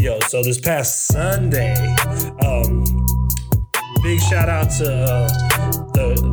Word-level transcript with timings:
Yo, 0.00 0.18
so 0.28 0.42
this 0.42 0.58
past 0.58 1.08
Sunday, 1.08 1.74
um, 2.44 2.84
big 4.02 4.20
shout 4.20 4.48
out 4.48 4.70
to 4.70 4.90
uh, 4.90 5.67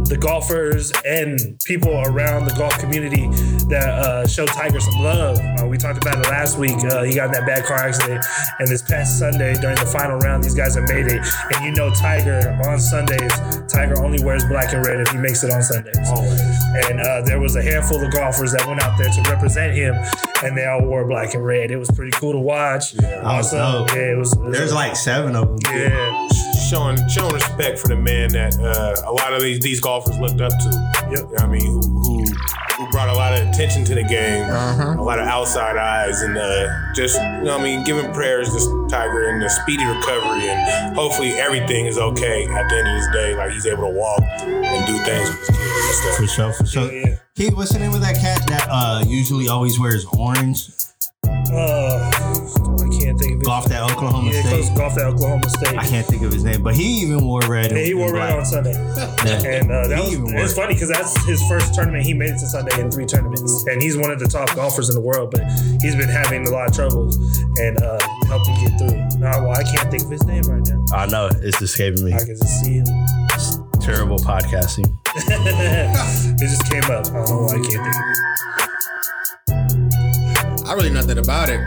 the 0.05 0.15
the 0.15 0.21
golfers 0.21 0.94
and 1.05 1.60
people 1.65 1.91
around 2.05 2.46
the 2.46 2.54
golf 2.55 2.78
community 2.79 3.28
that 3.68 3.89
uh, 3.89 4.25
showed 4.28 4.47
Tiger 4.47 4.79
some 4.79 5.04
love. 5.04 5.38
Uh, 5.59 5.68
we 5.68 5.78
talked 5.78 5.97
about 5.97 6.16
it 6.16 6.29
last 6.29 6.57
week. 6.57 6.78
Uh, 6.86 7.04
he 7.04 7.13
got 7.16 7.25
in 7.25 7.31
that 7.31 7.46
bad 7.46 7.66
car 7.66 7.78
accident, 7.78 8.23
and 8.60 8.68
this 8.68 8.82
past 8.82 9.20
Sunday 9.20 9.55
during 9.55 9.75
the 9.75 9.86
final 9.86 10.18
round, 10.20 10.43
these 10.43 10.55
guys 10.55 10.75
have 10.75 10.88
made 10.88 11.07
it. 11.07 11.21
And 11.54 11.65
you 11.65 11.71
know, 11.73 11.93
Tiger 11.93 12.57
on 12.65 12.79
Sundays, 12.79 13.32
Tiger 13.68 14.02
only 14.04 14.23
wears 14.23 14.46
black 14.46 14.71
and 14.73 14.86
red 14.86 15.02
if 15.02 15.10
he 15.10 15.18
makes 15.18 15.43
it 15.43 15.52
on 15.52 15.61
Sundays. 15.61 15.97
And 16.87 17.01
uh, 17.01 17.21
there 17.24 17.39
was 17.39 17.56
a 17.56 17.61
handful 17.61 18.01
of 18.04 18.11
golfers 18.14 18.51
that 18.54 18.65
went 18.68 18.82
out 18.82 18.97
there 18.97 19.10
to 19.11 19.21
represent 19.29 19.75
him, 19.75 19.96
and 20.43 20.57
they 20.57 20.65
all 20.65 20.86
wore 20.86 21.06
black 21.07 21.33
and 21.33 21.43
red. 21.43 21.71
It 21.71 21.78
was 21.78 21.89
pretty 21.92 22.11
cool 22.11 22.32
to 22.33 22.39
watch. 22.39 22.93
That 22.93 23.24
was 23.24 23.54
Also, 23.54 23.86
yeah, 23.96 24.11
it 24.14 24.18
was. 24.18 24.32
it 24.33 24.39
was 24.39 24.57
There's 24.57 24.74
like 24.74 24.96
seven 24.96 25.36
of 25.36 25.47
them. 25.47 25.57
yeah. 25.75 26.28
showing 26.69 26.97
showing 27.10 27.33
respect 27.33 27.78
for 27.79 27.87
the 27.89 27.96
man 27.96 28.29
that 28.29 28.56
uh, 28.60 29.10
a 29.10 29.11
lot 29.11 29.33
of 29.33 29.42
these 29.42 29.60
these 29.60 29.79
golfers 29.79 29.94
looked 30.19 30.41
up 30.41 30.51
to. 30.51 30.91
Yep. 31.09 31.11
You 31.11 31.15
know 31.15 31.25
what 31.25 31.41
I 31.41 31.47
mean, 31.47 31.71
who, 31.71 31.81
who 31.81 32.25
who 32.77 32.89
brought 32.91 33.09
a 33.09 33.13
lot 33.13 33.33
of 33.33 33.47
attention 33.47 33.85
to 33.85 33.95
the 33.95 34.03
game, 34.03 34.44
a 34.49 35.02
lot 35.02 35.19
of 35.19 35.27
outside 35.27 35.77
eyes, 35.77 36.21
and 36.21 36.38
uh, 36.38 36.67
just 36.94 37.16
you 37.16 37.44
know 37.44 37.53
what 37.53 37.61
I 37.61 37.63
mean, 37.63 37.83
giving 37.83 38.11
prayers 38.13 38.49
to 38.49 38.88
Tiger 38.89 39.30
and 39.30 39.41
the 39.41 39.49
speedy 39.49 39.85
recovery, 39.85 40.49
and 40.49 40.95
hopefully 40.95 41.30
everything 41.33 41.85
is 41.85 41.97
okay 41.97 42.44
at 42.45 42.69
the 42.69 42.75
end 42.75 42.88
of 42.88 42.95
this 42.95 43.08
day. 43.13 43.35
Like 43.35 43.52
he's 43.52 43.66
able 43.66 43.83
to 43.83 43.97
walk 43.97 44.21
and 44.41 44.85
do 44.88 44.97
things 45.05 45.30
with 45.30 45.39
his 45.39 45.47
kids 45.47 45.61
and 45.61 45.95
stuff. 45.95 46.16
For 46.17 46.27
sure, 46.27 46.53
for 46.53 46.66
sure. 46.66 46.91
Yeah. 46.91 47.16
Keith, 47.35 47.55
what's 47.55 47.71
the 47.73 47.80
name 47.80 47.93
of 47.93 48.02
that 48.02 48.16
cat 48.16 48.41
that 48.47 48.67
uh 48.69 49.03
usually 49.07 49.47
always 49.47 49.80
wears 49.80 50.05
orange? 50.17 50.69
Uh, 51.52 52.11
I 52.13 52.44
can't 53.16 53.19
think 53.19 53.33
of 53.36 53.42
it. 53.42 53.45
Golf 53.45 53.66
that 53.66 53.83
Oklahoma 53.92 54.31
Yeah, 54.31 54.42
State. 54.42 54.50
close 54.50 54.69
golf 54.78 54.97
at 54.97 55.05
Oklahoma 55.05 55.50
State. 55.50 55.78
I 55.78 55.86
can't 55.88 56.05
think 56.05 56.21
of 56.23 56.31
his 56.33 56.44
name, 56.44 56.61
but 56.63 56.75
he 56.75 56.83
even 57.02 57.23
wore 57.25 57.41
red. 57.47 57.71
Yeah, 57.71 57.77
he 57.83 57.94
wore 57.94 58.11
red 58.13 58.27
black. 58.27 58.35
on 58.39 58.45
Sunday, 58.45 58.73
Yeah. 59.25 59.59
and 59.61 59.71
uh, 59.71 59.88
that 59.88 59.99
He 59.99 60.17
was 60.17 60.30
even 60.31 60.38
it's 60.38 60.53
funny 60.53 60.73
because 60.73 60.89
that's 60.89 61.25
his 61.25 61.41
first 61.47 61.73
tournament. 61.73 62.03
He 62.05 62.13
made 62.13 62.30
it 62.31 62.39
to 62.39 62.47
Sunday 62.47 62.80
in 62.80 62.91
three 62.91 63.05
tournaments, 63.05 63.66
and 63.67 63.81
he's 63.81 63.97
one 63.97 64.11
of 64.11 64.19
the 64.19 64.27
top 64.27 64.53
golfers 64.55 64.89
in 64.89 64.95
the 64.95 65.02
world. 65.02 65.31
But 65.31 65.43
he's 65.81 65.95
been 65.95 66.09
having 66.09 66.47
a 66.47 66.52
lot 66.52 66.67
of 66.69 66.75
troubles, 66.75 67.17
and 67.59 67.81
uh, 67.81 67.99
helped 68.27 68.47
him 68.47 68.55
get 68.63 68.77
through. 68.80 68.99
Uh, 69.25 69.41
well, 69.41 69.52
I 69.52 69.63
can't 69.63 69.89
think 69.89 70.03
of 70.03 70.09
his 70.11 70.23
name 70.25 70.43
right 70.43 70.63
now. 70.67 70.83
I 70.95 71.05
know 71.08 71.30
it's 71.31 71.61
escaping 71.61 72.03
me. 72.05 72.13
I 72.13 72.19
can 72.19 72.36
just 72.38 72.61
see 72.61 72.73
him. 72.80 72.86
Terrible 73.81 74.17
podcasting. 74.17 74.86
it 75.16 76.39
just 76.39 76.66
came 76.71 76.83
up. 76.86 77.05
I 77.08 77.11
don't 77.25 77.30
know 77.30 77.41
why 77.43 77.53
I 77.53 77.55
can't 77.55 77.67
think 77.67 77.95
of 77.95 78.02
it. 78.09 78.17
I 80.67 80.73
really 80.73 80.89
know 80.89 81.02
nothing 81.02 81.19
about 81.19 81.49
it. 81.49 81.59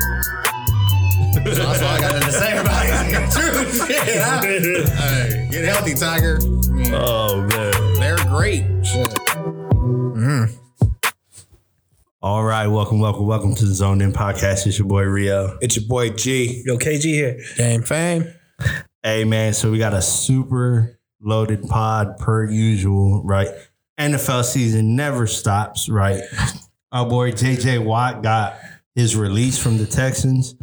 So 1.34 1.40
that's 1.40 1.82
all 1.82 1.88
I 1.88 2.00
got 2.00 2.14
nothing 2.14 2.22
to 2.22 2.32
say 2.32 2.56
about 2.58 2.86
it. 2.86 3.30
Truth. 3.32 3.90
Yeah. 3.90 4.40
Hey, 4.42 5.48
get 5.50 5.64
healthy, 5.64 5.94
Tiger. 5.94 6.38
I 6.42 6.72
mean, 6.72 6.94
Oh 6.94 7.42
man. 7.42 7.94
they're 7.94 8.16
great. 8.26 8.64
Shit. 8.84 9.08
Mm-hmm. 9.08 10.54
All 12.20 12.42
right, 12.44 12.66
welcome, 12.66 12.98
welcome, 13.00 13.26
welcome 13.26 13.54
to 13.54 13.64
the 13.64 13.74
Zone 13.74 14.00
In 14.00 14.12
Podcast. 14.12 14.66
It's 14.66 14.78
your 14.78 14.88
boy 14.88 15.02
Rio. 15.04 15.56
It's 15.60 15.76
your 15.76 15.86
boy 15.86 16.10
G. 16.10 16.62
Yo, 16.66 16.76
KG 16.76 17.02
here. 17.02 17.38
Game 17.56 17.82
fame. 17.82 18.32
Hey 19.02 19.24
man, 19.24 19.54
so 19.54 19.70
we 19.70 19.78
got 19.78 19.94
a 19.94 20.02
super 20.02 20.98
loaded 21.20 21.62
pod 21.68 22.18
per 22.18 22.44
usual, 22.44 23.22
right? 23.24 23.48
NFL 23.98 24.44
season 24.44 24.96
never 24.96 25.26
stops, 25.26 25.88
right? 25.88 26.22
Our 26.92 27.08
boy 27.08 27.32
JJ 27.32 27.84
Watt 27.84 28.22
got 28.22 28.56
his 28.94 29.14
release 29.16 29.58
from 29.58 29.78
the 29.78 29.86
Texans, 29.86 30.54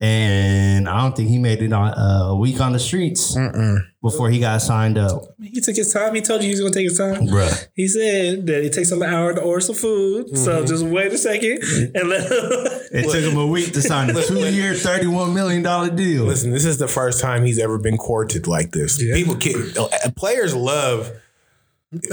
and 0.00 0.88
I 0.88 1.00
don't 1.02 1.16
think 1.16 1.28
he 1.30 1.38
made 1.38 1.62
it 1.62 1.72
on 1.72 1.88
uh, 1.94 2.28
a 2.30 2.36
week 2.36 2.60
on 2.60 2.72
the 2.72 2.78
streets 2.78 3.34
before 4.02 4.30
he 4.30 4.38
got 4.38 4.62
signed 4.62 4.98
up, 4.98 5.22
He 5.42 5.60
took 5.60 5.74
his 5.74 5.92
time. 5.92 6.14
He 6.14 6.20
told 6.20 6.40
you 6.42 6.46
he 6.48 6.52
was 6.52 6.60
gonna 6.60 6.72
take 6.72 6.88
his 6.88 6.96
time. 6.98 7.26
bruh. 7.26 7.66
He 7.74 7.88
said 7.88 8.46
that 8.46 8.64
it 8.64 8.72
takes 8.72 8.92
him 8.92 9.02
an 9.02 9.12
hour 9.12 9.34
to 9.34 9.40
order 9.40 9.60
some 9.60 9.74
food. 9.74 10.36
So 10.36 10.58
Mm-hmm. 10.58 10.66
just 10.66 10.84
wait 10.84 11.12
a 11.12 11.18
second 11.18 11.62
and 11.94 12.08
let 12.08 12.22
him. 12.30 12.30
It 12.92 13.10
took 13.10 13.22
him 13.32 13.36
a 13.38 13.46
week 13.46 13.72
to 13.72 13.82
sign 13.82 14.10
a 14.10 14.22
two-year, 14.22 14.74
thirty-one 14.74 15.34
million 15.34 15.62
dollar 15.62 15.90
deal. 15.90 16.24
Listen, 16.24 16.50
this 16.52 16.64
is 16.64 16.78
the 16.78 16.88
first 16.88 17.20
time 17.20 17.44
he's 17.44 17.58
ever 17.58 17.78
been 17.78 17.96
courted 17.96 18.46
like 18.46 18.70
this. 18.72 19.02
Yeah. 19.02 19.14
People, 19.14 19.34
kid, 19.36 19.76
uh, 19.76 19.88
players 20.14 20.54
love, 20.54 21.10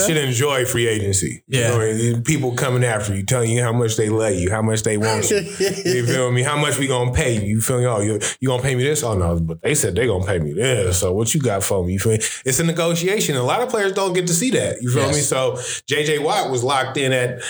should 0.06 0.18
enjoy 0.18 0.66
free 0.66 0.88
agency. 0.88 1.44
You 1.48 1.60
Yeah. 1.60 1.70
know, 1.70 1.80
and 1.82 2.24
people 2.24 2.54
coming 2.56 2.84
after 2.84 3.16
you, 3.16 3.24
telling 3.24 3.52
you 3.52 3.62
how 3.64 3.74
much 3.74 3.96
they 3.98 4.10
love 4.10 4.36
you, 4.36 4.50
how 4.52 4.62
much 4.62 4.84
they 4.84 4.98
want 4.98 5.30
you. 5.32 5.38
you 5.60 6.06
feel 6.06 6.32
me? 6.32 6.44
How 6.44 6.58
much 6.58 6.78
we 6.78 6.88
gonna 6.88 7.12
pay 7.12 7.34
you? 7.40 7.42
You 7.56 7.62
feel 7.62 7.80
me? 7.80 7.86
Oh, 7.88 8.00
you 8.02 8.20
you 8.40 8.48
gonna 8.50 8.62
pay 8.62 8.76
me 8.76 8.84
this? 8.84 9.04
Oh 9.04 9.18
no, 9.18 9.40
but 9.40 9.62
they 9.62 9.74
said 9.76 9.96
they 9.96 10.06
gonna 10.08 10.26
pay 10.26 10.40
me 10.40 10.54
this. 10.54 11.00
So 11.00 11.12
what 11.14 11.34
you 11.34 11.42
got 11.42 11.64
for 11.64 11.84
me? 11.86 11.94
You 11.94 12.00
feel 12.00 12.14
me? 12.14 12.20
It's 12.46 12.60
a 12.60 12.64
negotiation. 12.64 13.36
A 13.36 13.44
lot 13.44 13.62
of 13.62 13.70
players 13.70 13.94
don't 13.94 14.14
get 14.14 14.28
to 14.28 14.34
see 14.34 14.52
that. 14.52 14.82
You 14.82 14.92
feel 14.92 15.08
Yes. 15.08 15.16
me? 15.16 15.22
So 15.22 15.54
JJ 15.88 16.20
Watt 16.24 16.52
was 16.52 16.64
locked 16.64 16.98
in 16.98 17.12
at 17.12 17.42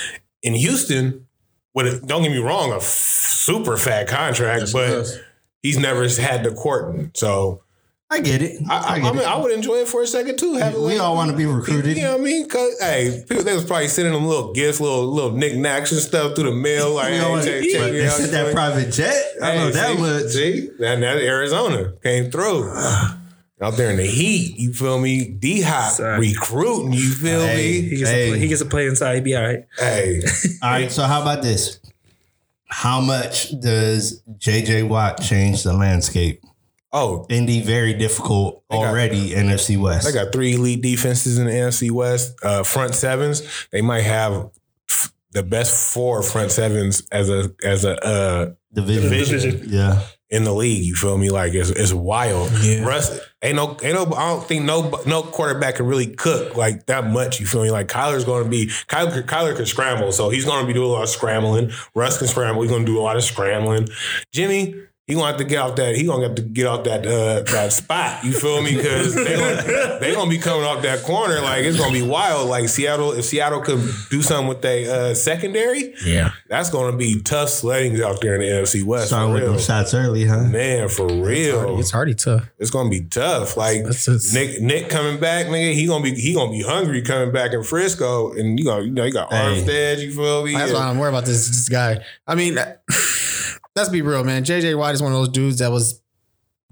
in 0.42 0.54
Houston. 0.54 1.28
With 1.76 1.88
a, 1.88 2.06
don't 2.06 2.22
get 2.22 2.32
me 2.32 2.38
wrong, 2.38 2.72
a 2.72 2.76
f- 2.78 2.84
super 2.84 3.78
fat 3.78 4.08
contract, 4.08 4.72
but 4.72 5.08
he's 5.64 5.78
never 5.80 6.08
had 6.08 6.44
the 6.44 6.52
courting. 6.52 7.10
So 7.16 7.64
I 8.14 8.20
get 8.22 8.42
it. 8.42 8.62
I, 8.70 8.76
I, 8.78 8.80
I, 8.80 8.96
I 9.10 9.12
mean, 9.12 9.20
it. 9.22 9.28
I 9.28 9.38
would 9.38 9.52
enjoy 9.52 9.76
it 9.78 9.88
for 9.88 10.02
a 10.02 10.08
second 10.08 10.38
too. 10.38 10.56
Have 10.56 10.74
it 10.74 10.80
we 10.80 10.94
like- 10.94 11.00
all 11.02 11.16
want 11.16 11.32
to 11.32 11.38
be 11.38 11.46
recruited. 11.46 11.98
You 11.98 12.04
know 12.04 12.12
what 12.14 12.22
I 12.22 12.24
mean? 12.24 12.48
Cause 12.48 12.80
hey, 12.80 13.24
people 13.28 13.44
they 13.44 13.54
was 13.56 13.66
probably 13.66 13.88
sending 13.88 14.14
them 14.14 14.26
little 14.26 14.54
gifts, 14.54 14.80
little 14.80 15.06
little 15.08 15.32
knickknacks 15.32 15.92
and 15.92 16.00
stuff 16.02 16.36
through 16.36 16.46
the 16.52 16.56
mail. 16.56 16.94
Like, 16.94 17.14
You 17.14 17.18
know 17.20 17.26
hey, 17.26 17.32
what? 17.32 17.44
check, 17.46 17.64
check 17.64 17.92
they 17.92 18.08
sent 18.10 18.32
that 18.32 18.54
private 18.54 18.92
jet. 18.92 19.24
I 19.42 19.56
know 19.56 19.66
Hey, 19.68 19.72
that 19.72 19.96
see, 19.96 20.02
much. 20.02 20.24
See, 20.32 20.68
that, 20.80 21.00
that 21.00 21.18
Arizona 21.18 21.94
came 22.04 22.30
through. 22.32 22.72
Out 23.62 23.78
there 23.78 23.92
in 23.92 23.96
the 23.98 24.04
heat, 24.06 24.58
you 24.60 24.74
feel 24.74 25.00
me? 25.00 25.24
D 25.26 25.62
hop 25.62 25.98
recruiting, 26.20 26.92
you 26.92 27.12
feel 27.12 27.40
Hey. 27.40 27.82
he 27.82 27.90
me? 27.92 27.98
gets, 27.98 28.10
Hey. 28.10 28.30
play, 28.30 28.40
he 28.40 28.48
gets 28.50 28.62
to 28.62 28.68
play 28.68 28.88
inside. 28.88 29.16
He 29.16 29.22
be 29.22 29.36
all 29.38 29.44
right. 29.44 29.64
Hey, 29.80 30.22
All 30.62 30.70
right, 30.70 30.92
so 30.92 31.04
how 31.04 31.22
about 31.22 31.44
this? 31.44 31.80
How 32.66 33.00
much 33.00 33.58
does 33.62 34.22
JJ 34.38 34.90
Watt 34.90 35.22
change 35.22 35.64
the 35.64 35.72
landscape? 35.74 36.42
Oh, 36.94 37.26
Indy 37.30 37.62
very 37.62 37.94
difficult 37.94 38.64
got- 38.72 38.78
already. 38.78 39.32
NFC 39.32 39.78
West. 39.78 40.06
they 40.06 40.14
got 40.14 40.32
three 40.32 40.54
elite 40.54 40.82
defenses 40.82 41.38
in 41.38 41.46
the 41.48 41.52
NFC 41.52 41.92
West, 41.92 42.36
uh, 42.44 42.64
front 42.64 42.96
sevens. 42.96 43.42
They 43.72 43.82
might 43.82 44.02
have 44.04 44.50
f- 44.90 45.12
the 45.32 45.44
best 45.44 45.94
four 45.94 46.22
front 46.24 46.52
sevens 46.52 47.02
as 47.12 47.30
a 47.30 47.52
as 47.64 47.84
a 47.84 48.02
uh, 48.06 48.52
division. 48.74 49.10
Division. 49.10 49.64
Yeah. 49.68 50.02
in 50.30 50.44
the 50.46 50.54
league. 50.54 50.84
You 50.84 50.96
feel 50.96 51.18
me? 51.18 51.30
Like 51.30 51.54
it's, 51.54 51.70
it's 51.70 51.94
wild. 51.94 52.52
Yeah. 52.62 52.84
Russ 52.86 53.20
ain't 53.44 53.56
no 53.56 53.78
ain't 53.84 53.94
no. 53.96 54.06
I 54.16 54.30
don't 54.30 54.44
think 54.48 54.64
no 54.66 55.02
no 55.06 55.22
quarterback 55.24 55.76
can 55.76 55.86
really 55.86 56.08
cook 56.08 56.56
like 56.56 56.86
that 56.88 57.08
much. 57.08 57.40
You 57.40 57.46
feel 57.46 57.62
me? 57.64 57.70
Like 57.72 57.88
Kyler's 57.88 58.26
going 58.26 58.44
to 58.44 58.50
be 58.50 58.68
Kyler. 58.88 59.24
Kyler 59.26 59.56
can 59.56 59.66
scramble, 59.66 60.12
so 60.12 60.30
he's 60.30 60.46
going 60.46 60.62
to 60.62 60.68
be 60.68 60.74
doing 60.74 60.90
a 60.90 60.92
lot 60.94 61.04
of 61.04 61.10
scrambling. 61.10 61.72
Russ 61.96 62.18
can 62.18 62.28
scramble. 62.28 62.62
He's 62.64 62.72
going 62.72 62.86
to 62.86 62.92
do 62.92 63.00
a 63.00 63.02
lot 63.04 63.16
of 63.16 63.24
scrambling. 63.24 63.88
Jimmy. 64.32 64.76
He 65.06 65.16
gonna 65.16 65.28
have 65.28 65.38
to 65.38 65.44
get 65.44 65.58
off 65.58 65.76
that. 65.76 65.96
He 65.98 66.06
gonna 66.06 66.24
have 66.28 66.36
to 66.36 66.42
get 66.42 66.66
out 66.66 66.86
that 66.86 67.06
uh, 67.06 67.42
that 67.52 67.74
spot. 67.74 68.24
You 68.24 68.32
feel 68.32 68.62
me? 68.62 68.74
Because 68.78 69.14
they 69.14 69.36
gonna, 69.36 70.00
they 70.00 70.14
gonna 70.16 70.30
be 70.30 70.38
coming 70.38 70.64
off 70.66 70.82
that 70.84 71.04
corner. 71.04 71.42
Like 71.42 71.66
it's 71.66 71.78
gonna 71.78 71.92
be 71.92 72.02
wild. 72.02 72.48
Like 72.48 72.70
Seattle, 72.70 73.12
if 73.12 73.26
Seattle 73.26 73.60
could 73.60 73.82
do 74.10 74.22
something 74.22 74.48
with 74.48 74.62
their 74.62 75.12
uh, 75.12 75.14
secondary, 75.14 75.94
Yeah. 76.06 76.32
that's 76.48 76.70
gonna 76.70 76.96
be 76.96 77.22
tough 77.22 77.50
sledding 77.50 78.02
out 78.02 78.22
there 78.22 78.36
in 78.36 78.42
the 78.42 78.48
NFC 78.48 78.86
West. 78.86 79.08
Starting 79.08 79.36
for 79.36 79.42
with 79.42 79.52
them 79.52 79.60
shots 79.60 79.94
early, 79.94 80.24
huh? 80.26 80.44
Man, 80.46 80.88
for 80.88 81.06
real, 81.08 81.78
It's 81.82 81.94
already 81.94 82.16
tough. 82.16 82.50
it's 82.58 82.70
gonna 82.72 82.90
be 82.90 83.02
tough. 83.02 83.58
Like 83.58 83.84
That's 83.84 84.34
Nick, 84.34 84.62
Nick 84.62 84.88
coming 84.90 85.20
back, 85.20 85.48
nigga. 85.48 85.74
He 85.74 85.86
gonna 85.86 86.02
be 86.06 86.16
he 86.16 86.34
gonna 86.34 86.52
be 86.52 86.62
hungry 86.64 87.02
coming 87.02 87.34
back 87.34 87.52
in 87.52 87.64
Frisco, 87.64 88.32
and 88.32 88.58
you 88.58 88.64
know, 88.64 88.80
you 88.80 88.92
know, 88.92 89.04
you 89.04 89.12
got 89.12 89.34
Hey. 89.34 89.62
Armstead. 89.62 90.00
You 90.02 90.14
feel 90.14 90.46
me? 90.46 90.54
That's 90.54 90.72
why 90.72 90.88
I'm 90.88 90.98
worried 90.98 91.10
about 91.10 91.26
this, 91.26 91.46
this 91.48 91.68
guy. 91.68 91.98
I 92.26 92.36
mean, 92.36 92.58
let's 93.76 93.90
be 93.90 94.02
real, 94.02 94.24
man. 94.24 94.44
JJ 94.44 94.78
Watt 94.78 94.94
is 94.94 95.02
one 95.02 95.12
of 95.12 95.18
those 95.18 95.30
dudes 95.30 95.60
that 95.60 95.72
was 95.72 96.02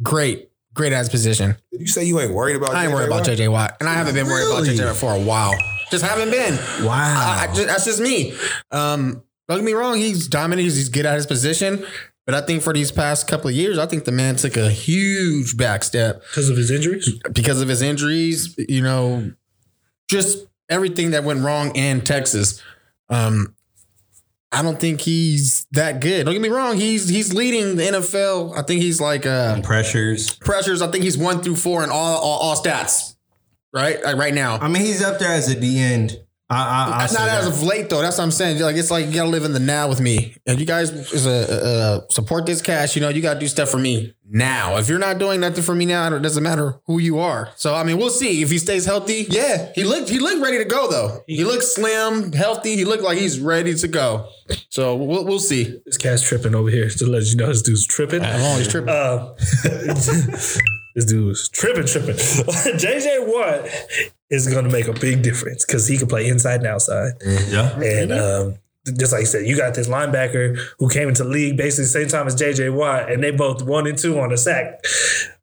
great, 0.01 0.50
great 0.74 0.94
at 0.94 1.00
his 1.00 1.09
position. 1.09 1.56
Did 1.71 1.81
you 1.81 1.88
say 1.88 2.03
you 2.03 2.19
ain't 2.19 2.33
worried 2.33 2.56
about? 2.56 2.75
I 2.75 2.86
ain't 2.86 2.94
worried 2.94 3.07
about? 3.07 3.25
JJ 3.25 3.51
Watt, 3.51 3.77
and 3.80 3.89
I 3.89 3.94
haven't 3.94 4.13
been 4.15 4.27
worried 4.27 4.48
about 4.48 4.63
Really? 4.63 4.77
JJ 4.77 4.86
Watt 4.88 4.95
for 4.95 5.13
a 5.13 5.19
while. 5.19 5.53
Just 5.89 6.06
haven't 6.06 6.31
been. 6.31 6.56
Wow. 6.86 6.94
I, 7.38 7.48
I 7.50 7.53
just, 7.53 7.68
that's 7.68 7.86
just 7.86 8.00
me. 8.00 8.33
Um, 8.71 9.24
don't 9.50 9.57
get 9.57 9.65
me 9.65 9.74
wrong. 9.74 9.98
He's 9.98 10.27
dominant. 10.27 10.63
He's, 10.63 10.77
he's 10.77 10.89
good 10.89 11.06
at 11.06 11.15
his 11.15 11.25
position. 11.25 11.86
But 12.25 12.36
I 12.36 12.42
think 12.42 12.62
for 12.63 12.71
these 12.71 12.92
past 12.92 13.27
couple 13.27 13.50
of 13.50 13.56
years, 13.56 13.77
I 13.77 13.88
think 13.88 14.06
the 14.06 14.12
man 14.13 14.38
took 14.38 14.56
a 14.56 14.69
huge 14.69 15.57
back 15.57 15.83
step 15.83 16.21
Because 16.30 16.50
of 16.50 16.56
his 16.56 16.71
injuries? 16.71 17.09
because 17.33 17.62
of 17.62 17.68
his 17.68 17.81
injuries. 17.81 18.56
You 18.57 18.81
know, 18.81 19.33
just 20.07 20.45
everything 20.69 21.12
that 21.12 21.24
went 21.25 21.42
wrong 21.42 21.75
in 21.75 22.00
Texas. 22.01 22.62
Um, 23.09 23.56
I 24.53 24.62
don't 24.62 24.80
think 24.80 25.00
he's 25.01 25.65
that 25.71 26.01
good. 26.01 26.25
Don't 26.25 26.33
get 26.33 26.42
me 26.42 26.50
wrong. 26.50 26.75
He's 26.75 27.07
he's 27.07 27.33
leading 27.33 27.77
the 27.77 27.83
NFL. 27.83 28.57
I 28.57 28.63
think 28.63 28.81
he's 28.81 29.00
like 29.00 29.25
uh, 29.25 29.62
Pressures. 29.62 30.33
pressures. 30.36 30.81
I 30.81 30.92
think 30.92 31.03
he's 31.06 31.18
one 31.18 31.42
through 31.42 31.56
four 31.56 31.83
in 31.83 31.89
all 31.89 32.18
all, 32.18 32.39
all 32.39 32.56
stats. 32.56 33.15
Right, 33.74 34.03
like 34.03 34.18
right 34.18 34.33
now. 34.33 34.57
I 34.57 34.68
mean, 34.68 34.81
he's 34.83 35.01
up 35.01 35.19
there 35.19 35.31
as 35.31 35.48
a 35.50 35.57
D 35.57 35.80
end. 35.80 36.18
I, 36.51 36.56
I, 36.57 36.83
I'll 36.83 37.13
Not 37.13 37.30
as 37.30 37.45
that. 37.45 37.48
of 37.48 37.63
late 37.63 37.89
though. 37.89 38.01
That's 38.01 38.18
what 38.18 38.25
I'm 38.25 38.31
saying. 38.31 38.59
Like 38.59 38.75
it's 38.75 38.92
like 38.92 39.06
you 39.07 39.13
gotta 39.13 39.30
live 39.30 39.45
in 39.45 39.53
the 39.53 39.59
now 39.59 39.88
with 39.88 40.01
me. 40.01 40.36
And 40.45 40.59
you 40.59 40.65
guys 40.65 40.92
is 40.92 41.25
a, 41.25 41.65
uh 41.65 42.07
support 42.09 42.45
this 42.45 42.62
cash. 42.62 42.95
You 42.95 43.01
know, 43.01 43.09
you 43.09 43.21
gotta 43.21 43.39
do 43.39 43.48
stuff 43.48 43.69
for 43.69 43.77
me 43.77 44.13
now. 44.30 44.75
If 44.77 44.89
you're 44.89 45.00
not 45.00 45.18
doing 45.18 45.39
nothing 45.39 45.63
for 45.63 45.74
me 45.74 45.86
now, 45.86 46.13
it 46.13 46.21
doesn't 46.21 46.44
matter 46.44 46.80
who 46.88 47.00
you 47.00 47.19
are. 47.19 47.50
So 47.56 47.74
I 47.74 47.83
mean, 47.83 47.98
we'll 47.98 48.09
see 48.09 48.42
if 48.42 48.50
he 48.51 48.57
stays 48.57 48.86
healthy. 48.86 49.25
Yeah, 49.30 49.71
he 49.75 49.83
looked 49.86 50.09
he 50.09 50.19
looked 50.19 50.42
ready 50.42 50.57
to 50.57 50.65
go 50.65 50.89
though. 50.92 51.21
He 51.27 51.44
looked 51.45 51.63
slim, 51.63 52.33
healthy. 52.33 52.75
He 52.75 52.83
looked 52.86 53.04
like 53.04 53.18
he's 53.18 53.39
ready 53.39 53.74
to 53.75 53.88
go. 53.88 54.27
So 54.69 54.95
we'll 54.97 55.24
we'll 55.24 55.39
see. 55.39 55.80
This 55.86 55.97
cat's 55.97 56.21
tripping 56.21 56.54
over 56.54 56.69
here 56.69 56.89
to 56.89 57.06
let 57.06 57.24
you 57.27 57.38
know 57.38 57.47
this 57.47 57.62
dude's 57.62 57.88
tripping. 57.88 58.21
Oh, 58.25 58.57
he's 58.57 58.68
tripping. 58.68 58.89
Uh, 58.89 59.33
this 60.95 61.05
dude's 61.05 61.49
tripping, 61.49 61.85
tripping. 61.85 62.15
JJ 62.15 63.27
Watt 63.27 63.69
is 64.29 64.47
going 64.47 64.65
to 64.65 64.71
make 64.71 64.88
a 64.88 64.93
big 64.93 65.21
difference 65.21 65.65
because 65.65 65.88
he 65.88 65.97
can 65.97 66.07
play 66.07 66.27
inside 66.27 66.61
and 66.61 66.67
outside. 66.67 67.13
Yeah. 67.49 67.79
And 67.79 68.11
um, 68.11 68.55
just 68.97 69.11
like 69.13 69.21
you 69.21 69.25
said, 69.27 69.45
you 69.45 69.57
got 69.57 69.75
this 69.75 69.88
linebacker 69.88 70.57
who 70.79 70.89
came 70.89 71.07
into 71.09 71.23
the 71.23 71.29
league 71.29 71.57
basically 71.57 71.85
the 71.85 71.89
same 71.89 72.07
time 72.07 72.27
as 72.27 72.35
JJ 72.35 72.73
Watt, 72.73 73.11
and 73.11 73.23
they 73.23 73.31
both 73.31 73.63
one 73.63 73.88
and 73.88 73.97
two 73.97 74.19
on 74.19 74.29
the 74.29 74.38
sack. 74.38 74.83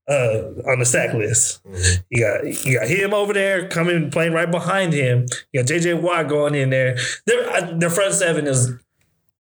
Uh, 0.08 0.54
on 0.66 0.78
the 0.78 0.86
sack 0.86 1.12
list, 1.12 1.60
you 2.08 2.22
got 2.22 2.42
you 2.64 2.78
got 2.78 2.88
him 2.88 3.12
over 3.12 3.34
there 3.34 3.68
coming 3.68 3.94
and 3.94 4.10
playing 4.10 4.32
right 4.32 4.50
behind 4.50 4.94
him. 4.94 5.26
You 5.52 5.62
got 5.62 5.70
JJ 5.70 6.00
Watt 6.00 6.28
going 6.28 6.54
in 6.54 6.70
there. 6.70 6.96
Their 7.26 7.50
uh, 7.50 7.76
their 7.76 7.90
front 7.90 8.14
seven 8.14 8.46
is 8.46 8.72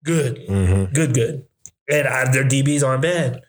good, 0.04 0.46
good, 0.94 1.14
good, 1.14 1.46
and 1.88 2.06
uh, 2.06 2.30
their 2.30 2.44
DBs 2.44 2.86
aren't 2.86 3.02
bad. 3.02 3.42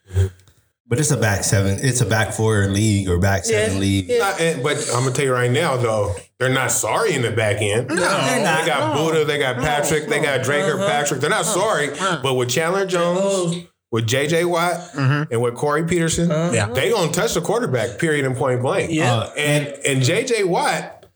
But 0.93 0.99
it's 0.99 1.09
a 1.09 1.17
back 1.17 1.43
seven. 1.43 1.79
It's 1.81 2.01
a 2.01 2.05
back 2.05 2.33
four 2.33 2.67
league 2.67 3.09
or 3.09 3.17
back 3.17 3.45
seven 3.45 3.77
Yeah. 3.77 3.79
league. 3.79 4.09
Yeah. 4.09 4.27
Uh, 4.27 4.35
and- 4.39 4.61
but 4.61 4.77
I'm 4.93 5.01
gonna 5.01 5.15
tell 5.15 5.25
you 5.25 5.33
right 5.33 5.49
now, 5.49 5.75
though, 5.75 6.15
they're 6.37 6.49
not 6.49 6.71
sorry 6.71 7.15
in 7.15 7.23
the 7.23 7.31
back 7.31 7.63
end. 7.63 7.89
they're 7.89 7.97
not. 7.97 8.27
They 8.27 8.67
got 8.69 8.95
Budda, 8.95 9.25
they 9.25 9.39
got 9.39 9.57
Patrick, 9.57 10.07
they 10.07 10.19
got 10.19 10.41
Draker 10.41 10.75
uh-huh. 10.75 10.87
Patrick. 10.87 11.19
They're 11.19 11.31
not 11.31 11.45
uh-huh. 11.47 11.59
sorry, 11.59 11.89
uh-huh. 11.93 12.19
but 12.21 12.35
with 12.35 12.49
Chandler 12.49 12.85
Jones, 12.85 13.65
with 13.89 14.05
J.J. 14.05 14.45
Watt, 14.45 14.75
mm-hmm. 14.95 15.33
and 15.33 15.41
with 15.41 15.55
Corey 15.55 15.83
Peterson, 15.83 16.29
Yeah. 16.29 16.67
they 16.67 16.91
gonna 16.91 17.11
touch 17.11 17.33
the 17.33 17.41
quarterback. 17.41 17.97
Period 17.97 18.23
and 18.23 18.37
point 18.37 18.61
blank. 18.61 18.91
Yeah. 18.91 19.15
Uh, 19.15 19.33
and 19.35 19.67
and 19.87 20.03
J.J. 20.03 20.43
Watt, 20.43 21.07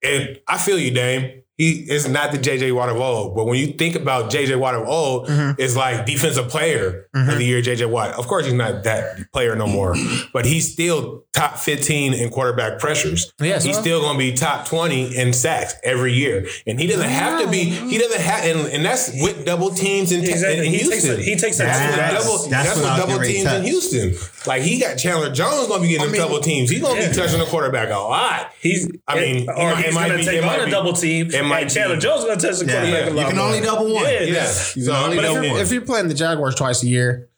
and 0.00 0.38
I 0.46 0.58
feel 0.58 0.78
you, 0.78 0.92
Dame. 0.92 1.39
He 1.60 1.84
is 1.92 2.08
not 2.08 2.32
the 2.32 2.38
J.J. 2.38 2.72
Watt 2.72 2.88
of 2.88 2.96
old, 2.96 3.36
but 3.36 3.44
when 3.44 3.58
you 3.58 3.74
think 3.74 3.94
about 3.94 4.30
J.J. 4.30 4.56
Watt 4.56 4.74
of 4.74 4.88
old, 4.88 5.28
mm-hmm. 5.28 5.60
it's 5.60 5.76
like 5.76 6.06
defensive 6.06 6.48
player 6.48 7.08
of 7.12 7.20
mm-hmm. 7.20 7.36
the 7.36 7.44
year, 7.44 7.60
J.J. 7.60 7.84
Watt. 7.84 8.14
Of 8.18 8.26
course, 8.28 8.46
he's 8.46 8.54
not 8.54 8.84
that 8.84 9.30
player 9.30 9.54
no 9.54 9.66
more, 9.66 9.94
but 10.32 10.46
he's 10.46 10.72
still 10.72 11.26
top 11.34 11.58
15 11.58 12.14
in 12.14 12.30
quarterback 12.30 12.78
pressures. 12.78 13.34
Yes, 13.38 13.62
he's 13.62 13.74
well. 13.74 13.82
still 13.82 14.00
going 14.00 14.14
to 14.14 14.18
be 14.18 14.32
top 14.32 14.68
20 14.68 15.14
in 15.14 15.34
sacks 15.34 15.74
every 15.84 16.14
year, 16.14 16.46
and 16.66 16.80
he 16.80 16.86
doesn't 16.86 17.10
have 17.10 17.42
to 17.42 17.50
be. 17.50 17.64
He 17.64 17.98
doesn't 17.98 18.22
have, 18.22 18.44
and, 18.44 18.72
and 18.72 18.82
that's 18.82 19.10
with 19.20 19.44
double 19.44 19.68
teams 19.68 20.12
in, 20.12 20.20
Exactly. 20.24 20.66
in 20.66 20.72
He 20.72 20.78
takes 20.78 21.04
Houston. 21.04 21.20
a- 21.20 21.22
he 21.22 21.36
takes 21.36 21.60
a- 21.60 21.64
that's, 21.64 21.96
That's- 21.96 22.24
double. 22.24 22.38
that's 22.48 22.68
That's, 22.68 22.80
what 22.80 22.90
I 22.90 22.96
double 23.00 23.18
teams 23.22 23.52
in 23.52 23.62
Houston. 23.64 24.14
Like 24.46 24.62
he 24.62 24.80
got 24.80 24.96
Chandler 24.96 25.30
Jones 25.30 25.66
going 25.68 25.82
to 25.82 25.86
be 25.86 25.92
getting 25.92 26.10
mean- 26.10 26.22
double 26.22 26.40
teams. 26.40 26.70
He's 26.70 26.80
going 26.80 26.96
to 26.96 27.02
Yeah. 27.02 27.10
be 27.10 27.14
touching 27.16 27.38
the 27.38 27.44
quarterback 27.44 27.90
a 27.90 27.98
lot. 27.98 28.50
He's, 28.62 28.90
I 29.06 29.20
mean, 29.20 29.46
or 29.50 29.72
it 29.72 29.74
might- 29.74 29.84
he's 29.84 29.94
going 29.94 30.16
be- 30.16 30.24
to 30.24 30.30
take 30.30 30.42
on 30.42 30.66
a 30.66 30.70
double 30.70 30.94
team. 30.94 31.30
It 31.50 31.54
might 31.54 31.62
and 31.62 31.70
Chandler 31.70 31.96
be- 31.96 32.02
Jones 32.02 32.24
going 32.24 32.38
to 32.38 32.46
touch 32.48 32.58
the 32.58 32.66
Yeah. 32.66 32.80
quarterback 32.80 33.12
a 33.12 33.20
You 33.20 33.26
can 33.26 33.36
more. 33.36 33.46
only 33.46 33.60
double 33.60 33.94
one. 33.94 34.04
Yeah, 34.04 34.20
Yeah. 34.20 34.40
only 34.40 34.44
So, 34.44 34.92
but 34.92 35.02
But 35.08 35.10
if 35.16 35.22
double 35.22 35.42
you're, 35.44 35.52
one. 35.52 35.60
if 35.60 35.72
you're 35.72 35.82
playing 35.82 36.08
the 36.08 36.14
Jaguars 36.14 36.54
twice 36.54 36.82
a 36.82 36.86
year, 36.86 37.28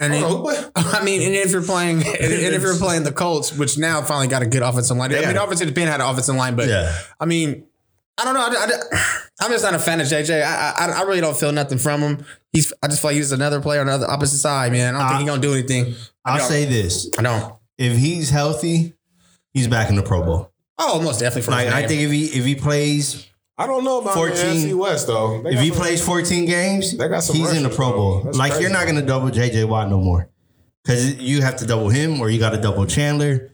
and 0.00 0.14
Oh, 0.14 0.42
what? 0.42 0.70
I 0.76 1.02
mean, 1.02 1.22
and 1.22 1.34
if 1.34 1.50
you're 1.50 1.62
playing, 1.62 1.96
and 2.06 2.06
if 2.32 2.62
you're 2.62 2.76
playing 2.76 3.02
the 3.04 3.12
Colts, 3.12 3.52
which 3.52 3.78
now 3.78 4.02
finally 4.02 4.28
got 4.28 4.42
a 4.42 4.46
good 4.46 4.62
offensive 4.62 4.96
line. 4.96 5.10
I 5.12 5.20
mean, 5.20 5.34
Yeah. 5.34 5.42
offensive 5.44 5.66
depending 5.66 5.90
had 5.92 6.00
an 6.00 6.06
offensive 6.08 6.34
line, 6.36 6.54
but 6.56 6.68
Yeah. 6.68 6.92
I 7.18 7.24
mean, 7.24 7.64
I 8.16 8.24
don't 8.24 8.34
know. 8.34 8.40
I, 8.40 9.44
am 9.44 9.50
just 9.52 9.62
not 9.62 9.74
a 9.74 9.78
fan 9.78 10.00
of 10.00 10.08
JJ. 10.08 10.42
I, 10.42 10.70
I 10.76 10.86
I 10.90 11.02
really 11.02 11.20
don't 11.20 11.36
feel 11.36 11.52
nothing 11.52 11.78
from 11.78 12.00
him. 12.00 12.24
He's 12.52 12.72
I 12.82 12.88
just 12.88 13.00
feel 13.00 13.10
like 13.10 13.16
he's 13.16 13.30
another 13.30 13.60
player 13.60 13.80
on 13.80 13.86
the 13.86 13.92
other 13.92 14.10
opposite 14.10 14.38
side, 14.38 14.72
man. 14.72 14.96
I 14.96 14.98
don't 14.98 15.08
think 15.08 15.20
he's 15.20 15.28
gonna 15.28 15.42
do 15.42 15.52
anything. 15.52 15.94
I 16.24 16.38
I'll 16.38 16.40
say 16.40 16.64
this: 16.64 17.08
I 17.16 17.22
don't. 17.22 17.54
if 17.76 17.96
he's 17.96 18.30
healthy, 18.30 18.94
he's 19.54 19.68
back 19.68 19.88
in 19.88 19.94
the 19.94 20.02
Pro 20.02 20.24
Bowl. 20.24 20.50
Oh, 20.78 21.00
most 21.00 21.20
definitely 21.20 21.42
for 21.42 21.50
Like 21.52 21.68
I 21.68 21.86
think 21.86 22.00
if 22.02 22.10
he 22.10 22.24
if 22.26 22.44
he 22.44 22.56
plays 22.56 23.24
I 23.58 23.66
don't 23.66 23.82
know 23.84 24.00
about 24.00 24.14
14. 24.14 24.36
the 24.36 24.42
NFC 24.42 24.74
West 24.78 25.06
though. 25.08 25.42
They 25.42 25.50
if 25.54 25.60
he 25.60 25.68
some- 25.68 25.76
plays 25.78 26.04
14 26.04 26.46
games, 26.46 26.96
They 26.96 27.08
got 27.08 27.24
some 27.24 27.36
he's 27.36 27.52
in 27.52 27.62
the 27.64 27.68
Pro. 27.68 27.92
Bowl. 27.92 28.30
Like 28.32 28.52
crazy. 28.52 28.62
you're 28.62 28.72
not 28.72 28.86
gonna 28.86 29.02
double 29.04 29.28
JJ 29.30 29.66
Watt 29.68 29.88
no 29.90 30.00
more. 30.00 30.28
Cause 30.86 31.16
you 31.16 31.42
have 31.42 31.56
to 31.56 31.66
double 31.66 31.90
him 31.90 32.20
or 32.20 32.30
you 32.30 32.38
got 32.38 32.50
to 32.50 32.60
double 32.60 32.86
Chandler. 32.86 33.50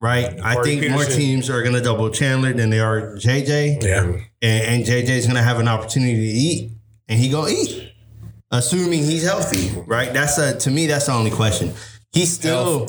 Right? 0.00 0.38
I 0.42 0.54
Corey 0.54 0.78
think 0.80 0.90
more 0.90 1.04
teams 1.04 1.48
are 1.48 1.62
gonna 1.62 1.80
double 1.80 2.10
Chandler 2.10 2.52
than 2.52 2.68
they 2.68 2.80
are 2.80 3.14
JJ. 3.16 3.82
Yeah. 3.82 4.02
and, 4.42 4.82
and 4.82 4.84
JJ's 4.84 5.26
gonna 5.26 5.42
have 5.42 5.60
an 5.60 5.68
opportunity 5.68 6.16
to 6.16 6.38
eat, 6.38 6.72
and 7.08 7.18
he 7.18 7.30
gonna 7.30 7.50
eat, 7.52 7.90
assuming 8.50 9.02
he's 9.04 9.22
healthy, 9.24 9.70
right? 9.86 10.12
That's 10.12 10.36
a 10.36 10.58
to 10.58 10.70
me 10.70 10.86
that's 10.88 11.06
the 11.06 11.12
only 11.12 11.30
question. 11.30 11.72
He's 12.12 12.30
still 12.30 12.86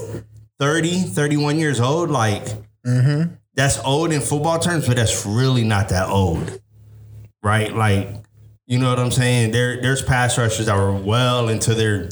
30, 0.59 1.03
31 1.03 1.57
years 1.57 1.79
old. 1.79 2.09
Like 2.09 2.43
mm-hmm. 2.85 3.33
That's 3.55 3.79
old 3.83 4.11
in 4.11 4.21
football 4.21 4.59
terms, 4.59 4.87
but 4.87 4.95
that's 4.97 5.25
really 5.25 5.63
not 5.63 5.89
that 5.89 6.09
old, 6.09 6.59
right? 7.43 7.73
Like 7.75 8.09
you 8.67 8.79
know 8.79 8.89
what 8.89 8.99
I'm 8.99 9.11
saying? 9.11 9.51
There 9.51 9.81
there's 9.81 10.01
pass 10.01 10.37
rushers 10.37 10.65
that 10.65 10.75
were 10.77 10.91
well 10.93 11.49
into 11.49 11.73
their 11.73 12.09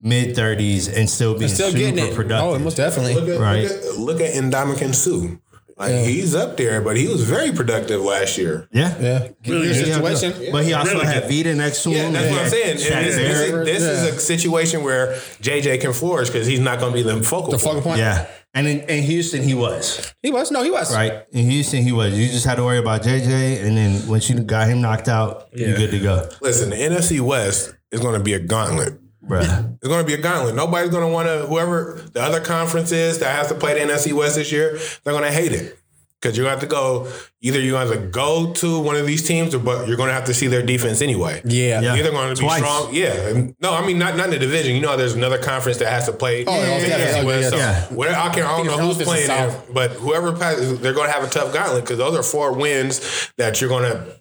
mid 0.00 0.36
30s 0.36 0.94
and 0.96 1.08
still 1.10 1.36
being 1.36 1.48
still 1.50 1.68
super 1.68 1.78
getting 1.78 1.98
it. 2.12 2.14
productive. 2.14 2.48
Oh, 2.54 2.58
most 2.64 2.76
definitely. 2.76 3.14
Look 3.14 3.28
at, 3.28 3.40
Right. 3.40 3.62
look 3.64 3.72
at, 3.72 3.98
look 3.98 4.20
at 4.20 4.34
Ndamukong 4.34 4.94
Suh. 4.94 5.36
Like 5.78 5.92
he's 6.06 6.34
up 6.34 6.56
there, 6.56 6.80
but 6.80 6.96
he 6.96 7.06
was 7.06 7.22
very 7.22 7.52
productive 7.52 8.00
last 8.00 8.38
year. 8.38 8.66
yeah. 8.72 8.94
yeah, 8.98 9.28
Really 9.46 9.66
good. 9.66 9.84
situation. 9.84 10.34
But 10.50 10.64
he 10.64 10.72
also 10.72 10.92
Really 10.94 11.06
had. 11.06 11.24
Vita 11.28 11.54
next 11.54 11.82
to 11.82 11.90
Yeah, 11.90 12.04
him. 12.04 12.12
that's 12.14 12.30
what 12.32 12.40
I'm 12.44 12.48
saying. 12.50 12.70
And 12.70 12.78
this, 12.78 13.16
this 13.16 13.40
is, 13.40 13.64
this 13.66 13.82
Yeah. 13.82 13.90
is 14.08 14.16
a 14.16 14.20
situation 14.20 14.82
where 14.82 15.16
JJ 15.42 15.80
can 15.82 15.92
flourish 15.92 16.30
because 16.30 16.46
he's 16.46 16.60
not 16.60 16.78
going 16.78 16.92
to 16.92 16.96
be 16.96 17.02
the 17.02 17.22
focal 17.22 17.50
The 17.50 17.58
point. 17.58 17.62
focal 17.62 17.82
point. 17.82 17.98
Yeah. 17.98 18.26
And 18.56 18.66
in, 18.66 18.80
in 18.88 19.02
Houston, 19.04 19.42
he 19.42 19.54
was. 19.54 20.14
he 20.22 20.30
was. 20.32 20.50
No, 20.50 20.62
he 20.62 20.70
was. 20.70 20.92
Right. 20.94 21.24
In 21.32 21.48
Houston, 21.50 21.82
he 21.82 21.92
was. 21.92 22.18
You 22.18 22.26
just 22.28 22.46
had 22.46 22.54
to 22.56 22.64
worry 22.64 22.78
about 22.78 23.02
JJ. 23.02 23.62
And 23.64 23.76
then 23.76 24.08
once 24.08 24.28
you 24.30 24.40
got 24.40 24.66
him 24.68 24.80
knocked 24.80 25.08
out, 25.08 25.48
Yeah. 25.52 25.68
you're 25.68 25.76
good 25.76 25.90
to 25.90 25.98
go. 26.00 26.28
Listen, 26.40 26.70
the 26.70 26.76
NFC 26.76 27.20
West 27.20 27.74
is 27.92 28.00
going 28.00 28.14
to 28.14 28.24
be 28.24 28.32
a 28.32 28.40
gauntlet. 28.40 28.98
Bruh. 29.22 29.74
It's 29.74 29.88
going 29.88 30.00
to 30.00 30.06
be 30.06 30.14
a 30.14 30.22
gauntlet. 30.22 30.54
Nobody's 30.54 30.90
going 30.90 31.06
to 31.06 31.12
want 31.12 31.28
to, 31.28 31.46
whoever 31.46 32.00
the 32.12 32.22
other 32.22 32.40
conference 32.40 32.92
is 32.92 33.18
that 33.18 33.36
has 33.36 33.48
to 33.48 33.54
play 33.54 33.74
the 33.74 33.92
NFC 33.92 34.12
West 34.12 34.36
this 34.36 34.50
year, 34.50 34.78
they're 35.04 35.12
going 35.12 35.24
to 35.24 35.32
hate 35.32 35.52
it. 35.52 35.78
Because 36.26 36.36
you're 36.36 36.44
going 36.46 36.58
to 36.58 36.60
have 36.60 36.68
to 36.68 36.74
go, 36.74 37.08
either 37.40 37.60
you're 37.60 37.78
going 37.78 37.86
to 37.88 37.94
have 37.94 38.02
to 38.04 38.08
go 38.10 38.52
to 38.54 38.80
one 38.80 38.96
of 38.96 39.06
these 39.06 39.24
teams, 39.26 39.54
or 39.54 39.60
but 39.60 39.86
you're 39.86 39.96
going 39.96 40.08
to 40.08 40.12
have 40.14 40.24
to 40.24 40.34
see 40.34 40.48
their 40.48 40.62
defense 40.62 41.00
anyway. 41.00 41.40
Yeah. 41.44 41.80
Yeah. 41.80 41.94
Either 41.94 42.10
going 42.10 42.34
to 42.34 42.40
be 42.40 42.46
Twice. 42.46 42.58
strong. 42.58 42.92
Yeah. 42.92 43.46
No, 43.60 43.72
I 43.74 43.86
mean, 43.86 43.98
not, 43.98 44.16
not 44.16 44.24
in 44.26 44.30
the 44.32 44.38
division. 44.40 44.74
You 44.74 44.80
know, 44.80 44.96
there's 44.96 45.14
another 45.14 45.38
conference 45.38 45.78
that 45.78 45.88
has 45.88 46.06
to 46.06 46.12
play. 46.12 46.44
Oh, 46.44 46.50
yeah, 46.52 46.78
the 46.80 46.88
yeah, 46.88 46.96
yeah, 47.18 47.24
West. 47.24 47.42
yeah, 47.44 47.50
So 47.50 47.56
yeah. 47.58 47.84
whatever- 47.94 48.16
I, 48.18 48.34
can't, 48.34 48.38
I 48.46 48.56
don't 48.56 48.66
think 48.66 48.78
know 48.78 48.86
who's 48.92 49.02
playing 49.02 49.28
there, 49.28 49.62
but 49.72 49.92
whoever 49.92 50.32
passes, 50.32 50.80
they're 50.80 50.94
going 50.94 51.06
to 51.08 51.12
have 51.12 51.22
a 51.22 51.30
tough 51.30 51.52
gauntlet 51.52 51.84
because 51.84 51.98
those 51.98 52.16
are 52.18 52.22
four 52.24 52.52
wins 52.52 53.30
that 53.36 53.60
you're 53.60 53.70
going 53.70 53.84
to 53.92 54.16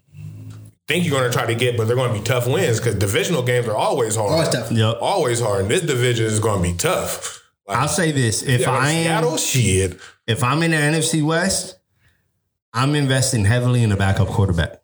think 0.88 1.04
you're 1.06 1.18
going 1.20 1.30
to 1.30 1.36
try 1.36 1.48
to 1.48 1.56
get, 1.56 1.78
but 1.78 1.88
they're 1.88 1.96
going 1.96 2.14
to 2.14 2.20
be 2.20 2.24
tough 2.24 2.48
wins 2.48 2.80
because 2.80 2.94
divisional 2.96 3.42
games 3.42 3.68
are 3.68 3.76
always 3.76 4.16
hard. 4.16 4.32
Always 4.32 4.50
tough. 4.50 4.72
Yep. 4.72 4.98
Always 5.02 5.40
hard. 5.42 5.62
And 5.62 5.72
this 5.72 5.82
division 5.82 6.26
is 6.28 6.40
going 6.40 6.62
to 6.62 6.72
be 6.72 6.78
tough. 6.78 7.42
Like, 7.68 7.78
I'll 7.80 7.88
say 7.88 8.12
this. 8.12 8.44
If 8.44 8.62
yeah, 8.62 8.70
I 8.72 8.92
am 8.92 9.24
Seattle, 9.24 9.38
shit. 9.38 10.00
if 10.28 10.44
I'm 10.44 10.62
in 10.62 10.70
the 10.70 10.78
NFC 10.78 11.24
West, 11.24 11.75
I'm 12.76 12.94
investing 12.94 13.46
heavily 13.46 13.82
in 13.82 13.92
a 13.92 13.98
backup 13.98 14.28
quarterback. 14.28 14.82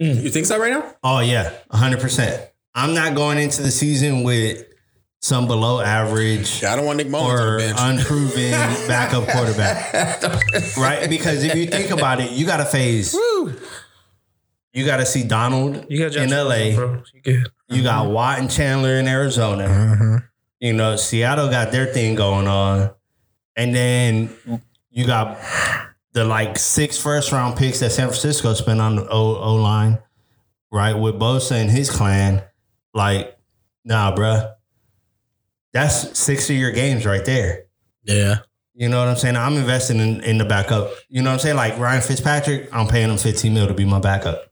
Mm, 0.00 0.22
you 0.22 0.30
think 0.30 0.46
so 0.46 0.58
right 0.58 0.72
now? 0.72 0.94
Oh 1.02 1.20
yeah, 1.20 1.52
hundred 1.70 2.00
percent. 2.00 2.50
I'm 2.74 2.92
not 2.94 3.14
going 3.14 3.38
into 3.38 3.62
the 3.62 3.70
season 3.70 4.22
with 4.22 4.66
some 5.20 5.46
below 5.46 5.80
average 5.80 6.62
Yeah, 6.62 6.72
I 6.72 6.76
don't 6.76 6.86
want 6.86 6.96
Nick 6.98 7.08
Mullens 7.08 7.40
or 7.40 7.58
unproven 7.78 8.50
backup 8.88 9.28
quarterback. 9.28 10.22
right? 10.76 11.08
Because 11.08 11.44
if 11.44 11.54
you 11.54 11.66
think 11.66 11.90
about 11.90 12.20
it, 12.20 12.32
you 12.32 12.46
gotta 12.46 12.64
face 12.64 13.14
you 14.72 14.86
gotta 14.86 15.06
see 15.06 15.24
Donald 15.24 15.86
You 15.88 16.08
got 16.08 16.16
in 16.16 16.30
LA. 16.30 16.74
Bro. 16.74 17.02
You 17.12 17.22
good. 17.22 17.46
You 17.68 17.82
got 17.82 18.02
uh-huh. 18.02 18.10
Watt 18.10 18.38
and 18.38 18.50
Chandler 18.50 18.94
in 18.94 19.08
Arizona. 19.08 19.64
Uh-huh. 19.64 20.18
You 20.60 20.72
know, 20.72 20.96
Seattle 20.96 21.48
got 21.48 21.72
their 21.72 21.86
thing 21.86 22.14
going 22.14 22.46
on. 22.46 22.90
And 23.56 23.74
then 23.74 24.30
you 24.90 25.06
got 25.06 25.38
the 26.12 26.24
like 26.24 26.58
six 26.58 26.98
first 26.98 27.32
round 27.32 27.56
picks 27.56 27.80
that 27.80 27.92
San 27.92 28.08
Francisco 28.08 28.54
spent 28.54 28.80
on 28.80 28.96
the 28.96 29.08
O, 29.08 29.36
o 29.36 29.54
line, 29.54 29.98
right? 30.72 30.94
With 30.94 31.16
Bosa 31.16 31.52
and 31.52 31.70
his 31.70 31.90
clan. 31.90 32.42
Like, 32.94 33.38
nah, 33.84 34.14
bruh. 34.14 34.52
That's 35.72 36.18
six 36.18 36.50
of 36.50 36.56
your 36.56 36.72
games 36.72 37.06
right 37.06 37.24
there. 37.24 37.66
Yeah. 38.04 38.38
You 38.74 38.88
know 38.88 38.98
what 38.98 39.08
I'm 39.08 39.16
saying? 39.16 39.36
I'm 39.36 39.56
investing 39.56 40.00
in, 40.00 40.22
in 40.24 40.38
the 40.38 40.44
backup. 40.44 40.90
You 41.08 41.22
know 41.22 41.30
what 41.30 41.34
I'm 41.34 41.38
saying? 41.40 41.56
Like 41.56 41.78
Ryan 41.78 42.02
Fitzpatrick, 42.02 42.68
I'm 42.74 42.88
paying 42.88 43.10
him 43.10 43.18
15 43.18 43.52
mil 43.54 43.66
to 43.68 43.74
be 43.74 43.84
my 43.84 44.00
backup. 44.00 44.46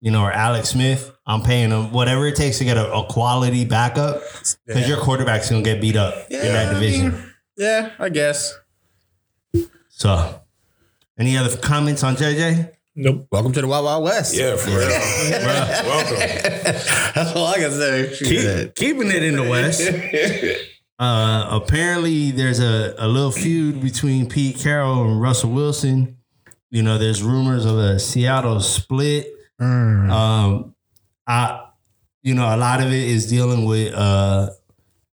You 0.00 0.10
know, 0.10 0.22
or 0.22 0.32
Alex 0.32 0.70
Smith, 0.70 1.16
I'm 1.26 1.42
paying 1.42 1.70
him 1.70 1.92
whatever 1.92 2.26
it 2.26 2.36
takes 2.36 2.58
to 2.58 2.64
get 2.64 2.76
a, 2.76 2.92
a 2.92 3.06
quality 3.06 3.64
backup 3.64 4.20
because 4.66 4.88
your 4.88 4.98
quarterback's 4.98 5.48
gonna 5.50 5.62
get 5.62 5.80
beat 5.80 5.96
up 5.96 6.14
in 6.30 6.40
that 6.40 6.68
I 6.70 6.74
division. 6.74 7.12
mean, 7.12 7.32
yeah, 7.56 7.90
I 7.98 8.08
guess. 8.10 8.52
so, 9.88 10.40
any 11.18 11.36
other 11.36 11.56
comments 11.56 12.02
on 12.02 12.16
JJ? 12.16 12.70
Nope. 12.96 13.26
Welcome 13.30 13.52
to 13.52 13.60
the 13.60 13.66
Wild 13.66 13.84
Wild 13.84 14.04
West. 14.04 14.34
Yeah, 14.36 14.56
for 14.56 14.70
real. 14.70 14.78
Welcome. 14.88 16.16
That's 16.16 17.36
all 17.36 17.46
I 17.46 17.56
can 17.58 17.72
say. 17.72 18.16
Keep, 18.18 18.74
keeping 18.76 19.10
it 19.10 19.22
in 19.22 19.36
the 19.36 19.48
West. 19.48 19.82
Uh, 20.96 21.48
apparently, 21.50 22.30
there's 22.30 22.60
a, 22.60 22.94
a 22.98 23.08
little 23.08 23.32
feud 23.32 23.80
between 23.82 24.28
Pete 24.28 24.56
Carroll 24.60 25.10
and 25.10 25.20
Russell 25.20 25.50
Wilson. 25.50 26.18
You 26.70 26.82
know, 26.82 26.98
there's 26.98 27.20
rumors 27.20 27.64
of 27.64 27.76
a 27.76 27.98
Seattle 27.98 28.60
split. 28.60 29.26
Um, 29.58 30.74
I, 31.26 31.66
you 32.22 32.34
know, 32.34 32.44
a 32.44 32.56
lot 32.56 32.80
of 32.80 32.86
it 32.86 32.92
is 32.92 33.28
dealing 33.28 33.64
with, 33.64 33.92
uh, 33.92 34.50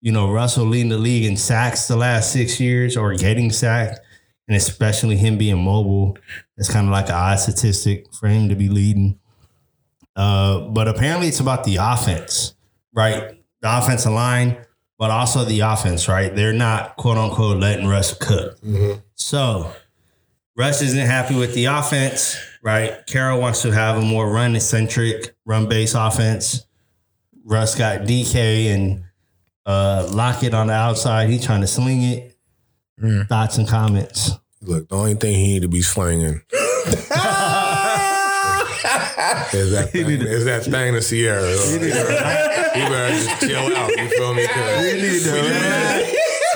you 0.00 0.12
know, 0.12 0.31
Russell 0.33 0.65
leading 0.65 0.88
the 0.88 0.99
league 0.99 1.25
in 1.25 1.37
sacks 1.37 1.88
the 1.88 1.97
last 1.97 2.33
six 2.33 2.59
years 2.59 2.97
or 2.97 3.15
getting 3.15 3.50
sacked, 3.53 4.00
and 4.49 4.57
especially 4.57 5.17
him 5.17 5.38
being 5.38 5.62
mobile. 5.62 6.17
It's 6.57 6.71
kind 6.71 6.87
of 6.87 6.93
like 6.93 7.07
an 7.09 7.15
odd 7.15 7.38
statistic 7.41 8.12
for 8.15 8.29
him 8.29 8.49
to 8.49 8.55
be 8.55 8.69
leading. 8.69 9.19
Uh, 10.15 10.61
but 10.69 10.88
apparently, 10.88 11.29
it's 11.29 11.41
about 11.41 11.65
the 11.65 11.76
offense, 11.76 12.55
right? 12.95 13.37
The 13.61 13.79
offensive 13.79 14.12
line, 14.12 14.57
but 14.99 15.11
also 15.11 15.45
the 15.45 15.61
offense, 15.61 16.09
right? 16.09 16.35
They're 16.35 16.53
not 16.53 16.97
quote 16.97 17.19
unquote 17.19 17.59
letting 17.59 17.87
Russ 17.87 18.15
cook. 18.15 18.59
So 19.15 19.73
Russ 20.57 20.81
isn't 20.81 21.07
happy 21.07 21.35
with 21.35 21.55
the 21.55 21.67
offense, 21.67 22.37
right? 22.62 23.07
Carroll 23.07 23.41
wants 23.41 23.61
to 23.62 23.73
have 23.73 23.99
a 23.99 24.00
more 24.03 24.31
run 24.31 24.57
eccentric, 24.57 25.35
run 25.45 25.69
based 25.69 25.95
offense. 25.99 26.65
Russ 27.45 27.75
got 27.75 28.00
DK 28.03 28.75
and 28.75 29.05
uh, 29.67 30.09
Lockett 30.12 30.55
on 30.55 30.69
the 30.69 30.73
outside. 30.73 31.29
He's 31.29 31.45
trying 31.45 31.61
to 31.61 31.67
sling 31.67 32.03
it. 32.03 32.36
Thoughts 33.29 33.59
and 33.59 33.69
comments. 33.69 34.31
Look, 34.62 34.88
the 34.88 34.95
only 34.97 35.15
thing 35.15 35.35
he 35.35 35.47
need 35.55 35.62
to 35.62 35.69
be 35.69 35.83
slinging 35.83 36.41
is 39.53 39.73
that 39.73 39.91
thing, 39.93 40.07
is 40.11 40.45
that 40.47 40.65
thing 40.65 40.95
to 40.95 41.00
Ciara. 41.03 41.50
He 41.50 41.79
better 42.81 43.15
just 43.15 43.41
chill 43.41 43.76
out. 43.76 43.91
You 43.91 44.09
feel 44.09 44.35
me? 44.35 44.47
'Cause 44.47 44.83
we, 44.83 45.00
just, 45.00 45.26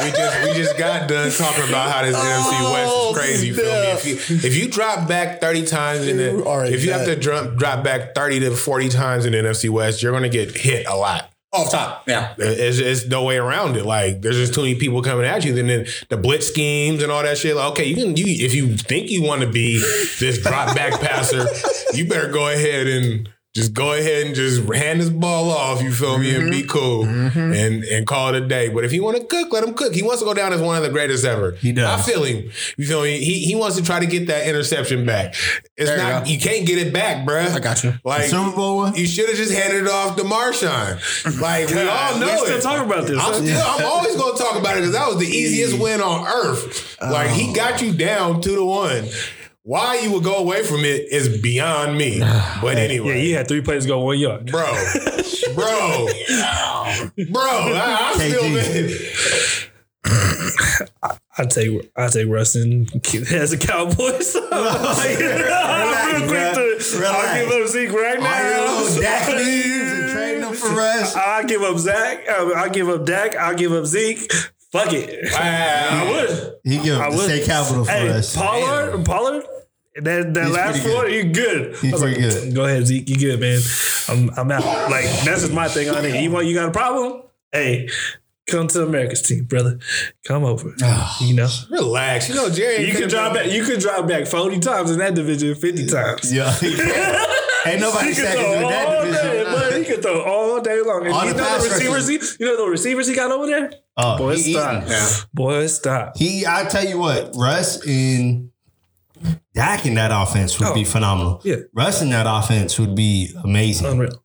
we 0.01 0.11
just 0.11 0.43
we 0.45 0.53
just 0.55 0.79
got 0.79 1.09
done 1.09 1.31
talking 1.31 1.69
about 1.69 1.91
how 1.93 2.03
this 2.03 2.17
NFC 2.17 2.73
West 2.73 2.95
is 2.95 3.17
crazy. 3.17 3.47
You 3.49 3.55
feel 3.55 3.65
me? 3.67 3.71
If 3.91 4.07
you, 4.31 4.37
if 4.49 4.57
you 4.57 4.69
drop 4.71 5.07
back 5.09 5.41
thirty 5.41 5.65
times 5.67 6.07
in 6.09 6.17
the 6.17 6.43
already 6.45 6.75
if 6.75 6.85
you 6.85 6.93
have 6.93 7.05
to 7.05 7.17
drop 7.17 7.57
drop 7.57 7.85
back 7.85 8.15
thirty 8.15 8.41
to 8.41 8.51
forty 8.57 8.89
times 8.89 9.25
in 9.27 9.33
the 9.33 9.39
NFC 9.39 9.69
West, 9.69 10.03
you're 10.03 10.13
gonna 10.13 10.29
get 10.31 10.57
hit 10.57 10.87
a 10.87 10.97
lot. 10.97 11.31
Off 11.52 11.73
top. 11.73 12.04
Yeah. 12.07 12.35
It's, 12.38 12.78
it's 12.78 13.07
no 13.07 13.25
way 13.25 13.37
around 13.37 13.76
it. 13.76 13.85
Like 13.85 14.23
there's 14.23 14.37
just 14.37 14.54
too 14.54 14.62
many 14.62 14.76
people 14.76 15.02
coming 15.02 15.26
at 15.26 15.45
you. 15.45 15.50
And 15.59 15.69
then 15.69 15.85
the, 15.85 16.04
the 16.11 16.16
blitz 16.16 16.47
schemes 16.47 17.02
and 17.02 17.11
all 17.11 17.25
that 17.25 17.38
shit. 17.38 17.57
Like, 17.57 17.73
okay, 17.73 17.85
you 17.85 17.97
can 17.97 18.16
you 18.16 18.25
if 18.26 18.54
you 18.54 18.76
think 18.76 19.11
you 19.11 19.23
want 19.23 19.40
to 19.42 19.49
be 19.49 19.78
this 20.21 20.38
drop 20.38 20.76
back 20.76 21.00
passer, 21.00 21.47
you 21.92 22.07
better 22.07 22.30
go 22.30 22.49
ahead 22.49 22.87
and 22.87 23.28
just 23.52 23.75
go 23.75 23.92
ahead 23.95 24.26
and 24.26 24.35
just 24.37 24.62
hand 24.73 25.00
this 25.00 25.11
ball 25.11 25.50
off. 25.50 25.83
You 25.83 25.92
feel 25.92 26.19
me 26.19 26.37
and 26.37 26.50
be 26.50 26.61
mm-hmm. 26.61 26.69
cool 26.69 27.04
mm-hmm. 27.04 27.52
and 27.52 27.83
and 27.83 28.07
call 28.07 28.33
it 28.33 28.40
a 28.40 28.47
day. 28.47 28.69
But 28.69 28.85
if 28.85 28.92
you 28.92 29.02
want 29.02 29.16
to 29.16 29.25
cook, 29.25 29.52
let 29.52 29.64
him 29.64 29.75
cook. 29.75 29.92
He 29.92 30.02
wants 30.02 30.21
to 30.21 30.25
go 30.25 30.35
down 30.35 30.52
as 30.52 30.61
one 30.61 30.76
of 30.76 30.85
the 30.85 30.88
greatest 30.88 31.25
ever. 31.25 31.52
He 31.52 31.73
does. 31.73 32.00
I 32.00 32.00
feel 32.00 32.23
him. 32.23 32.49
You 32.76 32.87
feel 32.87 33.02
me? 33.02 33.19
He 33.19 33.40
he 33.40 33.57
wants 33.57 33.76
to 33.76 33.83
try 33.83 33.99
to 33.99 34.07
get 34.07 34.28
that 34.28 34.47
interception 34.47 35.04
back. 35.04 35.35
It's 35.76 35.90
There 35.90 35.97
you 35.97 36.02
not. 36.02 36.25
go. 36.25 36.30
You, 36.30 36.38
can't 36.38 36.64
get 36.64 36.78
it 36.78 36.92
back, 36.92 37.26
bruh. 37.26 37.49
I 37.49 37.59
got 37.59 37.83
you. 37.83 37.95
Like 38.04 38.25
Super 38.25 38.54
Bowl 38.54 38.76
one? 38.76 38.95
you 38.95 39.07
should 39.07 39.28
have 39.28 39.37
just 39.37 39.52
handed 39.52 39.83
it 39.83 39.88
off 39.88 40.16
to 40.16 40.23
Marshawn. 40.23 41.40
Like 41.40 41.71
we 41.71 41.80
all 41.88 42.19
know 42.21 42.26
we 42.26 42.33
it. 42.33 42.61
still 42.61 42.61
talking 42.61 42.87
about 42.87 43.09
this. 43.09 43.19
I'm, 43.19 43.33
huh? 43.33 43.42
still, 43.42 43.62
I'm 43.66 43.85
always 43.85 44.14
going 44.14 44.37
to 44.37 44.42
talk 44.42 44.61
about 44.61 44.76
it 44.76 44.80
because 44.80 44.92
that 44.92 45.09
was 45.09 45.19
the 45.19 45.26
easiest 45.26 45.76
win 45.80 46.00
on 46.00 46.25
earth. 46.25 47.00
Like 47.00 47.30
he 47.30 47.50
oh. 47.50 47.54
got 47.54 47.83
you 47.83 47.92
down 47.92 48.40
two 48.40 48.54
to 48.54 48.64
one. 48.64 49.09
Why 49.62 49.99
you 49.99 50.12
would 50.12 50.25
go 50.25 50.37
away 50.37 50.62
from 50.62 50.81
it 50.81 51.12
is 51.12 51.40
beyond 51.40 51.97
me. 51.99 52.21
But 52.61 52.76
anyway. 52.76 53.17
Yeah, 53.19 53.23
you 53.23 53.37
had 53.37 53.49
three 53.49 53.62
plays 53.62 53.87
go 53.87 54.05
one 54.05 54.19
yard. 54.19 54.50
bro, 54.50 54.67
bro, 55.55 56.09
bro. 57.31 57.43
I, 57.43 58.12
I'm 58.12 58.21
still 58.21 58.43
KG. 58.43 59.71
I 61.38 61.47
take 61.47 61.90
I 61.97 62.09
take 62.09 62.29
Russ 62.29 62.55
as 62.57 62.64
a 62.64 63.57
real 66.12 66.29
quick 66.29 66.55
to 66.55 66.79
I'll 67.07 67.35
give 67.45 67.50
up 67.62 67.69
Zeke 67.69 67.93
right 67.93 68.21
now. 68.21 69.00
Dak 69.00 69.29
leaves 69.29 69.93
and 69.93 70.11
trading 70.11 70.43
him 70.43 70.55
for 70.55 70.69
Russ. 70.69 71.17
I'll 71.17 71.45
give 71.45 71.62
up 71.62 71.79
Zach. 71.79 72.29
I'll 72.29 72.69
give 72.71 72.88
up 72.88 73.07
Dak. 73.07 73.37
I'll 73.37 73.55
give 73.55 73.73
up 73.73 73.87
Zeke. 73.87 74.31
Fuck 74.73 74.93
it. 74.93 75.33
I 75.35 76.05
Wow. 76.05 76.12
would. 76.12 76.53
He 76.65 76.79
give 76.79 76.99
I 76.99 77.07
up 77.07 77.11
the 77.12 77.17
would. 77.17 77.25
state 77.27 77.45
capital 77.47 77.85
for 77.85 77.91
Hey, 77.91 78.09
us. 78.09 78.37
Pollard, 78.37 79.05
Pollard. 79.05 79.45
That 79.97 80.33
that 80.35 80.45
He's 80.47 80.55
last 80.55 80.71
pretty 80.73 80.85
good. 80.85 80.95
quarter, 80.95 81.11
you 81.11 81.25
good. 81.25 81.77
He's 81.77 81.93
I 81.93 81.97
was 81.97 82.03
pretty 82.03 82.23
like, 82.23 82.33
good. 82.45 82.55
Go 82.55 82.65
ahead, 82.65 82.87
Zeke. 82.87 83.09
You 83.09 83.17
good, 83.17 83.41
man. 83.41 83.61
I'm 84.09 84.31
I'm 84.39 84.50
out. 84.53 84.91
Like 84.91 85.05
that's 85.25 85.41
just 85.43 85.53
my 85.53 85.67
thing 85.69 85.89
on 85.91 86.05
it. 86.05 86.23
You 86.23 86.31
want 86.31 86.47
you 86.47 86.55
got 86.55 86.69
a 86.69 86.73
problem? 86.73 87.23
Hey, 87.53 87.89
come 88.49 88.69
to 88.69 88.85
America's 88.85 89.21
team, 89.23 89.45
brother. 89.45 89.81
Come 90.25 90.45
over. 90.45 90.73
Ah, 90.83 91.17
you 91.21 91.35
know. 91.35 91.49
Relax. 91.71 92.29
You 92.29 92.37
know, 92.37 92.49
Jerry. 92.50 92.85
You 92.87 92.93
can 92.95 93.09
drop 93.09 93.35
back. 93.35 93.50
You 93.50 93.65
can 93.65 93.81
drop 93.81 94.07
back 94.07 94.27
forty 94.29 94.61
times 94.61 94.93
in 94.93 94.99
that 94.99 95.15
division, 95.17 95.55
fifty 95.57 95.87
times. 95.87 96.33
Yeah, 96.33 96.53
he. 96.55 96.69
Ain't 97.67 97.81
nobody 97.81 98.09
He 98.11 98.15
can 98.15 98.25
second 98.25 98.41
throw 98.43 98.53
in 98.55 98.62
all 98.65 98.71
that 98.71 99.03
day, 99.03 99.11
division. 99.11 99.40
But 100.02 100.09
throw 100.11 100.23
all 100.23 100.61
day 100.61 100.80
long. 100.83 101.04
And 101.07 101.14
All 101.14 101.25
you 101.25 101.33
the 101.33 101.38
know 101.42 101.59
the 101.59 101.69
receivers. 101.71 102.09
He, 102.09 102.14
you 102.45 102.47
know 102.50 102.64
the 102.64 102.71
receivers 102.71 103.07
he 103.09 103.14
got 103.14 103.30
over 103.30 103.47
there. 103.47 103.73
Oh, 103.97 104.16
Boy, 104.19 104.37
stop. 104.37 104.85
eating. 104.85 104.97
Boy, 105.35 105.66
stop. 105.66 106.16
He, 106.16 106.45
I 106.47 106.64
tell 106.64 106.85
you 106.85 106.99
what, 106.99 107.33
Russ 107.37 107.85
and 107.87 108.50
Dak 109.54 109.85
in 109.87 109.95
that 109.95 110.11
offense 110.12 110.59
would 110.59 110.73
be 110.75 110.83
Oh, 110.83 110.85
phenomenal. 110.85 111.40
yeah. 111.45 111.57
Russ 111.75 112.00
in 112.02 112.11
that 112.11 112.26
offense 112.28 112.78
would 112.78 112.95
be 112.95 113.35
amazing. 113.45 113.87
Unreal. 113.87 114.23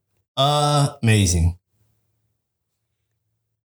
amazing. 1.02 1.58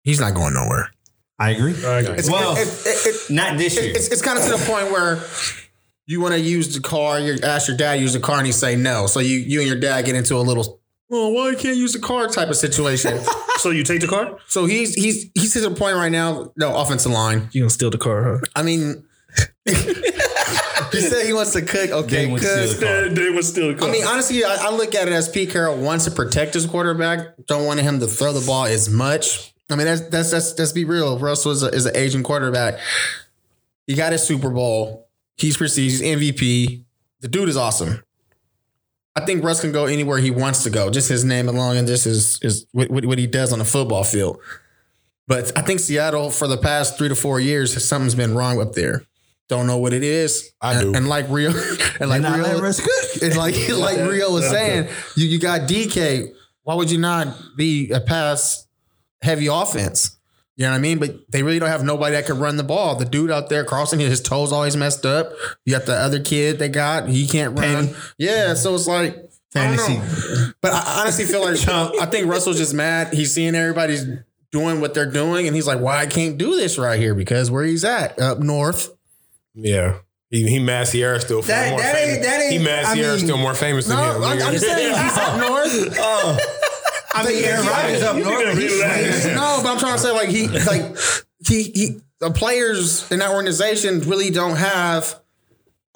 He's 0.02 0.20
not 0.20 0.34
going 0.34 0.54
nowhere. 0.54 0.90
I 1.38 1.50
agree. 1.50 1.74
I 1.84 2.00
agree. 2.00 2.14
It's, 2.16 2.30
Well, 2.30 2.56
it, 2.56 2.66
it, 2.66 3.06
it, 3.06 3.30
Not 3.32 3.58
this 3.58 3.76
year. 3.76 3.90
it's, 3.94 4.08
it's 4.08 4.22
kind 4.22 4.38
of 4.38 4.44
to 4.44 4.50
the 4.52 4.64
point 4.70 4.90
where 4.90 5.22
you 6.06 6.20
want 6.20 6.34
to 6.34 6.40
use 6.40 6.74
the 6.74 6.80
car. 6.80 7.20
You 7.20 7.36
ask 7.42 7.68
your 7.68 7.76
dad 7.76 7.96
to 7.96 8.00
use 8.00 8.14
the 8.14 8.20
car, 8.20 8.38
and 8.38 8.46
he 8.46 8.52
say 8.52 8.74
no. 8.76 9.06
So 9.06 9.20
you 9.20 9.36
you 9.38 9.60
and 9.60 9.68
your 9.68 9.78
dad 9.78 10.04
get 10.06 10.14
into 10.16 10.34
a 10.36 10.40
little, 10.40 10.77
well, 11.08 11.32
why 11.32 11.50
you 11.50 11.56
can't 11.56 11.76
use 11.76 11.92
the 11.92 11.98
car 11.98 12.28
type 12.28 12.48
of 12.48 12.56
situation. 12.56 13.18
So 13.58 13.70
you 13.70 13.82
take 13.82 14.00
the 14.00 14.06
car? 14.06 14.38
so 14.46 14.66
he's 14.66 14.94
he's 14.94 15.32
he's 15.34 15.52
to 15.54 15.66
a 15.66 15.70
point 15.74 15.96
right 15.96 16.12
now. 16.12 16.52
No 16.56 16.76
offensive 16.76 17.10
line. 17.10 17.48
You 17.50 17.62
gonna 17.62 17.70
steal 17.70 17.90
the 17.90 17.98
car, 17.98 18.22
huh? 18.22 18.38
I 18.54 18.62
mean, 18.62 19.02
he 20.92 21.00
said 21.00 21.26
he 21.26 21.32
wants 21.32 21.52
to 21.54 21.62
cook. 21.62 21.90
Okay, 21.90 22.26
They 22.26 22.30
would 22.30 22.40
steal 22.40 22.68
cook. 22.68 22.78
the 22.78 22.86
car. 22.86 23.08
They 23.08 23.30
would 23.30 23.44
steal 23.44 23.74
the. 23.74 23.84
I 23.84 23.90
mean, 23.90 24.04
honestly, 24.04 24.44
I, 24.44 24.56
I 24.60 24.70
look 24.70 24.94
at 24.94 25.08
it 25.08 25.12
as 25.12 25.28
Pete 25.28 25.50
Carroll 25.50 25.76
wants 25.76 26.04
to 26.04 26.12
protect 26.12 26.54
his 26.54 26.66
quarterback. 26.66 27.34
Don't 27.48 27.66
want 27.66 27.80
him 27.80 27.98
to 27.98 28.06
throw 28.06 28.32
the 28.32 28.46
ball 28.46 28.66
as 28.66 28.88
much. 28.88 29.52
I 29.68 29.74
mean, 29.74 29.86
that's 29.86 30.02
that's 30.02 30.30
that's 30.30 30.56
let's 30.58 30.70
be 30.72 30.84
real. 30.84 31.18
Russell 31.18 31.50
is, 31.50 31.64
a, 31.64 31.66
is 31.68 31.86
an 31.86 31.96
aging 31.96 32.22
quarterback. 32.22 32.78
He 33.88 33.94
got 33.94 34.12
his 34.12 34.22
Super 34.22 34.50
Bowl. 34.50 35.08
He's 35.36 35.56
prestige. 35.56 36.00
He's 36.00 36.02
MVP. 36.02 36.84
The 37.22 37.28
dude 37.28 37.48
is 37.48 37.56
awesome. 37.56 38.04
I 39.18 39.26
think 39.26 39.42
Russ 39.42 39.60
can 39.60 39.72
go 39.72 39.86
anywhere 39.86 40.18
he 40.18 40.30
wants 40.30 40.62
to 40.62 40.70
go. 40.70 40.90
Just 40.90 41.08
his 41.08 41.24
name 41.24 41.48
alone 41.48 41.76
and 41.76 41.88
just 41.88 42.04
his, 42.04 42.38
his 42.40 42.66
what, 42.72 42.90
what 42.90 43.18
he 43.18 43.26
does 43.26 43.52
on 43.52 43.58
the 43.58 43.64
football 43.64 44.04
field. 44.04 44.40
But 45.26 45.56
I 45.58 45.62
think 45.62 45.80
Seattle 45.80 46.30
for 46.30 46.46
the 46.46 46.56
past 46.56 46.96
three 46.96 47.08
to 47.08 47.16
four 47.16 47.40
years, 47.40 47.84
something's 47.84 48.14
been 48.14 48.34
wrong 48.34 48.60
up 48.60 48.74
there. 48.74 49.02
Don't 49.48 49.66
know 49.66 49.78
what 49.78 49.92
it 49.92 50.04
is. 50.04 50.52
I 50.60 50.74
and, 50.74 50.92
do. 50.92 50.94
And 50.96 51.08
like 51.08 51.28
Rio, 51.28 51.50
and 52.00 52.10
like 52.10 52.22
Russ 52.22 52.80
cook. 52.80 53.22
and 53.22 53.36
like 53.36 53.54
like 53.76 53.98
Rio 53.98 54.30
was 54.32 54.48
saying, 54.48 54.88
you 55.16 55.26
you 55.26 55.40
got 55.40 55.62
DK. 55.62 56.32
Why 56.62 56.74
would 56.74 56.90
you 56.90 56.98
not 56.98 57.34
be 57.56 57.90
a 57.90 58.00
pass 58.00 58.66
heavy 59.22 59.46
offense? 59.48 60.17
You 60.58 60.64
know 60.64 60.72
what 60.72 60.76
I 60.76 60.80
mean? 60.80 60.98
But 60.98 61.30
they 61.30 61.42
really 61.42 61.58
don't 61.60 61.68
have 61.70 61.84
nobody 61.84 62.16
that 62.16 62.26
can 62.26 62.38
run 62.40 62.56
the 62.56 62.64
ball. 62.64 62.96
The 62.96 63.04
dude 63.06 63.30
out 63.30 63.48
there 63.48 63.64
crossing 63.64 64.00
his 64.00 64.20
toes 64.20 64.52
always 64.52 64.76
messed 64.76 65.06
up. 65.06 65.32
You 65.64 65.72
got 65.72 65.86
the 65.86 65.94
other 65.94 66.18
kid 66.20 66.58
they 66.58 66.68
got, 66.68 67.08
he 67.08 67.26
can't 67.28 67.56
run. 67.58 67.94
Yeah, 68.18 68.54
so 68.54 68.74
it's 68.74 68.86
like 68.88 69.14
I 69.54 69.68
don't 69.68 69.78
Fantasy. 69.78 69.94
know. 69.98 70.50
But 70.60 70.72
I 70.72 71.00
honestly 71.00 71.24
feel 71.24 71.42
like 71.42 71.56
I 72.02 72.06
think 72.06 72.26
Russell's 72.26 72.58
just 72.58 72.74
mad. 72.74 73.14
He's 73.14 73.32
seeing 73.32 73.54
everybody's 73.54 74.04
doing 74.52 74.80
what 74.80 74.94
they're 74.94 75.10
doing, 75.10 75.46
and 75.46 75.54
he's 75.54 75.66
like, 75.66 75.78
"Why 75.80 75.98
I 75.98 76.06
can't 76.06 76.36
do 76.36 76.56
this 76.56 76.76
right 76.76 76.98
here?" 76.98 77.14
Because 77.14 77.50
where 77.50 77.64
he's 77.64 77.84
at, 77.84 78.18
up 78.20 78.40
north. 78.40 78.90
Yeah. 79.54 79.98
He, 80.30 80.46
he 80.46 80.58
mad 80.58 80.86
Ciara 80.88 81.20
still 81.20 81.40
That- 81.42 81.70
more 81.70 81.80
that 81.80 81.94
famous. 81.94 82.14
ain't- 82.16 82.22
that 82.24 82.42
ain't- 82.42 82.52
he 82.52 82.58
mad 82.58 82.84
I 82.84 82.94
mean- 82.96 83.18
still 83.18 83.38
more 83.38 83.54
famous 83.54 83.88
No, 83.88 83.96
than 83.96 84.16
him. 84.16 84.24
I'm. 84.24 84.42
I'm 84.42 84.52
just 84.52 84.66
saying 84.66 84.88
he's 85.02 85.16
up 85.16 85.40
north. 85.40 85.96
Oh. 86.00 86.38
I 87.26 87.28
mean, 87.28 87.44
Aaron 87.44 87.66
Rodgers 87.66 88.02
up 88.02 88.16
north. 88.16 89.34
No, 89.34 89.60
but 89.62 89.70
I'm 89.72 89.78
trying 89.78 89.94
to 89.94 89.98
say 89.98 90.12
like 90.12 90.28
he 90.28 90.48
like 90.48 90.96
he 91.46 91.62
he 91.64 92.00
the 92.20 92.30
players 92.30 93.10
in 93.10 93.20
that 93.20 93.30
organization 93.30 94.00
really 94.00 94.30
don't 94.30 94.56
have 94.56 95.20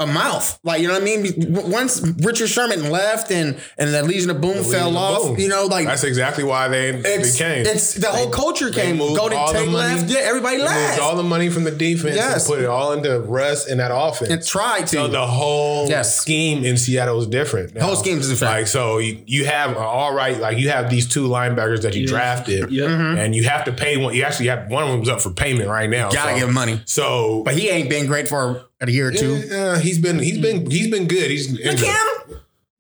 a 0.03 0.07
mouth. 0.13 0.59
Like 0.65 0.81
you 0.81 0.89
know 0.89 0.95
what 0.95 1.03
I 1.03 1.05
mean? 1.05 1.35
Once 1.71 2.01
Richard 2.23 2.49
Sherman 2.49 2.91
left 2.91 3.31
and 3.31 3.59
and 3.79 3.95
the 3.95 4.03
Legion 4.03 4.31
of 4.31 4.41
Boom 4.41 4.63
fell 4.65 4.91
of 4.91 4.97
off, 4.97 5.23
Boom. 5.29 5.39
you 5.39 5.49
know, 5.49 5.67
like 5.67 5.87
That's 5.87 6.05
exactly 6.05 6.45
why 6.45 6.69
they, 6.69 6.91
it's, 6.91 7.39
they 7.39 7.45
came. 7.45 7.67
it's 7.67 7.95
the 7.95 8.09
whole 8.09 8.31
culture 8.31 8.71
They 8.71 8.83
came. 8.83 8.97
moved 8.99 9.17
Golden 9.17 9.39
all 9.39 9.53
the 9.53 9.59
Tate 9.61 9.69
left. 9.69 10.11
Yeah, 10.11 10.21
everybody 10.21 10.57
They 10.57 10.63
moved 10.65 10.75
left. 10.75 11.01
all 11.01 11.17
the 11.17 11.23
money 11.23 11.49
from 11.49 11.65
the 11.65 11.71
defense 11.71 12.17
Yes. 12.17 12.47
and 12.49 12.55
put 12.57 12.63
it 12.63 12.69
all 12.69 12.93
into 12.93 13.21
Russ 13.21 13.67
in 13.67 13.79
that 13.79 13.91
offense. 13.95 14.31
and 14.31 14.45
tried 14.45 14.87
to. 14.89 14.97
So 14.97 15.09
the 15.09 15.27
whole 15.27 15.89
Yes. 15.89 16.17
scheme 16.19 16.65
in 16.65 16.77
Seattle 16.77 17.21
is 17.21 17.27
different. 17.27 17.75
The 17.75 17.85
whole 17.85 17.97
scheme 17.97 18.19
is 18.19 18.29
different. 18.29 18.53
Like 18.55 18.67
so, 18.67 18.99
you, 18.99 19.23
you 19.27 19.47
have 19.47 19.77
uh, 19.77 19.81
all 19.81 20.15
right, 20.15 20.39
like 20.39 20.59
you 20.59 20.69
have 20.71 20.91
these 20.91 21.09
two 21.09 21.29
linebackers 21.29 21.83
that 21.83 21.95
you 21.95 22.07
drafted, 22.07 22.71
Yeah. 22.71 22.87
Mm-hmm. 22.87 23.19
and 23.19 23.35
you 23.35 23.45
have 23.45 23.65
to 23.65 23.73
pay 23.73 23.97
one. 23.97 24.15
You 24.15 24.25
actually 24.25 24.49
have 24.49 24.69
one 24.71 24.83
of 24.85 24.91
them's 24.91 25.09
up 25.09 25.21
for 25.21 25.31
payment 25.31 25.69
right 25.69 25.89
now. 25.89 26.11
Gotta 26.11 26.33
so, 26.39 26.47
give 26.47 26.55
money. 26.55 26.81
So, 26.87 27.43
but 27.45 27.55
he 27.55 27.69
ain't 27.69 27.89
been 27.89 28.07
great 28.07 28.29
for 28.29 28.65
a 28.89 28.93
year 28.93 29.09
or 29.09 29.12
two. 29.12 29.37
yeah, 29.49 29.79
he's 29.79 29.99
been 29.99 30.19
he's 30.19 30.39
been 30.39 30.71
he's 30.71 30.91
been 30.91 31.07
good. 31.09 31.31
He's 31.31 31.59
injured. 31.59 31.87
Cam, 31.87 32.07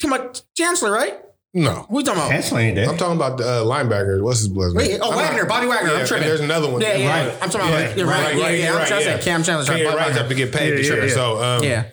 to 0.00 0.08
my 0.08 0.28
Chancellor, 0.56 0.90
right? 0.92 1.18
no. 1.54 1.86
Who 1.90 1.98
you 1.98 2.04
talking 2.04 2.20
about? 2.22 2.30
Chancellor 2.30 2.60
ain't 2.60 2.76
there. 2.76 2.88
I'm 2.88 2.96
talking 2.96 3.16
about 3.16 3.36
the 3.38 3.44
uh, 3.46 3.64
linebacker. 3.64 4.22
What's 4.22 4.38
his 4.40 4.48
blood? 4.48 4.74
Wait, 4.74 4.98
oh, 5.02 5.10
I'm 5.10 5.16
Wagner, 5.16 5.44
Bobby 5.44 5.66
Wagner. 5.66 5.92
Yeah, 5.92 5.98
I'm 6.00 6.06
tripping. 6.06 6.26
There's 6.26 6.40
another 6.40 6.70
one. 6.70 6.80
Yeah, 6.80 6.96
yeah. 6.96 7.26
Right. 7.28 7.38
I'm 7.42 7.50
talking 7.50 7.68
about 7.68 7.80
Yeah, 7.90 7.94
you're 7.96 8.06
right. 8.06 8.24
right, 8.24 8.36
yeah, 8.36 8.42
right, 8.44 8.58
yeah. 8.58 8.64
you're 8.64 8.72
I'm 8.72 8.78
right, 8.78 8.88
trying 8.88 9.02
to 9.02 9.10
yeah. 9.10 9.16
say 9.18 9.22
Cam 9.24 9.42
Chandler's 9.42 9.66
Pay 9.68 9.72
right. 9.74 9.80
your 9.82 9.90
Bobby 9.90 9.98
rights 9.98 10.08
Wagner. 10.16 10.20
have 10.22 10.28
to 10.30 10.34
get 10.34 10.52
paid. 10.52 10.70
Yeah, 10.70 10.76
yeah, 10.76 10.82
sure. 10.82 11.04
yeah. 11.06 11.14
So, 11.14 11.42
um, 11.42 11.62
Yeah. 11.64 11.84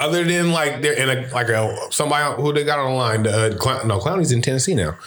other 0.00 0.24
than 0.24 0.50
like 0.52 0.82
they're 0.82 0.94
in 0.94 1.08
a 1.08 1.28
like 1.32 1.48
a 1.48 1.76
somebody 1.92 2.42
who 2.42 2.52
they 2.52 2.64
got 2.64 2.80
on 2.80 2.90
the 2.90 2.96
line. 2.96 3.26
Uh, 3.26 3.56
Clown, 3.58 3.86
no, 3.86 3.98
Clowney's 4.00 4.32
in 4.32 4.42
Tennessee 4.42 4.74
now. 4.74 4.98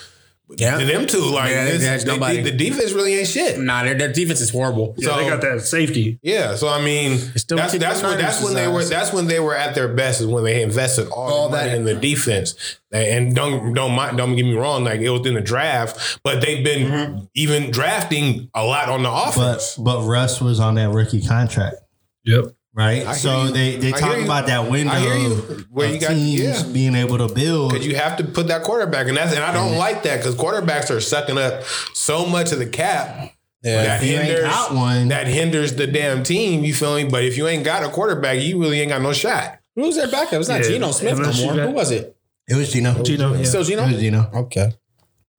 Yeah. 0.58 0.78
To 0.78 0.86
them 0.86 1.06
two, 1.08 1.20
like 1.20 1.50
Yeah, 1.52 1.66
this- 1.66 2.04
they- 2.04 2.12
nobody. 2.12 2.42
the 2.42 2.52
defense 2.52 2.92
really 2.92 3.16
ain't 3.16 3.28
shit. 3.28 3.60
Nah, 3.60 3.84
their, 3.84 3.96
their 3.96 4.12
defense 4.14 4.40
is 4.42 4.50
horrible. 4.50 4.94
Yeah, 4.98 5.18
they 5.18 5.28
got 5.30 5.42
that 5.42 5.62
safety. 5.62 6.20
Yeah, 6.22 6.56
so 6.56 6.68
I 6.68 6.82
mean, 6.84 7.18
still 7.36 7.58
that's 7.58 7.78
that's 7.78 8.02
when 8.04 8.18
that's 8.18 8.42
when 8.44 8.54
they 8.54 8.68
were 8.68 8.84
that's 8.84 9.12
when 9.14 9.28
they 9.28 9.40
were 9.40 9.56
at 9.56 9.74
their 9.76 9.88
best 9.88 10.22
is 10.22 10.28
when 10.28 10.44
they 10.44 10.62
invested 10.62 11.08
all, 11.10 11.32
All 11.34 11.50
the 11.50 11.58
that. 11.58 11.76
in 11.76 11.86
the 11.86 11.96
defense. 11.96 12.56
And 12.92 13.36
don't 13.36 13.74
don't 13.74 13.94
mind, 13.94 14.18
don't 14.18 14.36
get 14.36 14.44
me 14.46 14.54
wrong, 14.54 14.84
like 14.84 15.00
it 15.02 15.10
was 15.10 15.26
in 15.26 15.34
the 15.34 15.42
draft, 15.42 16.20
but 16.24 16.42
they've 16.42 16.64
been 16.64 16.88
Mm-hmm. 16.92 17.20
even 17.36 17.72
drafting 17.72 18.50
a 18.54 18.64
lot 18.64 18.90
on 18.90 19.04
the 19.04 19.10
But 19.10 19.30
offense. 19.30 19.76
but 19.78 20.04
Russ 20.06 20.40
was 20.42 20.60
on 20.60 20.76
that 20.76 20.90
rookie 20.92 21.22
contract, 21.22 21.78
Yep. 22.26 22.54
Right? 22.76 23.06
I 23.06 23.14
So 23.14 23.48
they 23.52 23.76
they 23.76 23.94
I 23.94 24.00
talk 24.00 24.18
about 24.18 24.48
that 24.48 24.70
window 24.70 24.94
I 24.94 25.00
hear 25.00 25.16
you. 25.16 25.34
of 25.34 25.62
Where 25.70 25.94
you 25.94 26.00
got- 26.00 26.10
teams 26.10 26.40
yeah. 26.42 26.64
being 26.74 26.96
able 26.96 27.20
to 27.20 27.32
build. 27.34 27.72
Because 27.72 27.86
you 27.86 27.96
have 27.96 28.18
to 28.18 28.24
put 28.24 28.48
that 28.48 28.64
quarterback, 28.64 29.08
and 29.08 29.16
that's 29.18 29.34
and 29.36 29.44
I 29.44 29.54
don't 29.54 29.78
like 29.78 30.02
that 30.04 30.18
because 30.18 30.36
quarterbacks 30.36 30.90
are 30.90 31.00
sucking 31.00 31.38
up 31.38 31.64
so 31.94 32.26
much 32.26 32.52
of 32.52 32.58
the 32.60 32.66
cap. 32.66 33.32
That 33.62 34.02
If 34.04 34.10
you 34.10 34.16
ain't 34.18 34.26
hinders 34.26 34.46
got 34.46 34.74
one- 34.74 35.08
that 35.10 35.28
hinders 35.28 35.76
the 35.76 35.88
damn 35.88 36.24
team. 36.24 36.64
You 36.64 36.74
feel 36.74 36.96
me? 36.96 37.06
But 37.06 37.24
if 37.24 37.38
you 37.38 37.48
ain't 37.48 37.64
got 37.64 37.84
a 37.84 37.90
quarterback, 37.90 38.42
you 38.42 38.60
really 38.60 38.82
ain't 38.82 38.90
got 38.90 39.02
no 39.02 39.14
shot. 39.14 39.60
Who's 39.76 39.96
their 39.96 40.08
backup? 40.10 40.34
It's 40.40 40.50
not 40.50 40.62
Yeah, 40.64 40.68
Geno 40.70 40.92
Smith 40.92 41.18
no 41.20 41.32
more. 41.46 41.56
got- 41.56 41.68
Who 41.70 41.74
was 41.74 41.92
it? 41.92 42.16
it 42.50 42.56
was 42.56 42.74
Geno. 42.74 43.02
Geno, 43.04 43.34
yeah. 43.36 43.44
Still 43.46 43.64
Geno? 43.64 43.84
It 43.86 43.92
was 43.94 44.02
Geno. 44.02 44.30
Okay. 44.34 44.74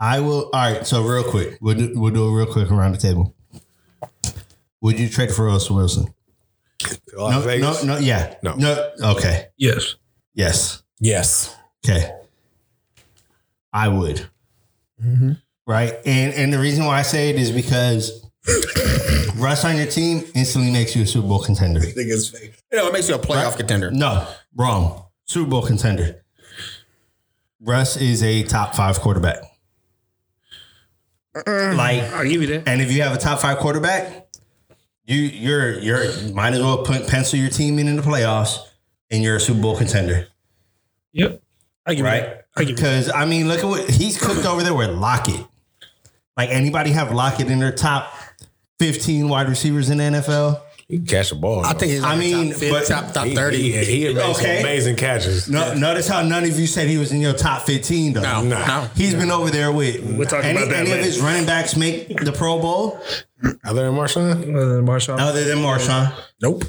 I 0.01 0.21
will. 0.21 0.51
All 0.53 0.73
right. 0.73 0.87
So 0.87 1.03
real 1.03 1.25
quick, 1.25 1.59
we'll 1.61 1.75
do, 1.75 1.93
we'll 1.97 2.13
do 2.15 2.29
it 2.29 2.33
real 2.33 2.47
quick 2.47 2.71
around 2.71 2.93
the 2.93 2.99
table. 2.99 3.35
Would 4.81 4.99
you 4.99 5.09
trade 5.09 5.31
for 5.33 5.47
Russell 5.47 5.77
Wilson? 5.77 6.15
Las 7.17 7.33
No, 7.35 7.41
Vegas. 7.41 7.85
no, 7.85 7.95
no. 7.95 8.01
Yeah. 8.01 8.35
No. 8.43 8.55
No. 8.57 8.91
Okay. 9.17 9.47
Yes. 9.57 9.97
Yes. 10.35 10.83
Yes. 11.01 11.55
Okay. 11.85 12.11
I 13.73 13.89
would. 13.89 14.29
Mm-hmm. 15.03 15.33
Right. 15.67 15.95
And 16.05 16.35
and 16.35 16.53
the 16.53 16.59
reason 16.59 16.85
why 16.85 16.99
I 16.99 17.03
say 17.03 17.31
it 17.31 17.37
is 17.37 17.51
because 17.51 18.25
Russ 19.37 19.65
on 19.65 19.77
your 19.77 19.87
team 19.87 20.25
instantly 20.35 20.71
makes 20.71 20.95
you 20.95 21.03
a 21.03 21.07
Super 21.07 21.27
Bowl 21.29 21.41
contender. 21.43 21.81
think 21.81 21.97
it's 22.11 22.29
fake. 22.29 22.55
You 22.71 22.79
know, 22.79 22.89
it 22.89 22.93
makes 22.93 23.09
you 23.09 23.15
a 23.15 23.19
playoff 23.19 23.57
contender. 23.57 23.91
No, 23.91 24.27
wrong. 24.55 25.05
Super 25.25 25.49
Bowl 25.51 25.63
contender. 25.63 26.23
Russ 27.61 27.97
is 27.97 28.23
a 28.23 28.43
top 28.43 28.75
five 28.75 29.01
quarterback. 29.01 29.39
Uh-uh. 31.35 31.75
Like, 31.75 32.03
I'll 32.13 32.25
give 32.29 32.43
you 32.43 32.47
that. 32.49 32.69
and 32.69 32.81
if 32.81 32.93
you 32.93 33.03
have 33.03 33.15
a 33.15 33.19
top 33.19 33.41
five 33.41 33.59
quarterback, 33.59 34.29
you 35.07 35.17
you're 35.17 35.79
you're 35.81 36.33
might 36.33 36.55
as 36.55 36.61
well 36.61 36.85
put 36.85 37.07
pencil 37.07 37.39
your 37.39 37.51
team 37.51 37.79
in 37.79 37.89
in 37.89 37.97
the 37.97 38.03
playoffs, 38.03 38.59
and 39.11 39.23
you're 39.23 39.37
a 39.37 39.41
Super 39.41 39.61
Bowl 39.61 39.77
contender, 39.77 40.29
Yep. 41.13 41.43
I 41.87 41.95
give 41.95 42.05
right? 42.05 42.23
that. 42.23 42.47
I 42.57 42.61
give 42.61 42.71
you 42.71 42.77
that. 42.77 42.81
Because 42.83 43.11
I 43.11 43.25
mean, 43.27 43.47
look 43.49 43.59
at 43.61 43.67
what 43.67 43.89
he's 43.91 44.21
cooked 44.21 44.47
over 44.47 44.63
there 44.63 44.75
with 44.75 44.91
Lockett. 44.91 45.45
Like 46.37 46.49
anybody 46.51 46.91
have 46.91 47.13
Lockett 47.13 47.51
in 47.51 47.59
their 47.61 47.73
top 47.73 48.13
fifteen 48.79 49.29
wide 49.29 49.49
receivers 49.49 49.91
in 49.91 49.99
the 49.99 50.05
NFL? 50.05 50.61
He 50.89 50.99
can 50.99 51.07
catch 51.07 51.31
the 51.31 51.37
ball. 51.37 51.65
I 51.65 51.73
think 51.73 51.93
he's 51.93 52.05
I 52.05 52.15
mean, 52.17 52.51
top, 52.51 52.59
50, 52.59 52.71
but- 52.71 52.87
top, 52.87 53.13
top 53.15 53.27
he, 53.27 53.35
30. 53.35 53.57
He, 53.57 53.73
he 53.85 54.03
had 54.03 54.15
made 54.17 54.23
some 54.23 54.31
Okay. 54.45 54.61
amazing 54.61 54.97
catches. 54.97 55.49
No, 55.49 55.73
notice 55.75 56.07
how 56.07 56.23
none 56.23 56.45
of 56.45 56.59
you 56.59 56.67
said 56.67 56.89
he 56.89 56.99
was 56.99 57.11
in 57.11 57.21
your 57.21 57.33
top 57.33 57.63
fifteen 57.63 58.13
though. 58.13 58.21
no, 58.21 58.43
Nah. 58.43 58.67
no. 58.67 58.89
He's 58.95 59.15
been 59.15 59.31
over 59.31 59.51
there 59.51 59.73
with. 59.73 60.03
We're 60.05 60.27
talking 60.27 60.51
any, 60.51 60.59
about 60.59 60.69
that 60.71 60.81
any 60.81 60.93
of 60.93 60.99
his 60.99 61.21
running 61.21 61.47
backs 61.47 61.75
make 61.77 62.09
the 62.23 62.33
Pro 62.33 62.61
Bowl 62.61 63.01
Other 63.65 63.85
than 63.85 63.95
Marshawn, 63.95 64.55
Other 64.55 64.77
than 64.77 64.87
Marshawn. 64.87 65.19
other 65.19 65.45
than 65.45 65.59
Marshawn. 65.59 66.13
Nope. 66.43 66.65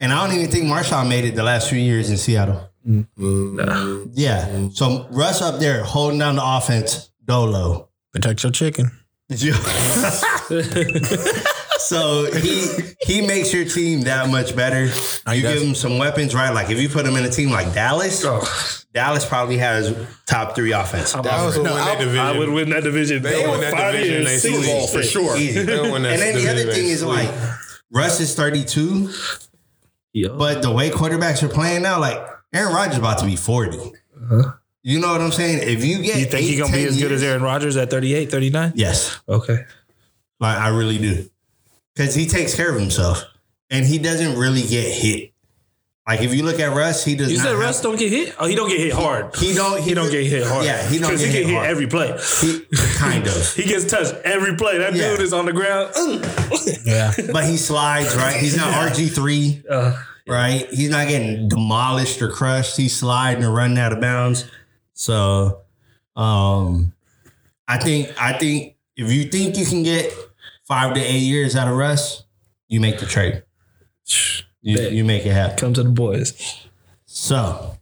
And 0.00 0.12
I 0.12 0.26
don't 0.26 0.36
even 0.36 0.50
think 0.50 0.64
Marshawn 0.66 1.08
made 1.08 1.24
it 1.24 1.34
the 1.34 1.42
last 1.42 1.70
few 1.70 1.78
years 1.78 2.10
in 2.10 2.18
Seattle. 2.18 2.68
Mm. 2.86 4.10
Yeah. 4.12 4.68
So 4.74 5.06
Russ 5.10 5.40
up 5.40 5.60
there 5.60 5.82
holding 5.82 6.18
down 6.18 6.36
the 6.36 6.44
offense, 6.44 7.10
dolo. 7.24 7.88
Protect 8.12 8.42
your 8.42 8.52
chicken. 8.52 8.90
so 11.88 12.30
he 12.32 12.66
he 13.00 13.26
makes 13.26 13.52
your 13.52 13.64
team 13.64 14.02
that 14.02 14.28
much 14.30 14.54
better. 14.56 14.86
You 15.32 15.42
give 15.42 15.62
him 15.62 15.74
some 15.74 15.98
weapons, 15.98 16.34
right? 16.34 16.50
Like 16.50 16.70
if 16.70 16.78
you 16.80 16.88
put 16.88 17.06
him 17.06 17.16
in 17.16 17.24
a 17.24 17.30
team 17.30 17.50
like 17.50 17.72
Dallas, 17.74 18.84
Dallas 18.92 19.24
probably 19.26 19.58
has 19.58 19.94
top 20.26 20.54
three 20.54 20.72
offense. 20.72 21.12
Dallas 21.12 21.56
will 21.56 21.64
No, 21.64 21.74
win 21.74 21.84
that 21.84 21.96
I- 21.96 22.00
division. 22.00 22.18
I 22.20 22.38
would 22.38 22.48
win 22.50 22.70
that 22.70 22.82
division. 22.84 23.22
They 23.22 23.42
for 23.44 23.50
win 23.50 23.60
that 23.60 23.72
five 23.72 23.92
division, 23.92 24.22
years, 24.22 24.26
they 24.26 24.38
six 24.38 24.54
sleep. 24.56 24.66
years 24.68 24.92
for 24.92 25.02
sure. 25.02 25.36
Easy. 25.36 25.62
They'll 25.62 25.92
win 25.92 26.02
that 26.02 26.12
And 26.14 26.22
then 26.22 26.34
the 26.34 26.48
other 26.50 26.72
thing 26.72 26.86
is 26.88 27.00
sleep. 27.00 27.10
like 27.28 27.30
Russ 27.92 28.20
is 28.20 28.34
32, 28.34 29.10
Yeah. 30.12 30.28
but 30.36 30.62
the 30.62 30.70
way 30.70 30.90
quarterbacks 30.90 31.42
are 31.42 31.48
playing 31.48 31.82
now, 31.82 32.00
like 32.00 32.18
Aaron 32.54 32.72
Rodgers 32.74 32.98
about 32.98 33.18
to 33.18 33.26
be 33.26 33.36
40. 33.36 33.78
You 34.82 35.00
know 35.00 35.12
what 35.12 35.20
I'm 35.20 35.32
saying? 35.32 35.60
If 35.68 35.84
you 35.84 35.98
get 36.02 36.10
Uh-huh. 36.12 36.18
you 36.20 36.24
think 36.26 36.34
eight, 36.34 36.42
he's 36.48 36.60
gonna 36.60 36.72
be 36.72 36.78
10 36.84 36.88
as 36.88 36.98
good 37.00 37.12
as 37.12 37.22
Aaron 37.22 37.42
Rodgers 37.42 37.76
at 37.76 37.90
38, 37.90 38.30
39? 38.30 38.72
Yes. 38.76 39.18
Okay. 39.28 39.64
Like 40.40 40.58
I 40.58 40.68
really 40.68 40.98
do. 40.98 41.28
Cause 41.96 42.14
he 42.14 42.26
takes 42.26 42.54
care 42.54 42.70
of 42.74 42.78
himself. 42.80 43.24
And 43.70 43.84
he 43.86 43.98
doesn't 43.98 44.38
really 44.38 44.62
get 44.62 44.84
hit. 44.92 45.32
Like 46.06 46.20
if 46.20 46.32
you 46.34 46.44
look 46.44 46.60
at 46.60 46.76
Russ, 46.76 47.04
he 47.04 47.16
does 47.16 47.32
You 47.32 47.38
not 47.38 47.42
said 47.44 47.50
have- 47.52 47.58
Russ 47.60 47.80
don't 47.82 47.98
get 47.98 48.12
hit? 48.12 48.34
Oh, 48.38 48.46
he 48.46 48.54
don't 48.54 48.68
get 48.68 48.78
hit 48.78 48.92
hard. 48.92 49.34
he 49.36 49.52
don't 49.54 49.82
He 49.82 49.92
don't 49.94 50.08
get 50.10 50.24
hit 50.24 50.46
hard. 50.46 50.64
Yeah, 50.64 50.88
he 50.88 50.98
don't 51.00 51.10
'Cause 51.10 51.20
get 51.20 51.30
he 51.30 51.36
hit 51.38 51.46
hit 51.46 51.54
hard. 51.56 51.66
every 51.68 51.86
play. 51.88 52.16
He, 52.42 52.60
kind 52.96 53.26
of. 53.26 53.52
He 53.54 53.64
gets 53.64 53.86
touched 53.86 54.14
every 54.24 54.54
play. 54.56 54.78
That 54.78 54.94
Yeah. 54.94 55.10
dude 55.10 55.20
is 55.20 55.32
on 55.32 55.46
the 55.46 55.52
ground. 55.52 55.92
Yeah. 56.84 57.12
But 57.32 57.44
he 57.46 57.56
slides, 57.56 58.14
right? 58.14 58.36
He's 58.36 58.56
not 58.56 58.72
RG3, 58.72 59.64
Uh, 59.68 60.00
right? 60.28 60.68
He's 60.70 60.90
not 60.90 61.08
getting 61.08 61.48
demolished 61.48 62.22
or 62.22 62.28
crushed. 62.30 62.76
He's 62.76 62.94
sliding 62.94 63.42
or 63.44 63.50
running 63.50 63.78
out 63.78 63.92
of 63.92 64.00
bounds. 64.00 64.44
So 64.94 65.62
um 66.14 66.92
I 67.66 67.78
think 67.78 68.14
I 68.22 68.34
think 68.34 68.76
if 68.96 69.10
you 69.10 69.24
think 69.24 69.56
you 69.56 69.66
can 69.66 69.82
get 69.82 70.12
five 70.66 70.94
to 70.94 71.00
eight 71.00 71.18
years 71.18 71.56
out 71.56 71.68
of 71.68 71.76
Russ, 71.76 72.24
you 72.68 72.80
make 72.80 72.98
the 72.98 73.06
trade. 73.06 73.42
You, 74.60 74.80
you 74.88 75.04
make 75.04 75.26
it 75.26 75.32
happen. 75.32 75.56
come 75.56 75.74
to 75.74 75.82
the 75.82 75.90
boys. 75.90 76.64
So 77.04 77.76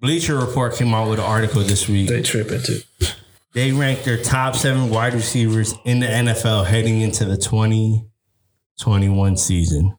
Bleacher 0.00 0.36
Report 0.36 0.74
came 0.74 0.94
out 0.94 1.10
with 1.10 1.18
an 1.18 1.24
article 1.24 1.62
this 1.62 1.88
week. 1.88 2.08
They 2.08 2.22
tripping 2.22 2.62
too. 2.62 2.80
They 3.54 3.72
ranked 3.72 4.04
their 4.04 4.22
top 4.22 4.56
seven 4.56 4.90
wide 4.90 5.14
receivers 5.14 5.74
in 5.84 6.00
the 6.00 6.06
NFL 6.06 6.66
heading 6.66 7.00
into 7.00 7.24
the 7.24 7.36
2021 7.36 9.36
season. 9.36 9.96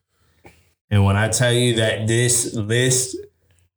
And 0.90 1.04
when 1.04 1.16
I 1.16 1.28
tell 1.28 1.52
you 1.52 1.76
that 1.76 2.06
this 2.06 2.54
list 2.54 3.16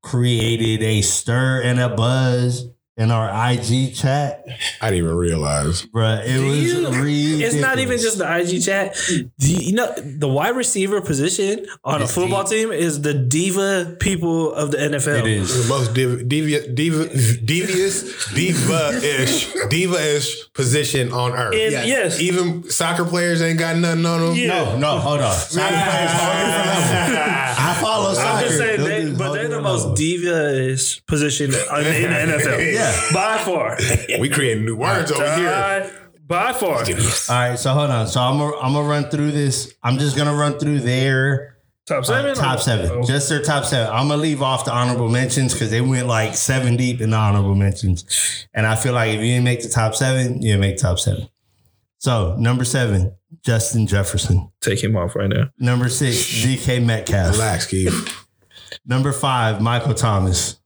created 0.01 0.83
a 0.83 1.01
stir 1.01 1.61
and 1.63 1.79
a 1.79 1.89
buzz 1.89 2.67
in 2.95 3.09
our 3.09 3.27
IG 3.51 3.95
chat, 3.95 4.45
I 4.79 4.91
didn't 4.91 5.05
even 5.05 5.15
realize. 5.15 5.83
bruh, 5.83 6.23
it 6.25 6.39
was 6.47 6.57
you- 6.63 6.87
ridiculous. 6.89 7.53
It's 7.53 7.55
not 7.61 7.79
even 7.79 7.97
just 7.97 8.19
the 8.19 8.31
IG 8.37 8.61
chat. 8.63 8.95
Do 9.07 9.51
you, 9.51 9.57
you 9.69 9.73
know 9.73 9.91
the 9.97 10.27
wide 10.27 10.55
receiver 10.55 11.01
position 11.01 11.65
on 11.83 12.01
a 12.03 12.07
football 12.07 12.43
team 12.43 12.71
is 12.71 13.01
the 13.01 13.13
diva 13.15 13.95
people 13.99 14.53
of 14.53 14.69
the 14.71 14.77
NFL. 14.77 15.19
It 15.21 15.27
is. 15.27 15.63
The 15.67 15.73
most 15.73 15.93
div- 15.95 16.29
devious, 16.29 16.67
diva, 16.67 17.07
devious, 17.43 18.31
diva-ish, 18.33 19.53
diva-ish 19.69 20.53
position 20.53 21.11
on 21.11 21.31
earth. 21.33 21.53
And 21.53 21.71
Yes. 21.71 21.87
yes, 21.87 22.19
Even 22.21 22.69
soccer 22.69 23.05
players 23.05 23.41
ain't 23.41 23.57
got 23.59 23.75
nothing 23.77 24.05
on 24.05 24.21
them. 24.21 24.35
Yeah. 24.35 24.47
No, 24.47 24.77
no, 24.77 24.99
hold 24.99 25.21
on. 25.21 25.33
Soccer 25.33 25.67
players 25.67 26.11
far 26.19 26.33
different. 26.33 27.59
I 27.59 27.77
follow 27.81 28.13
soccer. 28.13 28.27
I'm 28.37 28.43
just 28.43 28.57
saying, 28.57 28.83
they, 28.83 29.02
most 29.63 29.95
devious 29.97 30.99
position 31.01 31.47
in, 31.47 31.53
in 31.53 32.11
the 32.11 32.37
NFL. 32.37 32.73
Yeah. 32.73 33.09
by 33.13 33.37
far. 33.39 33.77
We 34.19 34.29
creating 34.29 34.65
new 34.65 34.75
words 34.75 35.11
over 35.11 35.35
here. 35.35 35.91
By, 36.27 36.51
by 36.51 36.53
far. 36.53 36.79
All 36.79 37.49
right, 37.49 37.57
so 37.57 37.73
hold 37.73 37.89
on. 37.89 38.07
So 38.07 38.21
I'm 38.21 38.37
gonna 38.37 38.57
I'm 38.57 38.73
gonna 38.73 38.87
run 38.87 39.05
through 39.09 39.31
this. 39.31 39.73
I'm 39.83 39.97
just 39.97 40.15
gonna 40.15 40.33
run 40.35 40.59
through 40.59 40.79
their 40.79 41.53
Top 41.85 42.05
seven. 42.05 42.31
Uh, 42.31 42.35
top 42.35 42.59
seven. 42.61 42.89
Oh. 42.91 43.03
Just 43.03 43.27
their 43.27 43.41
top 43.41 43.65
seven. 43.65 43.91
I'm 43.93 44.07
gonna 44.07 44.21
leave 44.21 44.41
off 44.41 44.63
the 44.63 44.71
honorable 44.71 45.09
mentions 45.09 45.51
because 45.51 45.69
they 45.69 45.81
went 45.81 46.07
like 46.07 46.33
seven 46.33 46.77
deep 46.77 47.01
in 47.01 47.09
the 47.09 47.17
honorable 47.17 47.55
mentions. 47.55 48.05
And 48.53 48.65
I 48.65 48.75
feel 48.75 48.93
like 48.93 49.09
if 49.09 49.15
you 49.15 49.33
didn't 49.33 49.43
make 49.43 49.61
the 49.63 49.69
top 49.69 49.93
seven, 49.93 50.41
you 50.41 50.49
didn't 50.51 50.61
make 50.61 50.77
top 50.77 50.97
seven. 50.97 51.27
So 51.97 52.37
number 52.37 52.63
seven, 52.63 53.15
Justin 53.41 53.85
Jefferson. 53.85 54.49
Take 54.61 54.81
him 54.81 54.95
off 54.95 55.13
right 55.15 55.29
now. 55.29 55.49
Number 55.59 55.89
six, 55.89 56.15
DK 56.17 56.85
Metcalf. 56.85 57.33
Relax, 57.33 57.65
Keith. 57.67 58.22
Number 58.85 59.11
five, 59.11 59.61
Michael 59.61 59.93
Thomas. 59.93 60.59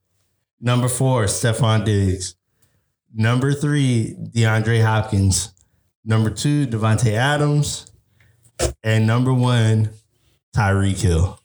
Number 0.59 0.87
four, 0.87 1.25
Stefon 1.25 1.85
Diggs. 1.85 2.35
Number 3.13 3.53
three, 3.53 4.15
DeAndre 4.19 4.83
Hopkins. 4.83 5.53
Number 6.03 6.29
two, 6.29 6.65
Davante 6.67 7.13
Adams. 7.13 7.91
And 8.83 9.05
number 9.05 9.33
one, 9.33 9.89
Tyreek 10.55 10.99
Hill. 11.01 11.39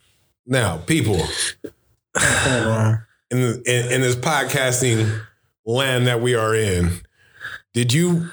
Now, 0.46 0.78
people, 0.78 1.14
in, 2.14 3.40
the, 3.40 3.62
in 3.66 3.92
in 3.92 4.00
this 4.00 4.16
podcasting 4.16 5.20
land 5.66 6.06
that 6.06 6.20
we 6.20 6.35
are 6.35 6.54
in, 6.54 7.00
did 7.74 7.92
you 7.92 8.28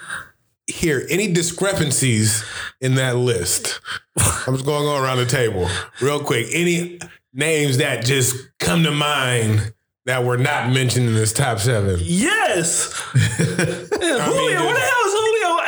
hear 0.67 1.05
any 1.09 1.31
discrepancies 1.31 2.43
in 2.79 2.95
that 2.95 3.15
list? 3.17 3.81
I'm 4.17 4.53
just 4.55 4.65
going 4.65 4.81
to 4.81 4.87
go 4.87 5.01
around 5.01 5.17
the 5.17 5.25
table 5.25 5.69
real 6.01 6.19
quick. 6.19 6.47
Any 6.53 6.99
names 7.33 7.77
that 7.77 8.05
just 8.05 8.35
come 8.59 8.83
to 8.83 8.91
mind 8.91 9.73
that 10.05 10.23
were 10.23 10.37
not 10.37 10.71
mentioned 10.71 11.07
in 11.07 11.13
this 11.13 11.33
top 11.33 11.59
seven? 11.59 11.99
Yes. 12.01 12.93
Yeah, 13.99 14.25
Julio, 14.25 14.59
where 14.65 14.73
the 14.73 14.79
hell 14.79 15.05
is 15.05 15.13
Julio 15.13 15.59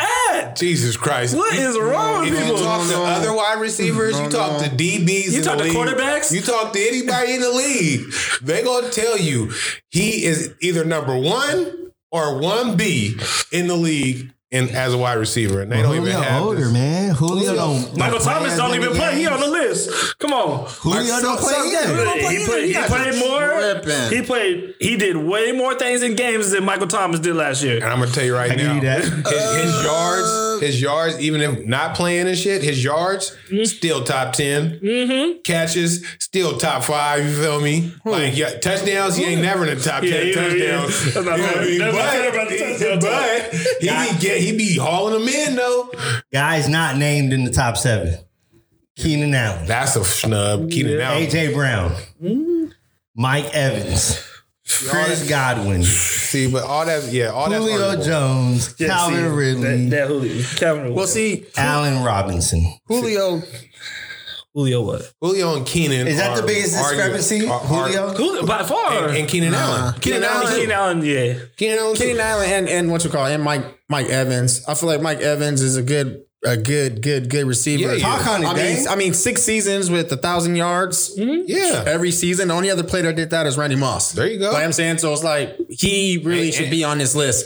at? 0.50 0.56
Jesus 0.56 0.98
Christ! 0.98 1.36
What 1.36 1.54
is 1.54 1.78
wrong 1.78 2.26
If 2.26 2.32
with 2.32 2.48
you 2.48 2.58
talk 2.58 2.88
to 2.88 2.98
other 2.98 3.34
wide 3.34 3.60
receivers, 3.60 4.20
you 4.20 4.30
talk 4.30 4.64
to 4.64 4.70
DBs, 4.70 5.32
You 5.34 5.44
talk 5.44 5.58
to 5.58 5.66
league, 5.66 5.74
quarterbacks? 5.74 6.32
you 6.32 6.42
talk 6.42 6.74
to 6.74 6.80
anybody 6.80 7.34
in 7.36 7.42
the 7.42 7.52
league, 7.52 8.12
they 8.42 8.64
gonna 8.64 8.90
tell 8.90 9.18
you 9.18 9.52
he 9.90 10.24
is 10.26 10.56
either 10.62 10.84
number 10.86 11.16
one 11.16 11.92
or 12.12 12.40
one 12.40 12.78
B 12.78 13.20
in 13.52 13.68
the 13.68 13.76
league 13.76 14.32
and 14.54 14.70
as 14.72 14.94
a 14.94 14.98
wide 14.98 15.18
receiver, 15.18 15.62
and 15.62 15.72
they 15.72 15.82
don't 15.82 15.96
Julio 15.96 16.10
even 16.12 16.24
have 16.24 16.44
older, 16.44 16.60
this. 16.62 16.74
man. 16.74 17.14
Julio 17.16 17.56
don't. 17.56 17.98
Michael 17.98 18.20
don't 18.20 18.28
Thomas 18.28 18.58
don't 18.58 18.76
even 18.76 18.92
play. 18.92 19.16
He 19.20 19.26
on 19.28 19.40
the 19.40 19.48
list. 19.48 20.18
Come 20.20 20.34
on. 20.34 20.66
Julio 20.68 21.14
Like, 21.14 21.22
don't 21.22 21.40
play 21.40 21.54
so- 21.54 21.66
either. 21.66 21.98
He, 21.98 22.04
don't 22.04 22.32
he 22.32 22.46
played. 22.46 22.66
He 22.68 22.74
guys 22.74 22.90
played 22.90 23.16
more. 23.20 23.50
tripping. 23.82 24.18
He 24.18 24.22
played. 24.26 24.76
He 24.80 24.98
did 24.98 25.16
way 25.16 25.52
more 25.54 25.76
things 25.76 26.04
in 26.04 26.16
games 26.16 26.52
than 26.52 26.66
Michael 26.66 26.88
Thomas 26.88 27.20
did 27.20 27.36
last 27.36 27.64
year. 27.64 27.76
And 27.76 27.86
I'm 27.86 28.00
gonna 28.00 28.12
tell 28.12 28.26
you 28.26 28.36
right 28.36 28.52
I 28.52 28.56
now, 28.56 28.80
that. 28.82 29.04
his, 29.04 29.64
his 29.64 29.84
yards, 29.86 30.62
his 30.62 30.82
yards, 30.82 31.20
even 31.20 31.42
if 31.42 31.66
not 31.66 31.96
playing 31.96 32.28
and 32.28 32.38
shit, 32.38 32.62
his 32.62 32.84
yards 32.84 33.36
still 33.64 34.04
top 34.04 34.34
10 34.34 34.80
mm-hmm. 34.80 35.42
Catches 35.44 36.06
still 36.20 36.58
top 36.58 36.84
five. 36.84 37.24
You 37.26 37.34
feel 37.36 37.62
me? 37.62 37.94
Like 38.06 38.36
yeah, 38.36 38.58
touchdowns, 38.60 39.16
he 39.16 39.24
ain't 39.26 39.42
never 39.42 39.66
in 39.66 39.78
the 39.78 39.84
top 39.84 40.04
Yeah, 40.04 40.12
ten 40.12 40.28
yeah, 40.28 40.34
yeah. 40.34 40.82
touchdowns. 40.82 41.14
That's 41.14 41.16
You 41.16 41.24
know 41.24 41.32
what 41.32 41.58
I 41.58 41.66
mean? 41.66 41.80
That's 41.80 41.96
not 41.98 42.10
fair 42.10 42.30
about 42.32 42.50
the 42.50 42.58
touchdown 42.58 43.00
But, 43.00 43.52
but 43.52 43.60
he 43.82 44.16
be 44.16 44.22
get 44.22 44.41
he 44.42 44.58
be 44.58 44.78
hauling 44.78 45.20
them 45.20 45.28
in 45.28 45.56
though. 45.56 45.92
Guys 46.32 46.68
not 46.68 46.98
named 46.98 47.34
in 47.34 47.44
the 47.44 47.52
top 47.52 47.78
seven. 47.78 48.18
Keenan 48.96 49.34
Allen. 49.34 49.66
That's 49.66 49.96
a 49.96 50.04
snub. 50.04 50.70
Keenan 50.70 51.00
Allen. 51.00 51.24
AJ 51.24 51.54
Brown. 51.54 51.92
Mm-hmm. 52.22 52.66
Mike 53.16 53.46
Evans. 53.54 54.28
Chris 54.64 55.28
Godwin. 55.28 55.84
See, 55.84 56.50
but 56.50 56.64
all 56.64 56.86
that, 56.86 57.12
yeah, 57.12 57.28
all 57.28 57.50
that. 57.50 57.58
Julio 57.58 58.02
Jones. 58.02 58.76
Yeah, 58.80 58.88
Calvin 58.88 59.18
see, 59.18 59.36
Ridley. 59.36 59.90
That, 59.90 59.90
that 59.90 60.08
Julio. 60.08 60.44
Calvin. 60.56 60.94
Well, 60.94 61.08
see, 61.08 61.46
Allen 61.58 62.04
Robinson. 62.04 62.74
Julio. 62.86 63.42
Julio 64.54 64.82
what? 64.82 65.14
Julio 65.22 65.56
and 65.56 65.66
Keenan. 65.66 66.08
Is 66.08 66.18
that 66.18 66.36
the 66.36 66.46
biggest 66.46 66.74
discrepancy? 66.78 67.48
are- 67.48 67.60
are- 67.62 67.66
Julio? 67.66 68.14
Julio 68.14 68.46
by 68.46 68.64
far. 68.64 69.08
and, 69.08 69.18
and 69.18 69.28
Keenan 69.30 69.54
Allen. 69.54 69.94
Keenan 70.02 70.24
Allen. 70.24 70.54
Keenan 70.54 70.72
Allen. 70.72 71.02
Yeah. 71.06 71.34
Keenan 71.58 71.80
Allen. 71.80 71.96
Keenan 71.96 72.20
Allen 72.20 72.50
and, 72.52 72.70
and 72.70 72.92
what 72.92 73.04
you 73.04 73.10
call 73.10 73.26
it, 73.28 73.34
and 73.34 73.44
Mike 73.44 73.64
Mike 73.90 74.08
Evans. 74.08 74.66
I 74.68 74.74
feel 74.74 74.90
like 74.90 75.02
Mike 75.02 75.20
Evans 75.20 75.62
is 75.62 75.78
a 75.78 75.84
good 75.84 76.24
a 76.44 76.58
good 76.58 77.02
good 77.04 77.30
good 77.30 77.46
receiver. 77.46 77.84
Yeah, 77.84 77.94
yeah. 77.94 78.18
Talk 78.18 78.28
on 78.28 78.44
it, 78.44 78.48
I 78.48 78.54
mean, 78.56 78.88
I 78.90 78.96
mean, 78.96 79.14
six 79.14 79.44
seasons 79.44 79.90
with 79.92 80.12
a 80.12 80.18
thousand 80.18 80.56
yards 80.56 81.16
mm-hmm. 81.16 81.44
Yeah. 81.46 81.84
every 81.86 82.12
season. 82.12 82.48
The 82.50 82.54
only 82.56 82.72
other 82.72 82.84
player 82.84 83.04
that 83.04 83.16
did 83.16 83.30
that 83.30 83.46
is 83.46 83.58
Randy 83.58 83.76
Moss. 83.76 84.12
There 84.14 84.28
you 84.28 84.40
go. 84.40 84.52
Like 84.52 84.64
I'm 84.66 84.74
saying, 84.74 84.98
so 84.98 85.14
it's 85.14 85.24
like 85.24 85.56
he 85.70 86.20
really 86.26 86.46
And- 86.48 86.54
should 86.54 86.64
and- 86.64 86.72
be 86.72 86.84
on 86.84 86.98
this 86.98 87.16
list. 87.16 87.46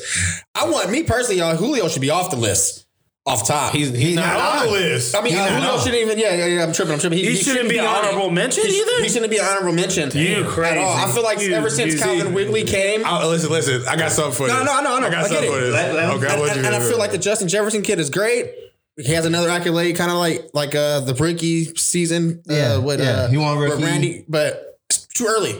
I 0.55 0.69
want 0.69 0.89
me 0.89 1.03
personally, 1.03 1.39
y'all. 1.39 1.55
Julio 1.57 1.87
should 1.89 2.01
be 2.01 2.09
off 2.09 2.31
the 2.31 2.37
list, 2.37 2.84
off 3.27 3.47
top. 3.47 3.73
He's, 3.73 3.89
he's, 3.89 4.15
not, 4.15 4.25
not 4.37 4.57
on 4.61 4.65
the 4.67 4.71
list. 4.73 5.15
I 5.15 5.21
mean, 5.21 5.33
He's 5.33 5.41
uh, 5.41 5.59
not 5.59 5.79
shouldn't 5.81 6.01
even. 6.01 6.19
Yeah, 6.19 6.35
yeah, 6.35 6.45
yeah. 6.45 6.63
I'm 6.63 6.73
tripping. 6.73 6.93
I'm 6.93 6.99
tripping. 6.99 7.17
He 7.17 7.35
shouldn't 7.35 7.67
be 7.69 7.79
on 7.79 7.85
it. 7.85 8.07
honorable 8.09 8.29
mention 8.29 8.65
He, 8.67 8.77
either? 8.79 9.01
he 9.03 9.09
shouldn't 9.09 9.31
be 9.31 9.39
honorable 9.39 9.73
mention. 9.73 10.11
You 10.11 10.43
at 10.43 10.47
crazy. 10.47 10.77
all. 10.77 10.95
I 10.95 11.11
feel 11.11 11.23
like 11.23 11.41
You- 11.41 11.53
ever 11.53 11.69
since 11.71 11.93
you- 11.93 11.99
Calvin 11.99 12.27
see- 12.27 12.33
Wigley 12.33 12.63
came. 12.65 13.01
Oh, 13.03 13.27
listen, 13.29 13.49
listen. 13.49 13.83
I 13.87 13.95
got 13.95 14.11
something 14.11 14.33
for 14.33 14.47
No, 14.47 14.63
no, 14.63 14.81
no, 14.81 14.99
no. 14.99 15.07
I 15.07 15.09
got 15.09 15.13
I 15.13 15.21
get 15.21 15.29
something 15.31 15.51
for 15.51 15.59
this. 15.59 15.73
Let- 15.73 15.95
let 15.95 16.03
okay, 16.15 16.25
and, 16.27 16.41
and- 16.41 16.55
you 16.61 16.65
and 16.67 16.75
I 16.75 16.79
feel 16.79 16.99
like 16.99 17.11
the 17.11 17.17
Justin 17.17 17.47
Jefferson 17.47 17.81
kid 17.81 17.99
is 17.99 18.09
great. 18.11 18.51
He 18.97 19.11
has 19.13 19.25
another 19.25 19.49
accolade, 19.49 19.95
kind 19.97 20.11
of 20.11 20.17
like 20.17 20.51
like 20.53 20.73
uh, 20.75 20.99
the 21.01 21.13
rookie 21.15 21.65
season. 21.75 22.41
Yeah, 22.45 22.75
uh, 22.75 22.81
with, 22.81 23.01
yeah. 23.01 23.05
uh, 23.09 23.27
He 23.29 23.37
won 23.37 23.57
with 23.57 23.71
rookie. 23.71 23.83
Randy, 23.83 24.25
but 24.29 24.79
it's 24.89 25.05
too 25.07 25.25
early. 25.27 25.51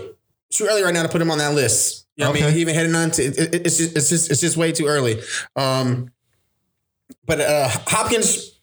It's 0.50 0.58
too 0.60 0.68
early 0.70 0.84
right 0.84 0.94
now 0.94 1.04
to 1.04 1.10
put 1.10 1.20
him 1.22 1.30
on 1.32 1.40
that 1.40 1.54
list. 1.54 2.06
You 2.16 2.24
know 2.24 2.30
what 2.30 2.38
I 2.40 2.44
Okay. 2.44 2.50
mean? 2.52 2.60
Even 2.62 2.76
heading 2.76 2.96
on 2.96 3.12
to 3.12 3.24
it, 3.24 3.38
it- 3.38 3.66
it's 3.66 3.78
just 3.78 3.98
it's 3.98 4.08
just 4.10 4.32
it's 4.32 4.40
just 4.40 4.56
way 4.56 4.72
too 4.72 4.86
early. 4.86 5.20
Um, 5.58 6.12
but 7.26 7.40
uh, 7.42 7.70
Hopkins, 7.88 8.60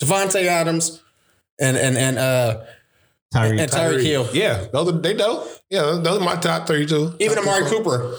Davante 0.00 0.44
Adams, 0.44 1.02
and 1.60 1.76
and 1.76 1.96
and 1.96 2.18
uh, 2.18 2.60
Tyreek. 3.34 3.60
and 3.60 3.70
Tyreek 3.70 4.02
Hill, 4.02 4.28
Yeah, 4.32 4.66
those 4.72 4.88
are, 4.88 4.92
they 4.98 5.14
dope. 5.14 5.46
Yeah, 5.70 5.82
those, 5.82 6.02
those 6.02 6.20
are 6.20 6.24
my 6.24 6.36
top 6.36 6.66
three 6.66 6.86
too. 6.86 7.14
even 7.18 7.38
Amari 7.38 7.64
Cooper. 7.68 8.16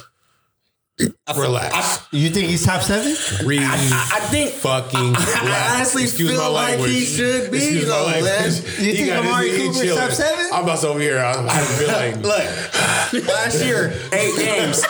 Relax. 1.38 2.06
You 2.12 2.30
think 2.30 2.50
he's 2.50 2.66
top 2.66 2.82
seven? 2.82 3.16
Breathe. 3.46 3.62
I 3.64 4.20
think 4.32 4.52
fucking. 4.52 5.16
I 5.16 5.76
honestly 5.76 6.04
Excuse 6.04 6.32
feel 6.32 6.52
like 6.52 6.72
language. 6.72 6.92
he 6.92 7.06
should 7.06 7.52
be, 7.52 7.58
Excuse 7.58 7.88
my 7.88 7.96
though, 7.96 8.06
language. 8.08 8.80
You 8.80 8.92
He 8.92 8.98
think 8.98 9.12
Amari 9.14 9.50
he 9.52 9.58
Cooper's 9.70 9.96
top 9.96 10.12
seven? 10.12 10.46
I'm 10.52 10.64
about 10.66 10.80
to 10.80 10.88
over 10.90 11.00
here. 11.00 11.20
I, 11.20 11.32
I 11.48 11.60
feel 11.64 11.88
like 11.94 12.16
Look, 12.18 13.28
last 13.30 13.64
year, 13.64 13.94
eight 14.12 14.36
games, 14.38 14.84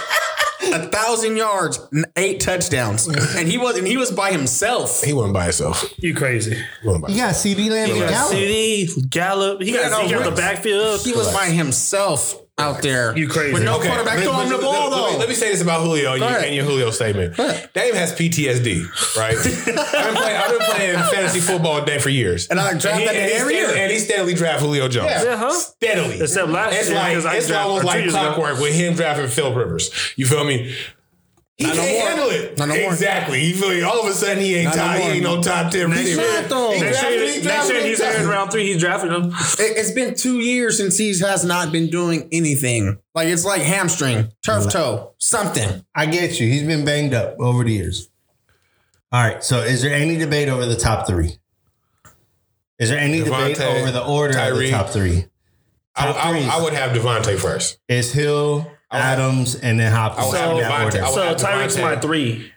a 0.73 0.87
thousand 0.87 1.37
yards, 1.37 1.79
n- 1.93 2.05
eight 2.15 2.39
touchdowns, 2.39 3.07
and 3.07 3.47
he 3.47 3.57
was 3.57 3.77
and 3.77 3.87
he 3.87 3.97
was 3.97 4.11
by 4.11 4.31
himself. 4.31 5.03
he 5.03 5.13
wasn't 5.13 5.33
by 5.33 5.43
himself. 5.45 5.83
You 5.97 6.15
crazy. 6.15 6.55
He 6.55 6.87
wasn't 6.87 7.05
by 7.05 7.11
You 7.11 7.17
got 7.17 7.33
CeeDee 7.35 7.69
Lamb 7.69 7.83
and 7.89 7.93
He 7.93 7.99
got 7.99 8.09
Gallup. 8.09 8.33
CeeDee, 8.33 9.09
Gallup. 9.09 9.61
He 9.61 9.71
got 9.71 9.81
Yeah, 9.83 9.89
no, 9.89 10.07
Zeke 10.07 10.15
out 10.17 10.23
the 10.23 10.29
Rick- 10.31 10.37
backfield. 10.37 11.01
He 11.01 11.11
was 11.13 11.31
by 11.33 11.47
himself 11.47 12.35
out 12.59 12.81
there. 12.81 13.17
You 13.17 13.27
crazy. 13.27 13.53
With 13.53 13.63
no 13.63 13.77
Okay, 13.77 13.87
quarterback 13.87 14.15
let- 14.17 14.23
throwing 14.25 14.49
let- 14.49 14.57
the 14.57 14.61
ball 14.63 14.89
let- 14.89 14.91
let 14.91 15.05
me- 15.07 15.11
though. 15.13 15.19
Let 15.19 15.29
me 15.29 15.35
say 15.35 15.51
this 15.51 15.61
about 15.61 15.81
Julio 15.83 16.11
and, 16.13 16.21
you, 16.21 16.27
ahead. 16.27 16.43
and 16.45 16.55
your 16.55 16.65
Julio 16.65 16.91
statement. 16.91 17.35
Dame 17.37 17.95
has 17.95 18.13
PTSD, 18.13 18.83
right? 19.17 19.35
I've, 19.37 19.43
been 19.65 20.15
playing, 20.15 20.37
I've 20.37 20.49
been 20.49 20.67
playing 20.67 20.97
fantasy 21.11 21.39
football 21.39 21.83
day 21.85 21.99
for 21.99 22.09
years, 22.09 22.47
And 22.49 22.59
I 22.59 22.77
draft 22.77 22.99
he, 22.99 23.05
that 23.05 23.15
and 23.15 23.31
every 23.31 23.55
steadily- 23.55 23.55
year. 23.55 23.83
And 23.83 23.91
he 23.91 23.99
steadily 23.99 24.33
draft 24.33 24.61
Julio 24.61 24.87
Jones. 24.87 25.09
Yeah. 25.09 25.23
Yeah, 25.23 25.37
huh? 25.37 25.51
Steadily. 25.53 26.19
Except 26.21 26.49
last 26.49 26.75
it's 26.75 26.89
year, 26.89 26.97
like, 26.97 27.13
'cause 27.15 27.25
I 27.25 27.35
it's 27.35 27.47
drafted- 27.47 27.67
almost 27.67 27.83
or 27.83 27.87
like 27.87 27.99
years 28.01 28.13
ago. 28.13 28.21
clockwork 28.33 28.59
with 28.59 28.73
him 28.73 28.93
drafting 28.95 29.27
Philip 29.27 29.55
Rivers. 29.55 29.91
You 30.15 30.25
feel 30.25 30.43
me? 30.43 30.75
He 31.59 31.65
Not 31.65 31.75
can't 31.75 31.91
more. 31.91 32.07
handle 32.07 32.29
it. 32.29 32.57
Not 32.57 32.69
no 32.69 32.75
more. 32.81 32.93
exactly. 32.93 33.43
You 33.43 33.53
feel 33.53 33.69
me? 33.69 33.81
All 33.81 33.99
of 34.01 34.07
a 34.07 34.13
sudden 34.13 34.41
he 34.41 34.55
ain't 34.55 34.73
Not 34.73 34.77
no 34.77 34.81
top. 34.81 34.95
he 34.95 35.01
ain't 35.09 35.23
no 35.23 35.41
top 35.43 35.71
ten 35.73 35.89
Next 35.89 35.99
receiver. 35.99 36.21
year, 36.21 36.41
though. 36.43 36.71
He 36.71 36.79
next 36.81 37.03
year, 37.03 37.11
he 37.19 37.25
next 37.25 37.41
drafted 37.43 37.75
year 37.75 37.85
he's 37.87 37.99
top. 37.99 38.15
in 38.15 38.27
round 38.29 38.51
three. 38.51 38.65
He's 38.71 38.79
drafting 38.81 39.11
him. 39.11 39.25
It, 39.59 39.77
has 39.77 39.91
been 39.91 40.15
two 40.15 40.39
years 40.39 40.77
since 40.77 40.97
he 40.97 41.09
has 41.19 41.43
not 41.43 41.73
been 41.73 41.89
doing 41.89 42.29
anything. 42.31 42.97
Like 43.13 43.27
it's 43.27 43.43
like 43.43 43.61
hamstring, 43.61 44.31
turf 44.41 44.71
toe, 44.71 45.11
something. 45.17 45.85
I 45.93 46.05
get 46.05 46.39
you. 46.39 46.47
He's 46.47 46.63
been 46.63 46.85
banged 46.85 47.13
up 47.13 47.35
over 47.41 47.65
the 47.65 47.73
years. 47.73 48.09
All 49.11 49.21
right. 49.21 49.43
So, 49.43 49.59
is 49.59 49.81
there 49.81 49.93
any 49.93 50.15
debate 50.17 50.47
over 50.47 50.65
the 50.65 50.77
top 50.77 51.07
three? 51.07 51.39
Is 52.77 52.89
there 52.89 52.99
any 52.99 53.19
debate 53.21 53.59
over 53.59 53.91
the 53.91 54.05
order 54.05 54.39
of 54.39 54.57
the 54.57 54.69
top 54.71 54.89
three? 54.91 55.25
I, 55.95 56.05
Top 56.05 56.25
I, 56.25 56.31
threes. 56.31 56.47
I 56.47 56.61
would 56.63 56.71
have 56.73 56.91
Davante 56.95 57.37
first. 57.37 57.79
Is 57.89 58.13
Hill, 58.13 58.71
Adams, 58.91 59.55
and 59.55 59.79
then 59.79 59.91
Hopkins 59.91 60.27
I 60.27 60.29
would 60.29 60.37
have 60.37 60.51
in 60.51 60.57
that 60.59 60.71
Davante. 60.71 60.83
order? 60.85 60.97
I 60.97 61.05
would 61.05 61.13
So 61.13 61.21
have 61.23 61.37
Tyreek's 61.37 61.77
my 61.77 61.95
three. 61.97 62.51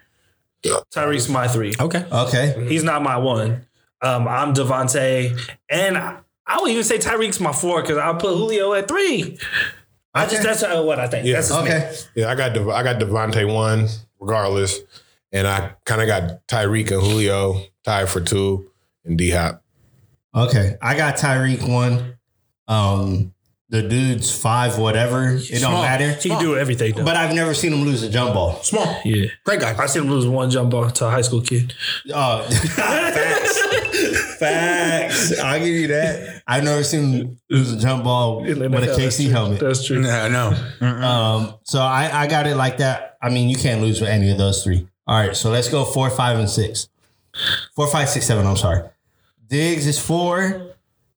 Tyreek's 0.64 1.28
my 1.28 1.48
three. 1.48 1.74
Okay. 1.78 2.04
Okay. 2.10 2.66
He's 2.68 2.84
not 2.84 3.02
my 3.02 3.16
one. 3.18 3.66
Um, 4.00 4.26
I'm 4.26 4.52
Davante, 4.54 5.38
and 5.68 5.96
I, 5.96 6.18
I 6.46 6.60
would 6.60 6.70
even 6.70 6.82
say 6.84 6.98
Tyreek's 6.98 7.38
my 7.40 7.52
four 7.52 7.82
because 7.82 7.98
I'll 7.98 8.14
put 8.14 8.36
Julio 8.36 8.72
at 8.74 8.88
three. 8.88 9.38
I 10.14 10.26
just 10.26 10.42
that's 10.42 10.62
uh, 10.62 10.82
what 10.82 10.98
I 10.98 11.06
think. 11.08 11.26
Yeah. 11.26 11.34
That's 11.34 11.48
just 11.48 11.64
me. 11.64 11.70
Okay. 11.70 11.94
Yeah, 12.16 12.30
I 12.30 12.34
got 12.34 12.52
Dev- 12.54 12.68
I 12.68 12.82
got 12.82 13.00
Davante 13.00 13.52
one 13.52 13.88
regardless, 14.20 14.78
and 15.32 15.46
I 15.46 15.72
kind 15.84 16.00
of 16.00 16.06
got 16.08 16.46
Tyreek 16.48 16.90
and 16.90 17.00
Julio 17.02 17.62
tied 17.84 18.08
for 18.08 18.20
two, 18.20 18.70
and 19.04 19.16
D 19.16 19.30
Hop. 19.30 19.62
Okay. 20.34 20.76
I 20.82 20.96
got 20.96 21.16
Tyreek 21.16 21.66
one. 21.68 22.14
Um, 22.68 23.31
the 23.72 23.82
dude's 23.82 24.30
five 24.30 24.76
whatever. 24.76 25.30
It 25.30 25.48
don't 25.48 25.60
Small. 25.60 25.82
matter. 25.82 26.12
He 26.12 26.28
can 26.28 26.38
do 26.42 26.56
everything. 26.58 26.94
Though. 26.94 27.06
But 27.06 27.16
I've 27.16 27.34
never 27.34 27.54
seen 27.54 27.72
him 27.72 27.80
lose 27.80 28.02
a 28.02 28.10
jump 28.10 28.34
ball. 28.34 28.62
Small. 28.62 29.00
yeah, 29.02 29.28
Great 29.44 29.60
guy. 29.60 29.74
I 29.82 29.86
seen 29.86 30.02
him 30.02 30.10
lose 30.10 30.26
one 30.26 30.50
jump 30.50 30.70
ball 30.70 30.90
to 30.90 31.06
a 31.06 31.10
high 31.10 31.22
school 31.22 31.40
kid. 31.40 31.72
Oh, 32.12 32.42
facts. 32.76 34.36
facts. 34.36 35.40
I'll 35.40 35.58
give 35.58 35.68
you 35.68 35.86
that. 35.88 36.42
I've 36.46 36.64
never 36.64 36.84
seen 36.84 37.12
him 37.12 37.38
lose 37.48 37.72
a 37.72 37.78
jump 37.78 38.04
ball 38.04 38.42
with 38.42 38.58
a 38.60 38.68
KC 38.68 39.24
true. 39.24 39.32
helmet. 39.32 39.60
That's 39.60 39.86
true. 39.86 40.02
No, 40.02 40.28
no. 40.28 40.86
Um, 40.86 41.54
so 41.64 41.80
I, 41.80 42.10
I 42.12 42.26
got 42.26 42.46
it 42.46 42.56
like 42.56 42.76
that. 42.76 43.16
I 43.22 43.30
mean, 43.30 43.48
you 43.48 43.56
can't 43.56 43.80
lose 43.80 44.02
with 44.02 44.10
any 44.10 44.30
of 44.30 44.36
those 44.36 44.62
three. 44.62 44.86
All 45.06 45.18
right, 45.18 45.34
so 45.34 45.48
let's 45.50 45.70
go 45.70 45.86
four, 45.86 46.10
five, 46.10 46.38
and 46.38 46.48
six. 46.50 46.90
Four, 47.74 47.86
five, 47.86 48.10
six, 48.10 48.26
seven. 48.26 48.46
I'm 48.46 48.58
sorry. 48.58 48.82
Diggs 49.48 49.86
is 49.86 49.98
four. 49.98 50.74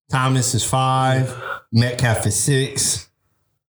Thomas 0.09 0.53
is 0.55 0.63
five. 0.63 1.35
Metcalf 1.75 2.25
is 2.25 2.39
six. 2.39 3.09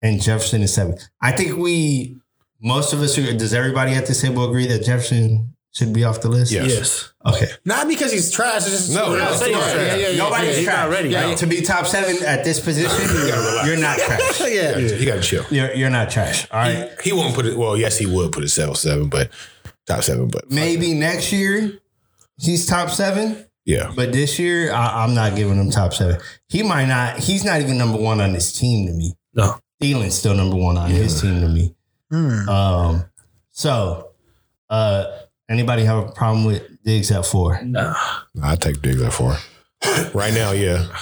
And 0.03 0.21
Jefferson 0.21 0.63
is 0.63 0.73
seven. 0.73 0.97
I 1.21 1.33
think 1.33 1.59
we, 1.59 2.17
most 2.63 2.95
of 2.95 3.03
us, 3.03 3.17
does 3.17 3.53
everybody 3.53 3.93
at 3.93 4.07
this 4.07 4.23
table 4.23 4.49
agree 4.49 4.67
that 4.69 4.83
Jefferson 4.83 5.55
should 5.73 5.93
be 5.93 6.05
off 6.05 6.23
the 6.23 6.31
list? 6.31 6.51
Yes. 6.53 6.69
Yes. 6.71 7.13
Okay. 7.27 7.49
Not 7.67 7.87
because 7.87 8.11
he's 8.11 8.31
trash. 8.31 8.63
It's 8.67 8.71
just 8.71 8.95
No, 8.95 9.15
no, 9.15 9.27
he's 9.27 9.41
yeah, 9.43 9.49
trash. 9.51 9.75
yeah, 9.77 10.09
yeah, 10.09 10.17
Nobody's 10.17 10.57
he's 10.57 10.65
trash. 10.65 10.77
not 10.79 10.91
ready. 10.91 11.11
Yeah, 11.11 11.29
Yeah. 11.29 11.35
To 11.35 11.47
be 11.47 11.61
top 11.61 11.87
seven 11.87 12.25
at 12.25 12.45
this 12.45 12.59
position, 12.61 12.99
you're 13.67 13.77
not 13.79 13.99
trash. 13.99 14.41
yeah. 14.41 14.47
yeah. 14.49 14.79
Yeah, 14.79 14.95
he 14.97 15.05
got 15.05 15.17
to 15.17 15.21
chill. 15.21 15.45
You're, 15.51 15.75
you're 15.75 15.91
not 15.91 16.09
trash. 16.09 16.51
All 16.51 16.61
right. 16.61 16.91
He 17.05 17.13
won't 17.13 17.35
put 17.35 17.45
it. 17.45 17.59
Well, 17.59 17.77
yes, 17.77 17.99
he 17.99 18.07
would 18.07 18.33
put 18.33 18.43
it 18.43 18.49
seven 18.49 18.75
seven, 18.75 19.11
but 19.11 19.29
top 19.87 20.03
seven. 20.03 20.29
But 20.29 20.51
Maybe 20.51 20.95
next 20.95 21.31
year 21.31 21.79
he's 22.39 22.65
top 22.65 22.89
seven. 22.89 23.45
Yeah, 23.71 23.93
But 23.95 24.13
this 24.13 24.39
year, 24.39 24.73
I, 24.73 25.05
I'm 25.05 25.15
not 25.15 25.37
giving 25.37 25.57
him 25.57 25.71
top 25.71 25.93
seven. 25.95 26.21
He 26.49 26.63
might 26.63 26.87
not. 26.87 27.19
He's 27.19 27.45
not 27.45 27.61
even 27.61 27.79
number 27.79 27.99
one 27.99 28.21
on 28.21 28.35
his 28.35 28.53
team 28.53 28.87
to 28.87 28.93
me. 28.93 29.15
No. 29.35 29.57
Thielen's 29.81 30.15
still 30.15 30.35
number 30.35 30.57
one 30.57 30.77
on 30.77 30.91
his 30.91 31.21
team 31.21 31.41
to 31.41 31.49
me. 31.49 31.75
Hmm. 32.11 32.49
Um. 32.49 33.05
So, 33.51 34.11
uh, 34.69 35.05
anybody 35.49 35.85
have 35.85 36.09
a 36.09 36.13
problem 36.13 36.45
with 36.45 36.83
Diggs 36.85 37.11
at 37.11 37.25
four? 37.27 37.61
No. 37.63 37.95
I 38.43 38.57
take 38.57 38.83
Diggs 38.83 39.03
at 39.03 39.13
four. 39.13 39.37
Right 40.15 40.35
now, 40.35 40.53
yeah. 40.53 40.87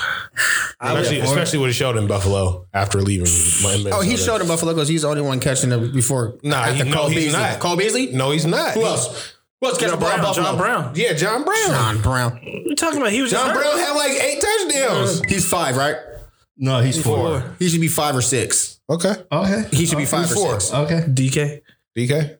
Especially, 0.81 1.19
especially 1.19 1.59
what 1.59 1.67
he 1.67 1.73
showed 1.73 1.97
in 1.97 2.07
Buffalo 2.07 2.69
after 2.73 2.99
leaving. 3.03 3.25
Minnesota. 3.27 3.91
Oh, 3.93 4.01
he 4.01 4.17
showed 4.17 4.41
in 4.41 4.47
Buffalo 4.47 4.73
because 4.73 4.87
he's 4.87 5.03
the 5.03 5.09
only 5.09 5.23
one 5.23 5.41
catching 5.41 5.73
it 5.73 5.93
before. 5.93 6.39
Nah, 6.45 6.67
he, 6.67 6.85
no, 6.89 6.95
Cole 6.95 7.09
he's 7.09 7.25
Beasley. 7.25 7.41
not. 7.41 7.59
Cole 7.59 7.77
Beasley? 7.77 8.07
No, 8.13 8.31
he's 8.31 8.47
not. 8.47 8.75
Who 8.75 8.81
He- 8.81 8.87
else? 8.87 9.35
Who 9.61 9.67
else 9.69 9.79
catching 9.79 9.91
John 9.91 10.01
the 10.01 10.05
ball 10.05 10.15
in 10.15 10.21
Brown. 10.21 10.27
Buffalo? 10.35 10.47
John 10.47 10.57
Brown. 10.59 10.93
Yeah, 10.95 11.13
John 11.15 11.45
Brown. 11.45 11.69
John 11.69 12.03
Brown. 12.03 12.33
What 12.33 12.43
you 12.43 12.77
talking 12.77 12.99
about? 13.01 13.13
He 13.13 13.23
was 13.23 13.31
John. 13.31 13.55
Brown 13.55 13.79
had 13.79 13.93
like 13.93 14.13
eight 14.13 14.41
touchdowns. 14.41 15.23
He's 15.29 15.49
five, 15.49 15.77
right? 15.77 15.97
No, 16.57 16.81
he's 16.81 17.03
four. 17.03 17.55
He 17.59 17.69
should 17.69 17.81
be 17.81 17.89
five 17.89 18.15
or 18.17 18.23
six. 18.23 18.81
Okay. 18.91 19.15
Okay. 19.31 19.65
He 19.73 19.87
should 19.87 19.99
be 19.99 20.05
uh, 20.05 20.09
five 20.09 20.29
who's 20.29 20.33
or 20.33 20.35
four? 20.37 20.61
six. 20.61 20.75
Okay. 20.75 21.01
DK. 21.09 21.61
DK. 21.97 22.39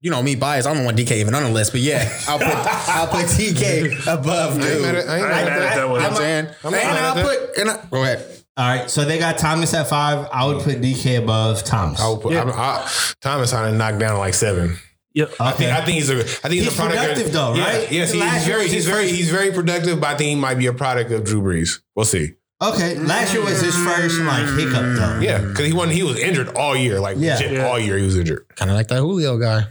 You 0.00 0.10
know 0.10 0.20
me, 0.22 0.34
bias. 0.34 0.66
I 0.66 0.74
don't 0.74 0.84
want 0.84 0.96
DK 0.98 1.12
even 1.18 1.32
on 1.34 1.44
the 1.44 1.50
list, 1.50 1.70
but 1.70 1.80
yeah, 1.80 2.08
I'll 2.26 2.38
put 2.38 2.48
I'll 2.56 3.06
put 3.06 3.26
DK 3.26 4.02
above 4.02 4.52
I 4.52 4.54
ain't 4.54 4.62
dude. 4.62 4.82
mad 4.82 4.94
at, 4.96 5.08
I 5.08 5.16
ain't 5.16 5.26
I 5.26 5.28
mad 5.28 5.38
ain't 5.38 5.48
at 5.48 5.52
mad 5.52 5.52
at 5.52 5.58
that. 5.60 5.74
that 5.76 5.88
one. 5.88 5.94
You 5.94 6.00
know 6.00 6.02
what 6.02 6.10
I'm 6.10 6.16
saying? 6.16 6.46
I'm 6.64 6.74
and 6.74 6.82
not 6.88 7.16
I'll 7.16 7.24
put 7.24 7.56
and 7.58 7.70
I, 7.70 7.84
go 7.88 8.02
ahead. 8.02 8.42
All 8.56 8.68
right. 8.68 8.90
So 8.90 9.04
they 9.04 9.18
got 9.20 9.38
Thomas 9.38 9.72
at 9.74 9.88
five. 9.88 10.28
I 10.32 10.44
would 10.46 10.62
put 10.64 10.80
DK 10.80 11.22
above 11.22 11.62
Thomas. 11.62 12.00
I 12.00 12.08
would 12.08 12.20
put, 12.20 12.36
I'm, 12.36 12.50
I, 12.50 12.90
Thomas 13.20 13.52
on 13.52 13.70
to 13.70 13.78
knock 13.78 13.98
down 14.00 14.18
like 14.18 14.34
seven. 14.34 14.76
Yep. 15.14 15.32
I 15.40 15.52
think, 15.52 15.70
I 15.72 15.84
think 15.84 15.96
he's 15.98 16.08
a. 16.10 16.20
I 16.20 16.22
think 16.22 16.52
he's, 16.54 16.64
He's 16.64 16.72
a 16.72 16.76
product. 16.76 17.00
productive 17.00 17.26
of, 17.26 17.32
though, 17.32 17.54
yeah, 17.54 17.64
right? 17.78 17.92
Yes, 17.92 18.12
he- 18.12 18.20
Last 18.20 18.34
he's 18.38 18.46
very, 18.46 18.68
he's 18.68 18.86
very, 18.86 19.02
first- 19.04 19.14
he's 19.14 19.30
very 19.30 19.52
productive. 19.52 20.00
But 20.00 20.10
I 20.10 20.16
think 20.16 20.28
he 20.30 20.34
might 20.36 20.54
be 20.56 20.66
a 20.66 20.72
product 20.72 21.10
of 21.10 21.24
Drew 21.24 21.42
Brees. 21.42 21.80
We'll 21.94 22.04
see. 22.06 22.34
Okay. 22.62 22.96
Last 22.98 23.34
year 23.34 23.44
was 23.44 23.60
his 23.60 23.74
first 23.76 24.18
like 24.20 24.46
hiccup 24.56 24.96
though. 24.96 25.18
Yeah, 25.20 25.38
because 25.40 25.66
he 25.66 25.72
won. 25.72 25.90
He 25.90 26.02
was 26.02 26.16
injured 26.18 26.48
all 26.56 26.76
year. 26.76 26.98
Like 27.00 27.16
Yeah. 27.18 27.34
legit 27.34 27.52
Yeah. 27.52 27.66
all 27.66 27.78
year, 27.78 27.98
he 27.98 28.04
was 28.06 28.16
injured. 28.16 28.46
Kind 28.56 28.70
of 28.70 28.76
like 28.76 28.88
that 28.88 28.98
Julio 29.00 29.36
guy. 29.38 29.64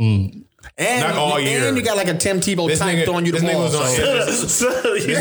Mm. 0.00 0.44
And, 0.78 1.00
Not 1.08 1.16
all 1.16 1.36
and 1.38 1.46
year. 1.46 1.74
you 1.74 1.82
got 1.82 1.96
like 1.96 2.08
a 2.08 2.14
Tim 2.16 2.40
Tebow 2.40 2.68
This 2.68 2.78
type 2.78 2.96
nigga- 2.96 3.04
throwing 3.04 3.26
you 3.26 3.32
the 3.32 3.38
this 3.40 3.52
ball. 3.52 3.62
was 3.62 3.74
on- 3.74 3.88
so- 4.48 4.70
so, 4.82 4.94
you- 4.94 5.16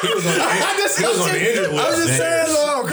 He 0.00 0.14
was 0.14 0.26
on, 0.26 0.32
he 0.98 1.04
was 1.06 1.20
on 1.20 1.28
the 1.28 1.40
injured 1.50 1.72
list. 1.72 1.84
I 1.86 1.90
was 1.90 2.06
just 2.06 2.16
saying, 2.18 2.46
oh, 2.50 2.84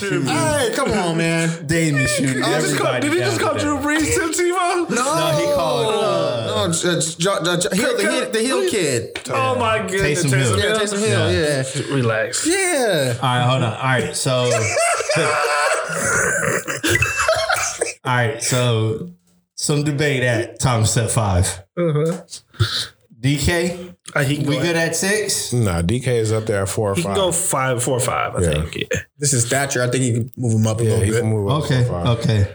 Dame 0.00 0.22
is. 0.22 0.28
Hey, 0.30 0.72
come 0.74 0.90
on, 0.92 1.16
man. 1.16 1.66
Dame 1.66 1.96
is 1.96 2.10
shooting. 2.10 2.42
Did 2.42 2.44
he 2.44 2.50
just 2.52 2.76
call, 2.78 3.00
did 3.00 3.12
he 3.12 3.18
just 3.18 3.40
call. 3.40 3.54
Drew 3.58 3.78
Brees 3.78 4.14
Tim 4.14 4.30
Tebow? 4.32 4.88
No, 4.90 4.96
No, 4.96 5.36
he 5.38 5.44
called, 5.54 5.94
uh, 5.94 6.46
no, 6.46 6.54
uh, 6.64 6.72
Jo- 6.72 7.00
Jo- 7.00 7.56
Jo- 7.60 7.70
Hill- 7.70 7.96
the, 7.96 8.02
Hill- 8.02 8.30
the 8.32 8.40
Hill 8.42 8.70
kid. 8.70 9.18
Oh 9.30 9.54
my 9.58 9.78
goodness. 9.86 10.24
Taysom 10.24 10.36
Hill. 10.38 10.58
Yeah, 10.58 10.78
Taysom 10.78 10.98
Hill. 10.98 11.32
Yeah, 11.32 11.94
Relax. 11.94 12.46
yeah. 12.46 13.14
All 13.22 13.28
right, 13.28 13.42
hold 13.48 13.62
on. 13.62 13.72
All 13.72 13.82
right, 13.84 14.14
so. 14.16 14.50
All 18.04 18.14
right, 18.14 18.42
so 18.42 19.10
some 19.56 19.82
debate 19.84 20.22
at 20.22 20.60
Thomas 20.60 20.96
at 20.96 21.10
five. 21.10 21.64
Uh-huh. 21.76 22.22
DK, 23.18 23.94
Uh, 24.14 24.22
he 24.22 24.36
can 24.36 24.46
we 24.46 24.56
go, 24.56 24.62
good 24.62 24.76
at 24.76 24.94
six? 24.94 25.52
Nah, 25.52 25.80
DK 25.82 26.08
is 26.08 26.32
up 26.32 26.44
there 26.46 26.62
at 26.62 26.68
four 26.68 26.92
or 26.92 26.94
he 26.94 27.02
can 27.02 27.10
five. 27.12 27.16
go 27.16 27.32
five, 27.32 27.82
four, 27.82 27.98
five. 27.98 28.36
I 28.36 28.40
Yeah. 28.42 28.50
think. 28.50 28.76
Yeah. 28.76 29.00
This 29.18 29.32
is 29.32 29.46
stature. 29.46 29.82
I 29.82 29.88
think 29.88 30.04
you 30.04 30.12
can 30.14 30.30
move 30.36 30.52
him 30.52 30.66
up 30.66 30.80
a 30.80 30.84
yeah, 30.84 30.90
little 30.90 31.04
he 31.04 31.10
bit. 31.10 31.20
can 31.22 31.30
move 31.30 31.48
up. 31.50 31.64
Okay, 31.64 31.82
to 31.84 31.88
five. 31.90 32.06
okay. 32.18 32.48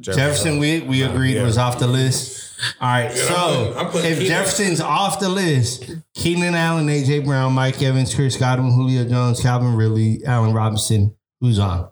Jefferson, 0.00 0.58
we 0.58 0.80
we 0.80 1.02
agreed 1.02 1.36
yeah. 1.36 1.42
was 1.44 1.58
off 1.58 1.78
the 1.78 1.86
list. 1.86 2.40
All 2.80 2.88
right, 2.88 3.10
I'm 3.10 3.16
so 3.16 3.34
putting- 3.34 3.76
I'm 3.78 3.86
putting 3.90 4.10
if 4.12 4.18
Keenan- 4.18 4.28
Jefferson's 4.32 4.80
off 4.80 5.18
the 5.20 5.28
list, 5.28 5.90
Keenan 6.14 6.54
Allen, 6.54 6.88
AJ 6.88 7.20
Brown, 7.24 7.52
Mike 7.52 7.82
Evans, 7.82 8.14
Chris 8.14 8.36
Godwin, 8.36 8.72
Julio 8.72 9.04
Jones, 9.04 9.40
Calvin 9.40 9.74
Ridley, 9.74 10.20
Allen 10.24 10.52
Robinson, 10.52 11.14
who's 11.40 11.58
on? 11.58 11.88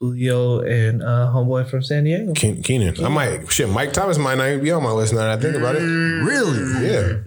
Julio 0.00 0.60
and 0.60 1.02
uh, 1.02 1.30
homeboy 1.32 1.68
from 1.68 1.82
San 1.82 2.04
Diego. 2.04 2.32
Keen- 2.32 2.62
Keenan. 2.62 3.04
I 3.04 3.08
might 3.08 3.50
shit. 3.52 3.68
Mike 3.68 3.92
Thomas 3.92 4.16
might 4.18 4.36
not 4.36 4.48
even 4.48 4.64
be 4.64 4.72
on 4.72 4.82
my 4.82 4.90
list 4.92 5.12
now 5.12 5.20
that 5.20 5.38
I 5.38 5.40
think 5.40 5.56
about 5.56 5.76
it. 5.76 5.80
Really? 5.82 6.86
Yeah. 6.88 7.18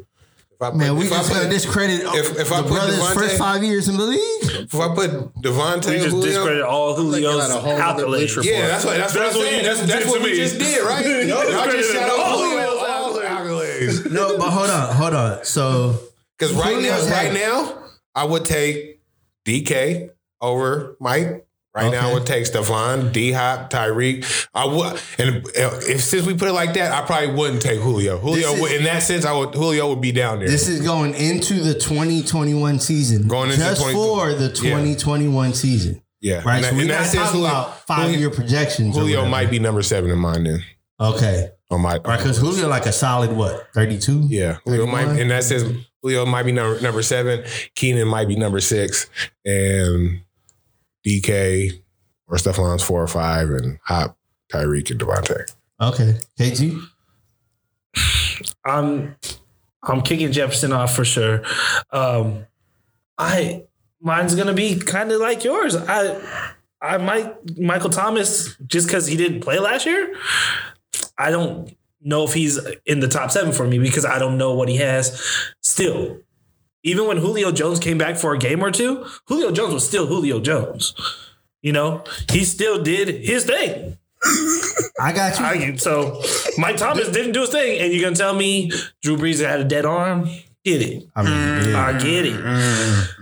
If 0.55 0.61
I 0.61 0.69
put, 0.69 0.75
Man, 0.77 0.95
we 0.97 1.05
if 1.05 1.11
I 1.11 1.17
just 1.17 1.29
put, 1.31 1.37
gonna 1.37 1.49
discredit 1.49 2.01
if- 2.15 2.39
if 2.39 2.51
I 2.51 2.61
put 2.61 2.69
brothers' 2.69 2.97
Davante- 2.99 3.13
first 3.13 3.37
five 3.37 3.63
years 3.63 3.89
in 3.89 3.97
the 3.97 4.03
league. 4.05 4.21
if 4.43 4.73
I 4.75 4.95
put 4.95 5.11
Davante, 5.41 5.87
We 5.89 5.95
just 5.97 6.09
Julio, 6.09 6.25
discredit 6.25 6.63
all 6.63 6.95
Julio's 6.95 7.35
Like, 7.37 7.49
a 7.49 7.59
whole 7.61 7.73
accolades. 7.73 8.05
bleacher 8.05 8.41
Yeah, 8.43 8.67
that's 8.67 8.85
what 8.85 8.97
that's, 8.97 9.13
what 9.13 9.21
I'm 9.21 9.27
That's 9.27 9.35
what 9.37 9.45
saying. 9.45 9.57
you 9.59 9.65
That's, 9.67 9.79
just 9.79 9.89
that's 9.91 10.03
did 10.05 10.09
what 10.11 10.17
to 10.19 10.23
we 10.23 10.31
me. 10.31 10.37
just 10.37 10.57
did, 10.59 10.83
right? 10.85 11.05
Y'all 11.27 11.71
just 11.71 11.91
shout 11.93 12.09
out 12.09 12.19
all 12.19 12.37
Julio's 12.39 12.81
all 12.89 13.13
the 13.13 13.21
accolades. 13.21 14.11
No, 14.11 14.37
but 14.37 14.49
hold 14.49 14.69
on, 14.69 14.95
hold 14.95 15.13
on. 15.13 15.43
So 15.43 15.99
Because 16.39 16.53
right 16.55 16.81
now, 16.81 16.97
right 17.01 17.09
had- 17.09 17.33
now, 17.33 17.83
I 18.15 18.23
would 18.23 18.45
take 18.45 19.01
DK 19.45 20.09
over 20.41 20.95
Mike. 20.99 21.45
Right 21.75 21.91
now, 21.91 22.01
I 22.01 22.05
Okay. 22.05 22.13
would 22.13 22.25
take 22.27 22.43
Stefon, 22.45 23.11
D 23.11 23.31
Hop, 23.31 23.71
Tyreek. 23.71 24.23
I 24.53 24.65
would, 24.65 24.99
and 25.17 25.43
if 25.55 26.03
since 26.03 26.23
we 26.25 26.35
put 26.35 26.47
it 26.47 26.53
like 26.53 26.75
that, 26.75 26.91
I 26.91 27.03
probably 27.05 27.31
wouldn't 27.33 27.63
take 27.63 27.79
Julio. 27.79 28.19
Julio, 28.19 28.53
is- 28.53 28.61
would, 28.61 28.71
in 28.73 28.83
that 28.83 29.01
sense, 29.01 29.25
I 29.25 29.33
would 29.33 29.55
Julio 29.55 29.89
would 29.89 29.99
be 30.01 30.11
down 30.11 30.37
there. 30.39 30.47
this 30.47 30.67
is 30.67 30.81
going 30.81 31.15
into 31.15 31.55
the 31.61 31.73
2021 31.73 32.79
season. 32.79 33.27
Going 33.27 33.49
into 33.49 33.59
just 33.63 33.81
20 33.81 33.93
for 33.95 34.33
the 34.35 34.49
2021 34.49 35.53
season. 35.55 36.01
yeah, 36.21 36.41
Right. 36.45 36.57
In 36.59 36.63
so 36.63 36.69
that- 36.69 36.75
we 36.75 36.81
in 36.83 36.87
got 36.89 36.93
that 36.99 37.03
to 37.05 37.09
sense, 37.09 37.23
talk 37.23 37.31
Julio, 37.33 37.47
about 37.49 37.87
five 37.87 38.15
year 38.19 38.29
projections. 38.29 38.95
Julio 38.95 39.25
might 39.25 39.49
be 39.49 39.57
number 39.57 39.81
seven 39.81 40.11
in 40.11 40.19
mine 40.19 40.43
then. 40.43 40.63
Okay. 41.01 41.49
On 41.71 41.81
my 41.81 41.93
Right, 42.05 42.17
because 42.19 42.37
Julio 42.37 42.67
like 42.67 42.85
a 42.85 42.91
solid 42.91 43.33
what, 43.33 43.67
32? 43.73 44.27
Yeah, 44.29 44.57
Julio 44.63 44.85
might, 44.85 45.05
31? 45.05 45.19
in 45.19 45.27
that 45.29 45.43
says 45.43 45.65
Julio 46.03 46.23
might 46.27 46.43
be 46.43 46.51
number 46.51 46.79
number 46.81 47.01
seven. 47.01 47.43
Keenan 47.75 48.07
might 48.07 48.27
be 48.27 48.35
number 48.35 48.59
six, 48.59 49.07
and 49.43 50.19
DK 51.05 51.81
or 52.27 52.37
Stefon's 52.37 52.83
four 52.83 53.01
or 53.01 53.07
five, 53.07 53.49
and 53.49 53.79
Hop, 53.85 54.17
Tyreek, 54.51 54.91
and 54.91 54.99
Davante. 54.99 55.53
Okay. 55.81 56.17
KG? 56.39 56.81
I'm 58.65 59.15
I'm 59.83 60.01
kicking 60.01 60.31
Jefferson 60.31 60.71
off 60.71 60.95
for 60.95 61.05
sure. 61.05 61.43
Um, 61.91 62.45
I 63.17 63.63
mine's 64.01 64.35
gonna 64.35 64.53
be 64.53 64.79
kind 64.79 65.11
of 65.11 65.19
like 65.19 65.43
yours. 65.43 65.75
I 65.75 66.19
I 66.81 66.97
might 66.97 67.57
Michael 67.59 67.89
Thomas 67.89 68.55
just 68.65 68.87
because 68.87 69.07
he 69.07 69.17
didn't 69.17 69.41
play 69.41 69.59
last 69.59 69.85
year. 69.85 70.15
I 71.17 71.31
don't 71.31 71.75
know 72.01 72.23
if 72.23 72.33
he's 72.33 72.59
in 72.85 72.99
the 72.99 73.07
top 73.07 73.31
seven 73.31 73.53
for 73.53 73.67
me 73.67 73.79
because 73.79 74.05
I 74.05 74.19
don't 74.19 74.37
know 74.37 74.53
what 74.53 74.69
he 74.69 74.77
has. 74.77 75.21
Still, 75.61 76.17
even 76.83 77.07
when 77.07 77.17
Julio 77.17 77.51
Jones 77.51 77.79
came 77.79 77.97
back 77.97 78.17
for 78.17 78.33
a 78.33 78.37
game 78.37 78.63
or 78.63 78.71
two, 78.71 79.05
Julio 79.27 79.51
Jones 79.51 79.73
was 79.73 79.87
still 79.87 80.07
Julio 80.07 80.39
Jones. 80.39 80.93
You 81.61 81.71
know, 81.71 82.03
he 82.29 82.43
still 82.43 82.83
did 82.83 83.23
his 83.23 83.45
thing. 83.45 83.97
I 84.99 85.11
got 85.11 85.39
you. 85.39 85.45
I, 85.45 85.75
so 85.77 86.21
Mike 86.57 86.77
Thomas 86.77 87.09
didn't 87.09 87.31
do 87.33 87.41
his 87.41 87.49
thing, 87.49 87.79
and 87.79 87.91
you're 87.91 88.03
gonna 88.03 88.15
tell 88.15 88.33
me 88.33 88.71
Drew 89.01 89.17
Brees 89.17 89.45
had 89.45 89.59
a 89.59 89.65
dead 89.65 89.85
arm? 89.85 90.29
Get 90.63 90.81
it? 90.81 91.07
I 91.15 91.23
mean. 91.23 91.75
I 91.75 91.97
get 91.97 92.25
it. 92.25 92.39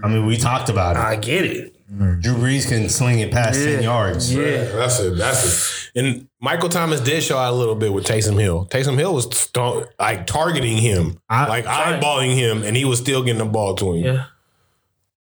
I 0.03 0.07
mean, 0.07 0.25
we 0.25 0.37
talked 0.37 0.69
about 0.69 0.95
it. 0.95 0.99
I 0.99 1.15
get 1.15 1.45
it. 1.45 1.75
Drew 1.93 2.35
Brees 2.35 2.67
can 2.69 2.87
sling 2.87 3.19
it 3.19 3.31
past 3.31 3.59
10 3.59 3.83
yards. 3.83 4.33
Yeah. 4.33 4.63
That's 4.63 4.99
it. 5.01 5.17
That's 5.17 5.89
it. 5.93 5.99
And 5.99 6.27
Michael 6.39 6.69
Thomas 6.69 7.01
did 7.01 7.21
show 7.21 7.37
out 7.37 7.51
a 7.53 7.55
little 7.57 7.75
bit 7.75 7.91
with 7.91 8.05
Taysom 8.05 8.39
Hill. 8.39 8.65
Taysom 8.71 8.97
Hill 8.97 9.13
was 9.13 9.25
st- 9.37 9.87
like 9.99 10.25
targeting 10.25 10.77
him, 10.77 11.19
I- 11.29 11.47
like 11.49 11.65
eyeballing 11.65 12.33
him, 12.33 12.63
and 12.63 12.77
he 12.77 12.85
was 12.85 12.99
still 12.99 13.23
getting 13.23 13.39
the 13.39 13.45
ball 13.51 13.75
to 13.75 13.93
him. 13.93 14.03
Yeah. 14.05 14.25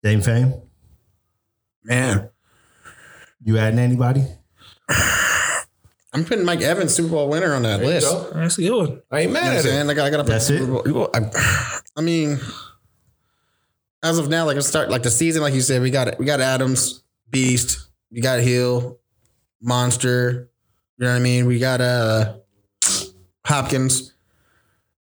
Dame 0.03 0.21
fame. 0.21 0.55
Man, 1.85 2.29
You 3.43 3.57
adding 3.57 3.79
anybody? 3.79 4.25
I'm 6.13 6.25
putting 6.25 6.43
Mike 6.45 6.61
Evans 6.61 6.93
Super 6.93 7.09
Bowl 7.09 7.29
winner 7.29 7.53
on 7.53 7.63
that 7.63 7.77
There 7.77 7.87
you 7.87 7.93
list. 7.93 8.07
go. 8.07 8.29
That's 8.33 8.57
a 8.57 8.61
good 8.61 8.75
one. 8.89 9.01
I 9.11 9.19
ain't 9.21 9.27
You 9.29 9.33
know 9.35 9.41
mad 9.41 9.53
at 9.53 9.59
it. 9.59 9.63
saying? 9.69 9.87
Like 9.87 9.99
I 9.99 10.09
gotta 10.09 10.23
put 10.23 10.29
That's 10.31 10.47
Super 10.47 10.87
it? 10.89 10.93
Bowl. 10.93 11.09
I, 11.13 11.71
I 11.95 12.01
mean, 12.01 12.39
as 14.03 14.17
of 14.19 14.29
now, 14.29 14.45
like 14.45 14.55
let's 14.55 14.67
start 14.67 14.89
like 14.89 15.03
the 15.03 15.11
season, 15.11 15.41
like 15.41 15.53
you 15.53 15.61
said, 15.61 15.81
we 15.81 15.89
got 15.91 16.17
we 16.19 16.25
got 16.25 16.39
Adams, 16.41 17.03
Beast, 17.29 17.87
we 18.11 18.21
got 18.21 18.39
Hill, 18.39 18.99
Monster. 19.61 20.49
You 20.97 21.05
know 21.05 21.11
what 21.11 21.17
I 21.17 21.19
mean? 21.19 21.45
We 21.45 21.59
got 21.59 21.81
uh 21.81 22.37
Hopkins. 23.45 24.13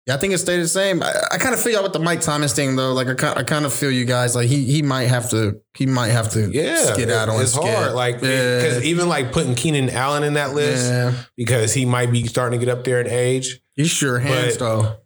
Yeah, 0.06 0.14
I 0.14 0.18
think 0.18 0.32
it 0.34 0.38
stayed 0.38 0.60
the 0.60 0.68
same. 0.68 1.02
I, 1.02 1.12
I 1.32 1.38
kind 1.38 1.52
of 1.52 1.60
figure 1.60 1.78
out 1.80 1.82
with 1.82 1.92
the 1.92 1.98
Mike 1.98 2.20
Thomas 2.20 2.54
thing 2.54 2.76
though. 2.76 2.92
Like 2.92 3.08
I, 3.08 3.14
kind- 3.14 3.38
I 3.38 3.42
kind 3.42 3.64
of 3.64 3.72
feel 3.72 3.90
you 3.90 4.04
guys. 4.04 4.36
Like 4.36 4.46
he 4.48 4.64
he 4.64 4.80
might 4.82 5.06
have 5.08 5.30
to 5.30 5.60
he 5.74 5.84
might 5.86 6.08
have 6.10 6.30
to 6.32 6.48
Yeah, 6.48 6.94
get 6.96 7.10
out 7.10 7.28
on 7.28 7.40
it's 7.42 7.52
skid. 7.54 7.74
hard. 7.74 7.92
Like 7.94 8.16
Yeah. 8.22 8.56
because 8.60 8.84
even 8.84 9.08
like 9.08 9.32
putting 9.32 9.56
Keenan 9.56 9.90
Allen 9.90 10.22
in 10.22 10.34
that 10.34 10.54
list 10.54 10.86
yeah, 10.86 11.12
because 11.36 11.74
he 11.74 11.84
might 11.84 12.12
be 12.12 12.24
starting 12.26 12.58
to 12.60 12.64
get 12.64 12.72
up 12.76 12.84
there 12.84 13.00
in 13.00 13.08
age. 13.08 13.60
he's 13.74 13.90
sure 13.90 14.18
hands 14.20 14.56
But- 14.56 14.58
though. 14.60 14.96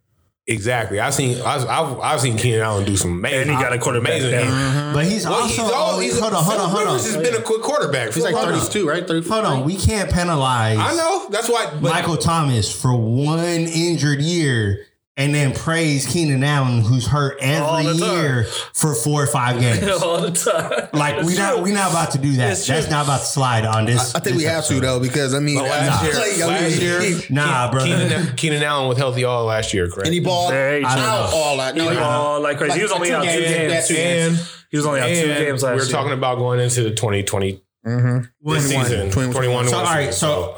Exactly. 0.50 0.98
I've 0.98 1.14
seen 1.14 1.40
I've, 1.42 1.64
I've, 1.66 2.00
I've 2.00 2.20
seen 2.20 2.36
Keenan 2.36 2.60
Allen 2.60 2.84
do 2.84 2.96
some 2.96 3.12
amazing. 3.12 3.42
And 3.42 3.50
he 3.50 3.56
got 3.56 3.72
a 3.72 3.78
quarterback 3.78 4.20
amazing. 4.20 4.32
now. 4.32 4.42
Mm-hmm. 4.42 4.94
But 4.94 5.04
he's 5.06 5.24
Well, 5.24 5.34
also 5.42 5.62
he's 5.62 5.72
all, 5.72 5.98
he's 6.00 6.18
hold 6.18 6.34
on, 6.34 6.42
hold 6.42 6.60
on, 6.60 6.68
hold 6.70 6.80
on. 6.88 6.94
Rivers 6.94 7.12
has 7.14 7.22
been 7.22 7.34
a 7.40 7.42
quick 7.42 7.62
quarterback. 7.62 8.12
He's 8.12 8.24
like 8.24 8.34
Hold 8.34 8.48
on. 8.48 8.58
32, 8.58 8.88
right? 8.88 9.06
34. 9.06 9.32
Hold 9.32 9.44
on, 9.46 9.64
we 9.64 9.76
can't 9.76 10.10
penalize 10.10 10.78
I 10.78 10.94
know. 10.96 11.28
That's 11.30 11.48
why. 11.48 11.70
But 11.70 11.82
Michael 11.82 12.16
Thomas 12.16 12.70
for 12.70 12.94
one 12.94 13.38
injured 13.38 14.20
year 14.20 14.86
and 15.20 15.35
then 15.35 15.52
praise 15.52 16.06
Keenan 16.06 16.42
Allen 16.42 16.80
who's 16.80 17.06
hurt 17.06 17.37
every 17.40 17.92
year 17.92 18.44
for 18.74 18.94
four 18.94 19.22
or 19.22 19.26
five 19.26 19.61
games. 19.61 19.87
All 20.02 20.20
the 20.20 20.30
time. 20.33 20.88
Like 20.92 21.22
we 21.24 21.35
not 21.37 21.62
we 21.62 21.72
not 21.72 21.90
about 21.90 22.12
to 22.12 22.18
do 22.18 22.33
that. 22.37 22.52
It's 22.52 22.66
That's 22.66 22.87
true. 22.87 22.90
not 22.92 23.04
about 23.04 23.20
to 23.20 23.26
slide 23.26 23.64
on 23.64 23.85
this. 23.85 24.14
I 24.14 24.20
think 24.20 24.37
we 24.37 24.44
this 24.44 24.52
have 24.52 24.66
to 24.68 24.80
though 24.80 24.98
because 25.00 25.35
I 25.35 25.38
mean, 25.40 25.56
But 25.59 25.64
last 25.64 26.02
I 26.02 26.06
year- 26.06 26.37
mean, 26.38 26.46
last 26.48 26.80
year- 26.80 27.20
Nah, 27.30 27.70
bro. 27.70 27.85
Keenan, 27.85 28.37
Keenan 28.37 28.62
Allen 28.62 28.88
was 28.88 28.98
healthy 28.98 29.24
all 29.24 29.44
last 29.44 29.74
year, 29.74 29.88
correct? 29.88 30.06
and 30.06 30.14
he 30.14 30.20
balled 30.20 30.52
out 30.52 31.28
true. 31.30 31.38
all 31.38 31.56
that. 31.59 31.76
No, 31.76 31.85
He 31.85 31.90
he 31.90 31.96
balled 31.96 32.42
like 32.42 32.56
crazy. 32.59 32.76
he 32.78 32.83
was 32.83 32.92
only 32.92 33.12
out 33.12 33.22
two 33.22 33.28
games, 33.28 33.44
games. 33.50 33.72
yeah, 33.72 33.80
two 33.87 33.94
games. 33.94 34.38
and 34.40 34.48
He 34.70 34.76
was 34.78 34.87
only 34.87 35.00
out 35.00 35.09
two 35.09 35.14
games 35.14 35.62
last 35.62 35.62
year. 35.62 35.70
we 35.72 35.78
were 35.80 35.85
year. 35.85 35.92
talking 35.92 36.12
about 36.12 36.38
going 36.38 36.61
into 36.61 36.83
the 36.83 36.90
2020 36.92 37.62
mm-hmm. 37.86 38.50
this 38.52 38.68
season, 38.68 39.10
21. 39.10 39.34
21. 39.34 39.68
So 39.68 39.76
all 39.78 39.84
right, 39.84 40.12
season. 40.12 40.12
so 40.12 40.56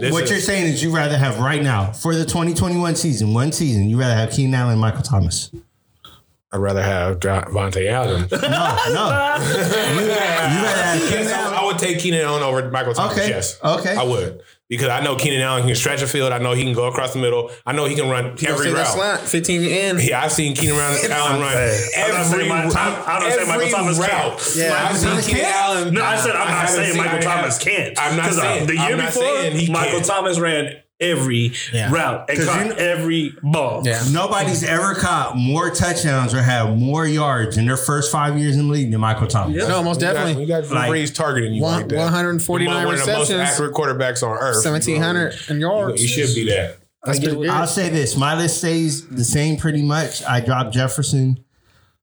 this 0.00 0.12
what 0.12 0.24
is- 0.24 0.30
you're 0.30 0.40
saying 0.40 0.66
is 0.66 0.82
you 0.82 0.94
rather 0.94 1.16
have 1.16 1.38
right 1.38 1.62
now 1.62 1.92
for 1.92 2.14
the 2.14 2.24
2021 2.24 2.96
season, 2.96 3.32
one 3.34 3.52
season, 3.52 3.88
you 3.88 3.98
rather 3.98 4.14
have 4.14 4.30
Keenan 4.30 4.54
Allen 4.54 4.72
and 4.72 4.80
Michael 4.80 5.02
Thomas. 5.02 5.50
I'd 6.52 6.58
rather 6.58 6.82
have 6.82 7.20
Vontae 7.20 7.88
Allen. 7.88 8.26
No, 8.32 8.38
no. 8.38 9.36
you, 9.38 10.00
you 10.00 10.08
rather 10.08 10.82
have 10.82 11.08
Keenan 11.08 11.28
Allen. 11.28 11.54
I 11.54 11.64
would 11.64 11.78
take 11.78 12.00
Keenan 12.00 12.22
Allen 12.22 12.42
over 12.42 12.68
Michael 12.70 12.92
Thomas. 12.92 13.16
Okay, 13.16 13.28
Yes. 13.28 13.58
okay. 13.62 13.94
I 13.96 14.02
would. 14.02 14.42
Because 14.70 14.88
I 14.88 15.00
know 15.02 15.16
Keenan 15.16 15.42
Allen 15.42 15.66
can 15.66 15.74
stretch 15.74 16.00
a 16.00 16.06
field. 16.06 16.32
I 16.32 16.38
know 16.38 16.52
he 16.52 16.62
can 16.62 16.72
go 16.74 16.84
across 16.86 17.12
the 17.12 17.18
middle. 17.18 17.50
I 17.66 17.72
know 17.72 17.86
he 17.86 17.96
can 17.96 18.08
run 18.08 18.36
every 18.46 18.72
route. 18.72 18.86
slant, 18.86 19.20
15 19.22 19.62
in. 19.62 19.98
Yeah, 20.00 20.22
I've 20.22 20.30
seen 20.32 20.54
Keenan 20.54 20.76
Allen 20.78 21.40
run 21.40 21.50
Hey, 21.52 22.02
I'm 22.04 22.12
not 22.12 22.20
every, 22.26 22.38
saying 22.48 22.52
I'm- 22.52 22.70
I'm 23.06 23.22
not 23.22 23.32
saying 23.32 23.48
Michael 23.48 23.68
Thomas 23.68 23.98
route. 23.98 24.08
can't. 24.10 24.52
Yeah, 24.56 24.86
I've 24.88 24.96
seen 24.96 25.08
Thomas 25.10 25.26
Keenan? 25.26 25.44
Allen. 25.46 25.94
No, 25.94 26.04
I 26.04 26.16
said 26.16 26.36
I'm 26.36 26.46
I 26.46 26.50
not 26.50 26.58
haven't 26.68 26.74
saying 26.84 26.96
Michael 26.96 27.18
Thomas 27.20 27.58
can't. 27.58 27.98
I'm 28.00 28.16
not 28.16 28.26
'Cause, 28.26 28.36
saying 28.38 28.66
the 28.68 28.76
year 28.76 28.96
before 28.96 29.72
Michael. 29.72 30.00
Thomas 30.02 30.38
ran 30.38 30.76
every 31.00 31.52
Yeah. 31.72 31.90
route 31.90 32.26
and 32.28 32.38
'Cause 32.38 32.46
caught 32.46 32.66
you- 32.66 32.72
every 32.74 33.34
ball. 33.42 33.82
Yeah. 33.84 34.02
Nobody's 34.10 34.62
ever 34.62 34.94
caught 34.94 35.36
more 35.36 35.70
touchdowns 35.70 36.34
or 36.34 36.42
had 36.42 36.78
more 36.78 37.06
yards 37.06 37.56
in 37.56 37.66
their 37.66 37.76
first 37.76 38.12
five 38.12 38.38
years 38.38 38.56
in 38.56 38.66
the 38.68 38.72
league 38.72 38.90
than 38.90 39.00
Michael 39.00 39.26
Thomas. 39.26 39.56
Yeah. 39.56 39.68
No, 39.68 39.82
most 39.82 40.00
You 40.00 40.06
got, 40.08 40.12
definitely. 40.14 40.42
you 40.42 40.48
got 40.48 40.64
Drew 40.64 40.74
Like, 40.74 40.90
Brees 40.90 41.14
targeting 41.14 41.54
you 41.54 41.62
One- 41.62 41.76
like 41.80 41.88
that. 41.88 41.96
149 41.96 42.86
One 42.86 42.94
of 42.94 43.06
the 43.06 43.12
most 43.12 43.30
accurate 43.30 43.72
quarterbacks 43.72 44.22
on 44.22 44.36
earth. 44.38 44.62
1700 44.62 45.34
in 45.48 45.60
yards. 45.60 46.02
You 46.02 46.08
should 46.08 46.34
be 46.34 46.44
that. 46.50 46.76
That's 47.04 47.18
pretty 47.18 47.34
good. 47.34 47.48
I'll 47.48 47.66
say 47.66 47.88
this: 47.88 48.14
my 48.14 48.36
list 48.36 48.58
stays 48.58 49.06
the 49.06 49.24
same 49.24 49.56
pretty 49.56 49.80
much. 49.82 50.22
I 50.24 50.40
drop 50.40 50.70
Jefferson. 50.70 51.38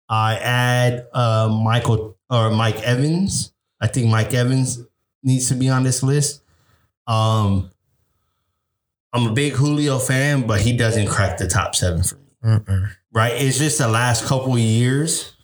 I 0.10 0.38
add 0.38 1.06
uh, 1.14 1.50
Michael 1.64 2.18
or 2.32 2.50
Mike 2.50 2.82
Evans. 2.82 3.52
I 3.80 3.86
think 3.86 4.08
Mike 4.08 4.34
Evans 4.34 4.80
needs 5.22 5.50
to 5.50 5.54
be 5.54 5.70
on 5.70 5.84
this 5.84 6.02
list. 6.02 6.42
Um, 7.06 7.70
I'm 9.18 9.28
a 9.28 9.34
big 9.34 9.54
Julio 9.54 10.00
fan, 10.00 10.46
but 10.46 10.62
he 10.62 10.76
doesn't 10.76 11.08
crack 11.08 11.38
the 11.38 11.48
top 11.48 11.76
seven 11.76 12.04
for 12.04 12.16
me. 12.16 12.22
Right? 13.12 13.34
It's 13.34 13.58
just 13.58 13.80
the 13.80 13.88
last 13.88 14.26
couple 14.26 14.54
of 14.54 14.60
years 14.60 15.36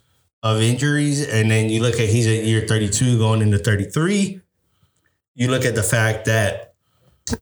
of 0.43 0.61
injuries, 0.61 1.27
and 1.27 1.49
then 1.49 1.69
you 1.69 1.81
look 1.81 1.95
at 1.95 2.09
he's 2.09 2.27
at 2.27 2.43
year 2.43 2.67
32 2.67 3.17
going 3.17 3.41
into 3.41 3.57
33. 3.57 4.41
You 5.35 5.47
look 5.47 5.65
at 5.65 5.73
the 5.75 5.83
fact 5.83 6.25
that 6.25 6.73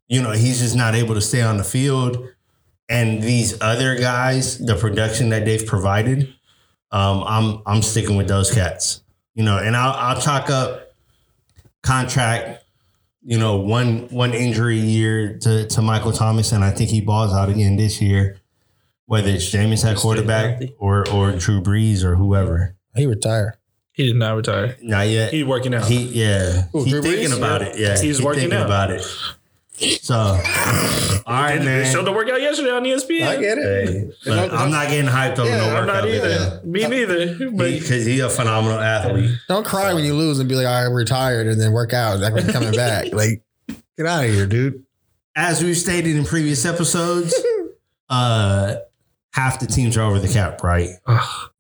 you 0.08 0.22
know, 0.22 0.32
he's 0.32 0.60
just 0.60 0.76
not 0.76 0.96
able 0.96 1.15
to 1.15 1.22
stay 1.22 1.41
on 1.41 1.58
the 1.58 1.63
field. 1.63 2.28
And 2.89 3.22
these 3.22 3.60
other 3.62 3.96
guys, 3.98 4.58
the 4.58 4.76
production 4.76 5.30
that 5.30 5.46
they've 5.46 5.65
provided, 5.65 6.34
um, 6.91 7.24
I'm 7.26 7.62
I'm 7.65 7.82
sticking 7.82 8.17
with 8.17 8.28
those 8.28 8.54
cats. 8.54 9.02
You 9.34 9.44
know, 9.44 9.58
and 9.58 9.76
I'll 9.76 9.94
I'll 9.94 10.22
chalk 10.22 10.50
up 10.50 10.94
contract, 11.84 12.61
you 13.23 13.38
know, 13.38 13.57
one 13.57 14.07
one 14.10 14.34
injury 14.34 14.77
year 14.79 15.38
to, 15.39 15.67
to 15.67 15.81
Michael 15.81 16.12
Thomas, 16.12 16.51
and 16.51 16.63
I 16.63 16.71
think 16.71 16.89
he 16.89 17.01
balls 17.01 17.34
out 17.34 17.49
again 17.49 17.75
this 17.77 18.01
year, 18.01 18.39
whether 19.05 19.29
it's 19.29 19.49
Jameis 19.51 19.86
at 19.89 19.97
quarterback 19.97 20.62
or 20.79 21.07
or 21.10 21.31
Drew 21.34 21.62
Brees 21.62 22.03
or 22.03 22.15
whoever. 22.15 22.75
He 22.95 23.05
retired. 23.05 23.57
He 23.93 24.07
did 24.07 24.15
not 24.15 24.36
retire. 24.36 24.77
Not 24.81 25.07
yet. 25.10 25.34
He's 25.34 25.45
working 25.45 25.73
out. 25.73 25.86
He 25.86 26.03
yeah, 26.05 26.63
Who, 26.71 26.84
he's 26.84 26.93
Drew 26.93 27.01
thinking 27.01 27.27
Brees? 27.29 27.38
about 27.38 27.62
Yeah. 27.62 27.67
it. 27.67 27.77
Yeah, 27.79 28.01
He's 28.01 28.21
working 28.21 28.41
thinking 28.41 28.57
out. 28.60 28.65
about 28.65 28.91
it. 28.91 29.05
So, 30.02 30.15
all 30.15 30.38
right, 31.28 31.58
They 31.58 31.65
man. 31.65 31.91
showed 31.91 32.06
the 32.06 32.12
workout 32.12 32.39
yesterday 32.41 32.72
on 32.72 32.84
ESPN. 32.84 33.28
I 33.28 33.36
get 33.41 33.58
it. 33.58 33.89
Hey, 33.94 34.10
but 34.26 34.54
I'm 34.54 34.70
not 34.72 34.89
getting 34.89 35.10
hyped 35.10 35.39
over 35.39 35.50
Yeah, 35.50 35.58
no 35.58 35.76
I'm 35.76 35.88
not 35.88 36.04
workout. 36.04 36.10
either. 36.10 36.62
Me 36.63 36.88
neither. 36.88 37.50
But 37.52 37.72
Because 37.72 38.06
he's 38.06 38.22
a 38.22 38.30
phenomenal 38.30 38.80
athlete. 38.80 39.32
Don't 39.48 39.65
cry 39.65 39.94
when 39.94 40.04
you 40.04 40.13
lose 40.13 40.39
and 40.39 40.48
be 40.48 40.56
like, 40.56 40.67
I 40.67 40.84
retired 40.84 41.48
and 41.48 41.60
then 41.60 41.72
work 41.72 41.94
out. 41.94 42.20
Like, 42.20 42.34
I'm 42.34 42.52
coming 42.52 42.74
back. 42.74 43.08
Like, 43.13 43.44
get 43.98 44.06
out 44.06 44.24
of 44.26 44.32
here, 44.32 44.46
dude. 44.48 44.84
As 45.36 45.63
we've 45.63 45.78
stated 45.78 46.15
in 46.15 46.26
previous 46.26 46.65
episodes, 46.65 47.34
uh, 48.10 48.76
half 49.34 49.60
the 49.60 49.65
teams 49.67 49.96
are 49.98 50.02
over 50.04 50.20
the 50.20 50.28
cap, 50.32 50.63
right? 50.63 50.89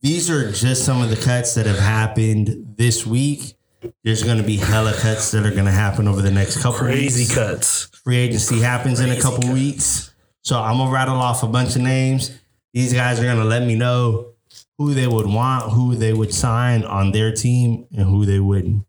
These 0.01 0.29
are 0.29 0.51
just 0.51 0.85
some 0.85 1.01
of 1.01 1.09
the 1.09 1.15
cuts 1.15 1.55
that 1.55 1.65
have 1.65 1.79
happened 1.79 2.75
this 2.77 3.05
week. 3.05 3.55
There's 4.03 4.23
going 4.23 4.37
to 4.37 4.43
be 4.43 4.57
hella 4.57 4.93
cuts 4.93 5.31
that 5.31 5.45
are 5.45 5.51
going 5.51 5.65
to 5.65 5.71
happen 5.71 6.07
over 6.07 6.21
the 6.21 6.31
next 6.31 6.61
couple 6.61 6.79
crazy 6.79 7.23
weeks. 7.23 7.33
cuts. 7.35 7.85
Free 8.03 8.17
agency 8.17 8.59
happens 8.59 8.99
in 8.99 9.09
a 9.11 9.19
couple 9.19 9.51
weeks. 9.51 10.13
So 10.43 10.59
I'm 10.59 10.77
going 10.77 10.89
to 10.89 10.93
rattle 10.93 11.15
off 11.17 11.43
a 11.43 11.47
bunch 11.47 11.75
of 11.75 11.81
names. 11.81 12.31
These 12.73 12.93
guys 12.93 13.19
are 13.19 13.23
going 13.23 13.37
to 13.37 13.43
let 13.43 13.63
me 13.63 13.75
know 13.75 14.33
who 14.77 14.93
they 14.93 15.07
would 15.07 15.27
want, 15.27 15.71
who 15.71 15.95
they 15.95 16.13
would 16.13 16.33
sign 16.33 16.83
on 16.83 17.11
their 17.11 17.31
team, 17.31 17.85
and 17.95 18.05
who 18.07 18.25
they 18.25 18.39
wouldn't. 18.39 18.85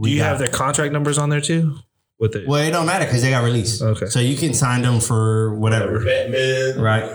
Do 0.00 0.10
you 0.10 0.18
got- 0.18 0.24
have 0.28 0.38
their 0.38 0.48
contract 0.48 0.92
numbers 0.92 1.18
on 1.18 1.28
there 1.30 1.40
too? 1.40 1.76
With 2.20 2.36
it. 2.36 2.46
Well, 2.46 2.62
it 2.62 2.70
don't 2.70 2.86
matter 2.86 3.04
because 3.06 3.22
they 3.22 3.30
got 3.30 3.42
released. 3.42 3.82
Okay. 3.82 4.06
So 4.06 4.20
you 4.20 4.36
can 4.36 4.54
sign 4.54 4.82
them 4.82 5.00
for 5.00 5.54
whatever. 5.56 6.04
Batman. 6.04 6.80
Right. 6.80 7.10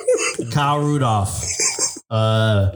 Kyle 0.52 0.78
Rudolph. 0.78 1.44
Uh 2.08 2.72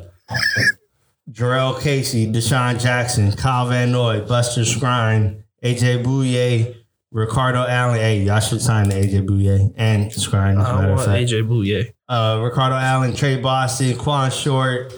Jurrell 1.30 1.80
Casey, 1.80 2.30
DeSean 2.30 2.80
Jackson, 2.80 3.32
Kyle 3.32 3.68
Van 3.68 3.92
Noy, 3.92 4.20
Buster 4.20 4.62
Skrine, 4.62 5.42
AJ 5.62 6.02
Bouye, 6.04 6.74
Ricardo 7.12 7.64
Allen. 7.66 7.96
Hey, 8.00 8.22
y'all 8.22 8.40
should 8.40 8.61
sign 8.61 8.88
the 8.88 8.96
AJ 8.96 9.26
Bouye 9.26 9.72
and 9.76 10.11
Skrine, 10.11 10.61
as 10.61 10.66
a 10.66 10.70
I 10.70 10.74
matter 10.76 10.90
of 10.92 10.96
want 10.98 11.06
fact. 11.11 11.22
AJ 11.30 11.48
Bouye. 11.48 11.92
Uh, 12.08 12.40
Ricardo 12.42 12.74
Allen, 12.76 13.14
Tre 13.14 13.40
Boston, 13.40 13.96
Quan 13.96 14.30
Short, 14.30 14.92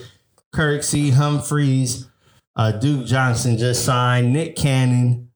Kirk 0.51 0.81
C. 0.83 1.11
Humphreys, 1.11 2.07
uh, 2.55 2.71
Duke 2.71 3.05
Johnson 3.05 3.57
just 3.57 3.85
signed, 3.85 4.33
Nick 4.33 4.55
Cannon. 4.55 5.29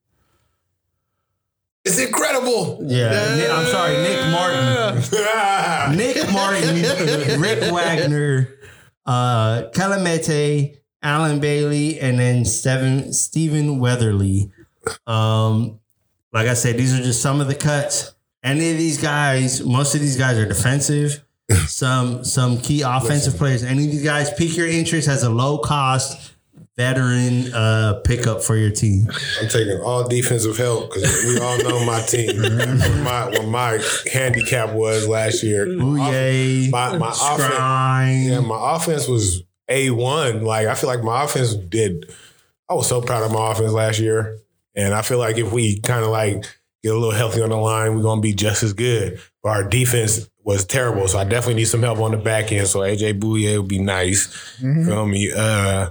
It's 1.84 1.98
incredible. 1.98 2.78
Yeah, 2.82 3.36
Nick- 3.36 3.50
I'm 3.50 3.66
sorry, 3.66 3.96
Nick 3.98 4.30
Martin. 4.32 5.96
Nick 5.96 6.32
Martin, 6.32 7.40
Rick 7.40 7.72
Wagner, 7.72 8.48
uh, 9.06 9.62
Calamete, 9.72 10.76
Allen 11.02 11.40
Bailey, 11.40 11.98
and 12.00 12.18
then 12.18 12.44
Steven, 12.44 13.12
Stephen 13.12 13.78
Weatherly. 13.78 14.50
Um, 15.06 15.80
like 16.32 16.46
I 16.46 16.54
said, 16.54 16.76
these 16.76 16.98
are 16.98 17.02
just 17.02 17.22
some 17.22 17.40
of 17.40 17.46
the 17.48 17.54
cuts. 17.54 18.14
Any 18.42 18.70
of 18.70 18.78
these 18.78 19.00
guys, 19.00 19.64
most 19.64 19.94
of 19.94 20.00
these 20.00 20.16
guys 20.16 20.38
are 20.38 20.46
defensive. 20.46 21.24
Some 21.66 22.22
some 22.22 22.60
key 22.60 22.82
offensive 22.82 23.36
players. 23.36 23.64
Any 23.64 23.86
of 23.86 23.90
these 23.90 24.04
guys 24.04 24.32
pique 24.34 24.56
your 24.56 24.68
interest 24.68 25.08
as 25.08 25.24
a 25.24 25.28
low 25.30 25.58
cost 25.58 26.32
veteran 26.76 27.52
uh, 27.52 28.00
pickup 28.04 28.42
for 28.42 28.56
your 28.56 28.70
team. 28.70 29.06
I'm 29.40 29.48
taking 29.48 29.80
all 29.80 30.08
defensive 30.08 30.56
help 30.56 30.94
because 30.94 31.24
we 31.24 31.38
all 31.38 31.58
know 31.58 31.84
my 31.84 32.00
team. 32.00 32.40
my, 33.04 33.26
what 33.26 33.46
my 33.46 33.84
handicap 34.10 34.72
was 34.72 35.06
last 35.06 35.42
year. 35.42 35.66
Bouye, 35.66 36.70
My, 36.70 36.96
my 36.96 37.08
offense, 37.08 38.30
yeah, 38.30 38.40
my 38.40 38.76
offense 38.76 39.08
was 39.08 39.42
a 39.70 39.90
one. 39.90 40.42
Like 40.44 40.66
I 40.66 40.74
feel 40.74 40.90
like 40.90 41.02
my 41.02 41.24
offense 41.24 41.54
did. 41.54 42.12
I 42.68 42.74
was 42.74 42.88
so 42.88 43.00
proud 43.00 43.22
of 43.22 43.32
my 43.32 43.52
offense 43.52 43.72
last 43.72 43.98
year, 43.98 44.38
and 44.74 44.92
I 44.92 45.02
feel 45.02 45.18
like 45.18 45.38
if 45.38 45.52
we 45.52 45.80
kind 45.80 46.04
of 46.04 46.10
like 46.10 46.44
get 46.82 46.92
a 46.92 46.98
little 46.98 47.10
healthy 47.12 47.40
on 47.40 47.50
the 47.50 47.56
line, 47.56 47.96
we're 47.96 48.02
gonna 48.02 48.20
be 48.20 48.34
just 48.34 48.62
as 48.62 48.72
good. 48.72 49.20
But 49.42 49.50
our 49.50 49.64
defense 49.68 50.28
was 50.44 50.64
terrible, 50.64 51.08
so 51.08 51.18
I 51.18 51.24
definitely 51.24 51.54
need 51.54 51.66
some 51.66 51.82
help 51.82 51.98
on 52.00 52.10
the 52.10 52.16
back 52.18 52.52
end. 52.52 52.66
So 52.66 52.80
AJ 52.80 53.20
Bouye 53.20 53.58
would 53.58 53.68
be 53.68 53.78
nice. 53.78 54.26
Feel 54.58 55.06
me? 55.06 55.32
Uh, 55.32 55.90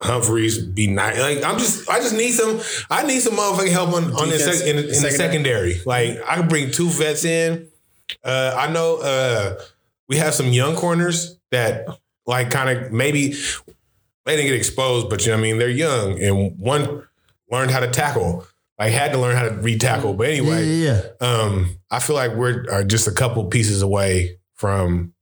Humphreys 0.00 0.58
be 0.58 0.86
nice. 0.86 1.18
Like 1.18 1.44
I'm 1.44 1.58
just, 1.58 1.88
I 1.90 1.98
just 1.98 2.14
need 2.14 2.32
some. 2.32 2.60
I 2.90 3.06
need 3.06 3.20
some 3.20 3.34
motherfucking 3.34 3.70
help 3.72 3.92
on, 3.92 4.04
on 4.16 4.28
the 4.30 4.38
sec, 4.38 4.66
in, 4.66 4.78
in 4.78 4.86
the 4.86 4.94
secondary. 4.94 5.74
secondary. 5.74 5.80
Like 5.84 6.18
I 6.28 6.36
can 6.36 6.48
bring 6.48 6.70
two 6.70 6.88
vets 6.88 7.24
in. 7.24 7.68
Uh, 8.24 8.54
I 8.56 8.72
know 8.72 8.96
uh, 9.02 9.60
we 10.08 10.16
have 10.16 10.34
some 10.34 10.46
young 10.48 10.76
corners 10.76 11.38
that 11.50 11.86
like 12.26 12.50
kind 12.50 12.68
of 12.70 12.92
maybe 12.92 13.34
they 14.24 14.36
didn't 14.36 14.46
get 14.48 14.54
exposed, 14.56 15.08
but 15.08 15.24
you 15.24 15.32
know 15.32 15.38
I 15.38 15.40
mean 15.40 15.58
they're 15.58 15.68
young 15.68 16.20
and 16.22 16.58
one 16.58 17.06
learned 17.50 17.70
how 17.70 17.80
to 17.80 17.88
tackle. 17.88 18.46
Like 18.78 18.92
had 18.92 19.12
to 19.12 19.18
learn 19.18 19.34
how 19.36 19.44
to 19.48 19.54
re-tackle. 19.54 20.12
But 20.14 20.28
anyway, 20.28 20.66
yeah, 20.66 21.00
yeah. 21.20 21.26
um, 21.26 21.78
I 21.90 21.98
feel 21.98 22.14
like 22.14 22.32
we're 22.34 22.66
are 22.70 22.84
just 22.84 23.08
a 23.08 23.12
couple 23.12 23.42
pieces 23.46 23.80
away 23.80 24.38
from 24.52 25.14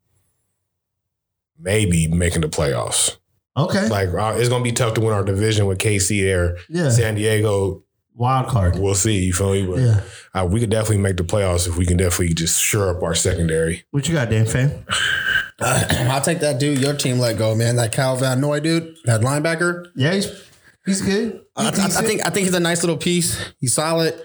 maybe 1.59 2.09
making 2.09 2.41
the 2.41 2.49
playoffs. 2.49 3.17
Okay. 3.57 3.89
Like 3.89 4.09
uh, 4.09 4.35
it's 4.37 4.49
gonna 4.49 4.65
be 4.65 4.73
tough 4.73 4.95
to 4.95 5.01
win 5.01 5.13
our 5.13 5.23
division 5.25 5.67
with 5.67 5.79
KC 5.79 6.23
there. 6.23 6.57
Yeah. 6.69 6.89
San 6.91 7.15
Diego, 7.15 7.85
Wild 8.17 8.49
card. 8.49 8.79
we'll 8.79 8.95
see. 8.97 9.25
You 9.25 9.33
feel 9.33 9.53
me? 9.53 9.67
But 9.67 9.79
Yeah. 9.81 10.01
uh, 10.35 10.47
we 10.47 10.59
could 10.61 10.71
definitely 10.71 10.99
make 10.99 11.17
the 11.17 11.23
playoffs 11.25 11.69
if 11.69 11.77
we 11.77 11.87
can 11.87 11.97
definitely 11.97 12.35
just 12.35 12.61
shore 12.61 12.91
up 12.97 13.03
our 13.03 13.15
secondary. 13.15 13.85
What 13.93 14.09
you 14.09 14.15
got, 14.15 14.31
Dan 14.31 14.47
fan? 14.47 14.85
I'll 15.61 16.21
take 16.21 16.41
that 16.41 16.59
dude 16.59 16.81
your 16.81 16.95
team 16.95 17.19
let 17.19 17.39
go, 17.39 17.55
man. 17.55 17.77
That 17.77 17.93
Cal 17.93 18.17
Van 18.17 18.41
Noy 18.41 18.61
dude, 18.61 18.97
that 19.05 19.21
linebacker. 19.21 19.87
Yeah, 19.95 20.13
he's 20.15 20.43
he's 20.85 21.01
good. 21.01 21.43
I, 21.57 21.67
I- 21.67 21.69
I 21.69 21.73
think 22.03 22.23
I 22.25 22.31
think 22.31 22.47
he's 22.47 22.55
a 22.55 22.61
nice 22.61 22.83
little 22.83 22.97
piece. 22.97 23.39
He's 23.61 23.75
solid. 23.75 24.21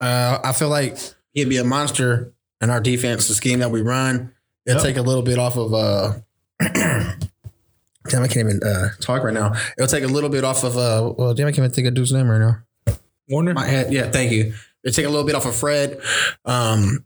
Uh, 0.00 0.38
I 0.42 0.52
feel 0.52 0.68
like 0.68 0.96
he'd 1.32 1.48
be 1.48 1.58
a 1.58 1.64
monster 1.64 2.32
in 2.60 2.70
our 2.70 2.80
defense, 2.80 3.28
the 3.28 3.34
scheme 3.34 3.60
that 3.60 3.70
we 3.70 3.82
run. 3.82 4.32
It'll 4.66 4.78
Yep. 4.82 4.94
take 4.94 4.96
a 4.96 5.02
little 5.02 5.22
bit 5.22 5.38
off 5.38 5.56
of. 5.56 5.72
Uh, 5.74 6.12
damn, 6.74 8.22
I 8.22 8.28
can't 8.28 8.36
even 8.48 8.60
uh, 8.64 8.88
talk 9.00 9.22
right 9.22 9.34
now. 9.34 9.54
It'll 9.78 9.88
take 9.88 10.04
a 10.04 10.08
little 10.08 10.30
bit 10.30 10.44
off 10.44 10.64
of. 10.64 10.76
Uh, 10.76 11.12
well, 11.16 11.34
damn, 11.34 11.46
I 11.46 11.50
can't 11.50 11.58
even 11.60 11.70
think 11.70 11.86
of 11.88 11.94
dude's 11.94 12.12
name 12.12 12.28
right 12.28 12.38
now. 12.40 12.94
Warner. 13.28 13.54
My 13.54 13.66
head. 13.66 13.92
Yeah, 13.92 14.10
thank 14.10 14.32
you. 14.32 14.54
It'll 14.84 14.94
take 14.94 15.06
a 15.06 15.08
little 15.08 15.24
bit 15.26 15.34
off 15.36 15.46
of 15.46 15.54
Fred. 15.54 16.00
Um, 16.44 17.04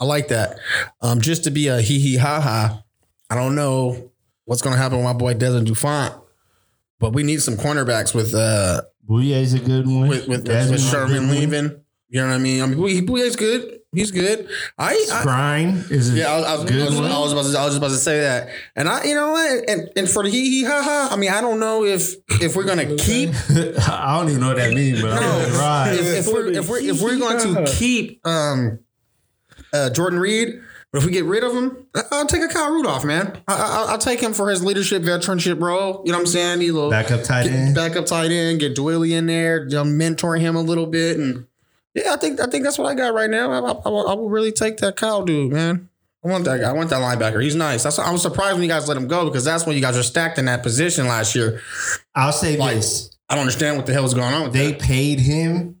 I 0.00 0.04
like 0.04 0.28
that. 0.28 0.58
Um, 1.00 1.20
just 1.20 1.44
to 1.44 1.50
be 1.50 1.68
a 1.68 1.80
hee 1.80 1.98
hee 1.98 2.16
ha 2.16 2.40
ha. 2.40 2.82
I 3.30 3.34
don't 3.34 3.54
know 3.54 4.10
what's 4.44 4.62
gonna 4.62 4.76
happen 4.76 4.98
when 4.98 5.04
my 5.04 5.12
boy 5.12 5.34
Desmond 5.34 5.66
Dufont, 5.66 6.14
but 6.98 7.12
we 7.12 7.22
need 7.22 7.42
some 7.42 7.56
cornerbacks 7.56 8.14
with 8.14 8.34
uh 8.34 8.82
Bouye's 9.08 9.54
a 9.54 9.58
good 9.58 9.86
one. 9.86 10.08
with 10.08 10.28
with, 10.28 10.44
Desmond's 10.44 10.84
with 10.84 10.94
a 10.94 11.06
good 11.06 11.08
Sherman 11.10 11.28
one. 11.28 11.36
leaving. 11.36 11.84
You 12.10 12.22
know 12.22 12.28
what 12.28 12.34
I 12.34 12.38
mean? 12.38 12.62
I 12.62 12.66
mean, 12.66 12.88
he, 12.88 13.02
Bouye's 13.02 13.36
good. 13.36 13.80
He's 13.92 14.10
good. 14.10 14.48
I, 14.78 14.92
I 14.92 15.22
Skrine 15.24 15.90
is 15.90 16.12
a 16.12 16.18
yeah, 16.18 16.30
I 16.30 16.36
was, 16.36 16.44
I, 16.44 16.56
was, 16.56 16.70
I, 16.70 16.84
was. 16.84 16.98
I 16.98 17.20
was 17.20 17.32
about 17.32 17.52
to, 17.52 17.58
I 17.58 17.64
was 17.64 17.74
just 17.74 17.78
about 17.78 17.88
to 17.88 17.96
say 17.96 18.20
that. 18.20 18.48
And 18.76 18.88
I, 18.88 19.04
you 19.04 19.14
know 19.14 19.32
what? 19.32 19.68
And 19.68 19.90
and 19.96 20.08
for 20.08 20.22
the 20.22 20.30
hee 20.30 20.50
hee 20.50 20.64
ha 20.64 20.82
ha, 20.82 21.08
I 21.10 21.16
mean, 21.16 21.30
I 21.30 21.40
don't 21.40 21.58
know 21.58 21.84
if 21.84 22.14
if 22.42 22.54
we're 22.54 22.64
gonna 22.64 22.96
keep 22.98 23.30
I 23.50 24.18
don't 24.18 24.28
even 24.28 24.40
know 24.40 24.48
what 24.48 24.56
that 24.58 24.74
means, 24.74 25.00
but 25.00 25.12
I'm 25.12 25.22
no, 25.22 25.92
if, 25.92 26.26
if 26.26 26.32
we're 26.32 26.46
if 26.48 26.68
we're 26.68 26.80
if 26.80 27.00
we're 27.00 27.18
going 27.18 27.38
to 27.38 27.72
keep 27.78 28.26
um 28.26 28.80
uh 29.72 29.90
Jordan 29.90 30.18
Reed. 30.18 30.60
But 30.90 31.00
if 31.00 31.04
we 31.04 31.12
get 31.12 31.24
rid 31.26 31.44
of 31.44 31.52
him, 31.52 31.86
I'll 32.10 32.24
take 32.26 32.40
a 32.42 32.48
Kyle 32.48 32.72
Rudolph, 32.72 33.04
man. 33.04 33.36
I, 33.46 33.54
I, 33.54 33.86
I'll 33.92 33.98
take 33.98 34.20
him 34.20 34.32
for 34.32 34.48
his 34.48 34.64
leadership, 34.64 35.02
veteranship 35.02 35.60
role. 35.60 36.02
You 36.06 36.12
know 36.12 36.18
what 36.18 36.22
I'm 36.22 36.26
saying? 36.28 36.60
He 36.62 36.70
little 36.70 36.88
Backup 36.88 37.24
tight 37.24 37.42
get 37.44 37.52
end. 37.52 37.74
backup 37.74 38.06
tight 38.06 38.30
end, 38.30 38.60
get 38.60 38.74
Dwelley 38.74 39.10
in 39.12 39.26
there, 39.26 39.66
mentor 39.84 40.36
him 40.36 40.56
a 40.56 40.62
little 40.62 40.86
bit, 40.86 41.18
and 41.18 41.46
yeah, 41.94 42.14
I 42.14 42.16
think 42.16 42.40
I 42.40 42.46
think 42.46 42.64
that's 42.64 42.78
what 42.78 42.86
I 42.88 42.94
got 42.94 43.12
right 43.12 43.28
now. 43.28 43.50
I, 43.52 43.58
I, 43.58 43.72
I 43.84 43.88
will- 43.90 44.08
I 44.08 44.14
will 44.14 44.30
really 44.30 44.52
take 44.52 44.78
that 44.78 44.96
Kyle 44.96 45.22
dude, 45.24 45.52
man. 45.52 45.88
I 46.24 46.28
want 46.28 46.44
that 46.46 46.60
guy. 46.60 46.70
I 46.70 46.72
want 46.72 46.90
that 46.90 47.00
linebacker. 47.00 47.42
He's 47.42 47.54
nice. 47.54 47.82
That's, 47.84 47.98
I 47.98 48.10
was 48.10 48.22
surprised 48.22 48.54
when 48.54 48.62
you 48.62 48.68
guys 48.68 48.88
let 48.88 48.96
him 48.96 49.06
go 49.08 49.26
because 49.26 49.44
that's 49.44 49.66
when 49.66 49.76
you 49.76 49.82
guys 49.82 49.94
were 49.96 50.02
stacked 50.02 50.36
in 50.38 50.46
that 50.46 50.62
position 50.64 51.06
last 51.06 51.34
year. 51.36 51.60
I'll 52.14 52.32
say 52.32 52.56
Like, 52.56 52.76
this: 52.76 53.16
I 53.28 53.34
don't 53.34 53.42
understand 53.42 53.76
what 53.76 53.86
the 53.86 53.92
hell 53.92 54.04
is 54.04 54.14
going 54.14 54.32
on 54.34 54.42
with 54.44 54.52
they 54.52 54.72
that. 54.72 54.80
paid 54.80 55.20
him. 55.20 55.77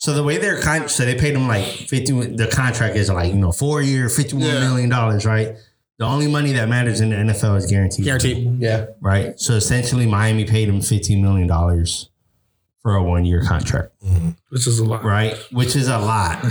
So 0.00 0.14
the 0.14 0.22
way 0.22 0.38
they're 0.38 0.60
kind, 0.62 0.90
so 0.90 1.04
they 1.04 1.14
paid 1.14 1.34
him 1.34 1.46
like 1.46 1.64
fifty. 1.64 2.12
The 2.12 2.48
contract 2.52 2.96
is 2.96 3.08
like 3.10 3.32
you 3.32 3.38
know 3.38 3.52
four 3.52 3.82
year, 3.82 4.08
fifty 4.08 4.34
one 4.34 4.46
Yeah. 4.46 4.60
million 4.60 4.88
dollars, 4.88 5.24
right? 5.26 5.54
The 5.98 6.06
only 6.06 6.26
money 6.26 6.52
that 6.52 6.68
matters 6.70 7.02
in 7.02 7.10
the 7.10 7.16
NFL 7.16 7.56
is 7.58 7.66
guaranteed, 7.66 8.06
Guaranteed. 8.06 8.58
Yeah. 8.60 8.86
right? 9.02 9.38
So 9.38 9.52
essentially, 9.54 10.06
Miami 10.06 10.44
paid 10.46 10.68
him 10.70 10.80
fifteen 10.80 11.20
million 11.22 11.46
dollars 11.46 12.08
for 12.82 12.96
a 12.96 13.02
one 13.02 13.26
year 13.26 13.42
contract, 13.44 13.92
Which 14.48 14.66
is 14.66 14.78
a 14.78 14.84
lot. 14.86 15.04
right? 15.04 15.36
Which 15.52 15.76
is 15.76 15.88
a 15.88 15.98
lot. 15.98 16.44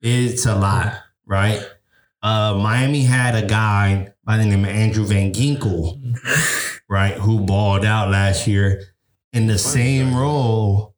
it's 0.00 0.46
a 0.46 0.54
lot, 0.54 0.94
right? 1.26 1.60
Uh, 2.22 2.54
Miami 2.62 3.02
had 3.02 3.34
a 3.34 3.44
guy 3.44 4.12
by 4.24 4.36
the 4.36 4.44
name 4.46 4.62
of 4.64 4.70
Andrew 4.70 5.04
Van 5.04 5.32
Ginkel, 5.32 5.98
right, 6.88 7.14
who 7.14 7.40
balled 7.40 7.84
out 7.84 8.10
last 8.12 8.46
year 8.46 8.84
in 9.32 9.48
the 9.48 9.58
same 9.58 10.14
role 10.14 10.91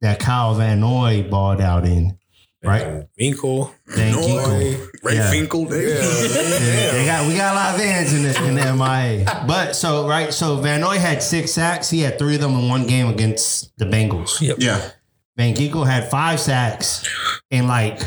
that 0.00 0.18
Kyle 0.20 0.54
Van 0.54 0.80
Noy 0.80 1.26
balled 1.28 1.60
out 1.60 1.84
in, 1.84 2.18
right? 2.62 3.04
Winkle. 3.18 3.74
Van 3.86 4.14
Ginkel. 4.14 4.88
Ray 5.02 5.14
Yeah. 5.16 5.30
Finkel. 5.30 5.62
Yeah, 5.62 6.90
they 6.92 7.04
got 7.06 7.26
we 7.26 7.36
got 7.36 7.52
a 7.52 7.56
lot 7.56 7.74
of 7.74 7.80
Vans 7.80 8.12
in 8.12 8.22
the 8.22 8.44
in 8.46 8.54
the 8.54 8.74
MIA. 8.74 9.44
But 9.46 9.74
so 9.74 10.08
right, 10.08 10.32
so 10.32 10.56
Van 10.56 10.80
Noy 10.80 10.98
had 10.98 11.22
six 11.22 11.52
sacks. 11.52 11.90
He 11.90 12.00
had 12.00 12.18
three 12.18 12.34
of 12.36 12.40
them 12.40 12.52
in 12.54 12.68
one 12.68 12.86
game 12.86 13.08
against 13.08 13.76
the 13.78 13.84
Bengals. 13.84 14.40
Yeah. 14.58 14.90
Van 15.36 15.54
Ginkel 15.54 15.86
had 15.86 16.10
five 16.10 16.40
sacks 16.40 17.08
and 17.50 17.68
like 17.68 18.00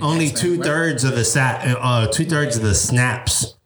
only 0.00 0.30
two 0.30 0.62
thirds 0.62 1.04
of 1.04 1.14
the 1.16 1.24
sack, 1.24 1.62
uh, 1.80 2.06
two 2.06 2.24
thirds 2.24 2.56
of 2.56 2.62
the 2.62 2.74
snaps, 2.74 3.56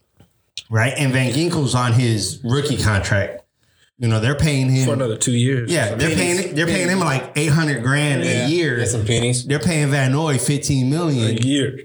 right? 0.71 0.93
And 0.97 1.13
Van 1.13 1.33
Ginkel's 1.33 1.75
on 1.75 1.93
his 1.93 2.41
rookie 2.43 2.77
contract. 2.79 3.43
You 4.01 4.07
know 4.07 4.21
they're 4.21 4.37
paying 4.37 4.71
him 4.71 4.87
For 4.87 4.93
another 4.93 5.17
two 5.17 5.33
years. 5.33 5.73
Yeah, 5.73 5.97
they're 5.97 6.15
paying 6.15 6.55
they're 6.55 6.67
paying 6.67 6.89
him 6.89 7.01
like 7.01 7.33
eight 7.35 7.51
hundred 7.51 7.83
grand 7.83 8.23
a 8.23 8.49
year. 8.49 8.85
some 8.87 9.05
pennies. 9.05 9.45
They're 9.45 9.59
paying 9.59 9.89
Van 9.91 10.13
Noy 10.13 10.39
fifteen 10.39 10.93
A 10.95 11.11
year. 11.11 11.81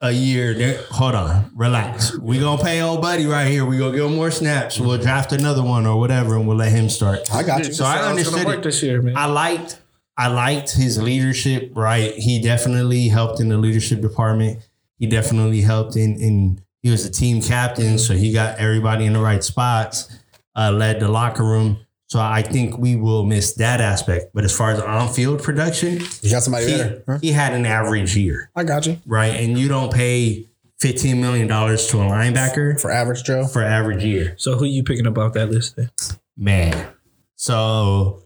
a 0.00 0.10
year. 0.10 0.54
They're, 0.54 0.82
hold 0.84 1.14
on, 1.14 1.50
relax. 1.54 2.16
We 2.18 2.38
gonna 2.40 2.62
pay 2.62 2.80
old 2.80 3.02
buddy 3.02 3.26
right 3.26 3.48
here. 3.48 3.66
We 3.66 3.76
gonna 3.76 3.94
give 3.94 4.06
him 4.06 4.14
more 4.16 4.30
snaps. 4.30 4.80
We'll 4.80 4.96
draft 4.96 5.32
another 5.32 5.62
one 5.62 5.86
or 5.86 5.98
whatever, 6.00 6.36
and 6.36 6.48
we'll 6.48 6.56
let 6.56 6.72
him 6.72 6.88
start. 6.88 7.32
I 7.34 7.42
got 7.42 7.66
you. 7.66 7.72
So 7.74 7.84
I 7.84 7.96
Sounds 7.98 8.06
understood 8.06 8.46
work 8.46 8.58
it. 8.58 8.62
this 8.62 8.82
year, 8.82 9.02
man. 9.02 9.14
I 9.16 9.26
liked 9.26 9.78
I 10.16 10.28
liked 10.28 10.72
his 10.72 11.00
leadership, 11.00 11.72
right? 11.74 12.14
He 12.14 12.40
definitely 12.40 13.08
helped 13.08 13.40
in 13.40 13.50
the 13.50 13.58
leadership 13.58 14.00
department. 14.00 14.60
He 14.98 15.06
definitely 15.06 15.60
helped 15.60 15.96
in 15.96 16.18
in 16.18 16.62
he 16.82 16.90
was 16.90 17.04
the 17.04 17.12
team 17.12 17.42
captain, 17.42 17.98
so 17.98 18.14
he 18.14 18.32
got 18.32 18.58
everybody 18.58 19.04
in 19.04 19.12
the 19.12 19.20
right 19.20 19.44
spots, 19.44 20.08
uh, 20.56 20.70
led 20.72 21.00
the 21.00 21.08
locker 21.08 21.44
room. 21.44 21.78
So 22.06 22.20
I 22.20 22.42
think 22.42 22.76
we 22.76 22.94
will 22.94 23.24
miss 23.24 23.54
that 23.54 23.80
aspect. 23.80 24.32
But 24.34 24.44
as 24.44 24.54
far 24.54 24.70
as 24.72 24.80
on-field 24.80 25.42
production, 25.42 26.00
You 26.20 26.30
got 26.30 26.42
somebody 26.42 26.66
he, 26.70 26.76
better. 26.76 27.04
Huh? 27.08 27.18
he 27.22 27.32
had 27.32 27.54
an 27.54 27.64
average 27.64 28.14
year, 28.16 28.50
I 28.54 28.64
got 28.64 28.86
you. 28.86 28.98
right? 29.06 29.30
And 29.34 29.56
you 29.58 29.68
don't 29.68 29.90
pay 29.92 30.50
$15 30.82 31.16
million 31.18 31.48
to 31.48 31.54
a 31.54 31.66
linebacker 31.76 32.78
For 32.78 32.90
average 32.90 33.24
Joe. 33.24 33.46
for 33.46 33.62
average 33.62 34.04
year. 34.04 34.34
so 34.36 34.56
who 34.56 34.66
you 34.66 34.82
picking 34.82 35.06
up 35.06 35.16
off 35.16 35.32
that 35.34 35.50
list? 35.50 35.76
Then? 35.76 35.90
Man. 36.36 36.88
So 37.36 38.24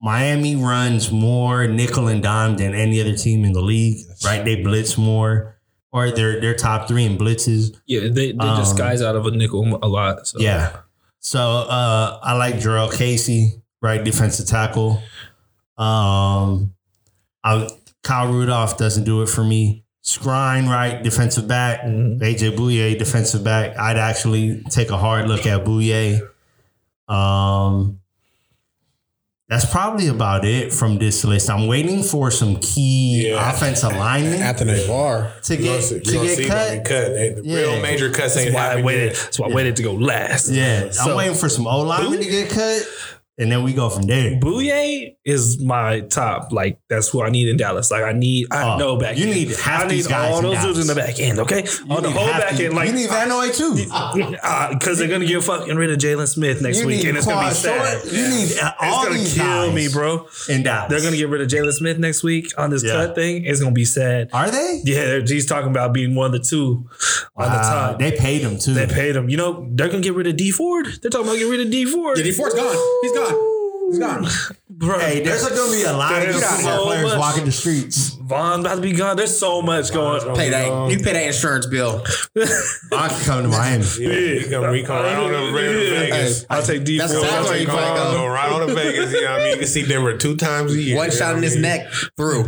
Miami 0.00 0.56
runs 0.56 1.10
more 1.12 1.66
nickel 1.66 2.08
and 2.08 2.22
dime 2.22 2.56
than 2.56 2.74
any 2.74 3.00
other 3.00 3.16
team 3.16 3.44
in 3.44 3.52
the 3.52 3.60
league, 3.62 4.06
right? 4.24 4.44
They 4.44 4.62
blitz 4.62 4.98
more, 4.98 5.58
or 5.92 6.10
they're 6.10 6.40
they're 6.40 6.54
top 6.54 6.88
three 6.88 7.04
in 7.04 7.16
blitzes. 7.16 7.76
Yeah, 7.86 8.00
they, 8.08 8.32
they 8.32 8.38
Um, 8.38 8.56
just 8.58 8.76
guys 8.76 9.00
out 9.02 9.16
of 9.16 9.26
a 9.26 9.30
nickel 9.30 9.78
a 9.82 9.88
lot. 9.88 10.26
So. 10.26 10.40
Yeah. 10.40 10.76
So 11.24 11.40
uh, 11.40 12.20
I 12.22 12.34
like 12.34 12.56
Jurrell 12.56 12.94
Casey, 12.94 13.62
right? 13.80 14.04
Defensive 14.04 14.46
tackle. 14.46 15.02
Um, 15.78 16.74
I, 17.42 17.66
Kyle 18.02 18.30
Rudolph 18.30 18.76
doesn't 18.76 19.04
do 19.04 19.22
it 19.22 19.30
for 19.30 19.42
me. 19.42 19.84
Skrine, 20.04 20.68
right? 20.68 21.02
Defensive 21.02 21.48
back. 21.48 21.80
Mhm. 21.80 22.20
AJ 22.20 22.54
Bouye, 22.56 22.98
defensive 22.98 23.42
back. 23.42 23.74
I'd 23.78 23.96
actually 23.96 24.62
take 24.68 24.90
a 24.90 24.98
hard 24.98 25.26
look 25.26 25.46
at 25.46 25.64
Bouye. 25.64 26.20
Um, 27.08 28.00
that's 29.48 29.70
probably 29.70 30.08
about 30.08 30.44
it 30.44 30.72
from 30.72 30.98
this 30.98 31.22
list. 31.24 31.50
I'm 31.50 31.66
waiting 31.66 32.02
for 32.02 32.30
some 32.30 32.56
key 32.56 33.28
Yeah. 33.28 33.50
offensive 33.50 33.92
linemen 33.92 34.40
Anthony 34.40 34.86
Barr. 34.86 35.30
to 35.42 35.54
You 35.56 35.62
get 35.62 35.68
gonna 35.68 35.82
see- 35.82 36.00
to 36.00 36.12
gonna 36.12 36.36
get 36.36 36.48
cut. 36.48 36.84
cut. 36.84 37.16
Hey, 37.16 37.34
The 37.36 37.42
Yeah. 37.44 37.56
real 37.58 37.80
major 37.80 38.08
cuts 38.10 38.36
ain't 38.38 38.54
I 38.56 38.58
happening 38.58 38.84
waited. 38.86 39.14
That's 39.16 39.38
why 39.38 39.48
I 39.48 39.52
waited 39.54 39.76
to 39.76 39.82
go 39.82 39.92
last. 39.92 40.48
Yeah, 40.48 40.88
I'm 41.00 41.14
waiting 41.14 41.34
for 41.36 41.48
some 41.50 41.66
O 41.66 41.82
linemen 41.82 42.20
to 42.20 42.24
get 42.24 42.48
cut. 42.50 42.82
And 43.36 43.50
then 43.50 43.64
we 43.64 43.72
go 43.72 43.90
from 43.90 44.02
there. 44.02 44.38
Bouye 44.38 45.16
is 45.24 45.60
my 45.60 46.00
top. 46.00 46.52
Like 46.52 46.78
that's 46.88 47.08
who 47.08 47.20
I 47.22 47.30
need 47.30 47.48
in 47.48 47.56
Dallas. 47.56 47.90
Like 47.90 48.04
I 48.04 48.12
need, 48.12 48.46
I 48.52 48.74
Oh, 48.74 48.78
know 48.78 48.96
back. 48.96 49.16
you 49.18 49.26
end. 49.26 49.34
need 49.34 49.48
half 49.56 49.84
I 49.84 49.88
these 49.88 50.06
need 50.06 50.10
guys 50.12 50.32
all 50.34 50.40
those 50.42 50.62
dudes 50.62 50.78
in 50.78 50.86
the 50.86 50.94
back 50.94 51.18
end. 51.18 51.40
Okay, 51.40 51.64
on 51.90 52.02
the 52.04 52.10
whole 52.12 52.28
back 52.28 52.54
the- 52.56 52.66
end. 52.66 52.74
Like 52.74 52.88
you 52.90 52.94
need 52.94 53.08
Van 53.10 53.28
Noy 53.28 53.48
too. 53.50 53.74
because 54.70 54.98
they're 54.98 55.08
gonna 55.08 55.26
get 55.26 55.42
fucking 55.42 55.76
rid 55.76 55.90
of 55.90 55.98
Jaylon 55.98 56.28
Smith 56.28 56.62
next 56.62 56.80
You 56.80 56.86
week, 56.86 57.04
and 57.06 57.16
it's 57.18 57.26
gonna 57.26 57.48
be 57.48 57.54
sad. 57.54 58.02
Short. 58.02 58.12
You 58.12 58.28
need 58.28 58.56
uh, 58.62 58.72
all 58.80 59.06
it's 59.12 59.36
gonna 59.36 59.64
kill 59.64 59.72
me, 59.72 59.88
bro. 59.92 60.28
in 60.48 60.62
Dallas. 60.62 60.90
They're 60.90 61.02
gonna 61.02 61.16
get 61.16 61.28
rid 61.28 61.40
of 61.40 61.48
Jaylon 61.48 61.72
Smith 61.72 61.98
next 61.98 62.22
week 62.22 62.52
on 62.56 62.70
this 62.70 62.84
Yeah. 62.84 62.92
cut 62.92 63.14
thing. 63.16 63.44
It's 63.46 63.58
gonna 63.60 63.72
be 63.72 63.84
sad. 63.84 64.30
Are 64.32 64.48
they? 64.50 64.80
Yeah, 64.84 65.18
he's 65.26 65.46
talking 65.46 65.70
about 65.70 65.92
being 65.92 66.14
one 66.14 66.26
of 66.26 66.32
the 66.32 66.38
two 66.48 66.88
on 67.36 67.50
the 67.50 67.56
Wow, 67.56 67.88
top. 67.90 67.98
they 67.98 68.12
paid 68.12 68.42
him 68.42 68.58
too. 68.60 68.74
They 68.74 68.86
paid 68.86 69.16
him. 69.16 69.28
You 69.28 69.38
know, 69.38 69.68
they're 69.72 69.88
gonna 69.88 70.02
get 70.02 70.14
rid 70.14 70.28
of 70.28 70.36
Dee 70.36 70.52
Ford. 70.52 70.86
They're 71.02 71.10
talking 71.10 71.26
about 71.26 71.34
getting 71.38 71.50
rid 71.50 71.60
of 71.60 71.70
Dee 71.72 71.84
Ford. 71.84 72.16
Yeah, 72.18 72.22
Dee 72.24 72.30
Ford's 72.32 72.54
gone. 72.54 72.76
He's 73.02 73.12
gone. 73.12 73.23
He's 73.88 73.98
gone. 73.98 74.28
Bro, 74.70 74.98
Hey, 74.98 75.20
there's 75.22 75.46
going 75.46 75.70
to 75.70 75.76
be 75.76 75.82
a 75.82 75.92
lot 75.92 76.14
of 76.14 76.22
There's 76.22 76.36
good 76.40 76.60
so 76.64 76.84
players 76.86 77.04
much. 77.04 77.18
walking 77.18 77.44
the 77.44 77.52
streets. 77.52 78.14
Von's 78.14 78.64
about 78.64 78.76
to 78.76 78.80
be 78.80 78.92
gone. 78.92 79.14
There's 79.18 79.38
so 79.38 79.60
much 79.60 79.92
going 79.92 80.22
on. 80.26 80.34
Pay 80.34 80.48
that. 80.48 80.90
You 80.90 80.96
pay 80.98 81.12
that 81.12 81.26
insurance 81.26 81.66
bill. 81.66 82.02
I 82.92 83.08
can 83.08 83.20
come 83.26 83.42
to 83.42 83.48
Miami. 83.50 83.84
Yeah, 84.00 84.40
he 84.40 84.48
come, 84.48 84.74
he 84.74 84.82
come 84.82 84.96
right 85.04 85.14
on 85.14 85.30
the 85.30 85.36
right 85.52 85.66
on 85.68 85.72
to 85.74 85.90
Vegas. 85.90 86.46
I'll 86.48 86.62
take 86.62 86.84
D 86.84 86.96
That's 86.96 87.12
Ford. 87.12 87.24
exactly 87.24 87.38
I'll 87.38 87.44
where 87.44 87.52
take 87.52 87.60
you 87.60 87.66
Go, 87.66 87.72
play, 87.76 87.94
go. 87.94 88.12
go 88.16 88.26
right 88.26 88.52
on 88.52 88.66
to 88.66 88.74
Vegas. 88.74 89.12
You 89.12 89.20
know 89.20 89.30
what 89.32 89.40
I 89.40 89.44
mean? 89.44 89.50
You 89.52 89.56
can 89.58 89.66
see 89.66 89.84
Denver 89.86 90.16
two 90.16 90.36
times 90.36 90.72
a 90.72 90.80
year. 90.80 90.96
One 90.96 91.10
shot 91.10 91.36
in 91.36 91.42
his 91.42 91.56
neck 91.56 91.92
through. 92.16 92.44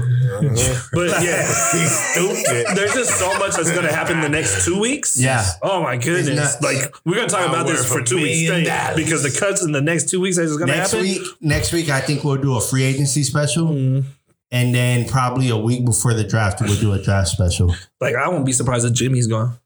But 0.92 1.22
yeah, 1.22 1.42
He's 1.72 1.92
stupid. 1.92 2.66
there's 2.76 2.94
just 2.94 3.18
so 3.18 3.38
much 3.38 3.56
that's 3.56 3.70
gonna 3.74 3.92
happen 3.92 4.22
the 4.22 4.30
next 4.30 4.64
two 4.64 4.80
weeks. 4.80 5.20
Yeah. 5.20 5.44
Oh 5.62 5.82
my 5.82 5.98
goodness. 5.98 6.56
Like 6.62 6.94
we're 7.04 7.16
gonna 7.16 7.28
talk 7.28 7.46
about 7.46 7.66
this 7.66 7.86
for 7.86 8.00
two 8.02 8.16
weeks 8.16 8.46
straight 8.46 8.96
because 8.96 9.22
the 9.22 9.38
cuts 9.38 9.62
in 9.62 9.72
the 9.72 9.82
next 9.82 10.08
two 10.08 10.20
weeks 10.22 10.36
that 10.38 10.44
is 10.44 10.56
gonna 10.56 10.72
happen. 10.72 11.02
Next 11.02 11.20
week, 11.20 11.22
next 11.42 11.72
week, 11.74 11.90
I 11.90 12.00
think 12.06 12.24
we'll 12.24 12.36
do 12.36 12.56
a 12.56 12.60
free 12.60 12.84
agency 12.84 13.22
special, 13.22 13.66
Mm-hmm. 13.68 14.08
and 14.52 14.74
then 14.74 15.08
probably 15.08 15.48
a 15.50 15.56
week 15.56 15.84
before 15.84 16.14
the 16.14 16.24
draft, 16.24 16.60
we'll 16.60 16.78
do 16.80 16.92
a 16.92 17.02
draft 17.02 17.28
special. 17.28 17.74
Like 18.00 18.14
I 18.14 18.28
won't 18.28 18.46
be 18.46 18.52
surprised 18.52 18.86
if 18.86 18.92
Jimmy's 18.92 19.26
gone. 19.26 19.58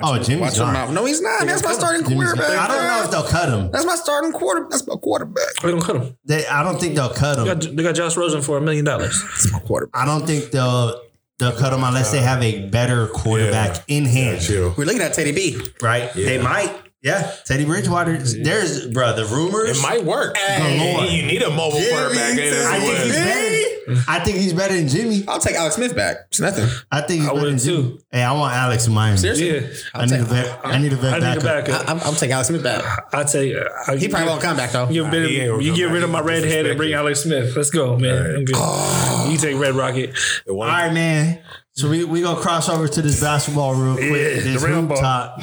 Oh, 0.00 0.16
Jimmy's 0.16 0.40
Watch 0.42 0.56
your 0.58 0.66
gone. 0.66 0.74
mouth. 0.74 0.90
No, 0.92 1.04
he's 1.06 1.20
not. 1.20 1.44
That's 1.44 1.64
my 1.64 1.72
starting 1.72 2.08
Jimmy's 2.08 2.32
quarterback. 2.32 2.56
I 2.56 2.68
don't 2.68 2.84
know 2.86 3.02
if 3.04 3.10
they'll 3.10 3.24
cut 3.24 3.48
him. 3.48 3.70
That's 3.72 3.84
my 3.84 3.96
starting 3.96 4.30
quarter. 4.30 4.64
That's 4.70 4.86
my 4.86 4.94
quarterback. 4.94 5.54
They 5.60 5.72
don't 5.72 5.80
cut 5.82 5.96
him. 5.96 6.16
They, 6.24 6.46
I 6.46 6.62
don't 6.62 6.78
think 6.80 6.94
they'll 6.94 7.08
cut 7.12 7.34
They 7.34 7.50
him. 7.50 7.58
got, 7.58 7.76
they 7.76 7.82
got 7.82 7.94
Josh 7.96 8.16
Rosen 8.16 8.40
for 8.40 8.56
a 8.56 8.60
million 8.60 8.84
dollars. 8.84 9.20
That's 9.20 9.52
my 9.52 9.58
quarterback. 9.58 10.00
I 10.00 10.06
don't 10.06 10.24
think 10.24 10.52
they'll 10.52 11.02
they'll 11.40 11.50
cut 11.50 11.72
him 11.72 11.82
unless 11.82 12.12
they 12.12 12.20
have 12.20 12.40
a 12.44 12.68
better 12.68 13.08
quarterback 13.08 13.82
in 13.88 14.04
hand. 14.04 14.40
Chill. 14.40 14.72
We're 14.78 14.84
looking 14.84 15.02
at 15.02 15.14
Teddy 15.14 15.32
B. 15.32 15.60
Right? 15.82 16.12
They 16.14 16.40
might. 16.40 16.72
Yeah, 17.02 17.30
Teddy 17.44 17.64
Bridgewater. 17.64 18.18
There's 18.18 18.86
bro. 18.88 19.14
The 19.14 19.24
rumors. 19.26 19.78
It 19.78 19.82
might 19.82 20.04
work. 20.04 20.34
Galore. 20.34 21.04
You 21.04 21.22
need 21.26 21.42
a 21.42 21.50
mobile 21.50 21.78
quarterback. 21.80 22.38
I 22.38 22.80
think 22.80 22.98
he's 22.98 23.12
better. 23.14 23.54
I 24.06 24.18
think 24.20 24.36
he's 24.36 24.52
better 24.52 24.74
than 24.74 24.86
Jimmy. 24.88 25.24
I'll 25.26 25.38
take 25.38 25.54
Alex 25.54 25.76
Smith 25.76 25.96
back. 25.96 26.16
It's 26.28 26.40
nothing. 26.40 26.68
I 26.92 27.00
think 27.00 27.20
he's 27.20 27.28
I 27.30 27.32
better 27.32 27.40
would 27.46 27.52
than 27.52 27.58
Jimmy. 27.58 27.82
too. 27.92 27.98
Hey, 28.10 28.22
I 28.22 28.32
want 28.32 28.52
Alex 28.52 28.86
in 28.86 28.92
Miami. 28.92 29.16
Seriously? 29.16 29.48
Yeah, 29.48 29.66
I 29.94 30.04
need 30.06 30.20
a 30.20 30.24
vet. 30.24 30.60
I 30.64 30.78
need 30.78 30.92
a 30.92 30.96
vet 30.96 31.14
I 31.14 31.18
need 31.34 31.38
a 31.40 31.44
backup. 31.44 31.66
backup. 31.86 31.88
I'm, 31.88 32.00
I'm 32.00 32.14
taking 32.14 32.32
Alex 32.32 32.48
Smith 32.48 32.62
back. 32.62 32.82
I 33.14 33.22
tell 33.24 33.42
you, 33.42 33.66
I, 33.86 33.96
He 33.96 34.08
probably 34.08 34.28
won't 34.28 34.42
come 34.42 34.56
back 34.58 34.72
though. 34.72 34.90
You, 34.90 35.04
better- 35.04 35.26
he 35.26 35.36
you 35.44 35.74
get 35.74 35.86
back. 35.86 35.94
rid 35.94 36.02
of 36.02 36.10
my 36.10 36.18
He's 36.18 36.26
red 36.28 36.44
head 36.44 36.66
and 36.66 36.76
bring. 36.76 36.92
Alex 36.92 37.20
Smith. 37.20 37.56
Let's 37.56 37.70
go, 37.70 37.96
man. 37.96 38.34
I'm 38.36 38.44
good. 38.44 38.56
Oh. 38.58 39.28
You 39.30 39.38
take 39.38 39.56
Red 39.58 39.74
Rocket. 39.74 40.14
The 40.46 40.52
All 40.52 40.58
right, 40.58 40.92
man. 40.92 41.38
So 41.78 41.88
we 41.88 42.02
we 42.02 42.22
gonna 42.22 42.40
cross 42.40 42.68
over 42.68 42.88
to 42.88 43.02
this 43.02 43.20
basketball 43.20 43.72
real 43.76 43.94
quick. 43.94 44.08
Yeah, 44.10 44.40
this 44.42 44.60
the 44.60 44.68
round 44.68 44.88
hoop 44.90 44.98
ball. 45.00 45.00
top. 45.00 45.38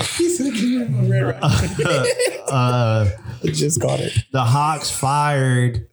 uh, 2.51 3.09
just 3.45 3.79
got 3.81 4.01
it. 4.01 4.11
the 4.33 4.43
Hawks 4.43 4.91
fired 4.91 5.87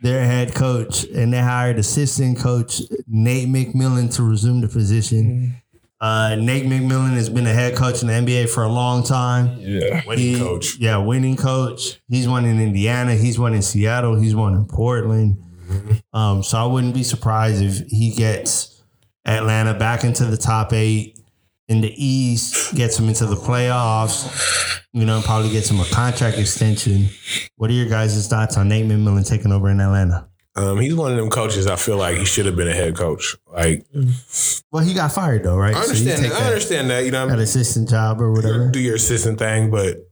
their 0.00 0.24
head 0.24 0.56
coach 0.56 1.04
and 1.04 1.32
they 1.32 1.40
hired 1.40 1.78
assistant 1.78 2.36
coach 2.38 2.82
Nate 3.06 3.46
McMillan 3.48 4.12
to 4.16 4.24
resume 4.24 4.60
the 4.60 4.66
position. 4.68 5.62
Uh, 6.00 6.34
Nate 6.34 6.64
McMillan 6.64 7.12
has 7.14 7.28
been 7.28 7.46
a 7.46 7.52
head 7.52 7.76
coach 7.76 8.02
in 8.02 8.08
the 8.08 8.14
NBA 8.14 8.48
for 8.48 8.64
a 8.64 8.68
long 8.68 9.04
time. 9.04 9.56
Yeah. 9.60 10.02
Winning 10.04 10.34
He- 10.34 10.38
coach. 10.40 10.78
Yeah, 10.80 10.96
winning 10.96 11.36
coach. 11.36 12.00
He's 12.08 12.26
won 12.28 12.44
in 12.44 12.60
Indiana. 12.60 13.14
He's 13.14 13.38
won 13.38 13.54
in 13.54 13.62
Seattle. 13.62 14.16
He's 14.16 14.34
won 14.34 14.54
in 14.54 14.64
Portland. 14.66 15.38
Um, 16.12 16.42
so 16.42 16.58
I 16.58 16.66
wouldn't 16.66 16.94
be 16.94 17.04
surprised 17.04 17.62
if 17.62 17.86
he 17.88 18.10
gets 18.14 18.75
Atlanta 19.26 19.74
back 19.74 20.04
into 20.04 20.24
the 20.24 20.36
top 20.36 20.72
eight 20.72 21.18
in 21.68 21.80
the 21.80 21.92
East, 22.02 22.74
gets 22.74 22.98
him 22.98 23.08
into 23.08 23.26
the 23.26 23.34
playoffs. 23.36 24.80
You 24.92 25.04
know, 25.04 25.20
probably 25.24 25.50
gets 25.50 25.68
him 25.70 25.80
a 25.80 25.84
contract 25.86 26.38
extension. 26.38 27.08
What 27.56 27.70
are 27.70 27.74
your 27.74 27.88
guys' 27.88 28.28
thoughts 28.28 28.56
on 28.56 28.68
Nate 28.68 28.86
McMillan 28.86 29.28
taking 29.28 29.52
over 29.52 29.68
in 29.68 29.80
Atlanta? 29.80 30.28
Um, 30.54 30.78
he's 30.80 30.94
one 30.94 31.10
of 31.12 31.18
them 31.18 31.28
coaches. 31.28 31.66
I 31.66 31.76
feel 31.76 31.98
like 31.98 32.16
he 32.16 32.24
should 32.24 32.46
have 32.46 32.56
been 32.56 32.68
a 32.68 32.72
head 32.72 32.96
coach. 32.96 33.36
Like 33.52 33.84
Well, 34.72 34.82
he 34.82 34.94
got 34.94 35.12
fired 35.12 35.42
though, 35.42 35.56
right? 35.56 35.74
I 35.74 35.80
understand. 35.82 36.22
take 36.22 36.32
that. 36.32 36.40
I 36.42 36.46
understand 36.46 36.88
that. 36.88 37.04
You 37.04 37.10
know, 37.10 37.20
what 37.26 37.32
I 37.32 37.32
that 37.32 37.36
mean? 37.36 37.44
assistant 37.44 37.90
job 37.90 38.22
or 38.22 38.32
whatever. 38.32 38.70
do 38.70 38.78
your 38.80 38.94
assistant 38.94 39.38
thing, 39.38 39.70
but 39.70 40.05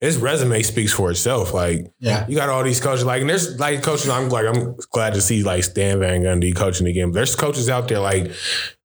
his 0.00 0.16
resume 0.16 0.62
speaks 0.62 0.92
for 0.92 1.10
itself. 1.10 1.52
Like, 1.52 1.92
Yeah. 2.00 2.26
you 2.28 2.34
got 2.36 2.48
all 2.48 2.62
these 2.64 2.80
coaches. 2.80 3.04
Like, 3.04 3.20
and 3.20 3.28
there's 3.30 3.58
like 3.60 3.82
coaches. 3.82 4.08
I'm 4.08 4.28
like, 4.30 4.46
I'm 4.46 4.76
glad 4.92 5.14
to 5.14 5.20
see 5.20 5.42
like 5.42 5.64
Stan 5.64 5.98
Van 6.00 6.22
Gundy 6.22 6.54
coaching 6.56 6.86
again. 6.86 7.08
But 7.10 7.14
there's 7.16 7.36
coaches 7.36 7.68
out 7.68 7.88
there 7.88 7.98
like 8.00 8.32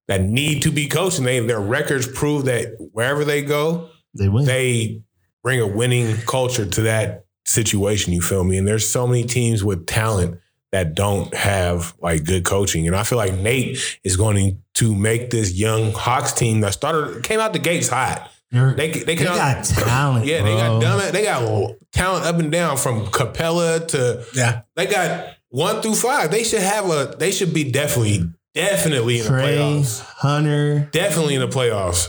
that 0.08 0.22
need 0.22 0.62
to 0.62 0.70
be 0.70 0.86
coaching. 0.88 1.24
They 1.24 1.40
their 1.40 1.60
records 1.60 2.06
prove 2.06 2.44
that 2.44 2.74
wherever 2.92 3.24
they 3.24 3.42
go, 3.42 3.88
They 4.14 4.28
win. 4.28 4.44
they 4.44 5.02
bring 5.42 5.60
a 5.60 5.66
winning 5.66 6.16
culture 6.26 6.66
to 6.66 6.82
that 6.82 7.24
situation. 7.46 8.12
You 8.12 8.20
feel 8.20 8.44
me? 8.44 8.58
And 8.58 8.66
there's 8.68 8.86
so 8.88 9.06
many 9.06 9.24
teams 9.24 9.64
with 9.64 9.86
talent 9.86 10.38
that 10.72 10.94
don't 10.94 11.32
have 11.32 11.94
like 12.02 12.24
good 12.24 12.44
coaching. 12.44 12.86
And 12.86 12.94
I 12.96 13.04
feel 13.04 13.16
like 13.18 13.32
Nate 13.34 13.78
is 14.04 14.16
going 14.16 14.60
to 14.74 14.94
make 14.94 15.30
this 15.30 15.54
young 15.54 15.92
Hawks 15.92 16.32
team 16.32 16.60
that 16.60 16.72
started 16.74 17.22
came 17.22 17.40
out 17.40 17.52
the 17.52 17.58
gates 17.60 17.88
hot. 17.88 18.30
They're- 18.50 18.74
They 18.74 18.90
they, 18.90 19.14
they 19.16 19.16
got 19.16 19.64
talent. 19.64 20.24
yeah, 20.26 20.42
they 20.42 20.54
got 20.56 20.80
dumb. 20.80 21.12
They 21.12 21.24
got 21.24 21.72
talent 21.92 22.24
up 22.26 22.38
and 22.38 22.50
down 22.52 22.76
from 22.76 23.06
Capela 23.06 23.86
to 23.88 24.24
Yeah. 24.34 24.62
they 24.76 24.86
got 24.86 25.34
one 25.48 25.82
through 25.82 25.94
five. 25.96 26.30
They 26.30 26.44
should 26.44 26.60
have 26.62 26.88
a. 26.90 27.14
They 27.18 27.30
should 27.32 27.52
be 27.52 27.70
definitely 27.70 28.30
definitely 28.54 29.18
in 29.18 29.24
the 29.24 29.30
playoffs. 29.32 30.00
Hunter. 30.00 30.88
Definitely 30.92 31.34
in 31.34 31.40
the 31.40 31.48
playoffs. 31.48 32.08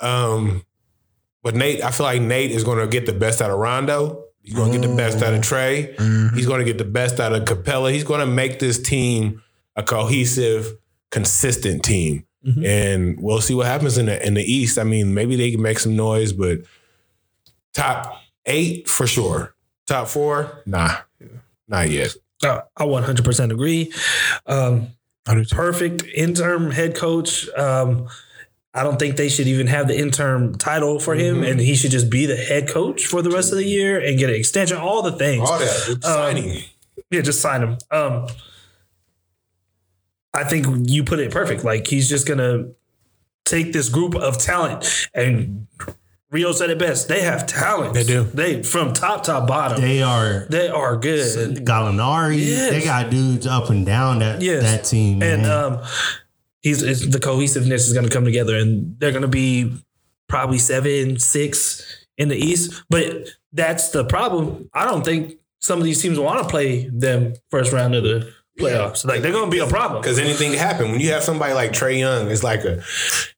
Um, 0.00 0.64
but 1.42 1.54
Nate, 1.54 1.82
I 1.82 1.90
feel 1.90 2.04
like 2.04 2.20
Nate 2.20 2.50
is 2.50 2.64
going 2.64 2.78
to 2.78 2.86
get 2.86 3.06
the 3.06 3.12
best 3.12 3.40
out 3.42 3.50
of 3.50 3.58
Rondo. 3.58 4.24
He's 4.42 4.54
going 4.54 4.72
to 4.72 4.78
get 4.78 4.86
the 4.88 4.96
best 4.96 5.22
out 5.22 5.34
of 5.34 5.40
Trae. 5.40 6.34
He's 6.34 6.46
going 6.46 6.60
to 6.60 6.64
get 6.64 6.78
the 6.78 6.84
best 6.84 7.20
out 7.20 7.32
of 7.34 7.44
Capela. 7.44 7.92
He's 7.92 8.04
going 8.04 8.20
to 8.20 8.26
make 8.26 8.58
this 8.58 8.80
team 8.82 9.42
a 9.76 9.82
cohesive, 9.82 10.72
consistent 11.10 11.82
team. 11.84 12.24
And 12.42 13.20
we'll 13.20 13.40
see 13.40 13.54
what 13.54 13.66
happens 13.66 13.98
in 13.98 14.06
the 14.06 14.26
in 14.26 14.34
the 14.34 14.42
East. 14.42 14.78
I 14.78 14.84
mean, 14.84 15.12
maybe 15.14 15.36
they 15.36 15.50
can 15.50 15.60
make 15.60 15.78
some 15.78 15.94
noise, 15.94 16.32
but 16.32 16.60
top 17.74 18.22
eight 18.46 18.88
for 18.88 19.06
sure. 19.06 19.54
Top 19.86 20.08
four, 20.08 20.62
nah, 20.66 20.98
not 21.68 21.90
yet. 21.90 22.14
Uh, 22.42 22.62
I 22.76 22.84
100% 22.84 23.50
agree. 23.52 23.92
Um, 24.46 24.88
perfect 25.50 26.04
interim 26.14 26.70
head 26.70 26.96
coach. 26.96 27.48
Um, 27.50 28.08
I 28.72 28.84
don't 28.84 28.98
think 28.98 29.16
they 29.16 29.28
should 29.28 29.48
even 29.48 29.66
have 29.66 29.88
the 29.88 29.98
interim 29.98 30.54
title 30.54 31.00
for 31.00 31.14
him, 31.14 31.42
and 31.42 31.58
he 31.60 31.74
should 31.74 31.90
just 31.90 32.08
be 32.08 32.26
the 32.26 32.36
head 32.36 32.68
coach 32.68 33.04
for 33.06 33.20
the 33.20 33.30
rest 33.30 33.50
of 33.50 33.58
the 33.58 33.64
year 33.64 33.98
and 33.98 34.18
get 34.18 34.30
an 34.30 34.36
extension. 34.36 34.76
All 34.76 35.02
the 35.02 35.12
things. 35.12 35.50
All 35.50 35.58
that 35.58 35.98
signing. 36.02 36.62
Yeah, 37.10 37.22
just 37.22 37.40
sign 37.40 37.62
him. 37.62 37.78
Um, 37.90 38.28
I 40.32 40.44
think 40.44 40.66
you 40.90 41.04
put 41.04 41.18
it 41.18 41.30
perfect. 41.32 41.64
Like 41.64 41.86
he's 41.86 42.08
just 42.08 42.26
gonna 42.26 42.68
take 43.44 43.72
this 43.72 43.88
group 43.88 44.14
of 44.14 44.38
talent, 44.38 45.08
and 45.14 45.66
Rio 46.30 46.52
said 46.52 46.70
it 46.70 46.78
best. 46.78 47.08
They 47.08 47.22
have 47.22 47.46
talent. 47.46 47.94
They 47.94 48.04
do. 48.04 48.22
They 48.22 48.62
from 48.62 48.92
top 48.92 49.24
to 49.24 49.40
bottom. 49.40 49.80
They, 49.80 50.00
are. 50.02 50.46
They 50.48 50.68
are 50.68 50.96
good. 50.96 51.56
Gallinari. 51.66 52.38
Yes. 52.38 52.70
They 52.70 52.84
got 52.84 53.10
dudes 53.10 53.46
up 53.48 53.68
and 53.70 53.84
down 53.84 54.20
that 54.20 54.40
Yes. 54.40 54.62
that 54.62 54.84
team. 54.84 55.22
and 55.22 55.42
man. 55.42 55.50
um, 55.50 55.82
he's 56.62 56.82
it's, 56.82 57.04
the 57.04 57.18
cohesiveness 57.18 57.88
is 57.88 57.92
going 57.92 58.06
to 58.06 58.12
come 58.12 58.24
together, 58.24 58.54
and 58.56 58.94
they're 59.00 59.10
going 59.10 59.22
to 59.22 59.28
be 59.28 59.74
probably 60.28 60.58
seven, 60.58 61.18
six 61.18 62.06
in 62.16 62.28
the 62.28 62.36
East. 62.36 62.80
But 62.88 63.26
that's 63.52 63.88
the 63.90 64.04
problem. 64.04 64.70
I 64.72 64.84
don't 64.84 65.04
think 65.04 65.34
some 65.58 65.78
of 65.80 65.84
these 65.84 66.00
teams 66.00 66.16
want 66.16 66.40
to 66.44 66.48
play 66.48 66.88
them 66.92 67.34
first 67.50 67.72
round 67.72 67.96
of 67.96 68.04
the 68.04 68.32
playoffs. 68.60 69.04
Like 69.04 69.22
they're 69.22 69.32
going 69.32 69.46
to 69.46 69.50
be 69.50 69.58
a 69.58 69.66
problem. 69.66 70.00
Because 70.00 70.18
anything 70.18 70.50
can 70.50 70.58
happen 70.58 70.90
when 70.90 71.00
you 71.00 71.12
have 71.12 71.22
somebody 71.22 71.54
like 71.54 71.72
Trae 71.72 71.98
Young. 71.98 72.30
It's 72.30 72.42
like 72.42 72.64
a, 72.64 72.82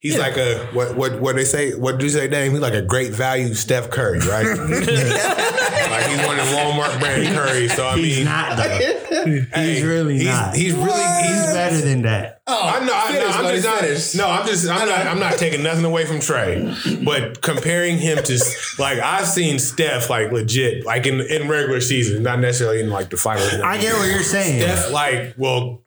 he's 0.01 0.19
like 0.19 0.37
a 0.37 0.59
what 0.73 0.97
what 0.97 1.21
what 1.21 1.37
they 1.37 1.45
say. 1.45 1.75
What 1.75 1.99
do 1.99 2.05
you 2.05 2.11
say, 2.11 2.29
name? 2.29 2.53
He's 2.53 2.61
like 2.61 2.75
a 2.75 2.83
great 2.83 3.13
value 3.13 3.55
Steph 3.55 3.91
Curry, 3.91 4.19
right? 4.21 4.47
like 4.57 6.07
he's 6.07 6.27
one 6.27 6.39
of 6.39 6.47
Walmart 6.47 6.99
brand 7.01 7.35
Curry. 7.35 7.69
So 7.69 7.87
I 7.87 7.97
he's 7.97 8.19
mean, 8.19 8.25
not 8.27 8.57
though. 8.57 9.02
He's 9.25 9.83
really 9.83 10.19
he's, 10.19 10.27
not. 10.27 10.55
He's 10.55 10.75
really 10.75 10.89
He's 10.89 11.45
he's 11.45 11.53
better 11.53 11.81
than 11.81 12.03
that. 12.03 12.41
I 12.47 12.85
know, 12.85 12.93
I 12.93 13.13
know 13.13 13.27
I'm 13.29 13.43
buddy, 13.45 13.61
just 13.61 13.81
finish. 13.81 14.15
not, 14.15 14.27
no, 14.27 14.35
I'm 14.35 14.47
just, 14.47 14.69
I'm 14.69 14.89
not, 14.89 15.07
I'm 15.07 15.19
not 15.19 15.39
taking 15.39 15.63
nothing 15.63 15.85
away 15.85 16.05
from 16.07 16.17
Trae, 16.17 17.05
but 17.05 17.41
comparing 17.41 17.99
him 17.99 18.23
to, 18.23 18.45
like, 18.79 18.99
I've 18.99 19.27
seen 19.27 19.59
Steph, 19.59 20.11
like, 20.11 20.33
legit, 20.33 20.85
like 20.85 21.07
in 21.07 21.21
in 21.21 21.49
regular 21.49 21.81
season, 21.81 22.23
not 22.23 22.41
necessarily 22.41 22.81
in 22.81 22.91
like 22.91 23.11
the 23.11 23.17
finals. 23.17 23.55
I 23.55 23.79
get 23.81 23.95
what 23.95 24.11
you're 24.11 24.23
saying. 24.23 24.61
Steph, 24.61 24.91
like, 24.91 25.35
will 25.37 25.83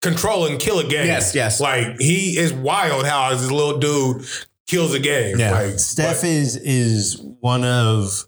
control 0.00 0.46
and 0.46 0.60
kill 0.60 0.78
a 0.78 0.84
game. 0.84 1.06
Yes, 1.06 1.34
yes. 1.34 1.60
Like 1.60 1.98
he 2.00 2.38
is 2.38 2.52
wild 2.52 3.04
how 3.04 3.30
this 3.34 3.50
little 3.50 3.78
dude 3.78 4.24
kills 4.66 4.94
a 4.94 5.00
game. 5.00 5.38
Yeah. 5.38 5.52
Like, 5.52 5.78
Steph 5.78 6.24
is 6.24 6.56
is 6.56 7.20
one 7.40 7.64
of 7.64 8.27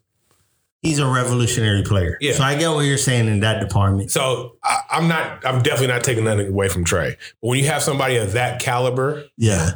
he's 0.82 0.98
a 0.98 1.06
revolutionary 1.06 1.82
player. 1.82 2.16
Yeah. 2.20 2.32
So 2.34 2.42
I 2.44 2.56
get 2.56 2.68
what 2.70 2.80
you're 2.80 2.98
saying 2.98 3.28
in 3.28 3.40
that 3.40 3.60
department. 3.60 4.10
So 4.10 4.56
I, 4.62 4.80
I'm 4.90 5.08
not. 5.08 5.44
I'm 5.46 5.62
definitely 5.62 5.88
not 5.88 6.04
taking 6.04 6.24
nothing 6.24 6.48
away 6.48 6.68
from 6.68 6.84
Trae. 6.84 7.16
But 7.40 7.48
when 7.48 7.58
you 7.58 7.66
have 7.66 7.82
somebody 7.82 8.16
of 8.16 8.32
that 8.32 8.60
caliber, 8.60 9.24
Yeah. 9.36 9.70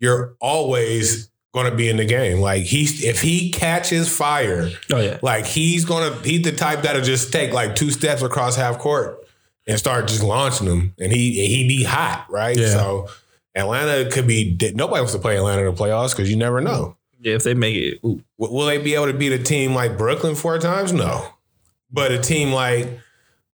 you're 0.00 0.34
always 0.40 1.30
going 1.52 1.70
to 1.70 1.76
be 1.76 1.88
in 1.88 1.96
the 1.96 2.04
game. 2.04 2.40
Like 2.40 2.64
he's 2.64 3.04
if 3.04 3.20
he 3.22 3.50
catches 3.50 4.14
fire, 4.14 4.70
Oh 4.92 5.00
yeah. 5.00 5.18
like 5.22 5.46
he's 5.46 5.84
gonna 5.84 6.14
he's 6.22 6.42
the 6.42 6.52
type 6.52 6.82
that'll 6.82 7.00
just 7.02 7.32
take 7.32 7.52
like 7.52 7.76
two 7.76 7.90
steps 7.90 8.22
across 8.22 8.56
half 8.56 8.78
court 8.78 9.20
and 9.66 9.78
start 9.78 10.08
just 10.08 10.22
launching 10.22 10.66
them, 10.68 10.94
and 10.98 11.12
he 11.12 11.46
he 11.46 11.66
be 11.68 11.84
hot, 11.84 12.26
right? 12.28 12.58
Yeah. 12.58 12.68
So 12.70 13.08
Atlanta 13.54 14.10
could 14.10 14.26
be. 14.26 14.58
Nobody 14.74 15.00
wants 15.00 15.12
to 15.12 15.18
play 15.20 15.36
Atlanta 15.36 15.62
in 15.66 15.74
the 15.74 15.80
playoffs 15.80 16.10
because 16.10 16.28
you 16.28 16.36
never 16.36 16.60
know. 16.60 16.96
Yeah, 17.24 17.36
if 17.36 17.42
they 17.42 17.54
make 17.54 17.74
it, 17.74 18.00
ooh. 18.04 18.22
Will 18.36 18.66
they 18.66 18.76
be 18.76 18.94
able 18.94 19.06
to 19.06 19.14
beat 19.14 19.32
a 19.32 19.38
team 19.42 19.74
like 19.74 19.96
Brooklyn 19.96 20.34
four 20.34 20.58
times? 20.58 20.92
No, 20.92 21.26
but 21.90 22.12
a 22.12 22.18
team 22.18 22.52
like. 22.52 22.86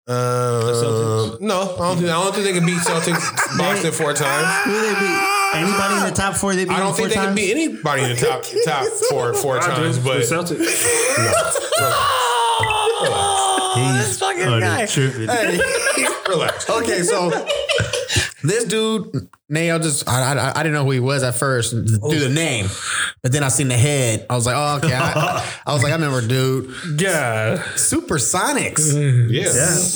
Uh, 0.08 1.36
no, 1.40 1.76
I 1.76 1.78
don't 1.78 1.96
think 1.98 2.08
I 2.08 2.20
don't 2.20 2.34
think 2.34 2.44
they 2.46 2.52
can 2.52 2.66
beat 2.66 2.78
Celtics 2.78 3.22
Boston 3.58 3.92
four 3.92 4.12
times. 4.12 4.48
Who 4.64 4.72
they 4.72 4.94
beat? 4.98 5.28
Anybody 5.54 5.94
in 6.00 6.06
the 6.10 6.14
top 6.16 6.34
four 6.34 6.52
they 6.56 6.64
beat 6.64 6.72
I 6.72 6.80
don't 6.80 6.96
four 6.96 7.08
think 7.08 7.10
they 7.10 7.14
can 7.26 7.34
beat 7.36 7.52
anybody 7.52 8.02
in 8.02 8.08
the 8.08 8.16
top 8.16 8.42
top 8.64 8.86
four 9.08 9.34
four 9.34 9.60
times. 9.60 9.98
The 9.98 10.02
But 10.02 10.22
Celtics. 10.22 10.58
He's 13.76 14.18
fucking 14.18 14.42
oh, 14.42 14.58
guy. 14.58 14.84
tripping. 14.86 15.28
relax. 16.28 16.68
Okay, 16.68 17.02
so 17.02 17.30
this 18.42 18.64
dude, 18.64 19.28
Nail, 19.48 19.78
just 19.78 20.08
I, 20.08 20.34
I 20.34 20.50
I 20.50 20.62
didn't 20.62 20.72
know 20.74 20.84
who 20.84 20.92
he 20.92 21.00
was 21.00 21.22
at 21.22 21.34
first 21.34 21.70
through 21.72 22.18
the 22.20 22.30
name, 22.32 22.66
but 23.22 23.32
then 23.32 23.42
I 23.42 23.48
seen 23.48 23.68
the 23.68 23.76
head. 23.76 24.26
I 24.30 24.34
was 24.36 24.46
like, 24.46 24.56
oh 24.56 24.76
okay. 24.84 24.94
I, 24.94 25.44
I 25.66 25.72
was 25.72 25.82
like, 25.82 25.92
I 25.92 25.96
remember, 25.96 26.26
dude. 26.26 26.72
Yeah. 27.00 27.62
Supersonics. 27.74 28.92
Yeah, 29.30 29.44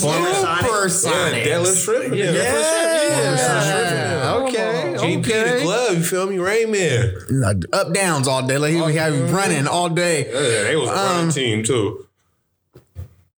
Former 0.00 0.34
Sonic. 0.34 0.66
Supersonics. 0.66 1.46
yeah, 1.46 1.56
deadlift 1.56 1.76
stripping. 1.76 2.14
Yeah, 2.18 2.32
Yeah. 2.32 4.30
Okay. 4.44 4.94
GP 4.98 5.24
the 5.24 5.60
glove. 5.62 5.96
You 5.98 6.04
feel 6.04 6.26
me, 6.26 6.38
Rain 6.38 6.70
Man? 6.70 7.14
Like, 7.30 7.56
Up 7.72 7.92
downs 7.92 8.28
all 8.28 8.46
day. 8.46 8.58
Like 8.58 8.74
he 8.74 8.80
would 8.80 8.94
have 8.94 9.14
you 9.14 9.24
running 9.26 9.66
all 9.66 9.88
day. 9.88 10.26
Yeah, 10.26 10.62
they 10.64 10.76
was 10.76 10.90
a 10.90 10.92
running 10.92 11.24
um, 11.26 11.30
team 11.30 11.64
too. 11.64 12.06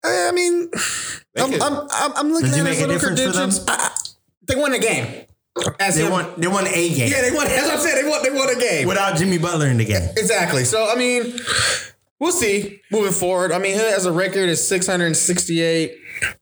I 0.07 0.32
mean, 0.32 0.70
I'm, 1.38 1.62
I'm, 1.62 1.88
I'm, 1.90 2.12
I'm 2.16 2.32
looking 2.32 2.50
Did 2.50 2.61
at 2.61 2.66
his 2.66 2.80
little 2.80 2.94
difference 2.94 3.20
credentials. 3.20 3.64
I- 3.68 3.72
I- 3.74 3.90
they 4.47 4.57
won 4.57 4.72
the 4.72 4.78
game. 4.78 5.24
As 5.78 5.95
They 5.97 6.03
him- 6.05 6.11
won. 6.11 6.26
They 6.36 6.49
won 6.49 6.66
a 6.66 6.72
game 6.72 7.11
Yeah, 7.12 7.20
they 7.22 7.30
won. 7.30 7.47
As 7.47 7.68
I 7.70 7.76
said, 7.76 8.03
they 8.03 8.09
won. 8.09 8.22
They 8.22 8.30
won 8.30 8.49
a 8.49 8.59
game. 8.59 8.88
without 8.88 9.16
Jimmy 9.16 9.38
Butler 9.38 9.68
in 9.68 9.76
the 9.78 9.84
game. 9.84 10.09
Exactly. 10.16 10.64
So 10.64 10.90
I 10.90 10.97
mean, 10.97 11.38
we'll 12.18 12.32
see 12.32 12.80
moving 12.90 13.12
forward. 13.12 13.53
I 13.53 13.59
mean, 13.59 13.72
he 13.74 13.78
has 13.78 14.05
a 14.07 14.12
record 14.12 14.49
is 14.49 14.66
668 14.66 15.97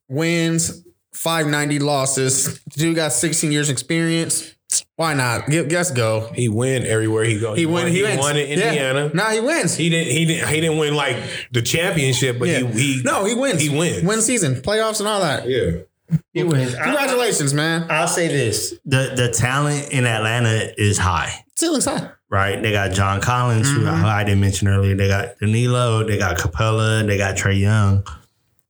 wins, 0.09 0.83
590 1.15 1.79
losses. 1.81 2.59
Dude 2.71 2.97
got 2.97 3.13
16 3.13 3.53
years 3.53 3.69
experience. 3.71 4.55
Why 4.97 5.13
not? 5.13 5.49
Get, 5.49 5.71
let's 5.71 5.91
go. 5.91 6.31
He 6.35 6.49
win 6.49 6.87
everywhere 6.87 7.25
he 7.25 7.39
goes. 7.39 7.59
He 7.59 7.67
won. 7.67 7.89
He, 7.89 7.97
He 7.97 8.03
wins. 8.05 8.19
won 8.19 8.37
in 8.39 8.59
Yeah. 8.59 8.69
Indiana. 8.69 9.11
Nah, 9.13 9.31
he 9.31 9.41
wins. 9.41 9.77
He 9.77 9.91
didn't. 9.91 10.11
He 10.11 10.25
didn't. 10.25 10.49
He 10.49 10.61
didn't 10.63 10.79
win 10.79 10.95
like 10.95 11.17
the 11.51 11.61
championship, 11.61 12.39
but 12.39 12.49
yeah. 12.49 12.61
he, 12.61 12.95
he. 12.97 13.03
no, 13.03 13.27
he 13.27 13.35
wins. 13.35 13.61
He 13.61 13.69
wins. 13.69 14.03
Win 14.05 14.23
season, 14.23 14.55
playoffs, 14.63 15.01
and 15.01 15.09
all 15.09 15.21
that. 15.21 15.47
Yeah. 15.47 15.73
He 16.33 16.43
wins. 16.43 16.75
Congratulations, 16.75 17.55
man. 17.55 17.87
I'll 17.91 18.09
say 18.09 18.29
this: 18.29 18.79
the 18.85 19.13
the 19.17 19.29
talent 19.29 19.91
in 19.91 20.07
Atlanta 20.07 20.73
is 20.81 20.99
high. 20.99 21.45
Ceiling's 21.57 21.85
high. 21.85 22.11
Right, 22.31 22.63
they 22.63 22.73
got 22.73 22.93
John 22.93 23.21
Collins, 23.21 23.71
who 23.71 23.81
mm-hmm. 23.81 24.07
I 24.07 24.25
didn't 24.25 24.41
mention 24.41 24.67
earlier. 24.67 24.95
They 24.95 25.07
got 25.07 25.39
Danilo, 25.39 26.03
they 26.03 26.17
got 26.17 26.39
Capela, 26.39 27.07
they 27.07 27.19
got 27.19 27.37
Trae 27.37 27.61
Young. 27.61 28.07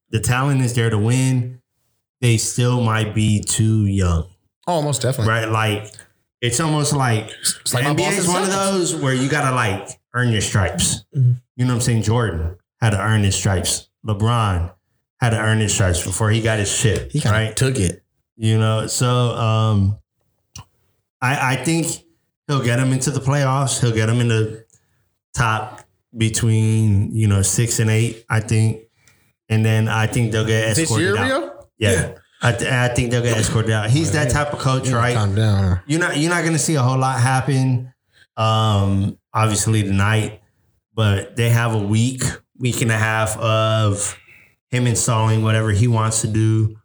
The 0.09 0.19
talent 0.19 0.61
is 0.61 0.75
there 0.75 0.89
to 0.89 0.97
win. 0.97 1.61
They 2.19 2.35
still 2.35 2.81
might 2.81 3.15
be 3.15 3.39
too 3.41 3.85
young, 3.85 4.27
Oh, 4.67 4.81
most 4.81 5.01
definitely. 5.01 5.31
right? 5.31 5.49
Like 5.49 5.93
it's 6.41 6.59
almost 6.59 6.91
like, 6.91 7.31
like 7.73 7.85
NBA 7.85 8.11
is 8.11 8.27
Boston 8.27 8.33
one 8.33 8.43
of 8.43 8.49
those 8.49 8.95
where 8.95 9.13
you 9.13 9.29
gotta 9.29 9.55
like 9.55 9.87
earn 10.13 10.29
your 10.29 10.41
stripes. 10.41 11.05
Mm-hmm. 11.15 11.31
You 11.55 11.65
know 11.65 11.73
what 11.73 11.75
I'm 11.75 11.81
saying? 11.81 12.03
Jordan 12.03 12.57
had 12.81 12.89
to 12.89 12.99
earn 13.01 13.23
his 13.23 13.35
stripes. 13.35 13.87
LeBron 14.05 14.73
had 15.23 15.29
to 15.29 15.39
earn 15.39 15.59
his 15.59 15.73
stripes 15.73 16.03
before 16.03 16.29
he 16.31 16.41
got 16.41 16.59
his 16.59 16.69
shit. 16.69 17.09
He 17.13 17.21
kind 17.21 17.33
of 17.35 17.41
right? 17.47 17.55
took 17.55 17.79
it. 17.79 18.03
You 18.35 18.59
know, 18.59 18.87
so 18.87 19.07
um, 19.07 19.97
I 21.21 21.53
I 21.53 21.55
think 21.63 21.87
he'll 22.47 22.63
get 22.63 22.77
him 22.77 22.91
into 22.91 23.09
the 23.09 23.21
playoffs. 23.21 23.79
He'll 23.79 23.93
get 23.93 24.09
him 24.09 24.19
in 24.19 24.27
the 24.27 24.65
top 25.33 25.81
between 26.17 27.15
you 27.15 27.27
know 27.27 27.41
six 27.41 27.79
and 27.79 27.89
eight. 27.89 28.25
I 28.29 28.41
think, 28.41 28.81
and 29.47 29.63
then 29.63 29.87
I 29.87 30.07
think 30.07 30.33
they'll 30.33 30.45
get 30.45 30.75
This 30.75 30.79
escorted 30.79 31.07
year, 31.07 31.17
out. 31.17 31.25
Rio? 31.25 31.67
Yeah. 31.77 32.15
I, 32.41 32.51
th- 32.51 32.69
I 32.69 32.89
think 32.89 33.11
they'll 33.11 33.21
get 33.23 33.37
escorted 33.37 33.71
out. 33.71 33.89
He's 33.89 34.11
that 34.11 34.29
type 34.29 34.51
of 34.51 34.59
coach, 34.59 34.89
right? 34.89 35.15
Calm 35.15 35.33
down. 35.33 35.79
You're 35.87 36.01
not 36.01 36.17
you're 36.17 36.29
not 36.29 36.43
gonna 36.43 36.59
see 36.59 36.75
a 36.75 36.81
whole 36.81 36.97
lot 36.97 37.21
happen. 37.21 37.93
Um, 38.35 39.17
obviously 39.33 39.83
tonight, 39.83 40.41
but 40.93 41.37
they 41.37 41.49
have 41.49 41.73
a 41.73 41.79
week, 41.79 42.23
week 42.57 42.81
and 42.81 42.91
a 42.91 42.97
half 42.97 43.37
of 43.37 44.17
him 44.73 44.87
installing 44.87 45.43
whatever 45.43 45.71
he 45.71 45.87
wants 45.87 46.21
to 46.21 46.27
do, 46.27 46.75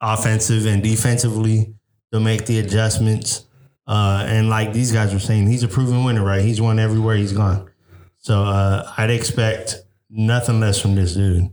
offensive 0.00 0.66
and 0.66 0.82
defensively. 0.82 1.74
They'll 2.12 2.20
make 2.20 2.46
the 2.46 2.58
adjustments. 2.58 3.46
Uh, 3.86 4.24
and 4.28 4.48
like 4.48 4.72
these 4.72 4.92
guys 4.92 5.12
were 5.12 5.18
saying, 5.20 5.46
he's 5.48 5.62
a 5.62 5.68
proven 5.68 6.04
winner, 6.04 6.22
right? 6.24 6.42
He's 6.42 6.60
won 6.60 6.78
everywhere 6.78 7.16
he's 7.16 7.32
gone. 7.32 7.68
So 8.18 8.42
uh, 8.42 8.92
I'd 8.98 9.10
expect 9.10 9.76
nothing 10.10 10.60
less 10.60 10.80
from 10.80 10.94
this 10.94 11.14
dude. 11.14 11.48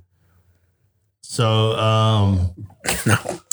So 1.22 1.74
um, 1.78 2.54
No. 3.06 3.16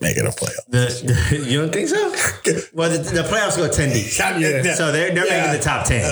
Making 0.00 0.26
a 0.26 0.30
playoff. 0.30 0.66
the, 0.68 1.30
the 1.30 1.46
you 1.48 1.60
don't 1.60 1.72
think 1.72 1.88
so? 1.88 1.96
Well, 2.74 2.90
the, 2.90 2.98
the 2.98 3.22
playoffs 3.22 3.56
go 3.56 3.68
ten 3.70 3.90
deep, 3.90 4.06
Yeah. 4.18 4.74
so 4.74 4.92
they're 4.92 5.12
they're 5.14 5.26
Yeah. 5.26 5.46
making 5.46 5.52
the 5.58 5.64
top 5.64 5.86
ten. 5.86 6.04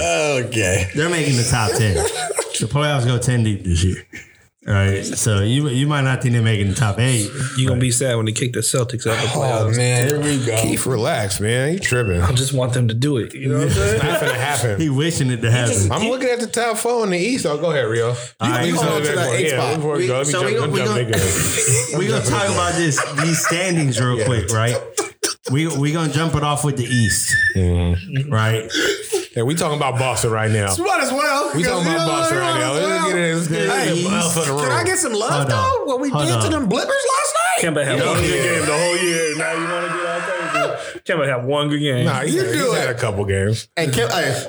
Okay. 0.46 0.88
They're 0.94 1.08
making 1.10 1.36
the 1.36 1.44
top 1.44 1.70
ten. 1.72 1.94
The 1.94 2.66
playoffs 2.66 3.04
go 3.06 3.18
ten 3.18 3.42
deep 3.44 3.64
this 3.64 3.82
year. 3.84 4.04
All 4.68 4.74
right, 4.74 5.02
so 5.02 5.40
you 5.40 5.66
you 5.70 5.86
might 5.86 6.02
not 6.02 6.20
think 6.20 6.34
they're 6.34 6.42
making 6.42 6.68
the 6.68 6.74
top 6.74 6.98
eight. 6.98 7.30
You 7.56 7.66
gonna 7.66 7.80
be 7.80 7.90
sad 7.90 8.16
when 8.16 8.26
they 8.26 8.32
kick 8.32 8.52
the 8.52 8.58
Celtics 8.60 9.06
out 9.06 9.16
of 9.16 9.22
the 9.22 9.30
Oh 9.34 9.40
playoffs. 9.40 9.76
man, 9.78 10.08
here 10.08 10.20
we 10.20 10.44
go. 10.44 10.60
Keith, 10.60 10.84
relax, 10.84 11.40
man. 11.40 11.72
You 11.72 11.78
tripping? 11.78 12.20
I 12.20 12.32
just 12.32 12.52
want 12.52 12.74
them 12.74 12.86
to 12.88 12.94
do 12.94 13.16
it. 13.16 13.32
You 13.34 13.48
know 13.48 13.54
what 13.60 13.68
I'm 13.68 13.70
saying? 13.72 13.94
It's 13.94 14.04
not 14.04 14.20
gonna 14.20 14.34
happen. 14.34 14.78
He 14.78 14.90
wishing 14.90 15.30
it 15.30 15.40
to 15.40 15.50
happen. 15.50 15.90
I'm 15.90 16.08
looking 16.10 16.28
at 16.28 16.40
the 16.40 16.46
top 16.48 16.76
four 16.76 17.02
in 17.04 17.10
the 17.10 17.18
East. 17.18 17.46
Oh, 17.46 17.56
go 17.56 17.70
ahead, 17.70 17.86
Rio. 17.86 18.14
right, 18.42 18.64
Leave 18.64 18.74
go 18.74 18.80
on 18.82 19.00
to 19.00 19.08
that 19.08 19.14
the 19.14 19.32
eight 19.36 19.50
spot. 19.52 19.76
Before 19.76 19.96
we 19.96 20.06
go, 20.06 20.22
So 20.24 20.44
we 20.44 20.52
jump, 20.52 20.60
gonna- 20.72 20.72
we 20.72 21.02
gonna- 21.04 21.04
we 21.98 22.06
gonna 22.06 22.24
talk 22.26 22.48
about 22.50 22.74
this 22.74 23.02
these 23.22 23.46
standings 23.46 23.98
real 23.98 24.22
quick, 24.26 24.50
right? 24.50 24.76
We 25.50 25.66
we 25.78 25.92
gonna 25.92 26.12
jump 26.12 26.34
it 26.34 26.42
off 26.42 26.62
with 26.62 26.76
the 26.76 26.84
East, 26.84 27.34
right? 28.28 28.70
Yeah, 29.38 29.44
we 29.44 29.54
talking 29.54 29.76
about 29.76 30.00
Boston 30.00 30.32
right 30.32 30.50
now. 30.50 30.74
Might 30.78 31.00
as 31.00 31.12
well. 31.12 31.52
We 31.54 31.62
talking 31.62 31.86
about 31.86 32.08
Boston 32.08 32.38
right 32.38 32.58
now. 32.58 32.72
Let's 32.72 33.06
get 33.12 33.16
it. 33.22 33.34
Let's 33.36 33.46
get 33.46 33.60
it. 33.62 33.70
Hey, 33.70 34.02
the 34.02 34.08
alpha 34.10 34.40
of 34.40 34.46
the 34.46 34.52
room. 34.52 34.62
Can 34.62 34.72
I 34.72 34.82
get 34.82 34.98
some 34.98 35.12
love 35.12 35.30
Hold 35.30 35.48
though? 35.48 35.54
on. 35.54 35.86
What 35.86 36.00
we 36.00 36.08
Hold 36.10 36.24
did 36.26 36.32
to 36.32 36.46
on. 36.46 36.50
them 36.50 36.68
blippers 36.68 36.88
last 36.88 37.34
night? 37.38 37.60
Kemba 37.60 37.84
had 37.84 38.04
one 38.04 38.16
good 38.20 38.34
Yeah. 38.34 38.42
game 38.42 38.66
the 38.66 38.78
whole 38.78 38.96
year. 38.96 39.38
Now 39.38 39.52
you 39.52 39.72
want 39.72 39.86
to 39.86 39.96
get 39.96 40.06
all 40.08 40.70
crazy. 40.90 41.00
Kemba 41.04 41.28
had 41.28 41.44
one 41.46 41.68
good 41.68 41.78
game. 41.78 42.04
Nah, 42.06 42.20
he's, 42.22 42.34
You 42.34 42.42
he's 42.46 42.52
do 42.52 42.72
had 42.72 42.88
it. 42.88 42.96
a 42.96 42.98
couple 42.98 43.24
games. 43.26 43.68
Hey, 43.76 43.86
Kim, 43.92 44.10
hey, 44.10 44.44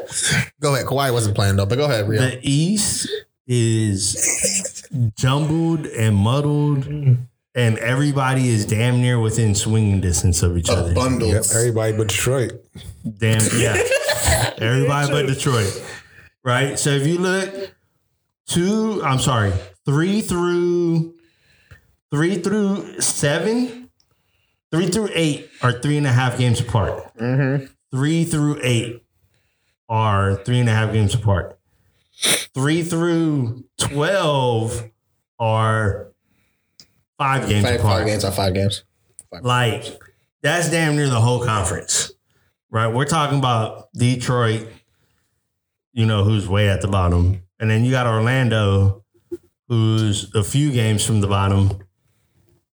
go 0.59 0.73
ahead. 0.73 0.87
Kawhi 0.87 1.13
wasn't 1.13 1.35
playing 1.35 1.55
though, 1.57 1.67
but 1.67 1.75
go 1.77 1.85
ahead, 1.85 2.07
Rio. 2.09 2.21
The 2.21 2.39
East 2.41 3.07
is 3.45 4.87
jumbled 5.17 5.85
and 5.85 6.15
muddled, 6.15 6.87
and 6.87 7.77
everybody 7.77 8.49
is 8.49 8.65
damn 8.65 9.01
near 9.01 9.19
within 9.19 9.53
swinging 9.53 10.01
distance 10.01 10.41
of 10.41 10.57
each 10.57 10.67
other. 10.67 10.95
bundles. 10.95 11.31
Yep, 11.51 11.57
everybody 11.59 11.93
but 11.95 12.07
Detroit. 12.07 12.53
Damn, 13.17 13.41
yeah. 13.57 13.77
Everybody 14.57 15.11
but 15.11 15.27
Detroit. 15.27 15.83
Right? 16.43 16.77
So 16.79 16.91
if 16.91 17.05
you 17.07 17.17
look 17.17 17.73
two, 18.47 19.01
I'm 19.03 19.19
sorry, 19.19 19.53
three 19.85 20.21
through 20.21 21.15
three 22.11 22.35
through 22.37 22.99
seven, 23.01 23.89
three 24.71 24.87
through 24.87 25.09
eight 25.13 25.49
are 25.61 25.73
three 25.73 25.97
and 25.97 26.07
a 26.07 26.11
half 26.11 26.37
games 26.37 26.59
apart. 26.59 27.15
Mm-hmm. 27.17 27.65
Three 27.91 28.23
through 28.23 28.59
eight 28.63 29.03
are 29.87 30.35
three 30.43 30.59
and 30.59 30.69
a 30.69 30.73
half 30.73 30.93
games 30.93 31.13
apart. 31.13 31.59
Three 32.53 32.83
through 32.83 33.63
twelve 33.77 34.89
are 35.39 36.11
five 37.17 37.47
games 37.47 37.65
Five, 37.65 37.79
apart. 37.79 37.97
five 37.99 38.07
games 38.07 38.23
on 38.23 38.31
five 38.33 38.53
games. 38.53 38.83
Like 39.41 39.85
that's 40.41 40.69
damn 40.71 40.95
near 40.95 41.09
the 41.09 41.19
whole 41.21 41.43
conference, 41.45 42.11
right? 42.71 42.87
We're 42.87 43.05
talking 43.05 43.39
about 43.39 43.89
Detroit, 43.93 44.67
you 45.93 46.05
know, 46.05 46.23
who's 46.23 46.47
way 46.47 46.69
at 46.69 46.81
the 46.81 46.87
bottom, 46.87 47.41
and 47.59 47.69
then 47.69 47.83
you 47.85 47.91
got 47.91 48.07
Orlando, 48.07 49.03
who's 49.67 50.33
a 50.35 50.43
few 50.43 50.71
games 50.71 51.05
from 51.05 51.21
the 51.21 51.27
bottom, 51.27 51.71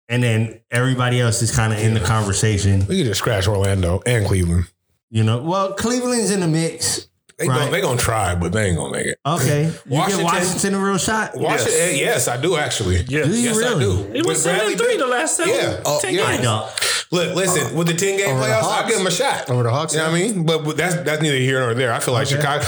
and 0.09 0.23
then 0.23 0.61
everybody 0.71 1.21
else 1.21 1.43
is 1.43 1.55
kind 1.55 1.73
of 1.73 1.79
in 1.79 1.95
the 1.95 2.01
conversation. 2.01 2.87
We 2.87 2.99
could 2.99 3.07
just 3.07 3.19
scratch 3.19 3.49
Orlando 3.49 4.01
and 4.07 4.27
Cleveland. 4.27 4.67
You 5.11 5.25
know, 5.25 5.43
well, 5.43 5.73
Cleveland's 5.75 6.31
in 6.31 6.41
the 6.41 6.49
mix. 6.49 7.09
They 7.39 7.49
Right. 7.49 7.59
gon' 7.59 7.71
they 7.73 7.81
gonna 7.83 7.99
try, 8.01 8.35
but 8.35 8.53
they 8.53 8.69
ain't 8.69 8.79
gonna 8.79 8.93
make 8.93 9.07
it. 9.09 9.19
Okay, 9.27 9.65
you 9.67 9.73
Washington- 9.87 10.17
give 10.17 10.25
Washington 10.25 10.75
a 10.75 10.79
real 10.79 10.97
shot. 10.97 11.37
Washington, 11.37 11.75
yes. 11.75 11.99
yes, 11.99 12.29
I 12.29 12.39
do 12.39 12.57
actually. 12.57 13.05
Yeah. 13.09 13.25
Do 13.25 13.29
you 13.31 13.51
Yes, 13.51 13.57
I 13.57 13.59
really? 13.59 13.85
do. 13.85 14.13
He 14.15 14.23
was 14.23 14.43
seven 14.43 14.77
three 14.79 14.97
the 14.97 15.07
last 15.07 15.37
seven. 15.37 15.53
Yeah. 15.55 15.81
Oh, 15.85 16.01
10 16.01 16.15
yeah. 16.15 16.25
I 16.25 16.37
don't. 16.39 16.67
Look, 17.13 17.35
listen, 17.37 17.77
with 17.77 17.87
the 17.87 17.95
10 17.95 18.17
game 18.19 18.37
playoffs, 18.37 18.63
I'll 18.63 18.87
give 18.89 18.99
them 18.99 19.07
a 19.07 19.11
shot. 19.11 19.49
Over 19.51 19.63
the 19.63 19.71
Hawks, 19.71 19.93
You 19.95 20.01
know 20.01 20.11
what 20.11 20.15
I 20.17 20.23
mean? 20.23 20.45
But, 20.47 20.65
but 20.65 20.77
that's 20.77 20.95
that's 20.97 21.23
neither 21.23 21.37
here 21.37 21.61
nor 21.61 21.75
there. 21.75 21.93
I 21.93 22.01
feel 22.01 22.15
like 22.15 22.27
Chicago, 22.27 22.65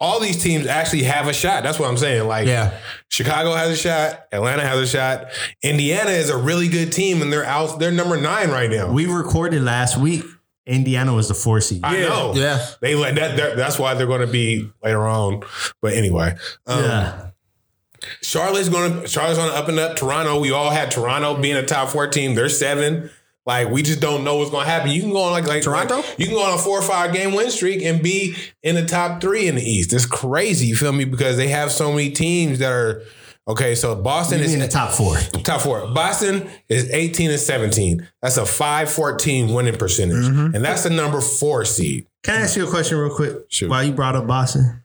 all 0.00 0.18
these 0.20 0.42
teams 0.42 0.66
actually 0.66 1.04
have 1.04 1.28
a 1.28 1.32
shot. 1.32 1.62
That's 1.62 1.78
what 1.78 1.88
I'm 1.88 1.96
saying. 1.96 2.26
Like, 2.26 2.46
Yeah. 2.48 2.78
Chicago 3.08 3.54
has 3.54 3.70
a 3.70 3.76
shot. 3.76 4.26
Atlanta 4.32 4.62
has 4.62 4.78
a 4.80 4.86
shot. 4.86 5.26
Indiana 5.62 6.10
is 6.10 6.30
a 6.30 6.36
really 6.36 6.68
good 6.68 6.92
team, 6.92 7.22
and 7.22 7.32
they're 7.32 7.44
out. 7.44 7.78
They're 7.78 7.92
number 7.92 8.20
nine 8.20 8.50
right 8.50 8.70
now. 8.70 8.90
We 8.92 9.06
recorded 9.06 9.62
last 9.62 9.96
week. 9.96 10.24
Indiana 10.66 11.14
was 11.14 11.28
the 11.28 11.34
four 11.34 11.60
seed. 11.60 11.82
I 11.84 11.98
Yeah. 11.98 12.08
know. 12.08 12.32
Yeah. 12.34 12.66
They 12.80 12.96
let 12.96 13.14
that, 13.14 13.36
that. 13.36 13.56
That's 13.56 13.78
why 13.78 13.94
they're 13.94 14.08
going 14.08 14.20
to 14.22 14.26
be 14.26 14.68
later 14.82 15.06
on. 15.06 15.42
But 15.80 15.94
anyway, 15.94 16.34
um, 16.66 16.82
yeah. 16.82 17.26
Charlotte's 18.22 18.68
going 18.68 19.02
to 19.02 19.08
Charlotte's 19.08 19.38
on 19.38 19.48
the 19.48 19.54
up 19.54 19.68
and 19.68 19.78
up. 19.78 19.96
Toronto, 19.96 20.40
we 20.40 20.50
all 20.50 20.70
had 20.70 20.90
Toronto 20.90 21.40
being 21.40 21.56
a 21.56 21.64
top 21.64 21.88
four 21.90 22.06
team. 22.08 22.34
They're 22.34 22.48
seven. 22.48 23.10
Like 23.46 23.70
we 23.70 23.82
just 23.82 24.00
don't 24.00 24.24
know 24.24 24.36
what's 24.36 24.50
going 24.50 24.64
to 24.64 24.70
happen. 24.70 24.90
You 24.90 25.00
can 25.00 25.12
go 25.12 25.22
on 25.22 25.30
like 25.30 25.46
like 25.46 25.62
Toronto? 25.62 25.98
like, 25.98 26.18
you 26.18 26.26
can 26.26 26.34
go 26.34 26.42
on 26.42 26.58
a 26.58 26.58
four 26.58 26.80
or 26.80 26.82
five 26.82 27.14
game 27.14 27.32
win 27.32 27.50
streak 27.50 27.82
and 27.82 28.02
be 28.02 28.34
in 28.64 28.74
the 28.74 28.84
top 28.84 29.20
three 29.20 29.46
in 29.46 29.54
the 29.54 29.62
East. 29.62 29.92
It's 29.92 30.04
crazy. 30.04 30.66
You 30.66 30.76
feel 30.76 30.92
me? 30.92 31.04
Because 31.04 31.36
they 31.36 31.48
have 31.48 31.70
so 31.70 31.92
many 31.92 32.10
teams 32.10 32.58
that 32.58 32.72
are 32.72 33.02
okay. 33.46 33.76
So 33.76 33.94
Boston 33.94 34.40
You 34.40 34.46
is 34.46 34.54
in 34.54 34.58
the 34.58 34.68
top 34.68 34.90
four. 34.90 35.16
Top 35.44 35.60
four. 35.60 35.86
Boston 35.94 36.50
is 36.68 36.90
18 36.90 37.30
and 37.30 37.38
17. 37.38 38.08
That's 38.20 38.36
a 38.36 38.44
514 38.44 39.54
winning 39.54 39.76
percentage. 39.76 40.24
Mm-hmm. 40.24 40.56
And 40.56 40.64
that's 40.64 40.82
the 40.82 40.90
number 40.90 41.20
four 41.20 41.64
seed. 41.64 42.08
Can 42.24 42.34
I 42.34 42.40
ask 42.40 42.56
you 42.56 42.66
a 42.66 42.70
question 42.70 42.98
real 42.98 43.14
quick? 43.14 43.46
Shoot. 43.48 43.70
While 43.70 43.84
you 43.84 43.92
brought 43.92 44.16
up 44.16 44.26
Boston, 44.26 44.82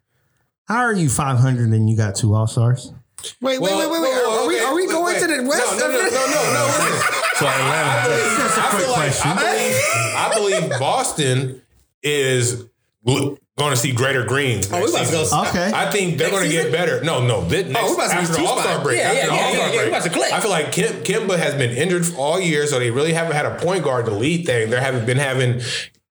how 0.67 0.81
are 0.81 0.93
you 0.93 1.09
500 1.09 1.69
and 1.69 1.89
you 1.89 1.97
got 1.97 2.15
two 2.15 2.35
All 2.35 2.45
Stars? 2.45 2.93
Wait, 3.41 3.59
wait, 3.59 3.75
wait, 3.75 3.89
wait, 3.89 4.01
wait. 4.01 4.23
Are 4.23 4.47
we 4.47 4.59
are 4.59 4.75
we 4.75 4.85
going 4.85 5.19
to 5.19 5.27
the 5.27 5.43
west? 5.47 5.79
No, 5.79 5.87
no, 5.87 5.93
no, 5.93 5.97
no, 5.97 6.25
no, 6.27 6.53
no. 6.53 6.85
listen. 6.89 7.20
So 7.41 7.47
Atlanta. 7.47 8.09
That's 8.37 8.57
a 8.57 8.61
I 8.61 8.69
quick 8.69 8.81
feel 8.83 8.91
like 8.91 8.99
question. 8.99 9.31
I 9.31 10.33
believe, 10.35 10.59
I 10.59 10.59
believe 10.59 10.79
Boston 10.79 11.61
is 12.03 12.65
going 13.03 13.71
to 13.71 13.75
see 13.75 13.91
greater 13.91 14.23
green. 14.23 14.61
Oh, 14.71 14.77
oh, 14.77 14.83
we 14.83 14.89
about 14.89 15.05
to 15.05 15.11
go. 15.11 15.41
Okay. 15.49 15.71
I 15.73 15.89
think 15.89 16.19
they're 16.19 16.29
going 16.29 16.43
to 16.43 16.51
get 16.51 16.71
better. 16.71 17.03
No, 17.03 17.25
no. 17.25 17.43
This, 17.45 17.67
next, 17.67 17.89
we 17.89 17.93
about 17.95 18.09
to 18.09 18.13
after 18.13 18.33
the 18.33 18.45
All 18.45 18.59
Star 18.59 18.83
break. 18.83 18.99
Yeah, 18.99 19.07
after 19.07 19.17
yeah, 19.17 19.25
the 19.25 19.33
yeah, 19.33 19.41
All-Star 19.41 19.51
yeah, 19.51 19.65
yeah, 19.65 19.71
break. 19.71 19.81
we 19.81 19.89
about 19.89 20.03
to 20.03 20.09
click. 20.11 20.33
I 20.33 20.39
feel 20.39 20.51
like 20.51 20.71
Kim, 20.71 20.93
Kemba 21.03 21.37
has 21.37 21.55
been 21.55 21.71
injured 21.71 22.15
all 22.15 22.39
year, 22.39 22.67
so 22.67 22.77
they 22.77 22.91
really 22.91 23.13
haven't 23.13 23.33
had 23.33 23.47
a 23.47 23.55
point 23.57 23.83
guard 23.83 24.05
to 24.05 24.11
lead 24.11 24.45
thing. 24.45 24.69
They 24.69 24.79
haven't 24.79 25.07
been 25.07 25.17
having 25.17 25.61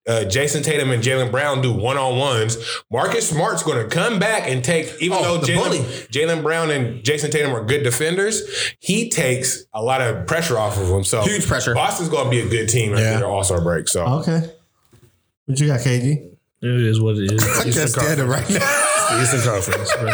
uh, 0.08 0.24
Jayson 0.28 0.62
Tatum 0.62 0.90
and 0.90 1.02
Jaylen 1.02 1.30
Brown 1.30 1.60
do 1.60 1.72
one 1.72 1.96
on 1.98 2.16
ones. 2.18 2.56
Marcus 2.90 3.28
Smart's 3.28 3.62
going 3.62 3.82
to 3.82 3.94
come 3.94 4.18
back 4.18 4.48
and 4.48 4.64
take, 4.64 4.92
even 5.00 5.18
Oh, 5.20 5.22
though 5.38 5.46
the 5.46 5.54
bully. 5.54 5.78
Jalen 5.78 6.08
Jaylen 6.08 6.42
Brown 6.42 6.70
and 6.70 7.04
Jayson 7.04 7.30
Tatum 7.30 7.52
are 7.54 7.64
good 7.64 7.82
defenders, 7.82 8.42
he 8.78 9.10
takes 9.10 9.64
a 9.74 9.82
lot 9.82 10.00
of 10.00 10.26
pressure 10.26 10.58
off 10.58 10.78
of 10.80 10.88
them. 10.88 11.04
So 11.04 11.22
Huge 11.22 11.46
pressure. 11.46 11.74
Boston's 11.74 12.08
going 12.08 12.24
to 12.24 12.30
be 12.30 12.40
a 12.40 12.48
good 12.48 12.68
team 12.68 12.92
after 12.92 13.04
Yeah. 13.04 13.16
their 13.18 13.26
All 13.28 13.44
Star 13.44 13.60
break. 13.60 13.88
So 13.88 14.04
Okay. 14.20 14.50
What 15.46 15.58
you 15.60 15.66
got, 15.66 15.80
KG? 15.80 16.26
It 16.62 16.68
is 16.68 17.00
what 17.00 17.16
it 17.16 17.32
is. 17.32 17.42
I 17.44 17.46
Eastern 17.66 17.72
just 17.72 17.94
did 17.96 18.18
it 18.18 18.26
Conference. 18.26 18.50
right 18.50 18.60
now. 18.60 19.22
Eastern 19.22 19.40
Conference. 19.42 19.92
bro. 19.96 20.12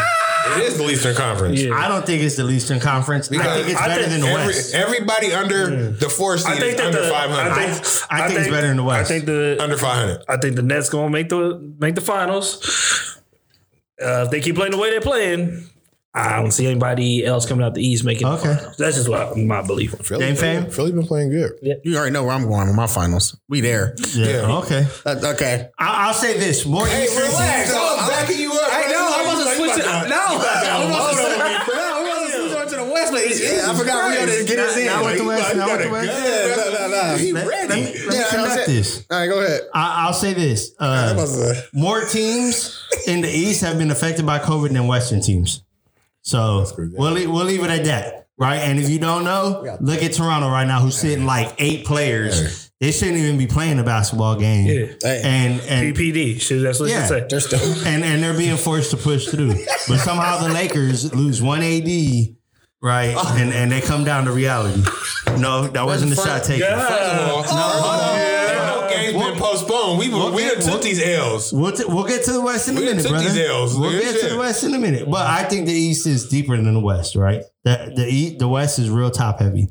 It 0.57 0.63
is 0.63 0.77
the 0.77 0.83
Eastern 0.89 1.15
Conference. 1.15 1.61
Yeah. 1.61 1.73
I 1.75 1.87
don't 1.87 2.05
think 2.05 2.21
it's 2.23 2.35
the 2.35 2.47
Eastern 2.49 2.79
Conference. 2.79 3.31
I 3.31 3.37
think 3.55 3.69
it's 3.69 3.79
I 3.81 3.87
better 3.87 4.01
think 4.03 4.11
than 4.13 4.21
the 4.21 4.27
Every, 4.27 4.45
West. 4.47 4.73
everybody 4.73 5.33
under 5.33 5.91
the 5.91 6.09
four 6.09 6.37
seed 6.37 6.53
I 6.53 6.59
think 6.59 6.75
is 6.75 6.81
under 6.81 7.09
500. 7.09 7.51
I 7.51 7.73
think, 7.73 7.87
I 8.11 8.27
think 8.27 8.39
it's 8.39 8.49
better 8.49 8.67
than 8.67 8.77
the 8.77 8.83
West. 8.83 8.99
I 9.11 9.13
think 9.13 9.25
the 9.25 9.57
under 9.59 9.77
500. 9.77 10.23
I 10.27 10.37
think 10.37 10.55
the 10.55 10.61
Nets 10.63 10.89
gonna 10.89 11.09
make 11.09 11.29
the 11.29 11.73
make 11.79 11.95
the 11.95 12.01
finals. 12.01 13.17
Uh, 14.01 14.23
if 14.25 14.31
they 14.31 14.41
keep 14.41 14.55
playing 14.55 14.71
the 14.71 14.77
way 14.77 14.91
they're 14.91 15.01
playing, 15.01 15.65
I 16.13 16.37
don't 16.39 16.51
see 16.51 16.65
anybody 16.67 17.25
else 17.25 17.45
coming 17.47 17.63
out 17.65 17.73
the 17.75 17.81
East 17.85 18.03
making 18.03 18.27
Okay. 18.27 18.53
the. 18.53 18.75
That's 18.77 18.95
just 18.97 19.09
what 19.09 19.19
I, 19.21 19.41
my 19.41 19.61
belief. 19.61 19.93
Game 20.09 20.35
fam? 20.35 20.69
Philly 20.71 20.91
been 20.91 21.05
playing 21.05 21.29
good. 21.29 21.53
Yeah. 21.61 21.75
You 21.83 21.97
already 21.97 22.11
know 22.11 22.23
where 22.23 22.33
I'm 22.33 22.47
going 22.47 22.67
with 22.67 22.75
my 22.75 22.87
finals. 22.87 23.37
We 23.49 23.61
there. 23.61 23.95
Yeah. 24.15 24.25
Yeah. 24.47 24.57
Okay. 24.65 24.85
Uh, 25.05 25.15
okay. 25.35 25.69
I- 25.77 26.07
I'll 26.07 26.13
say 26.13 26.37
this: 26.37 26.65
more 26.65 26.85
Hey, 26.87 27.03
Eastern 27.05 27.23
relax. 27.27 27.69
teams- 27.71 27.81
I'm 27.81 28.09
backing 28.09 28.39
you 28.39 28.51
up. 28.51 28.69
I 28.71 28.87
know. 28.91 29.07
I'm 29.13 29.25
about 29.25 29.43
to 29.49 29.55
switch 29.57 29.77
it. 29.77 29.85
No. 29.85 29.93
I'm 29.93 30.39
about 30.39 30.63
to 30.63 30.71
Hold 30.71 31.13
switch- 31.13 31.25
on. 31.25 31.37
No, 31.37 32.01
we 32.01 32.09
about 32.09 32.25
to 32.25 32.31
switch 32.31 32.51
over 32.57 32.69
to 32.69 32.75
the 32.77 32.91
west, 32.93 33.11
but 33.13 33.21
yeah, 33.29 33.71
I 33.71 33.76
forgot 33.87 34.09
we 34.09 34.15
got 34.17 34.25
to 34.37 34.45
get 34.45 34.59
us 34.59 34.77
in. 34.77 34.85
Now 34.85 35.05
with 35.05 35.17
the 35.17 35.25
West. 35.25 35.55
Now 35.55 35.65
with 35.71 35.77
the 35.77 35.83
got 35.83 35.89
a 35.89 35.91
West. 35.91 36.07
gun. 36.07 36.23
Yeah, 36.23 36.55
no, 36.55 36.87
no, 36.87 37.11
no. 37.11 37.17
He 37.17 37.33
ready. 37.33 37.49
let 37.49 37.69
me- 37.69 37.83
let 37.85 38.07
me 38.07 38.15
Yeah, 38.15 38.23
I'm 38.23 38.29
conduct 38.29 38.65
this. 38.67 39.05
All 39.09 39.19
right, 39.19 39.27
go 39.27 39.39
ahead. 39.43 39.61
I, 39.73 40.05
I'll 40.07 40.13
say 40.13 40.33
this: 40.33 40.71
uh, 40.79 41.61
more 41.73 42.01
teams 42.05 42.81
in 43.07 43.21
the 43.21 43.29
East 43.29 43.61
have 43.61 43.77
been 43.77 43.91
affected 43.91 44.25
by 44.25 44.39
COVID 44.39 44.73
than 44.73 44.87
Western 44.87 45.21
teams. 45.21 45.63
So 46.21 46.65
we'll 46.77 47.11
leave, 47.13 47.29
we'll 47.31 47.45
leave 47.45 47.63
it 47.63 47.69
at 47.69 47.85
that, 47.85 48.27
right? 48.37 48.57
And 48.57 48.79
if 48.79 48.89
you 48.89 48.99
don't 48.99 49.23
know, 49.23 49.77
look 49.79 50.03
at 50.03 50.11
Toronto 50.13 50.49
right 50.49 50.67
now, 50.67 50.81
who's 50.81 50.97
sitting 50.97 51.25
like 51.25 51.55
eight 51.57 51.85
players. 51.85 52.65
They 52.79 52.91
shouldn't 52.91 53.17
even 53.17 53.39
be 53.39 53.47
playing 53.47 53.79
a 53.79 53.83
basketball 53.83 54.35
game. 54.35 54.67
Yeah. 54.67 55.09
And 55.23 55.61
and 55.61 55.95
PPD. 55.95 56.39
Shit, 56.39 56.61
that's 56.61 56.79
what 56.79 56.89
Yeah. 56.89 57.01
you 57.03 57.07
say. 57.07 57.25
They're 57.27 57.39
still. 57.39 57.59
and 57.87 58.03
and 58.03 58.21
they're 58.21 58.37
being 58.37 58.57
forced 58.57 58.91
to 58.91 58.97
push 58.97 59.27
through. 59.29 59.53
But 59.87 59.97
somehow 59.99 60.37
the 60.45 60.49
Lakers 60.53 61.11
lose 61.15 61.41
one 61.41 61.61
AD, 61.63 62.35
right? 62.81 63.13
Oh. 63.17 63.35
And 63.39 63.53
and 63.53 63.71
they 63.71 63.81
come 63.81 64.03
down 64.03 64.25
to 64.25 64.31
reality. 64.31 64.81
No, 65.37 65.67
that 65.67 65.85
wasn't 65.85 66.15
the 66.15 66.21
shot 66.21 66.43
taken. 66.43 66.67
First 66.67 67.51
of 67.51 67.57
all, 67.59 68.07
no 68.81 68.87
game's 68.89 69.13
been 69.13 69.37
postponed. 69.39 69.99
We 69.99 70.07
we 70.09 70.41
get- 70.43 70.59
done 70.61 70.71
took 70.73 70.81
these 70.81 71.01
L's. 71.01 71.51
We'll, 71.53 71.71
t- 71.71 71.83
we'll 71.87 72.05
get 72.07 72.23
to 72.25 72.31
the 72.31 72.41
West 72.41 72.67
in 72.69 72.77
a 72.77 72.79
We 72.79 72.85
done 72.85 72.95
minute, 72.97 73.03
took 73.03 73.11
brother. 73.11 73.29
these 73.29 73.49
L's, 73.49 73.77
we'll 73.77 73.91
nigga. 73.91 74.01
get 74.01 74.21
to 74.21 74.29
the 74.29 74.37
West 74.39 74.63
in 74.63 74.73
a 74.73 74.79
minute. 74.79 75.09
But 75.09 75.27
I 75.27 75.43
think 75.43 75.65
the 75.67 75.73
East 75.73 76.07
is 76.07 76.27
deeper 76.27 76.55
than 76.55 76.73
the 76.73 76.79
West, 76.79 77.15
right? 77.15 77.43
The 77.63 77.91
the 77.95 78.07
East, 78.07 78.39
the 78.39 78.47
West 78.47 78.79
is 78.79 78.89
real 78.89 79.11
top 79.11 79.39
heavy. 79.39 79.67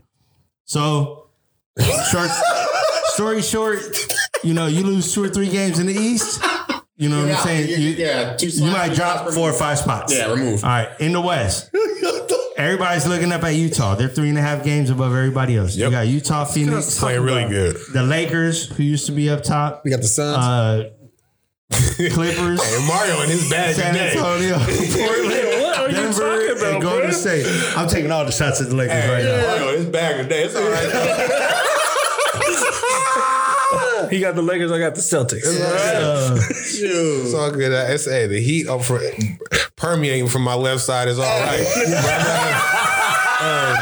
So, 0.65 1.29
short 2.11 2.31
story 3.15 3.43
short, 3.43 3.81
you 4.45 4.53
know, 4.55 4.67
you 4.67 4.85
lose 4.85 5.13
two 5.15 5.25
or 5.25 5.29
three 5.29 5.49
games 5.49 5.79
in 5.79 5.87
the 5.87 5.95
East. 5.95 6.41
You 6.99 7.11
know 7.11 7.23
what 7.27 7.31
I'm 7.35 7.45
saying? 7.45 7.69
You, 7.69 7.77
yeah, 7.91 8.37
two 8.37 8.49
you 8.49 8.71
might 8.71 8.95
drop 8.95 9.29
four 9.31 9.51
or 9.51 9.53
five 9.53 9.79
spots. 9.79 10.15
Yeah, 10.17 10.31
remove. 10.33 10.65
All 10.65 10.71
right, 10.71 10.89
in 11.01 11.13
the 11.13 11.21
West. 11.21 11.71
Everybody's 12.57 13.07
looking 13.07 13.33
up 13.33 13.43
at 13.45 13.51
Utah. 13.55 13.95
They're 13.97 14.09
three 14.09 14.31
and 14.31 14.39
a 14.39 14.41
half 14.41 14.65
games 14.65 14.89
above 14.89 15.13
everybody 15.13 15.57
else. 15.59 15.77
Yep. 15.77 15.85
You 15.87 15.91
got 15.91 16.07
Utah, 16.07 16.45
Phoenix, 16.47 16.99
Playing 16.99 17.21
really 17.21 17.47
good. 17.51 17.77
the 17.93 18.03
Lakers, 18.03 18.71
who 18.71 18.83
used 18.83 19.05
to 19.07 19.13
be 19.13 19.29
up 19.29 19.43
top, 19.43 19.83
We 19.85 19.91
got 19.91 20.01
the 20.01 20.07
Suns. 20.09 20.39
uh, 20.39 20.91
Clippers, 22.15 22.61
And 22.63 22.87
Mario 22.87 23.21
in 23.23 23.29
his 23.29 23.51
bag 23.51 23.75
San. 23.75 23.95
Antonio, 23.95 24.55
Portland, 24.59 25.63
What 25.63 25.79
are 25.79 25.89
you 25.91 25.95
Denver, 25.97 26.49
talking 26.55 26.75
and 26.75 26.83
Golden? 26.83 27.13
State. 27.13 27.45
I'm 27.77 27.89
taking 27.89 28.11
all 28.11 28.25
the 28.25 28.33
shots 28.33 28.63
at 28.63 28.71
the 28.71 28.75
Lakers 28.75 29.05
right 29.11 29.23
now. 29.23 29.47
Mario 29.49 29.69
in 29.75 29.77
his 29.77 29.87
bag 29.87 30.23
today. 30.23 30.45
It's 30.45 30.57
all 30.57 30.63
right. 30.63 31.73
He 34.11 34.21
got 34.21 34.35
the 34.35 34.43
Lakers. 34.43 34.71
I 34.73 34.79
got 34.79 34.95
the 34.95 35.01
Celtics. 35.01 35.45
Uh, 35.47 36.37
It's 36.49 37.35
all 37.35 37.51
good. 37.51 37.73
Uh, 37.73 37.93
It's 37.93 38.05
hey, 38.05 38.27
the 38.27 38.41
heat 38.41 38.69
up 38.69 38.83
for 38.83 39.01
permeating 39.77 40.29
from 40.29 40.43
my 40.43 40.55
left 40.55 40.83
side 40.83 41.09
is 41.09 41.19
all 41.19 41.25
right. 41.41 42.73
Um, 43.39 43.77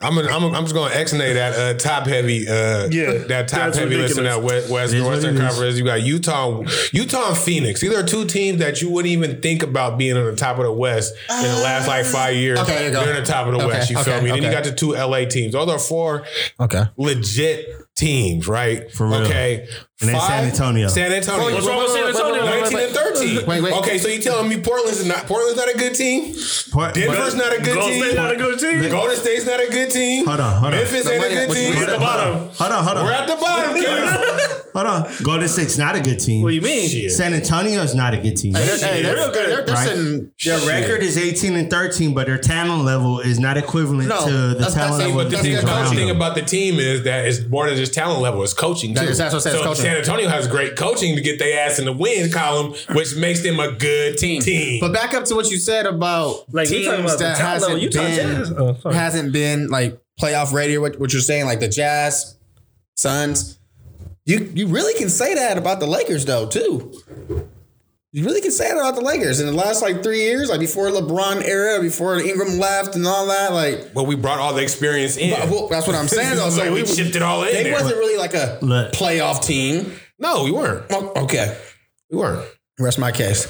I'm 0.00 0.14
gonna, 0.14 0.28
I'm, 0.28 0.54
I'm 0.54 0.62
just 0.62 0.74
going 0.74 0.92
to 0.92 0.96
exnate 0.96 1.34
that 1.34 1.58
uh, 1.58 1.76
top 1.76 2.06
heavy, 2.06 2.46
uh, 2.48 2.86
Yeah, 2.88 3.18
that 3.26 3.48
top 3.48 3.58
that's 3.58 3.78
heavy 3.78 3.96
list 3.96 4.16
in 4.16 4.22
that 4.24 4.40
West, 4.40 4.70
West 4.70 4.94
It 4.94 4.98
is 4.98 5.02
Western 5.02 5.34
it 5.34 5.40
is. 5.40 5.48
Conference. 5.48 5.76
You 5.76 5.84
got 5.84 6.02
Utah, 6.02 6.62
Utah 6.92 7.28
and 7.30 7.36
Phoenix. 7.36 7.80
These 7.80 7.92
are 7.92 8.04
two 8.04 8.24
teams 8.24 8.60
that 8.60 8.80
you 8.80 8.90
wouldn't 8.90 9.10
even 9.10 9.42
think 9.42 9.64
about 9.64 9.98
being 9.98 10.16
on 10.16 10.24
the 10.26 10.36
top 10.36 10.58
of 10.58 10.62
the 10.64 10.72
West 10.72 11.14
in 11.28 11.42
the 11.42 11.60
last 11.64 11.88
like 11.88 12.06
five 12.06 12.36
years. 12.36 12.60
Okay, 12.60 12.74
there 12.76 12.84
you 12.86 12.92
go. 12.92 13.00
They're 13.04 13.16
in 13.16 13.24
the 13.24 13.28
top 13.28 13.48
of 13.48 13.54
the 13.54 13.58
Okay, 13.58 13.66
West. 13.66 13.90
You 13.90 13.98
feel 13.98 14.14
okay, 14.14 14.24
me? 14.24 14.30
Then 14.30 14.42
you 14.42 14.48
okay. 14.48 14.54
got 14.56 14.64
the 14.64 14.72
two 14.72 14.92
LA 14.92 15.24
teams. 15.24 15.54
Those 15.54 15.68
are 15.68 15.78
four 15.80 16.24
okay. 16.60 16.84
legit 16.96 17.66
teams, 17.98 18.46
right? 18.46 18.90
For 18.92 19.06
real. 19.06 19.16
Okay. 19.26 19.66
And 20.00 20.08
then 20.08 20.20
San 20.20 20.44
Antonio. 20.44 20.86
San 20.86 21.10
Antonio. 21.12 21.52
What's 21.52 21.66
wrong 21.66 21.82
with 21.82 21.90
San 21.90 22.06
Antonio? 22.06 22.44
19 22.44 22.78
and 22.78 22.92
13. 22.94 23.46
Wait, 23.46 23.62
wait. 23.62 23.72
Okay, 23.74 23.98
so 23.98 24.06
you 24.06 24.22
telling 24.22 24.48
me 24.48 24.60
Portland's 24.60 25.04
not 25.04 25.26
Portland's 25.26 25.58
not 25.58 25.74
a 25.74 25.76
good 25.76 25.94
team? 25.96 26.34
Port- 26.70 26.94
Denver's 26.94 27.34
not 27.34 27.52
a 27.52 27.58
good 27.58 27.74
Golden 27.74 27.90
team. 27.90 28.04
State 28.04 28.14
not 28.14 28.30
a 28.32 28.36
good 28.36 28.58
team. 28.60 28.90
Golden 28.90 29.16
State's 29.16 29.44
not 29.46 29.60
a 29.60 29.68
good 29.68 29.90
team. 29.90 30.24
Hold 30.24 30.38
on, 30.40 30.52
hold 30.52 30.72
on. 30.74 30.78
Memphis 30.78 31.08
ain't 31.10 31.24
a 31.24 31.28
good 31.28 31.50
team. 31.50 31.74
We're 31.74 31.82
at 31.82 31.90
the 31.90 31.98
bottom. 31.98 32.34
Hold 32.54 32.72
on, 32.72 32.84
hold 32.84 32.96
on. 32.98 33.04
We're 33.04 33.12
at 33.12 33.26
the 33.26 33.36
bottom, 33.36 33.74
Kevin. 33.74 34.47
Hold 34.74 34.86
on. 34.86 35.10
Golden 35.22 35.48
State's 35.48 35.78
not 35.78 35.96
a 35.96 36.00
good 36.00 36.18
team. 36.20 36.42
What 36.42 36.50
do 36.50 36.54
you 36.56 36.60
mean? 36.62 36.88
Shit. 36.88 37.10
San 37.12 37.32
Antonio 37.34 37.82
is 37.82 37.94
not 37.94 38.14
a 38.14 38.18
good 38.18 38.36
team. 38.36 38.54
Hey, 38.54 38.64
they're, 38.66 38.78
hey, 38.78 39.02
they're 39.02 39.14
real 39.14 39.32
good. 39.32 39.50
They're, 39.50 39.64
they're 39.64 39.74
Right. 39.74 39.88
sitting. 39.88 40.30
Their 40.44 40.58
record 40.68 41.02
is 41.02 41.16
18 41.18 41.54
and 41.56 41.70
13, 41.70 42.14
but 42.14 42.26
their 42.26 42.38
talent 42.38 42.84
level 42.84 43.20
is 43.20 43.38
not 43.38 43.56
equivalent 43.56 44.08
No, 44.08 44.26
to 44.26 44.30
the 44.54 44.66
talent 44.72 44.98
level 44.98 45.14
But 45.16 45.26
of 45.26 45.30
the 45.30 45.36
the 45.36 45.36
That's 45.36 45.42
thing, 45.42 45.52
teams 45.52 45.62
the 45.64 45.68
around 45.70 45.94
thing 45.96 46.10
about 46.10 46.34
the 46.34 46.42
team 46.42 46.78
is 46.78 47.04
that 47.04 47.26
it's 47.26 47.46
more 47.46 47.66
than 47.68 47.76
just 47.76 47.94
talent 47.94 48.20
level; 48.20 48.42
it's 48.42 48.52
coaching 48.54 48.94
too. 48.94 49.00
That 49.00 49.08
is- 49.08 49.18
that's 49.18 49.32
what 49.34 49.40
I 49.40 49.42
said, 49.42 49.52
it's 49.54 49.62
so 49.62 49.68
coaching. 49.68 49.84
San 49.84 49.96
Antonio 49.96 50.28
has 50.28 50.46
great 50.46 50.76
coaching 50.76 51.14
to 51.16 51.20
get 51.20 51.38
their 51.38 51.60
ass 51.66 51.78
in 51.78 51.84
the 51.84 51.92
win 51.92 52.30
column, 52.30 52.74
which 52.92 53.16
makes 53.16 53.42
them 53.42 53.58
a 53.60 53.72
good 53.72 54.16
team. 54.18 54.40
team. 54.42 54.80
But 54.80 54.92
back 54.92 55.14
up 55.14 55.24
to 55.26 55.34
what 55.34 55.50
you 55.50 55.56
said 55.58 55.86
about 55.86 56.44
Like, 56.52 56.68
you 56.70 56.76
teams 56.76 56.86
talking 56.88 57.04
about 57.04 57.18
that 57.20 57.36
talent 57.38 57.62
level, 57.62 57.76
hasn't 57.78 57.94
Utah 58.44 58.66
been 58.66 58.76
Oh, 58.84 58.90
hasn't 58.92 59.32
been 59.32 59.68
like 59.68 59.98
playoff 60.20 60.52
ready. 60.52 60.76
or 60.76 60.80
What, 60.82 60.98
what 61.00 61.12
you're 61.12 61.22
saying, 61.22 61.46
like 61.46 61.60
the 61.60 61.68
Jazz, 61.68 62.36
Suns. 62.96 63.57
You 64.28 64.50
you 64.54 64.66
really 64.68 64.92
can 64.94 65.08
say 65.08 65.34
that 65.34 65.56
about 65.58 65.80
the 65.80 65.86
Lakers 65.86 66.24
though 66.26 66.46
too. 66.46 66.92
You 68.12 68.24
really 68.24 68.40
can 68.40 68.50
say 68.50 68.68
that 68.68 68.76
about 68.78 68.94
the 68.94 69.02
Lakers 69.02 69.38
in 69.40 69.46
the 69.46 69.52
last 69.52 69.82
like 69.82 70.02
three 70.02 70.22
years, 70.22 70.48
like 70.48 70.60
before 70.60 70.88
LeBron 70.88 71.42
era, 71.44 71.80
before 71.80 72.18
Ingram 72.18 72.58
left 72.58 72.94
and 72.96 73.06
all 73.06 73.26
that. 73.26 73.52
Like, 73.52 73.88
Well, 73.94 74.06
we 74.06 74.16
brought 74.16 74.38
all 74.38 74.54
the 74.54 74.62
experience 74.62 75.16
in. 75.18 75.30
well, 75.50 75.68
that's 75.68 75.86
what 75.86 75.94
I'm 75.94 76.08
saying 76.08 76.36
though. 76.36 76.48
So 76.50 76.60
Like, 76.62 76.72
we 76.72 76.82
we 76.82 76.86
shipped 76.86 77.16
it 77.16 77.22
all 77.22 77.42
in 77.44 77.52
They 77.52 77.62
there. 77.64 77.72
wasn't 77.74 77.96
really 77.96 78.16
like 78.18 78.34
a 78.34 78.58
Look. 78.62 78.92
playoff 78.92 79.42
team. 79.44 79.92
no, 80.18 80.44
we 80.44 80.50
weren't. 80.52 80.84
Oh, 80.90 81.12
Okay, 81.24 81.56
We 82.10 82.18
weren't. 82.18 82.46
rest 82.78 82.98
my 82.98 83.12
case. 83.12 83.46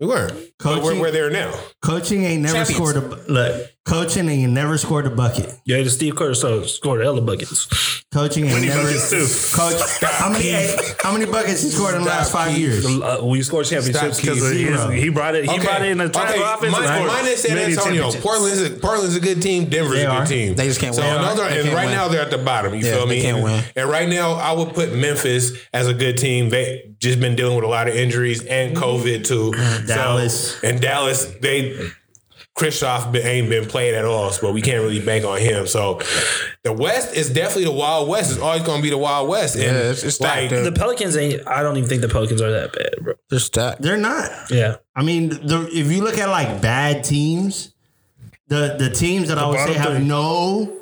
We 0.00 0.06
weren't. 0.06 0.34
But 0.58 0.76
we're, 0.76 0.80
Coaching- 0.82 1.00
we're 1.00 1.10
there 1.10 1.30
now. 1.30 1.52
Coaching 1.82 2.24
ain't 2.24 2.42
never 2.42 2.54
Champions. 2.64 2.76
scored 2.76 2.96
a 2.96 3.30
look. 3.32 3.70
Coaching 3.84 4.28
ain't 4.28 4.52
never 4.52 4.78
scored 4.78 5.06
a 5.06 5.10
bucket. 5.10 5.52
Yeah, 5.64 5.82
the 5.82 5.90
Steve 5.90 6.16
Kerr 6.16 6.34
so 6.34 6.62
scored 6.64 7.02
hella 7.04 7.20
buckets. 7.20 8.02
Coaching 8.12 8.46
ain't 8.46 8.54
Many 8.54 8.66
never. 8.68 8.82
buckets, 8.84 9.10
too. 9.10 9.56
Coach, 9.56 9.80
how 10.02 10.30
many 10.30 10.50
how 11.02 11.12
many 11.12 11.26
buckets 11.26 11.62
he 11.62 11.68
scored 11.68 11.94
in 11.94 12.02
the 12.02 12.08
last 12.08 12.32
five 12.32 12.56
years? 12.56 12.84
Uh, 12.86 13.20
we 13.22 13.42
scored 13.42 13.66
championships 13.66 14.16
Stop, 14.18 14.34
because 14.34 14.40
Zero. 14.54 14.88
he 14.88 15.10
brought 15.10 15.34
it. 15.36 15.48
He 15.48 15.58
brought 15.58 15.82
it 15.82 15.90
in 15.90 15.98
the 15.98 16.08
triangle 16.08 16.42
offense. 16.46 16.72
Mine, 16.72 16.84
and 16.84 17.06
mine 17.06 17.26
is 17.26 17.42
San 17.42 17.58
Antonio. 17.58 17.82
championships. 18.10 18.24
Portland's 18.24 18.62
a, 18.62 18.70
Portland's 18.70 19.14
a 19.16 19.20
good 19.20 19.42
team. 19.42 19.66
Denver's 19.68 19.92
They 19.98 20.04
a 20.06 20.10
good 20.10 20.16
are. 20.16 20.26
team. 20.26 20.54
They 20.54 20.66
just 20.66 20.80
can't 20.80 20.94
so 20.94 21.02
win. 21.02 21.20
those 21.22 21.38
are- 21.38 21.48
They 21.50 21.56
and 21.56 21.64
can't 21.64 21.76
right 21.76 21.84
win. 21.86 21.94
now 21.94 22.08
they're 22.08 22.22
at 22.22 22.30
the 22.30 22.38
bottom. 22.38 22.74
You 22.74 22.84
Yeah, 22.86 22.94
feel 22.96 23.06
me? 23.06 23.20
can't 23.22 23.36
and, 23.36 23.44
win. 23.44 23.64
and 23.76 23.88
right 23.90 24.08
now, 24.08 24.32
I 24.32 24.52
would 24.52 24.72
put 24.74 24.94
Memphis 24.94 25.52
as 25.74 25.86
a 25.86 25.94
good 25.94 26.16
team. 26.16 26.48
They 26.48 26.94
just 26.98 27.20
been 27.20 27.36
dealing 27.36 27.54
with 27.56 27.64
a 27.64 27.68
lot 27.68 27.86
of 27.88 27.94
injuries 27.94 28.42
and 28.44 28.74
COVID 28.76 29.24
too. 29.26 29.52
So- 29.86 30.45
Dallas. 30.52 30.64
and 30.64 30.80
Dallas, 30.80 31.24
they. 31.40 31.90
Kristaps 32.58 33.12
been, 33.12 33.26
ain't 33.26 33.50
been 33.50 33.66
played 33.66 33.92
at 33.92 34.06
all, 34.06 34.32
but 34.40 34.54
we 34.54 34.62
can't 34.62 34.82
really 34.82 35.04
bank 35.04 35.26
on 35.26 35.38
him. 35.38 35.66
So 35.66 36.00
the 36.62 36.72
West 36.72 37.14
is 37.14 37.28
definitely 37.28 37.64
the 37.64 37.72
Wild 37.72 38.08
West. 38.08 38.32
It's 38.32 38.40
always 38.40 38.62
going 38.62 38.78
to 38.78 38.82
be 38.82 38.88
the 38.88 38.96
Wild 38.96 39.28
West. 39.28 39.56
And 39.56 39.64
Yeah, 39.64 39.70
it's- 39.72 40.02
it's 40.02 40.18
like, 40.22 40.48
stacked, 40.48 40.50
dude. 40.50 40.64
The 40.64 40.72
Pelicans 40.72 41.18
ain't. 41.18 41.46
I 41.46 41.62
don't 41.62 41.76
even 41.76 41.86
think 41.86 42.00
the 42.00 42.08
Pelicans 42.08 42.40
are 42.40 42.50
that 42.50 42.72
bad, 42.72 43.04
bro. 43.04 43.12
They're 43.28 43.40
stacked. 43.40 43.82
They're 43.82 43.98
not. 43.98 44.30
Yeah, 44.50 44.76
I 44.94 45.02
mean, 45.02 45.28
the, 45.28 45.68
if 45.70 45.92
you 45.92 46.02
look 46.02 46.16
at 46.16 46.30
like 46.30 46.62
bad 46.62 47.04
teams, 47.04 47.74
the 48.48 48.76
the 48.78 48.88
teams 48.88 49.28
that 49.28 49.36
I 49.36 49.46
would 49.48 49.58
say 49.58 49.66
bottom 49.76 49.82
have 49.82 49.96
three. 49.96 50.04
no 50.06 50.72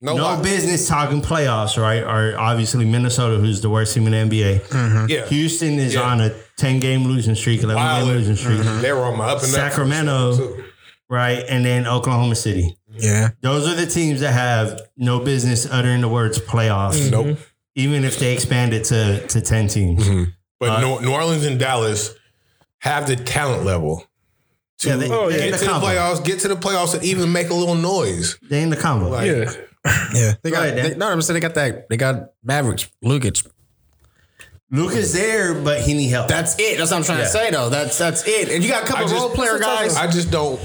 no, 0.00 0.16
no 0.16 0.42
business 0.42 0.88
talking 0.88 1.22
playoffs, 1.22 1.80
right? 1.80 2.02
Are 2.02 2.36
obviously 2.36 2.84
Minnesota, 2.84 3.36
who's 3.38 3.60
the 3.60 3.70
worst 3.70 3.94
team 3.94 4.08
in 4.12 4.28
the 4.28 4.36
NBA. 4.36 5.08
Yeah, 5.08 5.26
Houston 5.26 5.78
is 5.78 5.94
Yeah. 5.94 6.00
on 6.00 6.20
a 6.20 6.34
ten 6.56 6.80
game 6.80 7.04
losing 7.04 7.34
streak, 7.34 7.62
eleven 7.62 7.82
Wild. 7.82 8.06
game 8.06 8.16
losing 8.16 8.36
streak, 8.36 8.58
mm-hmm. 8.58 8.80
they 8.82 8.92
were 8.92 9.02
on 9.04 9.16
my 9.18 9.24
up 9.26 9.38
and 9.42 9.46
up. 9.46 9.50
Sacramento. 9.50 10.36
too. 10.36 10.64
right? 11.08 11.44
And 11.48 11.64
then 11.64 11.86
Oklahoma 11.86 12.34
City. 12.34 12.76
Yeah. 12.90 13.30
Those 13.40 13.68
are 13.68 13.74
the 13.74 13.86
teams 13.86 14.20
that 14.20 14.32
have 14.32 14.80
no 14.96 15.20
business 15.20 15.66
uttering 15.70 16.00
the 16.02 16.08
words 16.08 16.38
playoffs, 16.38 17.10
mm-hmm. 17.10 17.10
Nope. 17.30 17.38
even 17.74 18.04
if 18.04 18.18
they 18.18 18.32
expand 18.32 18.74
it 18.74 18.84
to 18.84 19.26
to 19.28 19.40
ten 19.40 19.68
teams. 19.68 20.06
Mm-hmm. 20.06 20.30
But 20.60 20.68
uh, 20.70 20.80
New, 20.80 21.06
New 21.06 21.12
Orleans 21.12 21.44
and 21.44 21.58
Dallas 21.58 22.14
have 22.78 23.06
the 23.06 23.16
talent 23.16 23.64
level 23.64 24.04
to 24.78 24.88
Yeah, 24.88 24.96
they- 24.96 25.10
Oh, 25.10 25.28
yeah. 25.28 25.36
get 25.38 25.44
in 25.46 25.50
the 25.52 25.58
to 25.58 25.64
the 25.64 25.70
playoffs, 25.72 26.24
get 26.24 26.40
to 26.40 26.48
the 26.48 26.56
playoffs, 26.56 26.94
and 26.94 27.02
even 27.02 27.32
make 27.32 27.50
a 27.50 27.54
little 27.54 27.74
noise. 27.74 28.38
They 28.48 28.62
in 28.62 28.70
the 28.70 28.76
combo. 28.76 29.08
Like, 29.08 29.26
yeah. 29.26 29.52
Yeah. 30.14 30.34
They 30.42 30.50
got, 30.52 30.62
ahead, 30.66 30.76
Dan. 30.76 30.90
they, 30.90 30.96
no, 30.96 31.08
I'm 31.08 31.20
saying 31.22 31.34
they 31.34 31.40
got 31.40 31.54
that. 31.56 31.88
They 31.88 31.96
got 31.96 32.30
Mavericks, 32.44 32.88
Lukic. 33.04 33.44
Luke 34.72 34.94
is 34.94 35.12
there, 35.12 35.54
but 35.54 35.82
he 35.82 35.92
need 35.94 36.08
help. 36.08 36.28
That's 36.28 36.58
it. 36.58 36.78
That's 36.78 36.90
what 36.90 36.96
I'm 36.96 37.04
trying 37.04 37.18
to 37.18 37.26
say, 37.28 37.50
though. 37.50 37.68
That's 37.68 37.98
that's 37.98 38.26
it. 38.26 38.48
And 38.48 38.64
you 38.64 38.70
got 38.70 38.84
a 38.84 38.86
couple 38.86 39.04
I 39.04 39.08
just- 39.08 39.14
role 39.20 39.30
player 39.30 39.58
guys. 39.58 39.96
I 39.96 40.10
just 40.10 40.30
don't 40.30 40.58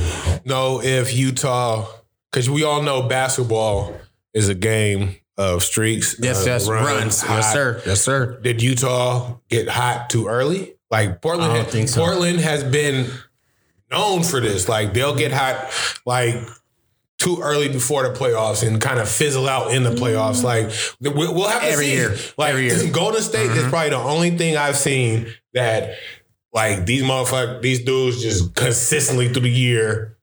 know 0.45 0.81
if 0.81 1.13
Utah, 1.13 1.85
because 2.31 2.49
we 2.49 2.63
all 2.63 2.81
know 2.81 3.01
basketball 3.03 3.93
is 4.33 4.47
a 4.49 4.55
game 4.55 5.17
of 5.37 5.61
streaks. 5.61 6.15
yes, 6.19 6.43
uh, 6.43 6.49
yes, 6.51 6.67
runs. 6.69 7.21
hot. 7.21 7.35
Yes, 7.35 7.53
sir. 7.53 7.81
Yes, 7.85 8.01
sir. 8.01 8.39
Did 8.41 8.61
Utah 8.63 9.35
get 9.49 9.67
hot 9.69 10.09
too 10.09 10.27
early? 10.27 10.75
Like 10.89 11.21
Portland, 11.21 11.51
I 11.51 11.55
don't 11.55 11.63
had- 11.65 11.71
think 11.73 11.89
so. 11.89 11.99
Portland 12.01 12.39
has 12.39 12.63
been 12.63 13.11
known 13.91 14.23
for 14.23 14.39
this. 14.39 14.69
Like 14.69 14.93
they'll 14.93 15.15
get 15.15 15.33
hot 15.33 15.69
like 16.05 16.35
too 17.27 17.41
early 17.41 17.67
before 17.67 18.07
the 18.07 18.17
playoffs 18.17 18.65
and 18.65 18.79
kind 18.79 18.99
of 18.99 19.09
fizzle 19.09 19.49
out 19.49 19.71
in 19.71 19.83
the 19.83 19.89
playoffs. 19.91 20.43
Mm-hmm. 20.43 21.05
Like 21.05 21.15
we- 21.15 21.27
we'll 21.27 21.49
have 21.49 21.61
to 21.61 21.67
Every 21.67 21.85
see. 21.85 21.93
year. 21.93 22.15
Like 22.37 22.51
Every 22.51 22.65
year. 22.67 22.89
Golden 22.91 23.21
State 23.21 23.51
is 23.51 23.57
mm-hmm. 23.57 23.69
probably 23.69 23.89
the 23.89 23.97
only 23.97 24.31
thing 24.31 24.55
I've 24.55 24.77
seen 24.77 25.27
that 25.53 25.95
like 26.53 26.85
these 26.85 27.03
motherfuckers, 27.03 27.61
these 27.61 27.83
dudes 27.83 28.21
just 28.21 28.55
consistently 28.55 29.27
through 29.27 29.43
the 29.43 29.49
year 29.49 30.17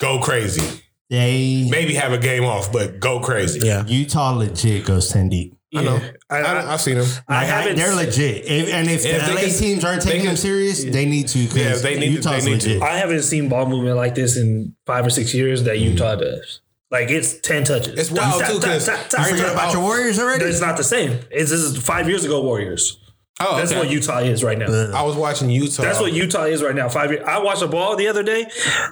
go 0.00 0.18
crazy. 0.20 0.82
they 1.10 1.68
Maybe 1.70 1.94
have 1.94 2.12
a 2.12 2.18
game 2.18 2.44
off, 2.44 2.72
but 2.72 2.98
go 2.98 3.20
crazy. 3.20 3.60
Yeah. 3.64 3.84
Utah 3.86 4.32
legit 4.32 4.84
goes 4.84 5.10
ten 5.10 5.28
deep. 5.28 5.56
I 5.74 5.82
know. 5.82 5.96
I, 5.96 6.12
I, 6.30 6.38
I, 6.40 6.72
I've 6.74 6.80
seen 6.80 6.98
them. 6.98 7.06
I 7.26 7.34
Like, 7.38 7.46
haven't. 7.46 7.76
they're 7.76 7.94
legit, 7.94 8.44
If- 8.44 8.68
and 8.72 8.88
if, 8.88 9.04
If 9.04 9.26
the 9.26 9.32
LA 9.34 9.40
can- 9.40 9.50
teams 9.50 9.84
aren't 9.84 10.02
taking 10.02 10.20
can- 10.20 10.26
them 10.28 10.36
serious, 10.36 10.84
they 10.84 11.06
need 11.06 11.26
to. 11.28 11.46
'cause 11.46 11.56
Yeah, 11.56 11.76
they 11.76 11.98
need 11.98 12.06
to- 12.08 12.12
Utah's 12.12 12.44
they 12.44 12.50
need 12.52 12.60
to. 12.60 12.68
legit. 12.68 12.82
I 12.82 12.98
haven't 12.98 13.22
seen 13.22 13.48
ball 13.48 13.64
movement 13.66 13.96
like 13.96 14.14
this 14.14 14.36
in 14.36 14.74
five 14.86 15.06
or 15.06 15.10
six 15.10 15.32
years 15.32 15.62
that 15.64 15.76
mm. 15.76 15.92
Utah 15.92 16.16
does. 16.16 16.60
Like 16.90 17.10
it's 17.10 17.40
ten 17.40 17.64
touches. 17.64 17.98
It's 17.98 18.10
wild 18.10 18.40
Tap, 18.40 18.48
too 18.50 18.54
tap, 18.60 18.62
because 18.62 18.86
tap, 18.86 19.08
tap, 19.08 19.20
I 19.20 19.22
tap. 19.24 19.32
remember 19.32 19.52
About 19.52 19.72
your 19.72 19.82
Warriors 19.82 20.18
already? 20.18 20.44
It's 20.44 20.60
not 20.60 20.76
the 20.76 20.84
same. 20.84 21.18
It's 21.30 21.50
this 21.50 21.60
is 21.60 21.76
five 21.78 22.08
years 22.08 22.24
ago 22.24 22.42
Warriors. 22.42 22.98
Oh, 23.40 23.56
That's 23.56 23.70
okay. 23.70 23.78
what 23.80 23.90
Utah 23.90 24.18
is 24.18 24.42
right 24.42 24.58
now. 24.58 24.66
I 24.92 25.02
was 25.02 25.14
watching 25.14 25.48
Utah. 25.48 25.82
That's 25.82 26.00
what 26.00 26.12
Utah 26.12 26.44
is 26.44 26.62
right 26.62 26.74
now. 26.74 26.88
Five 26.88 27.12
years. 27.12 27.24
I 27.24 27.38
watched 27.38 27.62
a 27.62 27.68
ball 27.68 27.94
the 27.94 28.08
other 28.08 28.24
day. 28.24 28.46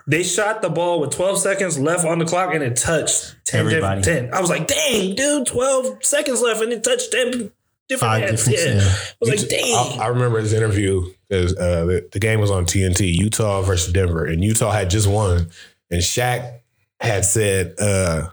They 0.06 0.22
shot 0.22 0.62
the 0.62 0.70
ball 0.70 1.00
with 1.00 1.10
12 1.10 1.38
seconds 1.38 1.78
left 1.78 2.04
on 2.04 2.20
the 2.20 2.24
clock 2.24 2.54
and 2.54 2.62
it 2.62 2.76
touched 2.76 3.36
10 3.46 3.66
Everybody. 3.66 4.02
10. 4.02 4.32
I 4.32 4.40
was 4.40 4.48
like, 4.48 4.68
dang, 4.68 5.16
dude, 5.16 5.46
12 5.48 6.04
seconds 6.04 6.40
left 6.42 6.62
and 6.62 6.72
it 6.72 6.84
touched 6.84 7.10
10 7.10 7.50
different 7.88 8.12
Five 8.12 8.22
heads. 8.22 8.48
Yeah. 8.48 8.74
yeah. 8.74 8.80
I 8.82 9.14
was 9.20 9.28
like, 9.30 9.48
dang. 9.48 10.00
I, 10.00 10.04
I 10.04 10.06
remember 10.08 10.40
this 10.40 10.52
interview 10.52 11.12
because 11.28 11.56
uh, 11.56 11.84
the, 11.86 12.08
the 12.12 12.20
game 12.20 12.40
was 12.40 12.50
on 12.50 12.66
TNT, 12.66 13.12
Utah 13.14 13.62
versus 13.62 13.92
Denver, 13.92 14.24
and 14.26 14.44
Utah 14.44 14.70
had 14.70 14.90
just 14.90 15.08
won. 15.08 15.50
And 15.90 16.00
Shaq 16.00 16.60
had 17.00 17.24
said, 17.24 17.74
uh, 17.78 18.28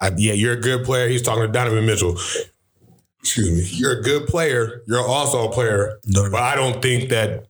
I, 0.00 0.12
"Yeah, 0.16 0.32
you're 0.32 0.54
a 0.54 0.60
good 0.60 0.84
player." 0.84 1.08
He's 1.08 1.22
talking 1.22 1.42
to 1.42 1.48
Donovan 1.48 1.86
Mitchell. 1.86 2.16
Excuse 3.24 3.50
me. 3.72 3.78
You're 3.78 4.00
a 4.00 4.02
good 4.02 4.26
player. 4.26 4.82
You're 4.86 5.00
also 5.06 5.48
a 5.48 5.52
player, 5.52 5.98
but 6.12 6.34
I 6.34 6.54
don't 6.54 6.82
think 6.82 7.08
that 7.08 7.46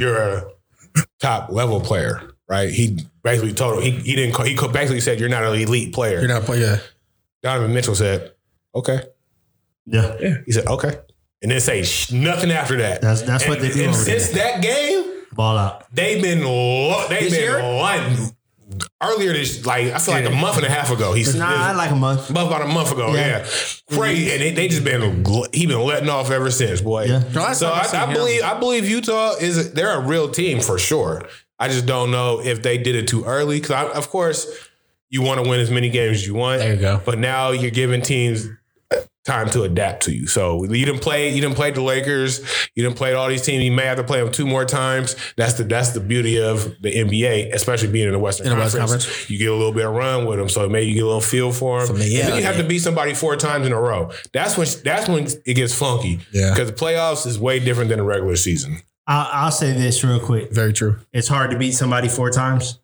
you're 0.00 0.16
a 0.16 0.44
top 1.20 1.50
level 1.52 1.80
player. 1.80 2.20
Right? 2.48 2.68
He 2.70 2.98
basically 3.22 3.52
told 3.54 3.76
him 3.76 3.82
he, 3.84 3.90
he 4.00 4.16
didn't. 4.16 4.34
Call, 4.34 4.44
he 4.44 4.54
basically 4.72 5.00
said 5.00 5.20
you're 5.20 5.28
not 5.28 5.44
an 5.44 5.54
elite 5.60 5.94
player. 5.94 6.18
You're 6.18 6.28
not 6.28 6.42
playing. 6.42 6.62
Yeah. 6.62 6.78
Donovan 7.44 7.72
Mitchell 7.72 7.94
said, 7.94 8.32
"Okay." 8.74 9.00
yeah, 9.86 10.16
yeah. 10.20 10.34
He 10.46 10.52
said, 10.52 10.66
"Okay," 10.66 10.98
and 11.42 11.50
then 11.52 11.60
say 11.60 11.84
sh- 11.84 12.10
nothing 12.10 12.50
after 12.50 12.76
that. 12.78 13.00
That's- 13.00 13.22
that's 13.22 13.46
what 13.48 13.60
they 13.60 13.70
do 13.70 13.84
And 13.84 13.94
over 13.94 13.98
since 14.04 14.30
that 14.30 14.62
game, 14.62 15.04
ball 15.32 15.56
out. 15.56 15.86
they've 15.94 16.20
been 16.22 16.42
lo- 16.44 17.06
they've 17.08 17.20
This 17.30 17.32
been 17.34 17.40
year? 17.42 17.62
lighting. 17.62 18.36
Earlier 19.10 19.32
this, 19.32 19.64
like 19.66 19.92
I 19.92 19.98
feel 19.98 20.14
like 20.14 20.24
a 20.24 20.30
month 20.30 20.56
and 20.56 20.66
a 20.66 20.70
half 20.70 20.90
ago, 20.90 21.12
he's 21.12 21.34
Nah, 21.34 21.72
like 21.76 21.90
a 21.90 21.94
month. 21.96 22.30
month 22.30 22.48
about 22.48 22.62
a 22.62 22.66
month 22.66 22.92
ago, 22.92 23.14
Yeah. 23.14 23.38
yeah, 23.38 23.46
crazy, 23.96 24.26
mm-hmm. 24.26 24.32
and 24.32 24.40
they, 24.42 24.50
they 24.52 24.68
just 24.68 24.84
been 24.84 25.22
gl- 25.24 25.54
he 25.54 25.66
been 25.66 25.80
letting 25.80 26.08
off 26.08 26.30
ever 26.30 26.50
since, 26.50 26.80
boy. 26.80 27.04
Yeah. 27.04 27.22
No, 27.34 27.52
so 27.52 27.68
I 27.70 27.86
I, 27.92 28.06
I 28.08 28.12
believe 28.14 28.42
I 28.42 28.58
believe 28.58 28.88
Utah 28.88 29.34
is 29.40 29.72
they're 29.72 29.96
a 29.96 30.00
real 30.00 30.28
team 30.30 30.60
for 30.60 30.78
sure. 30.78 31.22
I 31.58 31.68
just 31.68 31.86
don't 31.86 32.10
know 32.10 32.40
if 32.40 32.62
they 32.62 32.78
did 32.78 32.94
it 32.96 33.06
too 33.08 33.24
early 33.24 33.60
because 33.60 33.96
of 33.96 34.10
course 34.10 34.46
you 35.10 35.22
want 35.22 35.42
to 35.42 35.48
win 35.48 35.60
as 35.60 35.70
many 35.70 35.88
games 35.90 36.16
as 36.18 36.26
you 36.26 36.34
want. 36.34 36.60
There 36.60 36.74
you 36.74 36.80
go. 36.80 37.00
But 37.04 37.18
now 37.18 37.50
you're 37.50 37.70
giving 37.70 38.02
teams 38.02 38.48
time 39.24 39.48
to 39.50 39.62
adapt 39.62 40.04
to 40.04 40.14
you. 40.14 40.26
So 40.26 40.64
you 40.64 40.84
didn't 40.84 41.00
play. 41.00 41.30
You 41.30 41.40
didn't 41.40 41.56
play 41.56 41.70
the 41.70 41.80
Lakers. 41.80 42.40
You 42.74 42.82
didn't 42.82 42.96
play 42.96 43.14
all 43.14 43.28
these 43.28 43.42
teams. 43.42 43.64
You 43.64 43.72
may 43.72 43.84
have 43.86 43.96
to 43.96 44.04
play 44.04 44.20
them 44.22 44.30
two 44.30 44.46
more 44.46 44.64
times. 44.64 45.16
That's 45.36 45.54
the 45.54 45.64
that's 45.64 45.90
the 45.90 46.00
beauty 46.00 46.40
of 46.40 46.80
the 46.80 46.92
NBA, 46.92 47.52
especially 47.54 47.88
being 47.88 48.06
in 48.06 48.12
the 48.12 48.18
Western, 48.18 48.46
In 48.46 48.50
the 48.50 48.62
Conference. 48.62 48.92
Western 48.92 49.00
Conference. 49.00 49.30
You 49.30 49.38
get 49.38 49.48
a 49.50 49.54
little 49.54 49.72
bit 49.72 49.86
of 49.86 49.94
run 49.94 50.26
with 50.26 50.38
them, 50.38 50.48
so 50.48 50.68
maybe 50.68 50.88
you 50.88 50.94
get 50.94 51.04
a 51.04 51.06
little 51.06 51.20
feel 51.20 51.52
for 51.52 51.78
them. 51.78 51.88
Something- 51.88 52.10
yeah, 52.10 52.20
and 52.20 52.28
then 52.28 52.38
you 52.38 52.44
have 52.44 52.56
yeah. 52.56 52.62
to 52.62 52.68
beat 52.68 52.80
somebody 52.80 53.14
four 53.14 53.36
times 53.36 53.66
in 53.66 53.72
a 53.72 53.80
row. 53.80 54.10
That's 54.32 54.56
when 54.56 54.66
that's 54.84 55.08
when 55.08 55.26
it 55.46 55.54
gets 55.54 55.74
funky. 55.74 56.20
Yeah. 56.32 56.50
because 56.50 56.70
the 56.70 56.76
playoffs 56.76 57.26
is 57.26 57.38
way 57.38 57.60
different 57.60 57.88
than 57.90 57.98
the 57.98 58.04
regular 58.04 58.36
season. 58.36 58.78
I'll, 59.06 59.28
I'll 59.32 59.50
say 59.50 59.72
this 59.72 60.02
real 60.02 60.20
quick. 60.20 60.52
Very 60.52 60.72
true. 60.72 60.98
It's 61.12 61.28
hard 61.28 61.50
to 61.50 61.58
beat 61.58 61.72
somebody 61.72 62.08
four 62.08 62.30
times, 62.30 62.78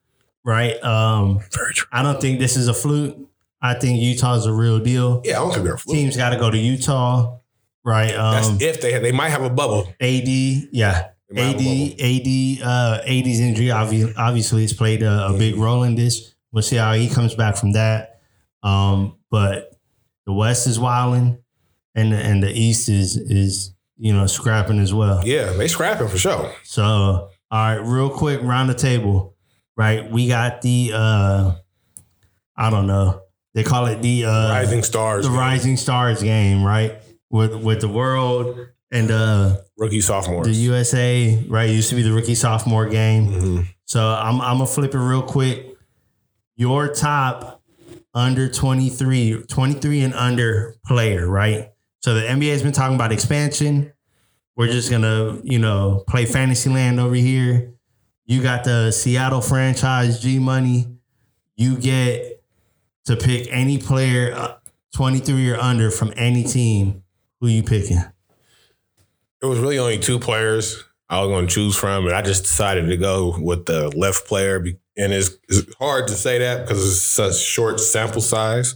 right? 0.45 0.82
Um, 0.84 1.41
Very 1.53 1.72
true. 1.74 1.86
I 1.93 2.03
don't 2.03 2.20
think 2.20 2.38
this 2.38 2.57
is 2.57 2.68
a 2.68 2.74
fluke. 2.74 3.16
I 3.62 3.74
think 3.74 4.00
Utah's 4.00 4.46
a 4.46 4.52
real 4.52 4.78
deal. 4.78 5.20
Yeah, 5.24 5.32
I 5.32 5.40
don't 5.40 5.52
think 5.52 5.64
they're. 5.64 5.76
Teams 5.76 6.16
got 6.16 6.30
to 6.30 6.36
go 6.38 6.50
to 6.50 6.58
Utah. 6.58 7.38
right? 7.84 8.12
That's 8.12 8.48
Um, 8.48 8.58
if 8.61 8.80
they 8.80 8.98
they 8.98 9.12
might 9.12 9.30
have 9.30 9.42
a 9.42 9.50
bubble. 9.50 9.86
AD, 10.00 10.28
yeah. 10.28 11.08
They 11.28 11.52
might 11.52 11.61
have 11.61 12.00
AD. 12.00 12.00
AD, 12.00 12.62
uh, 12.66 13.00
AD's 13.06 13.40
injury 13.40 13.66
obvi- 13.66 14.14
obviously 14.16 14.62
has 14.62 14.72
played 14.72 15.02
a, 15.02 15.28
a 15.28 15.32
big 15.38 15.56
role 15.56 15.82
in 15.84 15.94
this. 15.94 16.34
We'll 16.52 16.62
see 16.62 16.76
how 16.76 16.92
he 16.94 17.08
comes 17.08 17.34
back 17.34 17.56
from 17.56 17.72
that. 17.72 18.20
Um, 18.62 19.16
but 19.30 19.70
the 20.26 20.32
West 20.32 20.66
is 20.66 20.78
wilding, 20.80 21.38
and 21.94 22.12
the, 22.12 22.16
and 22.16 22.42
the 22.42 22.50
East 22.50 22.88
is 22.88 23.16
is 23.16 23.72
you 23.96 24.12
know 24.12 24.26
scrapping 24.26 24.78
as 24.78 24.92
well. 24.92 25.22
Yeah, 25.26 25.52
they 25.52 25.68
scrapping 25.68 26.08
for 26.08 26.18
sure. 26.18 26.52
So, 26.64 26.82
all 26.84 27.30
right, 27.50 27.76
real 27.76 28.11
quick, 28.11 28.40
round 28.42 28.68
the 28.70 28.74
table. 28.74 29.36
Right, 29.76 30.11
we 30.11 30.28
got 30.28 30.61
the 30.62 30.90
uh, 30.94 31.52
I 32.56 32.70
don't 32.70 32.86
know. 32.86 33.22
They 33.55 33.64
call 33.64 33.86
it 33.86 34.01
the 34.03 34.24
uh, 34.26 34.51
Rising 34.51 34.82
stars, 34.82 35.24
the 35.26 35.30
Rising 35.32 35.76
Stars 35.76 36.22
game, 36.22 36.62
right? 36.64 36.94
With 37.30 37.55
with 37.62 37.80
the 37.80 37.88
world 37.88 38.59
and 38.92 39.11
uh 39.11 39.57
rookie 39.76 40.01
sophomores. 40.01 40.46
the 40.46 40.53
USA, 40.55 41.44
right? 41.48 41.68
It 41.70 41.74
used 41.74 41.90
to 41.90 41.96
be 41.96 42.03
the 42.03 42.12
rookie 42.12 42.34
sophomore 42.34 42.88
game. 42.88 43.28
Mhm. 43.28 43.66
So 43.84 44.07
I'm 44.07 44.40
I'm 44.40 44.59
gonna 44.59 44.66
flip 44.66 44.94
it 44.94 44.98
real 44.98 45.22
quick. 45.22 45.66
Your 46.57 46.88
top 46.92 47.62
under 48.14 48.48
23, 48.48 49.44
23 49.48 50.01
and 50.03 50.14
under 50.14 50.74
player, 50.84 51.28
right? 51.28 51.70
So 52.01 52.14
the 52.14 52.22
NBA 52.22 52.51
has 52.53 52.62
been 52.62 52.72
talking 52.72 52.94
about 52.96 53.12
expansion. 53.12 53.92
We're 54.57 54.66
just 54.68 54.90
gonna, 54.90 55.38
you 55.44 55.59
know, 55.59 56.05
play 56.09 56.26
Fantasyland 56.26 56.98
over 57.01 57.14
here. 57.14 57.72
You 58.26 58.42
got 58.42 58.64
the 58.64 58.90
Seattle 58.90 59.40
franchise 59.40 60.20
G 60.20 60.38
Money. 60.38 60.88
You 61.57 61.76
get 61.76 62.39
to 63.11 63.16
pick 63.16 63.48
any 63.50 63.76
player 63.76 64.32
uh, 64.34 64.54
23 64.94 65.50
or 65.50 65.56
under 65.56 65.90
from 65.90 66.12
any 66.16 66.44
team. 66.44 67.02
Who 67.40 67.48
you 67.48 67.62
picking? 67.62 67.98
It 69.42 69.46
was 69.46 69.58
really 69.58 69.78
only 69.78 69.98
two 69.98 70.18
players 70.18 70.84
I 71.08 71.20
was 71.20 71.28
going 71.28 71.46
to 71.46 71.52
choose 71.52 71.74
from, 71.76 72.06
and 72.06 72.14
I 72.14 72.22
just 72.22 72.42
decided 72.42 72.86
to 72.88 72.96
go 72.96 73.36
with 73.40 73.66
the 73.66 73.88
left 73.96 74.26
player. 74.26 74.56
And 74.96 75.12
it's, 75.12 75.30
it's 75.48 75.74
hard 75.76 76.06
to 76.08 76.14
say 76.14 76.38
that 76.38 76.66
because 76.66 76.86
it's 76.86 77.00
such 77.00 77.36
short 77.38 77.80
sample 77.80 78.20
size. 78.20 78.74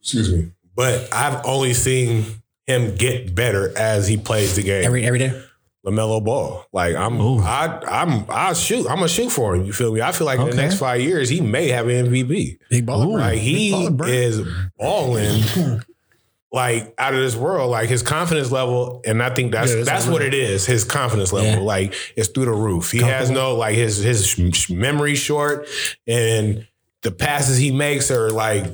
Excuse 0.00 0.32
me. 0.32 0.52
But 0.76 1.12
I've 1.12 1.44
only 1.46 1.72
seen 1.72 2.26
him 2.66 2.94
get 2.94 3.34
better 3.34 3.76
as 3.76 4.06
he 4.06 4.18
plays 4.18 4.54
the 4.54 4.62
game. 4.62 4.84
Every 4.84 5.04
every 5.04 5.18
day. 5.18 5.42
LaMelo 5.84 6.24
Ball, 6.24 6.64
like 6.72 6.94
I'm, 6.96 7.20
Ooh. 7.20 7.40
I, 7.40 7.80
I'm, 7.86 8.24
I 8.30 8.52
shoot. 8.54 8.86
I'm 8.88 8.96
gonna 8.96 9.08
shoot 9.08 9.30
for 9.30 9.54
him. 9.54 9.64
You 9.66 9.72
feel 9.72 9.92
me? 9.92 10.00
I 10.00 10.12
feel 10.12 10.26
like 10.26 10.40
in 10.40 10.48
the 10.48 10.56
next 10.56 10.78
five 10.78 11.00
years 11.00 11.28
he 11.28 11.40
may 11.42 11.68
have 11.68 11.88
an 11.88 12.06
MVP. 12.06 12.58
Big 12.70 12.86
baller. 12.86 13.06
Ooh. 13.06 13.18
Like 13.18 13.32
Big 13.34 13.42
he 13.42 13.72
baller, 13.72 14.08
is 14.08 14.40
balling 14.78 15.42
like 16.52 16.94
out 16.96 17.12
of 17.14 17.20
this 17.20 17.36
world. 17.36 17.70
Like 17.70 17.88
his 17.90 18.02
confidence 18.02 18.50
level, 18.50 19.02
and 19.04 19.22
I 19.22 19.34
think 19.34 19.52
that's 19.52 19.74
Yeah, 19.74 19.82
that's 19.82 20.06
what 20.06 20.22
it 20.22 20.32
is. 20.32 20.64
His 20.64 20.84
confidence 20.84 21.32
level, 21.34 21.50
Yeah. 21.50 21.58
like 21.58 21.94
it's 22.16 22.28
through 22.28 22.46
the 22.46 22.52
roof. 22.52 22.90
He 22.90 22.98
has 23.02 23.28
no 23.30 23.54
like 23.54 23.74
his 23.74 23.98
his 23.98 24.70
memory 24.70 25.14
short, 25.16 25.68
and 26.06 26.66
the 27.02 27.10
passes 27.10 27.58
he 27.58 27.70
makes 27.70 28.10
are 28.10 28.30
like. 28.30 28.64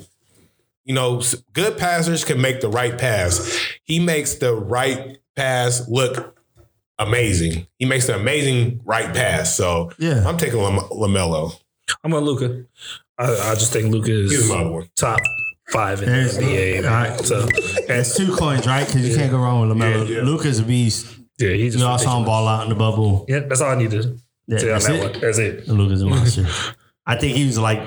You 0.84 0.94
know, 0.94 1.22
good 1.52 1.78
passers 1.78 2.24
can 2.24 2.40
make 2.40 2.62
the 2.62 2.68
right 2.68 2.96
pass. 2.98 3.60
He 3.84 4.00
makes 4.00 4.34
the 4.36 4.54
right 4.54 5.18
pass 5.36 5.86
look 5.88 6.39
amazing. 7.00 7.66
He 7.78 7.86
makes 7.86 8.08
an 8.08 8.14
amazing 8.20 8.80
right 8.84 9.12
pass. 9.14 9.54
So 9.56 9.90
Yeah. 9.98 10.22
I'm 10.26 10.36
taking 10.36 10.60
Lam- 10.60 10.78
LaMelo. 10.90 11.52
I'm 12.04 12.14
on 12.14 12.24
Luka. 12.24 12.64
I, 13.18 13.24
I 13.50 13.54
just 13.54 13.72
think 13.72 13.92
Luka 13.92 14.10
He's 14.10 14.32
is 14.32 14.50
another 14.50 14.70
one. 14.70 14.90
top 14.96 15.18
five 15.70 16.00
in 16.02 16.06
the 16.08 16.12
There's- 16.14 16.38
NBA. 16.38 16.84
all 16.84 16.90
right. 16.90 17.20
So 17.20 17.46
That's 17.88 18.16
two 18.16 18.34
coins, 18.36 18.66
right? 18.66 18.86
Because 18.86 19.08
you 19.08 19.16
can't 19.16 19.30
go 19.30 19.38
wrong 19.38 19.68
with 19.68 19.76
LaMelo. 19.76 20.08
Yeah, 20.08 20.16
yeah. 20.18 20.22
Luka's 20.22 20.60
a 20.60 20.62
beast. 20.62 21.06
yeah, 21.38 21.50
he's 21.50 21.74
You 21.74 21.80
just 21.80 21.84
also 21.84 22.06
on 22.08 22.22
ridiculous. 22.22 22.26
ball 22.26 22.48
out 22.48 22.62
in 22.64 22.68
the 22.68 22.74
bubble. 22.76 23.24
Yeah, 23.28 23.40
that's 23.40 23.60
all 23.60 23.70
I 23.70 23.74
need 23.76 23.90
to 23.90 24.16
Yeah, 24.46 24.58
say 24.58 24.66
on 24.68 24.72
that's 24.74 24.86
that 24.86 24.94
it. 24.94 25.12
one. 25.12 25.20
That's 25.20 25.38
it. 25.38 25.68
Luka's 25.68 26.02
a 26.02 26.06
monster. 26.06 26.46
I 27.06 27.16
think 27.16 27.36
he 27.36 27.46
was 27.46 27.58
like 27.58 27.82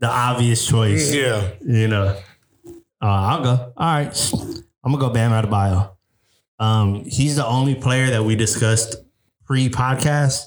the 0.00 0.08
obvious 0.08 0.66
choice. 0.66 1.12
Yeah. 1.14 1.50
You 1.64 1.88
know. 1.88 2.16
Uh, 2.66 3.06
I'll 3.06 3.42
go. 3.42 3.72
All 3.76 3.94
right. 3.94 4.32
I'm 4.84 4.92
gonna 4.92 4.98
go 4.98 5.10
Bam 5.10 5.30
Adebayo. 5.30 5.95
Um, 6.58 7.04
he's 7.04 7.36
the 7.36 7.46
only 7.46 7.74
player 7.74 8.10
that 8.10 8.24
we 8.24 8.34
discussed 8.36 8.96
pre-podcast 9.44 10.46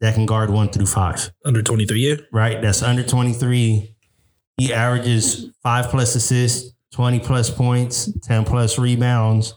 that 0.00 0.14
can 0.14 0.26
guard 0.26 0.50
one 0.50 0.68
through 0.68 0.86
five. 0.86 1.30
Under 1.44 1.62
23 1.62 1.98
year. 1.98 2.18
right? 2.32 2.60
That's 2.60 2.82
under 2.82 3.02
23. 3.02 3.94
He 4.58 4.72
averages 4.72 5.46
five 5.62 5.86
plus 5.88 6.14
assists, 6.14 6.72
20 6.92 7.20
plus 7.20 7.50
points, 7.50 8.10
10 8.22 8.44
plus 8.44 8.78
rebounds. 8.78 9.54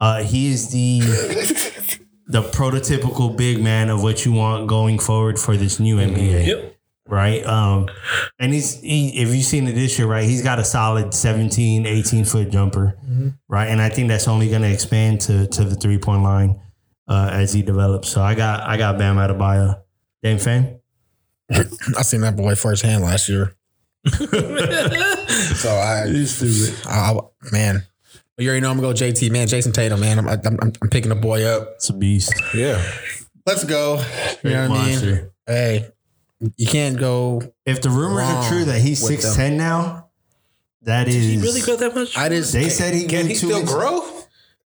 Uh, 0.00 0.22
he 0.22 0.50
is 0.52 0.70
the 0.70 1.00
the 2.26 2.42
prototypical 2.42 3.36
big 3.36 3.62
man 3.62 3.88
of 3.88 4.02
what 4.02 4.24
you 4.24 4.32
want 4.32 4.66
going 4.66 4.98
forward 4.98 5.38
for 5.38 5.56
this 5.56 5.78
new 5.78 5.96
NBA, 5.98 6.46
Yep. 6.46 6.71
Right? 7.08 7.44
Um, 7.44 7.88
and 8.38 8.52
he's 8.54 8.80
he, 8.80 9.20
if 9.20 9.34
you've 9.34 9.44
seen 9.44 9.66
it 9.66 9.72
this 9.74 9.98
year, 9.98 10.06
right? 10.06 10.24
He's 10.24 10.42
got 10.42 10.58
a 10.58 10.64
solid 10.64 11.12
17, 11.12 11.84
18 11.84 12.24
foot 12.24 12.50
jumper, 12.50 12.96
right? 13.48 13.66
And 13.66 13.82
I 13.82 13.88
think 13.88 14.08
that's 14.08 14.28
only 14.28 14.48
going 14.48 14.62
to 14.62 14.70
expand 14.72 15.20
to 15.22 15.46
to 15.48 15.64
the 15.64 15.74
three 15.74 15.98
point 15.98 16.22
line 16.22 16.60
uh, 17.08 17.30
as 17.32 17.52
he 17.52 17.62
develops. 17.62 18.08
So 18.08 18.22
I 18.22 18.34
got 18.34 18.60
I 18.62 18.76
got 18.76 18.98
Bam 18.98 19.16
Adebayo. 19.16 19.80
Dame 20.22 20.38
fan. 20.38 20.78
I 21.50 22.02
seen 22.02 22.20
that 22.20 22.36
boy 22.36 22.54
firsthand 22.54 23.02
last 23.02 23.28
year. 23.28 23.54
so 24.06 25.70
I, 25.70 26.06
stupid. 26.24 26.86
I, 26.86 27.12
I- 27.12 27.50
man, 27.52 27.82
you 28.38 28.48
already 28.48 28.60
know 28.62 28.70
I'm 28.70 28.80
gonna 28.80 28.94
go 28.94 29.04
JT, 29.04 29.30
man. 29.30 29.48
Jayson 29.48 29.72
Tatum, 29.72 30.00
man. 30.00 30.18
I'm, 30.18 30.28
I'm, 30.28 30.40
I'm, 30.44 30.72
I'm 30.82 30.88
picking 30.90 31.08
the 31.10 31.14
boy 31.16 31.44
up. 31.44 31.72
It's 31.76 31.88
a 31.90 31.92
beast. 31.92 32.32
Yeah. 32.54 32.82
Let's 33.46 33.64
go. 33.64 34.02
You 34.44 34.50
know 34.50 34.68
what 34.70 34.78
I 34.80 34.86
mean? 34.86 35.30
Hey, 35.46 35.88
you 36.56 36.66
can't 36.66 36.98
go. 36.98 37.42
If 37.66 37.82
the 37.82 37.90
rumors 37.90 38.24
are 38.24 38.48
true 38.48 38.64
that 38.64 38.80
he's 38.80 39.00
with 39.02 39.10
six 39.10 39.24
them. 39.24 39.34
ten 39.34 39.56
now, 39.56 40.08
that 40.82 41.08
is. 41.08 41.14
He 41.14 41.38
really 41.38 41.60
grow 41.60 41.76
that 41.76 41.94
much? 41.94 42.16
I 42.16 42.28
just 42.28 42.52
They 42.52 42.68
said 42.68 42.94
he 42.94 43.02
Can 43.02 43.20
can 43.20 43.26
he 43.28 43.34
still 43.34 43.64
grow? 43.64 44.08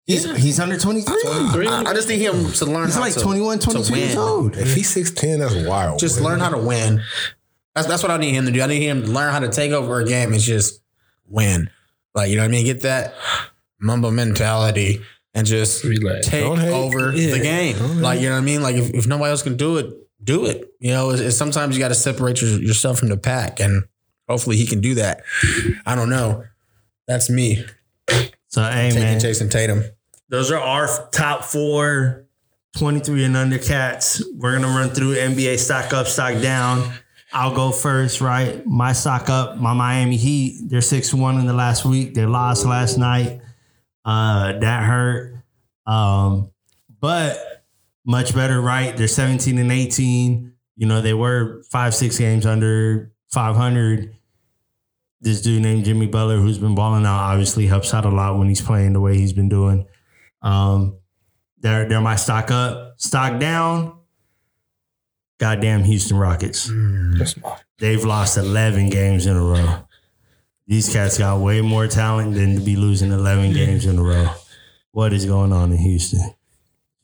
He's, 0.05 0.23
he's 0.37 0.59
under 0.59 0.77
twenty 0.79 1.01
three. 1.01 1.67
I, 1.67 1.81
I 1.87 1.93
just 1.93 2.07
need 2.07 2.19
him 2.21 2.51
to 2.53 2.65
learn 2.65 2.85
He's 2.85 2.95
how 2.95 3.01
like 3.01 3.13
to, 3.13 3.19
21, 3.19 3.59
to 3.59 3.69
22 3.71 3.95
years 3.97 4.15
old. 4.15 4.55
If 4.55 4.73
he's 4.73 4.95
6'10, 4.95 5.39
that's 5.39 5.67
wild. 5.67 5.99
Just 5.99 6.21
learn 6.21 6.39
how 6.39 6.49
to 6.49 6.57
win. 6.57 7.01
That's 7.75 7.87
that's 7.87 8.03
what 8.03 8.11
I 8.11 8.17
need 8.17 8.31
him 8.33 8.45
to 8.45 8.51
do. 8.53 8.61
I 8.61 8.67
need 8.67 8.83
him 8.83 9.01
to 9.03 9.07
learn 9.11 9.33
how 9.33 9.39
to 9.39 9.49
take 9.49 9.71
over 9.73 9.99
a 9.99 10.05
game 10.05 10.31
and 10.31 10.41
just 10.41 10.81
win. 11.27 11.69
Like 12.15 12.29
you 12.29 12.37
know 12.37 12.43
what 12.43 12.47
I 12.47 12.51
mean? 12.51 12.65
Get 12.65 12.81
that 12.83 13.15
Mamba 13.79 14.09
mentality 14.11 15.01
and 15.33 15.45
just 15.45 15.83
Relax. 15.83 16.27
take 16.27 16.43
over 16.45 17.11
Yeah. 17.13 17.31
the 17.33 17.39
game. 17.39 18.01
Like 18.01 18.21
you 18.21 18.29
know 18.29 18.35
what 18.35 18.41
I 18.41 18.45
mean? 18.45 18.63
Like 18.63 18.77
if, 18.77 18.89
if 18.91 19.07
nobody 19.07 19.29
else 19.29 19.43
can 19.43 19.57
do 19.57 19.75
it, 19.77 19.93
do 20.23 20.45
it. 20.45 20.73
You 20.79 20.91
know, 20.91 21.09
it's, 21.11 21.21
it's 21.21 21.37
sometimes 21.37 21.75
you 21.75 21.81
got 21.83 21.89
to 21.89 21.95
separate 21.95 22.41
your, 22.41 22.61
yourself 22.61 22.99
from 22.99 23.09
the 23.09 23.17
pack, 23.17 23.59
and 23.59 23.83
hopefully 24.27 24.57
he 24.57 24.65
can 24.65 24.81
do 24.81 24.95
that. 24.95 25.21
I 25.85 25.95
don't 25.95 26.09
know. 26.09 26.43
That's 27.07 27.29
me 27.29 27.63
So 28.47 28.63
hey 28.63 28.89
taking 28.89 29.03
man, 29.03 29.19
Jayson 29.19 29.49
Tatum. 29.49 29.83
those 30.29 30.51
are 30.51 30.59
our 30.59 31.09
top 31.11 31.43
four 31.43 32.25
23 32.77 33.23
and 33.23 33.37
under 33.37 33.57
cats. 33.57 34.23
We're 34.35 34.59
gonna 34.59 34.67
run 34.67 34.89
through 34.89 35.15
NBA 35.15 35.57
stock 35.57 35.93
up, 35.93 36.07
stock 36.07 36.41
down. 36.41 36.91
I'll 37.33 37.53
go 37.55 37.71
first, 37.71 38.21
right? 38.21 38.65
My 38.65 38.93
stock 38.93 39.29
up, 39.29 39.57
my 39.57 39.73
Miami 39.73 40.17
Heat. 40.17 40.69
They're 40.69 40.81
six 40.81 41.13
one 41.13 41.39
in 41.39 41.45
the 41.45 41.53
last 41.53 41.85
week. 41.85 42.13
They 42.13 42.25
lost 42.25 42.65
last 42.65 42.97
night. 42.97 43.41
Uh, 44.05 44.59
that 44.59 44.83
hurt. 44.83 45.35
Um, 45.85 46.51
but 46.99 47.56
much 48.07 48.33
better, 48.33 48.59
right? 48.61 48.95
They're 48.95 49.07
17 49.07 49.57
and 49.59 49.71
18. 49.71 50.53
You 50.77 50.87
know, 50.87 51.01
they 51.01 51.13
were 51.13 51.61
five, 51.69 51.93
six 51.93 52.17
games 52.17 52.45
under 52.45 53.11
500. 53.29 54.15
This 55.19 55.41
dude 55.41 55.61
named 55.61 55.83
Jimmy 55.83 56.07
Butler, 56.07 56.37
who's 56.37 56.57
been 56.57 56.73
balling 56.73 57.05
out, 57.05 57.19
obviously 57.19 57.67
helps 57.67 57.93
out 57.93 58.05
a 58.05 58.09
lot 58.09 58.37
when 58.37 58.47
he's 58.47 58.61
playing 58.61 58.93
the 58.93 59.01
way 59.01 59.17
he's 59.17 59.33
been 59.33 59.49
doing. 59.49 59.85
Um, 60.41 60.97
they're 61.59 61.89
they're 61.89 62.01
my 62.01 62.15
stock 62.15 62.49
up, 62.49 62.93
stock 62.97 63.39
down. 63.39 63.97
Goddamn 65.39 65.83
Houston 65.83 66.17
Rockets. 66.17 66.67
They've 67.77 68.03
lost 68.03 68.37
11 68.37 68.89
games 68.89 69.27
in 69.27 69.35
a 69.35 69.43
row. 69.43 69.79
These 70.65 70.91
cats 70.91 71.17
got 71.17 71.39
way 71.41 71.61
more 71.61 71.87
talent 71.87 72.33
than 72.33 72.55
to 72.55 72.61
be 72.61 72.75
losing 72.75 73.11
11 73.11 73.53
games 73.53 73.85
in 73.85 73.99
a 73.99 74.03
row. 74.03 74.29
What 74.91 75.13
is 75.13 75.25
going 75.25 75.53
on 75.53 75.71
in 75.71 75.77
Houston? 75.77 76.33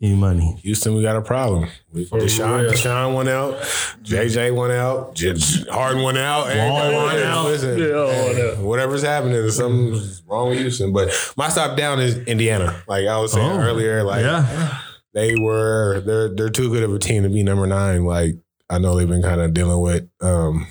Any 0.03 0.15
money? 0.15 0.59
Houston, 0.63 0.95
we 0.95 1.01
got 1.01 1.15
a 1.15 1.21
problem. 1.21 1.69
We, 1.93 2.05
Deshaun, 2.05 2.63
real. 2.63 2.71
Deshaun 2.73 3.15
went 3.15 3.29
out. 3.29 3.53
JJ 4.03 4.53
went 4.53 4.73
out. 4.73 5.15
J- 5.15 5.33
Harden 5.71 6.03
went 6.03 6.17
out. 6.17 6.49
Everybody 6.49 6.93
went 6.95 7.05
went 7.13 7.23
out. 7.25 7.45
Listen, 7.45 7.79
Yeah, 7.79 7.93
all 7.95 8.07
hey, 8.09 8.33
went 8.47 8.57
out. 8.57 8.63
whatever's 8.65 9.01
happening, 9.03 9.33
there's 9.35 9.55
something 9.55 9.97
wrong 10.27 10.49
with 10.49 10.59
Houston. 10.59 10.91
But 10.91 11.09
my 11.37 11.47
stop 11.47 11.77
down 11.77 12.01
is 12.01 12.17
Indiana. 12.27 12.83
Like 12.85 13.07
I 13.07 13.17
was 13.17 13.31
saying 13.31 13.49
Oh, 13.49 13.59
earlier, 13.61 14.03
like 14.03 14.23
yeah. 14.25 14.79
they 15.13 15.35
were 15.39 16.01
they're 16.01 16.27
they're 16.35 16.49
too 16.49 16.69
good 16.69 16.83
of 16.83 16.93
a 16.93 16.99
team 16.99 17.23
to 17.23 17.29
be 17.29 17.41
number 17.41 17.65
nine. 17.65 18.03
Like 18.03 18.35
I 18.69 18.79
know 18.79 18.97
they've 18.97 19.07
been 19.07 19.21
kind 19.21 19.39
of 19.39 19.53
dealing 19.53 19.79
with 19.79 20.09
um 20.19 20.67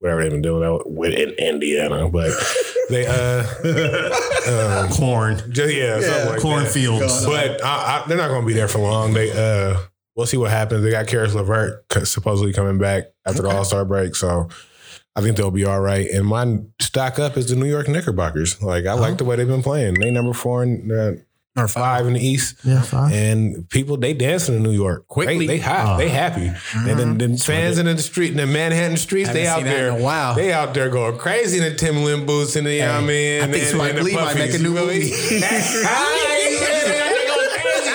whatever 0.00 0.22
they've 0.22 0.30
been 0.30 0.42
doing 0.42 0.80
with 0.86 1.12
in 1.12 1.30
Indiana, 1.30 2.08
but 2.08 2.30
they 2.88 3.06
uh, 3.06 4.84
um, 4.84 4.90
Corn. 4.90 5.36
just, 5.52 5.74
yeah, 5.74 6.00
something 6.00 6.26
like 6.26 6.34
that. 6.36 6.40
Cornfields. 6.40 7.26
But 7.26 7.64
I, 7.64 8.02
I, 8.02 8.08
they're 8.08 8.16
not 8.16 8.28
going 8.28 8.42
to 8.42 8.46
be 8.46 8.52
there 8.54 8.68
for 8.68 8.78
long. 8.78 9.12
They 9.12 9.30
uh, 9.30 9.78
we'll 10.16 10.26
see 10.26 10.36
what 10.36 10.50
happens. 10.50 10.82
They 10.82 10.90
got 10.90 11.06
Caris 11.06 11.34
LeVert 11.34 11.84
c- 11.92 12.04
supposedly 12.04 12.52
coming 12.52 12.78
back 12.78 13.04
after 13.26 13.42
the 13.42 13.50
All 13.50 13.64
Star 13.64 13.84
break, 13.84 14.14
so 14.14 14.48
I 15.16 15.20
think 15.20 15.36
they'll 15.36 15.50
be 15.50 15.64
all 15.64 15.80
right. 15.80 16.08
And 16.08 16.26
my 16.26 16.58
stock 16.80 17.18
up 17.18 17.36
is 17.36 17.48
the 17.48 17.56
New 17.56 17.66
York 17.66 17.88
Knickerbockers. 17.88 18.62
Like 18.62 18.86
I 18.86 18.92
like 18.92 19.18
the 19.18 19.24
way 19.24 19.36
they've 19.36 19.48
been 19.48 19.62
playing. 19.62 19.94
They 19.94 20.10
number 20.10 20.32
four 20.32 20.62
and 20.62 20.92
uh, 20.92 21.12
Or 21.58 21.68
five 21.68 22.06
in 22.06 22.12
the 22.12 22.24
East. 22.24 22.56
Yeah, 22.64 22.82
fine. 22.82 23.12
And 23.12 23.68
people 23.68 23.96
they 23.96 24.14
dancing 24.14 24.54
in 24.54 24.62
New 24.62 24.70
York 24.70 25.08
Quickly. 25.08 25.46
They, 25.46 25.58
they 25.58 25.58
hot. 25.58 25.96
Oh. 25.96 25.98
They 25.98 26.08
happy. 26.08 26.52
And 26.74 26.98
then 26.98 27.18
the 27.18 27.36
fans 27.36 27.78
in 27.78 27.86
the 27.86 27.98
street 27.98 28.30
in 28.30 28.36
the 28.36 28.46
Manhattan 28.46 28.96
streets, 28.96 29.32
they 29.32 29.46
out 29.46 29.64
there. 29.64 29.94
Wow. 29.94 30.34
They 30.34 30.52
out 30.52 30.74
there 30.74 30.88
going 30.88 31.18
crazy 31.18 31.58
in 31.58 31.64
the 31.64 31.74
Tim 31.74 31.94
Timberland 31.94 32.26
boots 32.26 32.56
and 32.56 32.66
the 32.66 32.74
you 32.74 32.80
know 32.82 32.94
what 32.94 33.04
I 33.04 33.06
mean. 33.06 33.42
I 33.42 33.46
think 33.46 33.64
and, 33.64 33.74
Spike 33.74 33.90
and 33.90 33.98
the 33.98 34.02
Lee 34.04 34.14
might 34.14 34.34
make 34.36 34.54
a 34.54 34.58
new 34.58 34.70
you 34.70 34.76
feel 34.76 34.86
movie. 34.86 35.10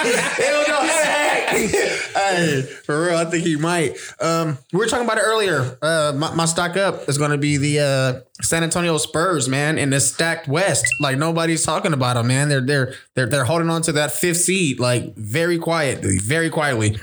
They 0.04 0.50
don't 0.50 0.68
know 0.68 0.82
how 0.82 1.02
to 1.02 1.08
act. 1.08 1.93
Hey, 2.14 2.62
for 2.62 3.06
real, 3.06 3.18
I 3.18 3.26
think 3.26 3.46
he 3.46 3.56
might. 3.56 3.98
Um, 4.20 4.58
we 4.72 4.80
were 4.80 4.88
talking 4.88 5.06
about 5.06 5.18
it 5.18 5.24
earlier. 5.26 5.78
Uh, 5.82 6.14
my, 6.16 6.34
my 6.34 6.46
stock 6.46 6.78
up 6.78 7.08
is 7.10 7.18
going 7.18 7.32
to 7.32 7.38
be 7.38 7.58
the 7.58 7.80
uh, 7.80 8.42
San 8.42 8.64
Antonio 8.64 8.98
Spurs, 8.98 9.48
man, 9.48 9.78
in 9.78 9.90
the 9.90 10.00
stacked 10.00 10.48
West. 10.48 10.86
Like 11.00 11.18
nobody's 11.18 11.64
talking 11.64 11.94
about 11.94 12.16
them, 12.16 12.28
man. 12.28 12.50
They're 12.50 12.62
they're 12.62 12.94
they're 13.16 13.28
they're 13.28 13.46
holding 13.46 13.70
on 13.70 13.82
to 13.84 13.92
that 13.94 14.12
fifth 14.12 14.38
seed, 14.38 14.80
like 14.80 15.16
very 15.16 15.58
quietly, 15.58 16.18
very 16.20 16.50
quietly. 16.50 16.98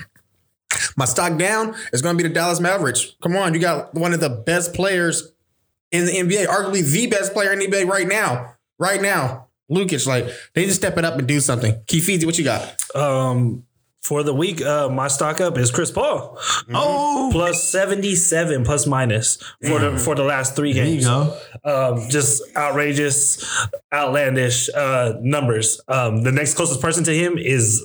My 0.97 1.05
stock 1.05 1.39
down 1.39 1.75
is 1.93 2.03
going 2.03 2.17
to 2.17 2.23
be 2.23 2.29
the 2.29 2.35
Dallas 2.35 2.61
Mavericks. 2.61 3.17
Come 3.23 3.37
on, 3.37 3.55
you 3.55 3.61
got 3.61 3.95
one 3.95 4.13
of 4.13 4.21
the 4.21 4.31
best 4.31 4.73
players 4.75 5.33
in 5.91 6.07
the 6.07 6.13
NBA, 6.13 6.47
arguably 6.47 6.89
the 6.89 7.07
best 7.09 7.33
player 7.33 7.53
in 7.53 7.59
the 7.59 7.67
NBA 7.67 7.87
right 7.87 8.07
now. 8.07 8.55
Right 8.79 9.03
now, 9.03 9.49
Lukic. 9.71 10.07
Like 10.07 10.29
they 10.55 10.67
to 10.67 10.73
step 10.73 10.97
it 10.99 11.05
up 11.05 11.19
and 11.19 11.27
do 11.27 11.41
something. 11.41 11.81
Keith, 11.87 12.25
what 12.25 12.39
you 12.39 12.45
got? 12.45 12.77
Um, 12.95 13.65
for 14.03 14.22
the 14.22 14.32
week, 14.34 14.62
uh, 14.62 14.88
my 14.88 15.09
stock 15.09 15.40
up 15.40 15.59
is 15.59 15.70
Chris 15.70 15.90
Paul. 15.90 16.38
Oh, 16.72 17.28
plus 17.32 17.62
seventy 17.62 18.14
seven 18.16 18.64
plus 18.64 18.86
minus 18.86 19.36
for 19.66 19.78
the 19.78 19.98
for 19.98 20.14
the 20.14 20.24
last 20.24 20.57
three 20.57 20.72
There 20.72 20.84
you 20.86 20.92
games. 21.01 21.07
go. 21.07 21.36
Um, 21.64 22.09
just 22.09 22.42
outrageous, 22.57 23.44
outlandish 23.92 24.68
uh, 24.74 25.14
numbers. 25.20 25.80
Um, 25.88 26.22
the 26.22 26.32
next 26.32 26.55
closest 26.55 26.80
person 26.80 27.05
to 27.05 27.14
him 27.14 27.36
is 27.38 27.82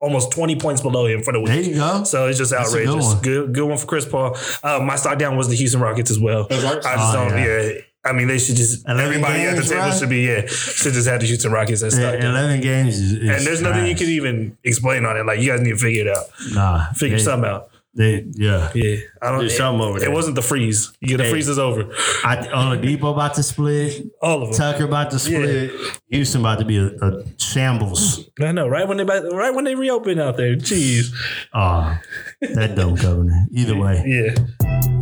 almost 0.00 0.32
twenty 0.32 0.56
points 0.56 0.80
below 0.82 1.06
him 1.06 1.22
for 1.22 1.32
the 1.32 1.38
week. 1.40 1.48
There 1.48 1.60
you 1.62 1.74
go. 1.76 2.04
So 2.04 2.26
it's 2.26 2.38
just 2.38 2.52
a 2.52 2.56
good 2.56 2.66
outrageous. 2.88 3.06
one. 3.14 3.22
Good, 3.22 3.54
good 3.54 3.68
one 3.68 3.78
for 3.78 3.86
Chris 3.86 4.06
Paul. 4.06 4.36
Uh, 4.62 4.80
my 4.80 4.96
stock 4.96 5.18
down 5.18 5.36
was 5.36 5.48
the 5.48 5.54
Houston 5.56 5.80
Rockets 5.80 6.10
as 6.10 6.18
well. 6.18 6.46
I 6.50 6.54
just 6.54 6.86
Oh, 6.86 7.12
don't. 7.28 7.38
yeah. 7.38 7.62
Yeah. 7.62 7.80
I 8.04 8.12
mean, 8.12 8.28
they 8.28 8.38
should 8.38 8.56
just 8.56 8.86
11 8.86 9.04
everybody 9.04 9.40
at 9.42 9.56
the 9.56 9.62
table 9.62 9.82
bro? 9.82 9.90
should 9.92 10.08
be 10.10 10.22
yeah 10.26 10.46
should 10.46 10.92
just 10.92 11.08
have 11.08 11.20
the 11.20 11.26
Houston 11.26 11.50
Rockets 11.52 11.82
as 11.82 11.98
Yeah. 11.98 12.12
Eleven 12.12 12.60
games. 12.60 12.98
Is, 12.98 13.12
is 13.12 13.28
And 13.30 13.46
there's 13.46 13.62
nothing 13.62 13.86
you 13.86 13.94
can 13.94 14.08
even 14.08 14.56
explain 14.64 15.04
on 15.06 15.16
it. 15.16 15.24
Like 15.24 15.40
you 15.40 15.50
guys 15.50 15.60
need 15.62 15.70
to 15.70 15.76
figure 15.78 16.02
it 16.06 16.16
out. 16.16 16.24
nah 16.52 16.92
Figure 16.92 17.16
they, 17.16 17.22
something 17.22 17.48
out. 17.50 17.70
They, 17.96 18.24
yeah. 18.32 18.72
Yeah, 18.74 18.96
I 19.22 19.30
don't. 19.30 19.38
There's 19.38 19.52
it, 19.52 19.56
something 19.56 19.80
over 19.80 19.98
It 19.98 20.00
there. 20.00 20.10
wasn't 20.10 20.34
the 20.34 20.42
freeze. 20.42 20.90
Yeah, 21.00 21.16
the 21.16 21.22
Hey. 21.24 21.30
freeze 21.30 21.48
is 21.48 21.60
over. 21.60 21.84
I, 22.24 22.38
Oladipo 22.52 23.12
about 23.12 23.34
to 23.34 23.42
split. 23.44 24.02
All 24.20 24.42
of 24.42 24.48
them. 24.48 24.58
Tucker 24.58 24.84
about 24.84 25.12
to 25.12 25.18
split. 25.20 25.70
Houston 26.08 26.40
about 26.40 26.58
to 26.58 26.64
be 26.64 26.76
a, 26.76 26.86
a 26.88 27.22
shambles. 27.38 28.28
I 28.40 28.50
know, 28.50 28.66
right 28.66 28.86
when 28.88 28.96
they 28.96 29.04
right 29.04 29.54
when 29.54 29.64
they 29.64 29.76
reopen 29.76 30.18
out 30.18 30.36
there. 30.36 30.56
Jeez. 30.56 31.14
Oh, 31.54 31.96
that 32.40 32.74
dumb 32.74 32.96
governor. 32.96 33.46
Either 33.52 33.76
way. 33.78 34.02
Yeah. 34.04 34.44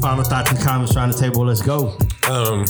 Final 0.03 0.24
thoughts 0.24 0.50
and 0.50 0.61
comments 0.61 0.94
around 0.94 1.12
the 1.12 1.18
table. 1.18 1.46
Let's 1.46 1.62
go. 1.62 1.96
Um, 2.28 2.66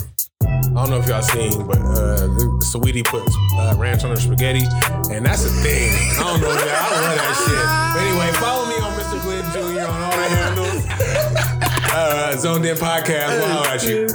I 0.75 0.87
don't 0.87 0.91
know 0.91 0.99
if 0.99 1.07
y'all 1.07 1.21
seen, 1.23 1.67
but 1.67 1.79
uh, 1.79 2.29
Sweetie 2.61 3.03
puts 3.03 3.37
uh, 3.59 3.75
ranch 3.77 4.05
on 4.05 4.11
her 4.11 4.17
spaghetti, 4.17 4.65
and 5.13 5.25
that's 5.27 5.45
a 5.45 5.51
thing. 5.63 5.91
I 6.19 6.23
don't 6.25 6.41
know, 6.41 6.49
man. 6.49 6.59
I 6.67 6.91
love 6.97 7.17
that 7.17 7.37
shit. 7.45 7.67
But 7.93 8.01
anyway, 8.03 8.33
follow 8.41 8.65
me 8.67 8.77
on 8.81 8.93
Mr. 8.99 9.21
Glenn 9.23 9.45
Jr. 9.53 9.85
on 9.87 10.03
all 10.03 10.11
the 10.11 10.29
handles. 10.35 11.93
Uh, 11.95 12.37
Zoned 12.39 12.65
In 12.65 12.77
Podcast. 12.77 13.39
We'll 13.39 13.49
holler 13.49 13.69
at 13.69 13.85
you. 13.87 14.07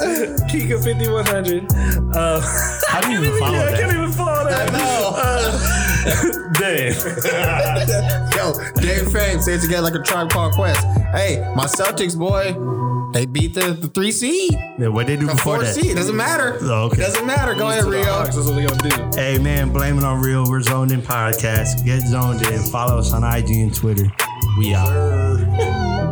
Kika 0.50 0.84
fifty 0.84 1.08
one 1.08 1.26
hundred. 1.28 1.72
Uh, 2.16 2.42
How 2.88 3.02
do 3.02 3.12
you 3.12 3.20
even 3.24 3.40
follow 3.40 3.58
that. 3.60 3.74
I 3.76 3.78
can't 3.78 3.92
that? 3.92 3.98
even 4.00 4.12
follow 4.12 4.44
that. 4.50 4.70
Uh, 4.74 5.77
damn. 6.60 6.94
Yo, 8.38 8.54
Dave 8.82 9.12
Fame, 9.12 9.42
say 9.42 9.54
it 9.56 9.62
together 9.62 9.82
like 9.84 9.96
a 9.96 10.04
tribe 10.04 10.30
called 10.30 10.54
Quest. 10.54 10.86
Hey, 11.14 11.40
my 11.56 11.66
Celtics 11.66 12.18
boy, 12.18 12.54
they 13.14 13.26
beat 13.26 13.54
the, 13.54 13.72
the 13.74 13.88
three 13.88 14.12
seed, 14.12 14.52
Yeah, 14.78 14.88
what 14.90 15.08
they 15.08 15.16
do 15.16 15.26
the 15.26 15.34
before 15.34 15.56
four 15.56 15.64
that? 15.64 15.74
seed. 15.76 15.96
Doesn't 15.96 16.16
matter. 16.16 16.58
Oh, 16.62 16.86
okay. 16.88 17.02
Doesn't 17.02 17.26
matter. 17.26 17.54
Go 17.56 17.68
ahead, 17.70 17.84
To 17.84 17.90
the 17.90 17.98
Rio. 17.98 18.04
Hawks, 18.06 18.36
That's 18.36 18.48
what 18.48 18.56
we 18.56 18.66
gonna 18.66 19.12
do. 19.12 19.20
Hey 19.20 19.38
man, 19.38 19.72
blame 19.72 19.98
it 19.98 20.04
on 20.04 20.22
real. 20.22 20.46
We're 20.50 20.62
zoned 20.62 20.92
in 20.92 21.02
podcast. 21.02 21.84
Get 21.86 22.02
zoned 22.02 22.42
in. 22.44 22.62
Follow 22.64 22.98
us 23.00 23.14
on 23.14 23.24
IG 23.24 23.50
and 23.52 23.74
Twitter. 23.74 24.06
We 24.58 24.74
out. 24.74 24.88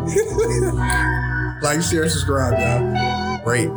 Like, 1.61 1.81
share, 1.81 2.07
subscribe, 2.07 2.59
y'all. 2.59 3.39
Great. 3.43 3.69